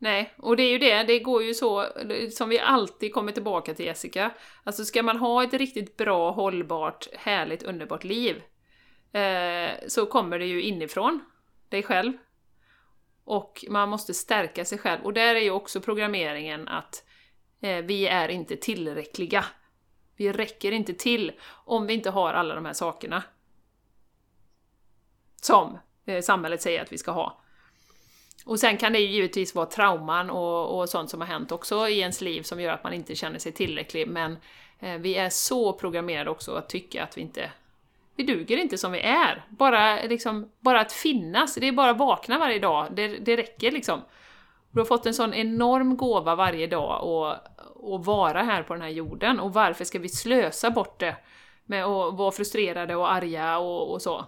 Nej, 0.03 0.33
och 0.37 0.57
det 0.57 0.63
är 0.63 0.71
ju 0.71 0.77
det, 0.77 1.03
det 1.03 1.19
går 1.19 1.43
ju 1.43 1.53
så, 1.53 1.85
som 2.31 2.49
vi 2.49 2.59
alltid 2.59 3.13
kommer 3.13 3.31
tillbaka 3.31 3.73
till 3.73 3.85
Jessica. 3.85 4.31
Alltså 4.63 4.85
ska 4.85 5.03
man 5.03 5.17
ha 5.17 5.43
ett 5.43 5.53
riktigt 5.53 5.97
bra, 5.97 6.31
hållbart, 6.31 7.07
härligt, 7.13 7.63
underbart 7.63 8.03
liv 8.03 8.43
eh, 9.11 9.71
så 9.87 10.05
kommer 10.05 10.39
det 10.39 10.45
ju 10.45 10.61
inifrån 10.61 11.19
dig 11.69 11.83
själv. 11.83 12.13
Och 13.23 13.65
man 13.69 13.89
måste 13.89 14.13
stärka 14.13 14.65
sig 14.65 14.77
själv. 14.77 15.01
Och 15.03 15.13
där 15.13 15.35
är 15.35 15.39
ju 15.39 15.51
också 15.51 15.81
programmeringen 15.81 16.67
att 16.67 17.05
eh, 17.61 17.77
vi 17.77 18.07
är 18.07 18.29
inte 18.29 18.55
tillräckliga. 18.55 19.45
Vi 20.15 20.31
räcker 20.31 20.71
inte 20.71 20.93
till 20.93 21.31
om 21.65 21.87
vi 21.87 21.93
inte 21.93 22.09
har 22.09 22.33
alla 22.33 22.55
de 22.55 22.65
här 22.65 22.73
sakerna. 22.73 23.23
Som 25.41 25.77
eh, 26.05 26.21
samhället 26.21 26.61
säger 26.61 26.81
att 26.81 26.91
vi 26.91 26.97
ska 26.97 27.11
ha. 27.11 27.41
Och 28.45 28.59
sen 28.59 28.77
kan 28.77 28.93
det 28.93 28.99
ju 28.99 29.07
givetvis 29.07 29.55
vara 29.55 29.65
trauman 29.65 30.29
och, 30.29 30.79
och 30.79 30.89
sånt 30.89 31.09
som 31.09 31.21
har 31.21 31.27
hänt 31.27 31.51
också 31.51 31.87
i 31.87 31.99
ens 31.99 32.21
liv 32.21 32.41
som 32.41 32.61
gör 32.61 32.73
att 32.73 32.83
man 32.83 32.93
inte 32.93 33.15
känner 33.15 33.39
sig 33.39 33.51
tillräcklig, 33.51 34.07
men 34.07 34.37
eh, 34.79 34.97
vi 34.97 35.15
är 35.15 35.29
så 35.29 35.73
programmerade 35.73 36.29
också 36.29 36.55
att 36.55 36.69
tycka 36.69 37.03
att 37.03 37.17
vi 37.17 37.21
inte... 37.21 37.51
Vi 38.15 38.23
duger 38.23 38.57
inte 38.57 38.77
som 38.77 38.91
vi 38.91 38.99
är. 38.99 39.45
Bara, 39.49 40.01
liksom, 40.01 40.51
bara 40.59 40.81
att 40.81 40.91
finnas, 40.91 41.55
det 41.55 41.67
är 41.67 41.71
bara 41.71 41.89
att 41.89 41.97
vakna 41.97 42.39
varje 42.39 42.59
dag, 42.59 42.87
det, 42.91 43.07
det 43.07 43.37
räcker 43.37 43.71
liksom. 43.71 44.01
Du 44.71 44.79
har 44.79 44.85
fått 44.85 45.05
en 45.05 45.13
sån 45.13 45.33
enorm 45.33 45.97
gåva 45.97 46.35
varje 46.35 46.67
dag 46.67 47.03
och, 47.03 47.35
och 47.75 48.05
vara 48.05 48.43
här 48.43 48.63
på 48.63 48.73
den 48.73 48.81
här 48.81 48.89
jorden, 48.89 49.39
och 49.39 49.53
varför 49.53 49.85
ska 49.85 49.99
vi 49.99 50.09
slösa 50.09 50.71
bort 50.71 50.99
det 50.99 51.15
med 51.65 51.85
att 51.85 52.13
vara 52.13 52.31
frustrerade 52.31 52.95
och 52.95 53.11
arga 53.11 53.57
och, 53.57 53.91
och 53.91 54.01
så? 54.01 54.25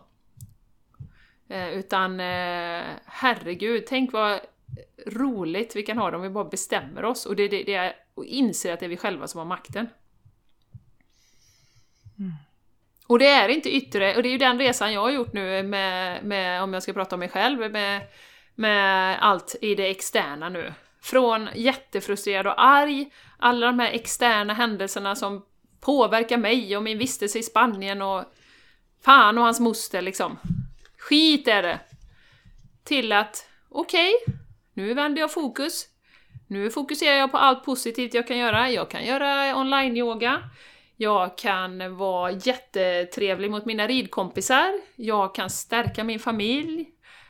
Eh, 1.50 1.70
utan 1.70 2.20
eh, 2.20 2.84
herregud, 3.06 3.84
tänk 3.88 4.14
vad 4.14 4.39
roligt 5.06 5.76
vi 5.76 5.84
kan 5.84 5.98
ha 5.98 6.12
det 6.12 6.18
om 6.18 6.24
vi 6.24 6.30
bara 6.30 6.46
bestämmer 6.46 7.06
oss 7.06 7.26
och, 7.26 7.36
det, 7.36 7.48
det, 7.48 7.64
det 7.64 7.74
är, 7.74 7.94
och 8.16 8.26
inser 8.26 8.74
att 8.74 8.80
det 8.80 8.86
är 8.86 8.89
vi 8.89 8.98
själva 8.98 9.28
som 9.28 9.38
har 9.38 9.46
makten. 9.46 9.88
Mm. 12.20 12.32
Och 13.08 13.20
det 13.20 13.28
är 13.28 13.50
inte 13.50 13.76
yttre, 13.76 14.16
och 14.16 14.24
det 14.24 14.30
är 14.30 14.32
ju 14.32 14.38
den 14.38 14.60
resan 14.60 14.94
jag 14.94 15.02
har 15.02 15.10
gjort 15.10 15.34
nu 15.34 15.64
med, 15.64 16.24
med 16.24 16.64
om 16.64 16.74
jag 16.74 16.84
ska 16.84 16.94
prata 16.94 17.16
om 17.16 17.20
mig 17.20 17.30
själv, 17.30 17.72
med, 17.72 18.02
med 18.56 19.18
allt 19.22 19.56
i 19.62 19.76
det 19.76 19.89
externa 19.89 20.50
nu. 20.50 20.74
Från 21.02 21.50
jättefrustrerad 21.56 22.48
och 22.48 22.64
arg, 22.64 23.12
alla 23.38 23.66
de 23.66 23.80
här 23.80 23.91
externa 23.91 24.54
händelserna 24.54 25.16
som 25.16 25.46
påverkar 25.82 26.38
mig 26.38 26.78
och 26.78 26.84
min 26.84 26.98
vistelse 26.98 27.39
i 27.39 27.44
Spanien 27.44 28.02
och 28.02 28.24
fan 29.02 29.38
och 29.38 29.44
hans 29.44 29.60
moster 29.60 30.02
liksom. 30.02 30.38
Skit 31.04 31.47
är 31.47 31.64
det! 31.64 31.80
Till 32.84 33.12
att, 33.12 33.47
okej, 33.70 34.14
okay, 34.26 34.36
nu 34.74 34.93
vänder 34.93 35.22
jag 35.22 35.34
fokus. 35.34 35.86
Nu 36.47 36.70
fokuserar 36.70 37.16
jag 37.16 37.32
på 37.32 37.38
allt 37.38 37.66
positivt 37.66 38.14
jag 38.14 38.28
kan 38.28 38.38
göra. 38.38 38.70
Jag 38.70 38.89
kan 38.89 39.06
göra 39.06 39.56
online-yoga. 39.56 40.49
Jag 40.97 41.38
kan 41.38 41.97
vara 41.97 42.32
jättetrevlig 42.32 43.51
mot 43.51 43.66
mina 43.66 43.88
ridkompisar. 43.88 44.82
Jag 44.95 45.36
kan 45.36 45.49
stärka 45.49 46.04
min 46.04 46.20
familj. 46.20 46.86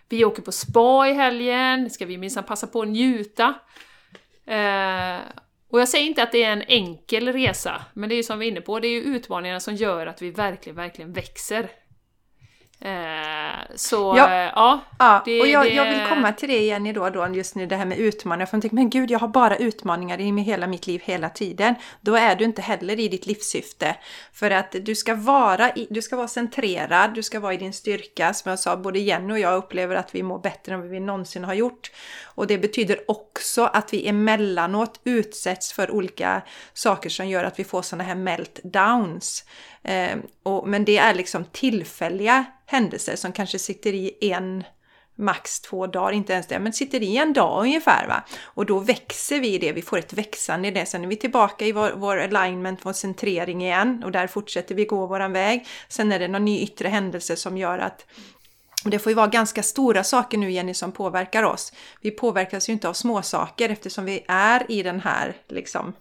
Vi 0.10 0.26
åker 0.26 0.42
på 0.42 0.52
spa 0.52 1.08
i 1.08 1.14
helgen, 1.14 1.90
ska 1.90 2.06
vi 2.06 2.18
minsann 2.18 2.44
passa 2.44 2.68
på 2.68 2.82
att 2.82 2.88
njuta. 2.88 3.54
Eh, 4.46 5.18
och 5.70 5.82
jag 5.82 5.90
säger 5.90 6.06
inte 6.06 6.24
att 6.24 6.32
det 6.32 6.44
är 6.44 6.52
en 6.52 6.64
enkel 6.68 7.34
resa, 7.34 7.86
men 7.94 8.10
det 8.10 8.16
är 8.16 8.18
ju 8.18 8.24
som 8.24 8.40
vi 8.40 8.48
är 8.48 8.52
inne 8.52 8.62
på, 8.62 8.80
det 8.80 8.88
är 8.88 8.92
ju 8.92 9.02
utmaningarna 9.02 9.60
som 9.60 9.76
gör 9.76 10.08
att 10.08 10.22
vi 10.22 10.32
verkligen, 10.32 10.76
verkligen 10.76 11.14
växer. 11.14 11.70
Eh, 12.86 13.76
så 13.76 14.14
ja, 14.18 14.32
eh, 14.32 14.52
ja, 14.56 14.82
ja 15.00 15.22
det, 15.26 15.42
och 15.42 15.48
jag, 15.48 15.66
det... 15.66 15.70
jag, 15.70 15.86
vill 15.86 16.08
komma 16.10 16.32
till 16.32 16.50
det 16.50 16.60
Jenny 16.60 16.94
då, 16.94 17.10
då 17.10 17.28
just 17.28 17.56
nu 17.56 17.66
det 17.66 17.76
här 17.76 17.86
med 17.86 17.98
utmaningar. 17.98 18.46
För 18.46 18.58
jag 18.58 18.62
tänker, 18.62 18.76
men 18.76 18.90
gud, 18.90 19.12
jag 19.12 19.20
har 19.20 19.28
bara 19.28 19.58
utmaningar 19.58 20.22
i 20.22 20.42
hela 20.42 20.68
mitt 20.68 20.88
liv 20.88 21.02
hela 21.04 21.30
tiden. 21.30 21.76
Då 22.02 22.16
är 22.16 22.36
du 22.36 22.44
inte 22.44 22.62
heller 22.62 23.00
i 23.00 23.08
ditt 23.08 23.26
livssyfte. 23.26 23.96
För 24.34 24.52
att 24.52 24.76
du 24.82 24.96
ska 24.96 25.16
vara, 25.16 25.72
i, 25.72 25.88
du 25.90 26.02
ska 26.02 26.16
vara 26.16 26.28
centrerad, 26.28 27.14
du 27.14 27.24
ska 27.24 27.40
vara 27.40 27.54
i 27.54 27.58
din 27.58 27.74
styrka. 27.74 28.34
Som 28.34 28.50
jag 28.50 28.60
sa, 28.60 28.78
både 28.78 29.00
Jenny 29.00 29.34
och 29.34 29.40
jag 29.40 29.58
upplever 29.58 29.96
att 29.96 30.16
vi 30.16 30.24
mår 30.24 30.40
bättre 30.40 30.74
än 30.74 30.90
vi 30.90 31.00
någonsin 31.00 31.44
har 31.44 31.54
gjort. 31.54 31.92
Och 32.24 32.48
det 32.48 32.58
betyder 32.58 33.00
också 33.08 33.64
att 33.64 33.94
vi 33.94 34.08
emellanåt 34.08 35.00
utsätts 35.04 35.74
för 35.74 35.92
olika 35.92 36.42
saker 36.74 37.10
som 37.10 37.28
gör 37.28 37.44
att 37.44 37.60
vi 37.60 37.64
får 37.64 37.82
sådana 37.82 38.04
här 38.04 38.16
meltdowns. 38.16 39.46
Eh, 39.84 40.18
och, 40.44 40.68
men 40.68 40.86
det 40.86 40.98
är 40.98 41.14
liksom 41.14 41.46
tillfälliga 41.46 42.46
händelser 42.74 43.16
som 43.16 43.32
kanske 43.32 43.60
sitter 43.60 43.94
i 43.94 44.18
en 44.22 44.64
max 45.16 45.60
två 45.60 45.88
dagar, 45.88 46.12
inte 46.12 46.34
ens 46.34 46.48
det, 46.48 46.60
men 46.60 46.74
sitter 46.74 47.04
i 47.04 47.18
en 47.18 47.34
dag 47.34 47.62
ungefär. 47.62 48.08
Va? 48.08 48.24
Och 48.44 48.66
då 48.66 48.80
växer 48.80 49.40
vi 49.40 49.54
i 49.54 49.58
det, 49.58 49.72
vi 49.72 49.82
får 49.82 49.98
ett 49.98 50.14
växande 50.14 50.68
i 50.68 50.72
det. 50.72 50.86
Sen 50.86 51.04
är 51.04 51.08
vi 51.08 51.16
tillbaka 51.16 51.66
i 51.66 51.72
vår, 51.72 51.92
vår 51.96 52.18
alignment, 52.18 52.80
vår 52.84 52.94
centrering 52.94 53.64
igen 53.64 54.04
och 54.06 54.12
där 54.12 54.28
fortsätter 54.28 54.76
vi 54.76 54.86
gå 54.86 55.06
våran 55.06 55.34
väg. 55.34 55.68
Sen 55.88 56.12
är 56.12 56.20
det 56.20 56.28
någon 56.28 56.46
ny 56.46 56.60
yttre 56.60 56.88
händelse 56.88 57.36
som 57.36 57.58
gör 57.58 57.80
att 57.80 58.06
och 58.84 58.90
det 58.90 59.00
får 59.00 59.10
ju 59.10 59.16
vara 59.16 59.28
ganska 59.28 59.64
stora 59.64 60.04
saker 60.04 60.38
nu 60.38 60.52
Jenny 60.52 60.74
som 60.74 60.92
påverkar 60.92 61.44
oss. 61.44 61.74
Vi 62.02 62.12
påverkas 62.12 62.70
ju 62.70 62.74
inte 62.74 62.90
av 62.90 62.94
små 62.94 63.22
saker 63.22 63.70
eftersom 63.70 64.06
vi 64.06 64.26
är 64.28 64.72
i 64.72 64.84
den 64.84 65.00
här 65.00 65.34
liksom... 65.48 65.94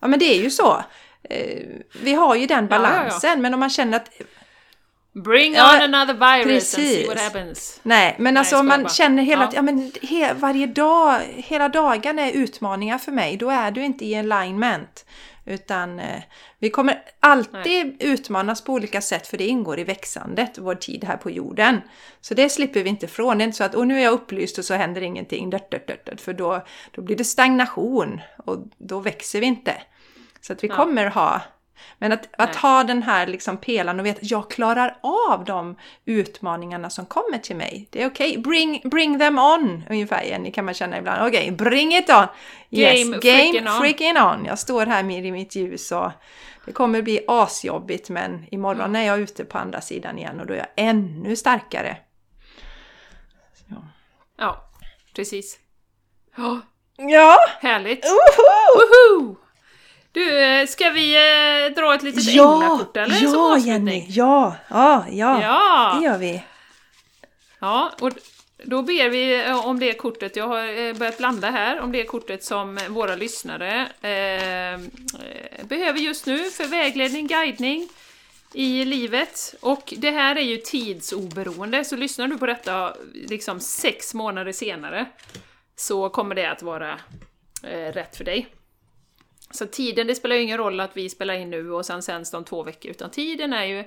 Ja 0.00 0.08
men 0.08 0.18
det 0.18 0.24
är 0.24 0.42
ju 0.42 0.50
så. 0.50 0.84
Eh, 1.22 1.66
vi 2.02 2.14
har 2.14 2.34
ju 2.34 2.46
den 2.46 2.66
balansen 2.68 3.20
ja, 3.22 3.28
ja, 3.28 3.28
ja. 3.28 3.36
men 3.36 3.54
om 3.54 3.60
man 3.60 3.70
känner 3.70 3.96
att 3.96 4.10
Bring 5.14 5.54
ja, 5.54 5.76
on 5.76 5.94
another 5.94 6.14
virus 6.14 6.46
precis. 6.46 6.78
and 6.78 6.86
see 6.86 7.06
what 7.06 7.20
happens. 7.20 7.80
Nej, 7.82 8.16
men 8.18 8.36
alltså 8.36 8.58
om 8.58 8.68
man 8.68 8.82
bara. 8.82 8.88
känner 8.88 9.22
hela 9.22 9.42
ja. 9.42 9.50
ja, 9.54 9.62
men 9.62 9.92
he, 10.02 10.34
varje 10.34 10.66
dag, 10.66 11.20
hela 11.36 11.68
dagen 11.68 12.18
är 12.18 12.32
utmaningar 12.32 12.98
för 12.98 13.12
mig, 13.12 13.36
då 13.36 13.50
är 13.50 13.70
du 13.70 13.84
inte 13.84 14.04
i 14.04 14.16
alignment. 14.16 15.04
Utan 15.44 16.00
eh, 16.00 16.22
vi 16.58 16.70
kommer 16.70 17.02
alltid 17.20 17.86
Nej. 17.86 17.96
utmanas 18.00 18.64
på 18.64 18.72
olika 18.72 19.00
sätt 19.00 19.26
för 19.26 19.38
det 19.38 19.46
ingår 19.46 19.78
i 19.78 19.84
växandet, 19.84 20.58
vår 20.58 20.74
tid 20.74 21.04
här 21.04 21.16
på 21.16 21.30
jorden. 21.30 21.80
Så 22.20 22.34
det 22.34 22.48
slipper 22.48 22.82
vi 22.82 22.88
inte 22.88 23.06
ifrån. 23.06 23.38
Det 23.38 23.44
är 23.44 23.46
inte 23.46 23.56
så 23.56 23.64
att 23.64 23.74
och 23.74 23.86
nu 23.86 23.98
är 23.98 24.02
jag 24.02 24.12
upplyst 24.12 24.58
och 24.58 24.64
så 24.64 24.74
händer 24.74 25.00
ingenting, 25.00 25.50
dört, 25.50 25.70
dört, 25.70 26.06
dört, 26.06 26.20
för 26.20 26.32
då, 26.32 26.64
då 26.90 27.02
blir 27.02 27.16
det 27.16 27.24
stagnation 27.24 28.20
och 28.44 28.58
då 28.78 29.00
växer 29.00 29.40
vi 29.40 29.46
inte. 29.46 29.82
Så 30.40 30.52
att 30.52 30.64
vi 30.64 30.68
ja. 30.68 30.76
kommer 30.76 31.06
ha 31.06 31.40
men 31.98 32.12
att, 32.12 32.28
att 32.38 32.56
ha 32.56 32.84
den 32.84 33.02
här 33.02 33.26
liksom 33.26 33.56
pelaren 33.56 34.00
och 34.00 34.06
veta 34.06 34.20
att 34.20 34.30
jag 34.30 34.50
klarar 34.50 34.98
av 35.00 35.44
de 35.44 35.76
utmaningarna 36.04 36.90
som 36.90 37.06
kommer 37.06 37.38
till 37.38 37.56
mig. 37.56 37.88
Det 37.90 38.02
är 38.02 38.06
okej. 38.06 38.30
Okay. 38.30 38.42
Bring, 38.42 38.80
bring 38.84 39.18
them 39.18 39.38
on! 39.38 39.82
Ungefär 39.90 40.22
Jenny 40.22 40.52
kan 40.52 40.64
man 40.64 40.74
känna 40.74 40.98
ibland. 40.98 41.28
Okej, 41.28 41.42
okay, 41.42 41.50
bring 41.50 41.96
it 41.96 42.10
on! 42.10 42.26
Yes, 42.70 43.04
game, 43.04 43.18
game 43.18 43.70
freaking, 43.80 44.16
on. 44.16 44.22
on! 44.22 44.44
Jag 44.44 44.58
står 44.58 44.86
här 44.86 45.02
med 45.02 45.26
i 45.26 45.32
mitt 45.32 45.56
ljus 45.56 45.92
och 45.92 46.10
det 46.66 46.72
kommer 46.72 47.02
bli 47.02 47.24
asjobbigt 47.28 48.10
men 48.10 48.46
imorgon 48.50 48.80
mm. 48.80 49.02
är 49.02 49.06
jag 49.06 49.20
ute 49.20 49.44
på 49.44 49.58
andra 49.58 49.80
sidan 49.80 50.18
igen 50.18 50.40
och 50.40 50.46
då 50.46 50.54
är 50.54 50.58
jag 50.58 50.68
ännu 50.76 51.36
starkare. 51.36 51.96
Så. 53.54 53.84
Ja, 54.38 54.70
precis. 55.14 55.58
Oh. 56.36 56.58
Ja! 56.96 57.36
Härligt! 57.60 58.04
Woho! 58.04 59.28
Woho! 59.28 59.36
Du, 60.12 60.38
eh, 60.38 60.66
ska 60.66 60.90
vi 60.90 61.14
eh, 61.14 61.74
dra 61.74 61.94
ett 61.94 62.02
litet 62.02 62.24
ja, 62.24 62.54
änglakort 62.54 62.96
eller? 62.96 63.22
Ja, 63.22 63.58
Jenny! 63.58 64.06
Ja, 64.08 64.56
ja, 64.68 65.06
ja, 65.10 65.42
ja, 65.42 65.96
det 65.98 66.04
gör 66.04 66.18
vi. 66.18 66.42
Ja, 67.58 67.92
och 68.00 68.10
då 68.64 68.82
ber 68.82 69.08
vi 69.08 69.44
eh, 69.44 69.68
om 69.68 69.80
det 69.80 69.92
kortet, 69.92 70.36
jag 70.36 70.48
har 70.48 70.80
eh, 70.80 70.94
börjat 70.94 71.18
blanda 71.18 71.50
här, 71.50 71.80
om 71.80 71.92
det 71.92 72.04
kortet 72.04 72.44
som 72.44 72.78
våra 72.88 73.16
lyssnare 73.16 73.80
eh, 73.82 74.80
behöver 75.64 75.98
just 75.98 76.26
nu 76.26 76.38
för 76.50 76.64
vägledning, 76.64 77.26
guidning 77.26 77.88
i 78.52 78.84
livet. 78.84 79.54
Och 79.60 79.94
det 79.96 80.10
här 80.10 80.36
är 80.36 80.42
ju 80.42 80.56
tidsoberoende, 80.56 81.84
så 81.84 81.96
lyssnar 81.96 82.28
du 82.28 82.38
på 82.38 82.46
detta 82.46 82.96
liksom 83.12 83.60
sex 83.60 84.14
månader 84.14 84.52
senare 84.52 85.06
så 85.76 86.08
kommer 86.08 86.34
det 86.34 86.50
att 86.50 86.62
vara 86.62 86.92
eh, 87.62 87.92
rätt 87.92 88.16
för 88.16 88.24
dig. 88.24 88.46
Så 89.52 89.66
tiden, 89.66 90.06
det 90.06 90.14
spelar 90.14 90.36
ju 90.36 90.42
ingen 90.42 90.58
roll 90.58 90.80
att 90.80 90.96
vi 90.96 91.08
spelar 91.08 91.34
in 91.34 91.50
nu 91.50 91.72
och 91.72 91.86
sen 91.86 92.02
sänds 92.02 92.30
de 92.30 92.44
två 92.44 92.62
veckor, 92.62 92.90
utan 92.90 93.10
tiden 93.10 93.52
är 93.52 93.64
ju, 93.64 93.84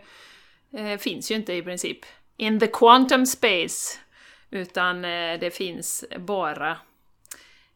eh, 0.79 0.97
finns 0.97 1.31
ju 1.31 1.35
inte 1.35 1.53
i 1.53 1.61
princip 1.61 1.99
in 2.37 2.59
the 2.59 2.67
quantum 2.67 3.25
space, 3.25 3.99
utan 4.49 5.05
eh, 5.05 5.39
det 5.39 5.51
finns 5.51 6.05
bara 6.17 6.77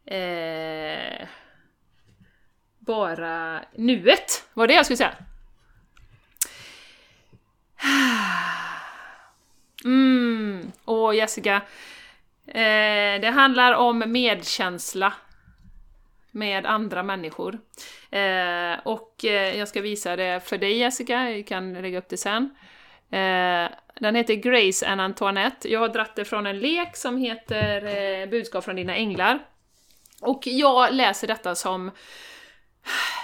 eh, 0.06 1.28
bara 2.80 3.62
nuet, 3.76 4.48
var 4.54 4.68
det 4.68 4.74
jag 4.74 4.86
skulle 4.86 4.98
säga. 4.98 5.16
Mm, 9.86 10.72
åh 10.86 11.16
Jessica. 11.16 11.62
Eh, 12.48 13.22
det 13.22 13.32
handlar 13.34 13.74
om 13.74 14.04
medkänsla 14.08 15.14
med 16.32 16.66
andra 16.66 17.04
människor. 17.04 17.60
Eh, 18.12 18.80
och 18.84 19.26
eh, 19.26 19.58
jag 19.58 19.68
ska 19.68 19.82
visa 19.82 20.16
det 20.16 20.40
för 20.44 20.58
dig 20.58 20.78
Jessica, 20.78 21.32
jag 21.32 21.48
kan 21.48 21.74
lägga 21.74 21.98
upp 21.98 22.10
det 22.10 22.18
sen. 22.18 22.56
Eh, 23.12 23.70
den 24.00 24.16
heter 24.16 24.36
Grace 24.36 24.88
and 24.88 25.02
Antoinette. 25.02 25.70
Jag 25.70 25.80
har 25.80 25.90
dratt 25.90 26.16
det 26.16 26.26
från 26.26 26.46
en 26.46 26.60
lek 26.60 26.96
som 26.96 27.18
heter 27.18 27.86
eh, 27.86 28.30
Budskap 28.30 28.64
från 28.64 28.76
dina 28.76 28.96
änglar. 28.96 29.40
Och 30.22 30.48
jag 30.48 30.94
läser 30.94 31.28
detta 31.28 31.56
som 31.56 31.92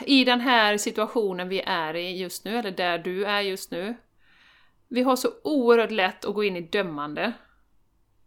i 0.05 0.25
den 0.25 0.41
här 0.41 0.77
situationen 0.77 1.49
vi 1.49 1.61
är 1.65 1.93
i 1.93 2.17
just 2.17 2.45
nu, 2.45 2.57
eller 2.57 2.71
där 2.71 2.97
du 2.97 3.25
är 3.25 3.41
just 3.41 3.71
nu. 3.71 3.95
Vi 4.87 5.01
har 5.01 5.15
så 5.15 5.29
oerhört 5.43 5.91
lätt 5.91 6.25
att 6.25 6.35
gå 6.35 6.43
in 6.43 6.57
i 6.57 6.61
dömande. 6.61 7.33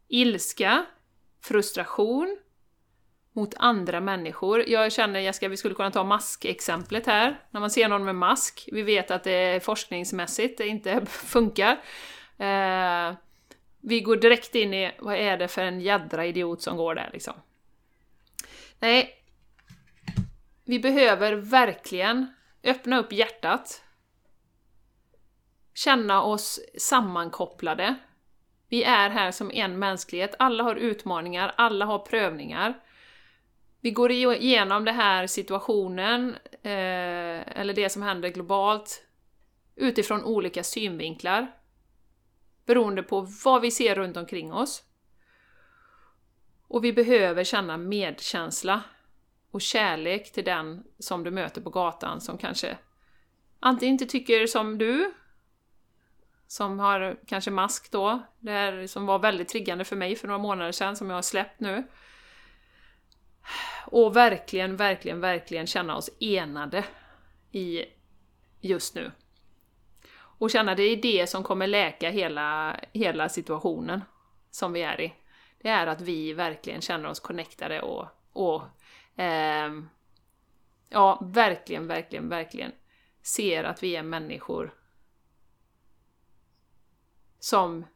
Ilska, 0.09 0.85
frustration, 1.43 2.39
mot 3.39 3.55
andra 3.57 4.01
människor. 4.01 4.69
Jag 4.69 4.93
känner, 4.93 5.21
Jessica, 5.21 5.49
vi 5.49 5.57
skulle 5.57 5.75
kunna 5.75 5.91
ta 5.91 6.05
maskexemplet 6.05 7.07
här. 7.07 7.41
När 7.51 7.61
man 7.61 7.71
ser 7.71 7.89
någon 7.89 8.05
med 8.05 8.15
mask, 8.15 8.69
vi 8.73 8.83
vet 8.83 9.11
att 9.11 9.25
det 9.25 9.65
forskningsmässigt 9.65 10.59
det 10.59 10.67
inte 10.67 11.07
funkar. 11.07 11.73
Eh, 12.39 13.15
vi 13.81 14.01
går 14.01 14.17
direkt 14.17 14.55
in 14.55 14.75
i, 14.75 14.93
vad 14.99 15.17
är 15.17 15.37
det 15.37 15.49
för 15.49 15.63
en 15.63 15.81
jädra 15.81 16.27
idiot 16.27 16.63
som 16.63 16.77
går 16.77 16.95
där 16.95 17.11
liksom? 17.13 17.35
Nej, 18.79 19.15
vi 20.65 20.79
behöver 20.79 21.33
verkligen 21.33 22.35
öppna 22.65 22.99
upp 22.99 23.13
hjärtat, 23.13 23.83
känna 25.75 26.23
oss 26.23 26.61
sammankopplade. 26.79 27.95
Vi 28.69 28.85
är 28.85 29.11
här 29.11 29.31
som 29.31 29.51
en 29.51 29.79
mänsklighet, 29.79 30.35
alla 30.39 30.65
har 30.65 30.77
utmaningar, 30.77 31.55
alla 31.57 31.85
har 31.85 31.99
prövningar 31.99 32.75
vi 33.81 33.91
går 33.91 34.13
igenom 34.13 34.85
den 34.85 34.95
här 34.95 35.27
situationen, 35.27 36.35
eh, 36.63 37.59
eller 37.59 37.75
det 37.75 37.89
som 37.89 38.03
händer 38.03 38.29
globalt, 38.29 39.05
utifrån 39.77 40.25
olika 40.25 40.65
synvinklar. 40.65 41.53
Beroende 42.67 43.03
på 43.03 43.21
vad 43.45 43.61
vi 43.63 43.71
ser 43.71 43.95
runt 43.95 44.17
omkring 44.17 44.53
oss. 44.53 44.83
Och 46.69 46.85
vi 46.85 46.93
behöver 46.93 47.45
känna 47.45 47.77
medkänsla 47.77 48.83
och 49.51 49.61
kärlek 49.61 50.33
till 50.33 50.45
den 50.45 50.85
som 50.99 51.25
du 51.25 51.31
möter 51.31 51.61
på 51.61 51.71
gatan 51.71 52.21
som 52.21 52.39
kanske 52.39 52.79
antingen 53.61 53.93
inte 53.93 54.07
tycker 54.07 54.47
som 54.47 54.79
du, 54.79 55.15
som 56.47 56.79
har 56.79 57.19
kanske 57.27 57.51
mask 57.51 57.91
då, 57.91 58.23
det 58.39 58.51
här 58.51 58.87
som 58.87 59.07
var 59.07 59.19
väldigt 59.19 59.49
triggande 59.49 59.85
för 59.85 59.97
mig 59.97 60.17
för 60.17 60.29
några 60.29 60.39
månader 60.39 60.73
sedan, 60.73 60.97
som 60.97 61.11
jag 61.11 61.17
har 61.17 61.23
släppt 61.23 61.61
nu. 61.61 61.87
Och 63.87 64.17
verkligen, 64.17 64.77
verkligen, 64.77 65.21
verkligen 65.21 65.67
känna 65.67 65.97
oss 65.97 66.11
enade 66.21 66.85
i 67.53 67.85
just 68.61 68.95
nu. 68.95 69.13
Och 70.13 70.51
känna 70.51 70.75
det 70.75 70.83
är 70.83 70.97
det 70.97 71.27
som 71.27 71.43
kommer 71.43 71.67
läka 71.67 72.11
hela, 72.11 72.81
hela 72.93 73.29
situationen 73.29 74.05
som 74.51 74.73
vi 74.73 74.83
är 74.83 75.01
i. 75.01 75.15
Det 75.59 75.69
är 75.69 75.87
att 75.87 76.01
vi 76.01 76.33
verkligen 76.33 76.81
känner 76.81 77.09
oss 77.09 77.21
connectade 77.21 77.81
och, 77.81 78.07
och 78.33 78.63
eh, 79.21 79.73
ja, 80.89 81.19
verkligen, 81.23 81.87
verkligen, 81.87 82.29
verkligen 82.29 82.73
ser 83.23 83.65
att 83.65 83.83
vi 83.83 83.97
är 83.97 84.03
människor 84.03 84.75
som 87.39 87.87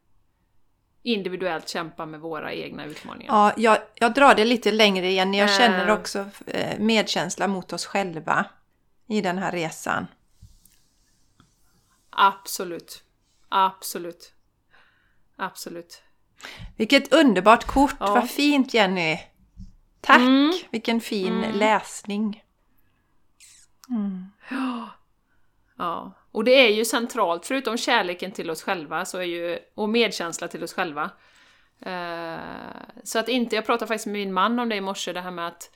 individuellt 1.03 1.69
kämpar 1.69 2.05
med 2.05 2.19
våra 2.19 2.53
egna 2.53 2.85
utmaningar. 2.85 3.33
Ja, 3.33 3.53
jag, 3.57 3.77
jag 3.95 4.13
drar 4.13 4.35
det 4.35 4.45
lite 4.45 4.71
längre 4.71 5.09
igen. 5.09 5.33
Jag 5.33 5.49
känner 5.49 5.87
eh. 5.87 5.93
också 5.93 6.25
eh, 6.47 6.79
medkänsla 6.79 7.47
mot 7.47 7.73
oss 7.73 7.85
själva 7.85 8.45
i 9.07 9.21
den 9.21 9.37
här 9.37 9.51
resan. 9.51 10.07
Absolut. 12.09 13.03
Absolut. 13.49 14.33
Absolut. 15.35 16.01
Vilket 16.77 17.13
underbart 17.13 17.63
kort! 17.63 17.95
Ja. 17.99 18.13
Vad 18.13 18.29
fint 18.29 18.73
Jenny! 18.73 19.19
Tack! 20.01 20.19
Mm. 20.21 20.53
Vilken 20.71 21.01
fin 21.01 21.43
mm. 21.43 21.57
läsning! 21.57 22.43
Mm. 23.89 24.25
Ja. 25.77 26.11
Och 26.33 26.43
det 26.43 26.51
är 26.51 26.69
ju 26.69 26.85
centralt, 26.85 27.45
förutom 27.45 27.77
kärleken 27.77 28.31
till 28.31 28.49
oss 28.49 28.63
själva 28.63 29.05
så 29.05 29.17
är 29.17 29.23
ju, 29.23 29.59
och 29.75 29.89
medkänsla 29.89 30.47
till 30.47 30.63
oss 30.63 30.73
själva. 30.73 31.11
Eh, 31.81 32.37
så 33.03 33.19
att 33.19 33.29
inte, 33.29 33.55
jag 33.55 33.65
pratade 33.65 33.87
faktiskt 33.87 34.05
med 34.05 34.13
min 34.13 34.33
man 34.33 34.59
om 34.59 34.69
det 34.69 34.75
i 34.75 34.81
morse, 34.81 35.13
det 35.13 35.21
här 35.21 35.31
med 35.31 35.47
att 35.47 35.75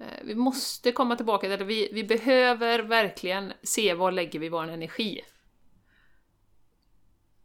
eh, 0.00 0.24
vi 0.24 0.34
måste 0.34 0.92
komma 0.92 1.16
tillbaka 1.16 1.48
till 1.48 1.58
det, 1.58 1.64
vi, 1.64 1.90
vi 1.92 2.04
behöver 2.04 2.78
verkligen 2.78 3.52
se 3.62 3.94
var 3.94 4.12
lägger 4.12 4.38
vi 4.38 4.48
vår 4.48 4.68
energi. 4.68 5.20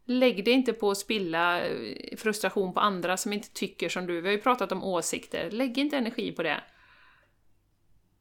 Lägg 0.06 0.46
det 0.46 0.52
inte 0.52 0.74
på 0.74 0.92
att 0.92 0.98
spilla 0.98 1.62
eh, 1.62 2.18
frustration 2.18 2.74
på 2.74 2.80
andra 2.80 3.18
som 3.18 3.34
inte 3.34 3.54
tycker 3.54 3.90
som 3.90 4.08
du. 4.08 4.22
Vi 4.22 4.28
har 4.28 4.36
ju 4.36 4.42
pratat 4.42 4.72
om 4.72 4.84
åsikter. 4.84 5.52
Lägg 5.52 5.78
inte 5.78 5.98
energi 5.98 6.32
på 6.32 6.44
det. 6.44 6.64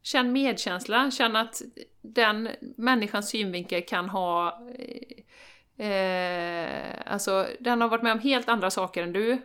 Känn 0.04 0.32
medkänsla, 0.32 1.10
känn 1.10 1.36
att 1.36 1.62
den 2.02 2.48
människans 2.76 3.28
synvinkel 3.28 3.82
kan 3.82 4.08
ha... 4.08 4.60
Eh, 5.76 5.86
eh 5.86 6.94
alltså, 7.06 7.48
den 7.60 7.80
har 7.80 7.88
varit 7.88 8.02
med 8.02 8.12
om 8.12 8.18
helt 8.18 8.48
andra 8.48 8.70
saker 8.70 9.02
än 9.02 9.12
du. 9.12 9.38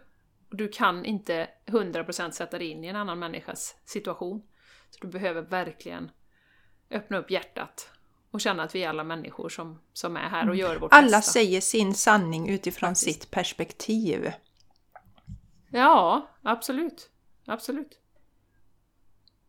Du 0.50 0.68
kan 0.68 1.06
inte 1.06 1.50
100% 1.66 2.32
sätta 2.32 2.58
dig 2.58 2.68
in 2.68 2.84
i 2.84 2.88
en 2.88 2.96
annan 2.96 3.20
människas 3.20 3.76
situation. 3.86 4.42
Så 4.90 5.00
du 5.02 5.08
behöver 5.08 5.42
verkligen 5.42 6.12
öppna 6.92 7.18
upp 7.18 7.32
hjärtat 7.32 7.90
och 8.32 8.42
känna 8.42 8.64
att 8.64 8.76
vi 8.76 8.84
är 8.84 8.90
alla 8.90 9.04
människor 9.04 9.50
som, 9.50 9.80
som 9.94 10.18
är 10.18 10.30
här 10.30 10.50
och 10.50 10.56
gör 10.56 10.76
vårt 10.76 10.94
Alla 10.94 11.18
bästa. 11.18 11.32
säger 11.32 11.62
sin 11.62 11.94
sanning 11.94 12.50
utifrån 12.50 12.90
Faktiskt. 12.90 13.22
sitt 13.22 13.32
perspektiv. 13.32 14.32
Ja, 15.70 16.30
absolut. 16.42 17.10
Absolut. 17.46 18.00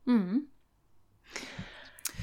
Mm. 0.07 0.47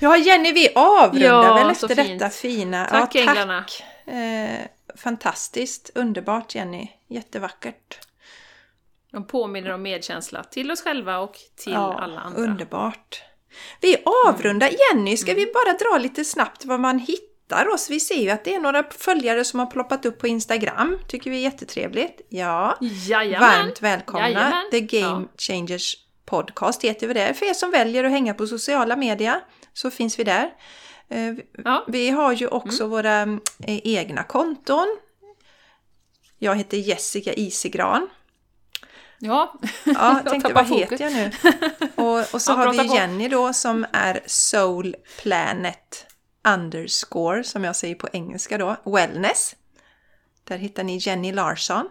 Ja, 0.01 0.17
Jenny, 0.17 0.51
vi 0.51 0.69
avrundar 0.75 1.27
ja, 1.27 1.53
väl 1.53 1.69
efter 1.69 1.95
detta 1.95 2.29
fina. 2.29 2.85
Tack, 2.85 3.15
ja, 3.15 3.25
tack. 3.25 3.37
änglarna. 3.37 3.65
Eh, 4.05 4.67
fantastiskt, 4.95 5.91
underbart 5.95 6.55
Jenny. 6.55 6.87
Jättevackert. 7.07 7.99
De 9.11 9.27
påminner 9.27 9.73
om 9.73 9.81
medkänsla 9.81 10.43
till 10.43 10.71
oss 10.71 10.81
själva 10.81 11.17
och 11.17 11.35
till 11.55 11.73
ja, 11.73 11.99
alla 11.99 12.21
andra. 12.21 12.41
Underbart. 12.41 13.23
Vi 13.81 13.97
avrundar 14.27 14.69
Jenny, 14.69 15.17
ska 15.17 15.31
mm. 15.31 15.45
vi 15.45 15.51
bara 15.53 15.73
dra 15.73 15.97
lite 15.97 16.25
snabbt 16.25 16.65
vad 16.65 16.79
man 16.79 16.99
hittar 16.99 17.73
oss? 17.73 17.89
Vi 17.89 17.99
ser 17.99 18.21
ju 18.21 18.29
att 18.29 18.43
det 18.43 18.55
är 18.55 18.59
några 18.59 18.83
följare 18.83 19.43
som 19.43 19.59
har 19.59 19.67
ploppat 19.67 20.05
upp 20.05 20.19
på 20.19 20.27
Instagram. 20.27 20.99
Tycker 21.07 21.31
vi 21.31 21.37
är 21.37 21.41
jättetrevligt. 21.41 22.21
Ja, 22.29 22.77
Jajamän. 22.81 23.39
varmt 23.39 23.81
välkomna. 23.81 24.29
Jajamän. 24.29 24.63
The 24.71 24.81
Game 24.81 25.27
ja. 25.27 25.37
Changers 25.37 26.06
Podcast 26.27 26.83
heter 26.83 27.07
vi 27.07 27.13
där. 27.13 27.33
För 27.33 27.45
er 27.45 27.53
som 27.53 27.71
väljer 27.71 28.03
att 28.03 28.11
hänga 28.11 28.33
på 28.33 28.47
sociala 28.47 28.95
medier 28.95 29.41
så 29.73 29.91
finns 29.91 30.19
vi 30.19 30.23
där. 30.23 30.49
Eh, 31.09 31.33
ja. 31.63 31.85
Vi 31.87 32.09
har 32.09 32.33
ju 32.33 32.47
också 32.47 32.83
mm. 32.83 32.91
våra 32.91 33.21
eh, 33.21 33.79
egna 33.83 34.23
konton. 34.23 34.97
Jag 36.37 36.55
heter 36.55 36.77
Jessica 36.77 37.33
Isegran. 37.33 38.09
Ja, 39.19 39.53
ja 39.85 40.21
jag 40.23 40.31
tänkte 40.31 40.53
vad 40.53 40.67
heter 40.67 41.01
jag 41.01 41.13
nu? 41.13 41.31
Och, 41.95 42.33
och 42.33 42.41
så 42.41 42.51
ja, 42.51 42.55
har 42.55 42.73
vi 42.73 42.95
Jenny 42.95 43.27
då 43.27 43.53
som 43.53 43.85
är 43.93 44.23
Soul 44.25 44.95
Planet 45.21 46.05
underscore 46.47 47.43
som 47.43 47.63
jag 47.63 47.75
säger 47.75 47.95
på 47.95 48.07
engelska 48.13 48.57
då, 48.57 48.77
wellness. 48.85 49.55
Där 50.43 50.57
hittar 50.57 50.83
ni 50.83 50.97
Jenny 50.97 51.31
Larsson. 51.31 51.89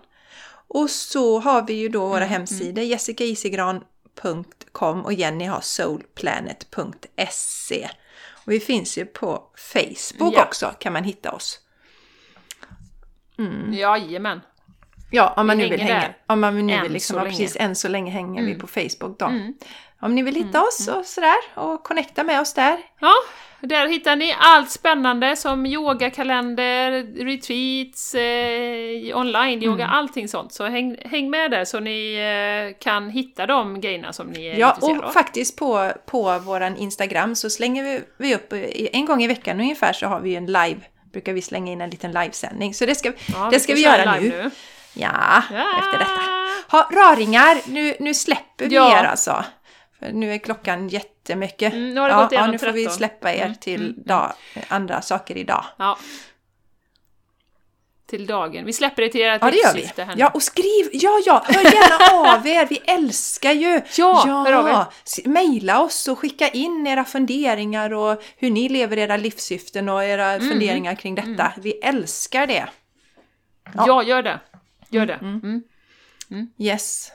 Och 0.68 0.90
så 0.90 1.40
har 1.40 1.62
vi 1.62 1.72
ju 1.72 1.88
då 1.88 2.06
våra 2.06 2.16
mm, 2.16 2.28
hemsidor 2.28 2.78
mm. 2.78 2.88
jessicaisigran.com 2.88 3.95
och 5.04 5.12
Jenny 5.12 5.44
har 5.44 5.60
soulplanet.se. 5.60 7.88
Och 8.46 8.52
vi 8.52 8.60
finns 8.60 8.98
ju 8.98 9.06
på 9.06 9.42
Facebook 9.56 10.34
ja. 10.36 10.44
också 10.44 10.74
kan 10.78 10.92
man 10.92 11.04
hitta 11.04 11.32
oss. 11.32 11.60
Mm. 13.38 13.72
Jajamän. 13.72 14.40
Ja, 15.10 15.34
om 15.36 15.46
man 15.46 15.58
vi 15.58 15.64
nu 15.64 15.70
vill 15.70 15.80
hänga. 15.80 16.14
Om 16.26 16.40
man 16.40 16.66
nu 16.66 16.82
vill 16.82 16.92
liksom, 16.92 17.16
ja, 17.16 17.24
precis, 17.24 17.56
än 17.56 17.76
så 17.76 17.88
länge 17.88 18.10
hänger 18.10 18.42
mm. 18.42 18.54
vi 18.54 18.60
på 18.60 18.66
Facebook 18.66 19.18
då. 19.18 19.26
Mm. 19.26 19.54
Om 20.00 20.14
ni 20.14 20.22
vill 20.22 20.34
hitta 20.34 20.58
mm. 20.58 20.68
oss 20.68 20.88
och 20.88 21.06
sådär 21.06 21.36
och 21.54 21.84
connecta 21.84 22.24
med 22.24 22.40
oss 22.40 22.54
där. 22.54 22.78
Ja, 23.00 23.12
där 23.60 23.88
hittar 23.88 24.16
ni 24.16 24.36
allt 24.38 24.70
spännande 24.70 25.36
som 25.36 25.66
yogakalender, 25.66 26.90
retreats, 27.24 28.14
eh, 28.14 29.18
online-yoga, 29.18 29.84
mm. 29.84 29.96
allting 29.96 30.28
sånt. 30.28 30.52
Så 30.52 30.64
häng, 30.64 30.96
häng 31.04 31.30
med 31.30 31.50
där 31.50 31.64
så 31.64 31.80
ni 31.80 32.14
eh, 32.14 32.78
kan 32.84 33.10
hitta 33.10 33.46
de 33.46 33.80
grejerna 33.80 34.12
som 34.12 34.26
ni 34.26 34.46
är 34.46 34.58
ja, 34.58 34.68
intresserade 34.68 34.98
av. 34.98 35.02
Ja, 35.02 35.08
och 35.08 35.14
faktiskt 35.14 35.56
på, 35.56 35.92
på 36.06 36.38
våran 36.38 36.76
Instagram 36.76 37.34
så 37.34 37.50
slänger 37.50 37.84
vi, 37.84 38.00
vi 38.18 38.34
upp, 38.34 38.52
en 38.92 39.06
gång 39.06 39.22
i 39.22 39.26
veckan 39.26 39.60
ungefär 39.60 39.92
så 39.92 40.06
har 40.06 40.20
vi 40.20 40.36
en 40.36 40.46
live, 40.46 40.80
brukar 41.12 41.32
vi 41.32 41.42
slänga 41.42 41.72
in 41.72 41.80
en 41.80 41.90
liten 41.90 42.12
livesändning. 42.12 42.74
Så 42.74 42.86
det 42.86 42.94
ska, 42.94 43.12
ja, 43.32 43.48
det 43.52 43.60
ska 43.60 43.74
vi, 43.74 43.80
vi 43.80 43.84
göra 43.84 44.14
nu. 44.14 44.28
nu. 44.28 44.50
Ja, 44.94 45.42
ja, 45.52 45.78
efter 45.78 45.98
detta. 45.98 46.20
Ha, 46.68 46.88
raringar, 46.92 47.70
nu, 47.70 47.94
nu 48.00 48.14
släpper 48.14 48.66
vi 48.66 48.74
ja. 48.74 49.00
er 49.00 49.04
alltså. 49.04 49.44
För 49.98 50.12
nu 50.12 50.32
är 50.32 50.38
klockan 50.38 50.88
jättemycket. 50.88 51.72
Mm, 51.72 51.94
nu 51.94 52.00
har 52.00 52.08
det 52.08 52.14
ja, 52.14 52.22
gått 52.22 52.32
ja, 52.32 52.46
nu 52.46 52.58
får 52.58 52.72
vi 52.72 52.88
släppa 52.88 53.32
er 53.34 53.44
mm, 53.44 53.54
till 53.54 53.84
mm, 53.84 54.02
dag, 54.04 54.32
andra 54.68 55.02
saker 55.02 55.36
idag. 55.36 55.64
Ja. 55.76 55.98
Till 58.06 58.26
dagen. 58.26 58.64
Vi 58.64 58.72
släpper 58.72 59.02
det 59.02 59.08
till 59.08 59.22
ert 59.22 59.42
ja, 59.42 59.50
det 59.50 59.56
gör 59.56 59.74
vi. 59.74 60.02
Här 60.02 60.14
Ja, 60.16 60.28
och 60.28 60.42
skriv! 60.42 60.88
Ja, 60.92 61.20
ja! 61.26 61.44
Hör 61.46 61.62
gärna 61.62 62.36
av 62.38 62.46
er! 62.46 62.66
Vi 62.66 62.76
älskar 62.76 63.52
ju! 63.52 63.72
Ja, 63.96 64.24
ja. 64.26 64.44
hör 64.46 64.52
av 64.52 64.68
er! 64.68 65.28
Maila 65.28 65.80
oss 65.80 66.08
och 66.08 66.18
skicka 66.18 66.48
in 66.48 66.86
era 66.86 67.04
funderingar 67.04 67.92
och 67.92 68.22
hur 68.36 68.50
ni 68.50 68.68
lever 68.68 68.98
era 68.98 69.16
livssyften 69.16 69.88
och 69.88 70.04
era 70.04 70.32
mm. 70.32 70.48
funderingar 70.48 70.94
kring 70.94 71.14
detta. 71.14 71.46
Mm. 71.46 71.52
Vi 71.56 71.72
älskar 71.72 72.46
det! 72.46 72.68
Ja, 73.74 73.84
ja 73.86 74.02
gör 74.02 74.22
det! 74.22 74.40
Gör 74.88 75.06
det. 75.06 75.14
Mm. 75.14 75.40
Mm. 75.44 75.62
mm. 76.30 76.50
Yes. 76.58 77.12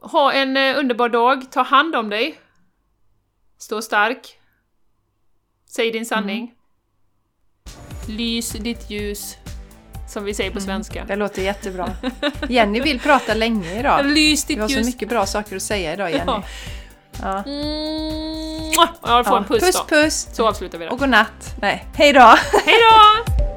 Ha 0.00 0.32
en 0.32 0.56
eh, 0.56 0.78
underbar 0.78 1.08
dag, 1.08 1.52
ta 1.52 1.62
hand 1.62 1.96
om 1.96 2.10
dig. 2.10 2.38
Stå 3.58 3.82
stark. 3.82 4.38
Säg 5.70 5.90
din 5.90 6.06
sanning. 6.06 6.42
Mm. 6.42 8.16
Lys 8.16 8.50
ditt 8.50 8.90
ljus. 8.90 9.36
Som 10.08 10.24
vi 10.24 10.34
säger 10.34 10.50
på 10.50 10.58
mm. 10.58 10.66
svenska. 10.66 11.04
Det 11.04 11.16
låter 11.16 11.42
jättebra. 11.42 11.90
Jenny 12.48 12.80
vill 12.80 13.00
prata 13.00 13.34
länge 13.34 13.80
idag. 13.80 14.06
Lys 14.06 14.44
ditt 14.44 14.58
ljus. 14.58 14.68
Du 14.70 14.76
har 14.76 14.82
så 14.82 14.86
mycket 14.86 15.08
bra 15.08 15.26
saker 15.26 15.56
att 15.56 15.62
säga 15.62 15.92
idag 15.92 16.10
Jenny. 16.10 16.24
Ja. 16.26 16.42
Ja. 17.22 17.42
Mm. 17.46 18.72
Jag 19.02 19.26
får 19.26 19.34
ja. 19.34 19.38
en 19.38 19.44
puss 19.44 19.60
Puss 19.60 19.76
då. 19.76 19.84
puss! 19.84 20.28
Så 20.32 20.48
avslutar 20.48 20.78
vi 20.78 20.84
det. 20.84 20.90
Och 20.90 20.98
godnatt. 20.98 21.54
Nej, 21.60 21.86
hej 21.94 22.12
då! 22.12 22.34
Hej 22.64 22.76
då! 22.90 23.32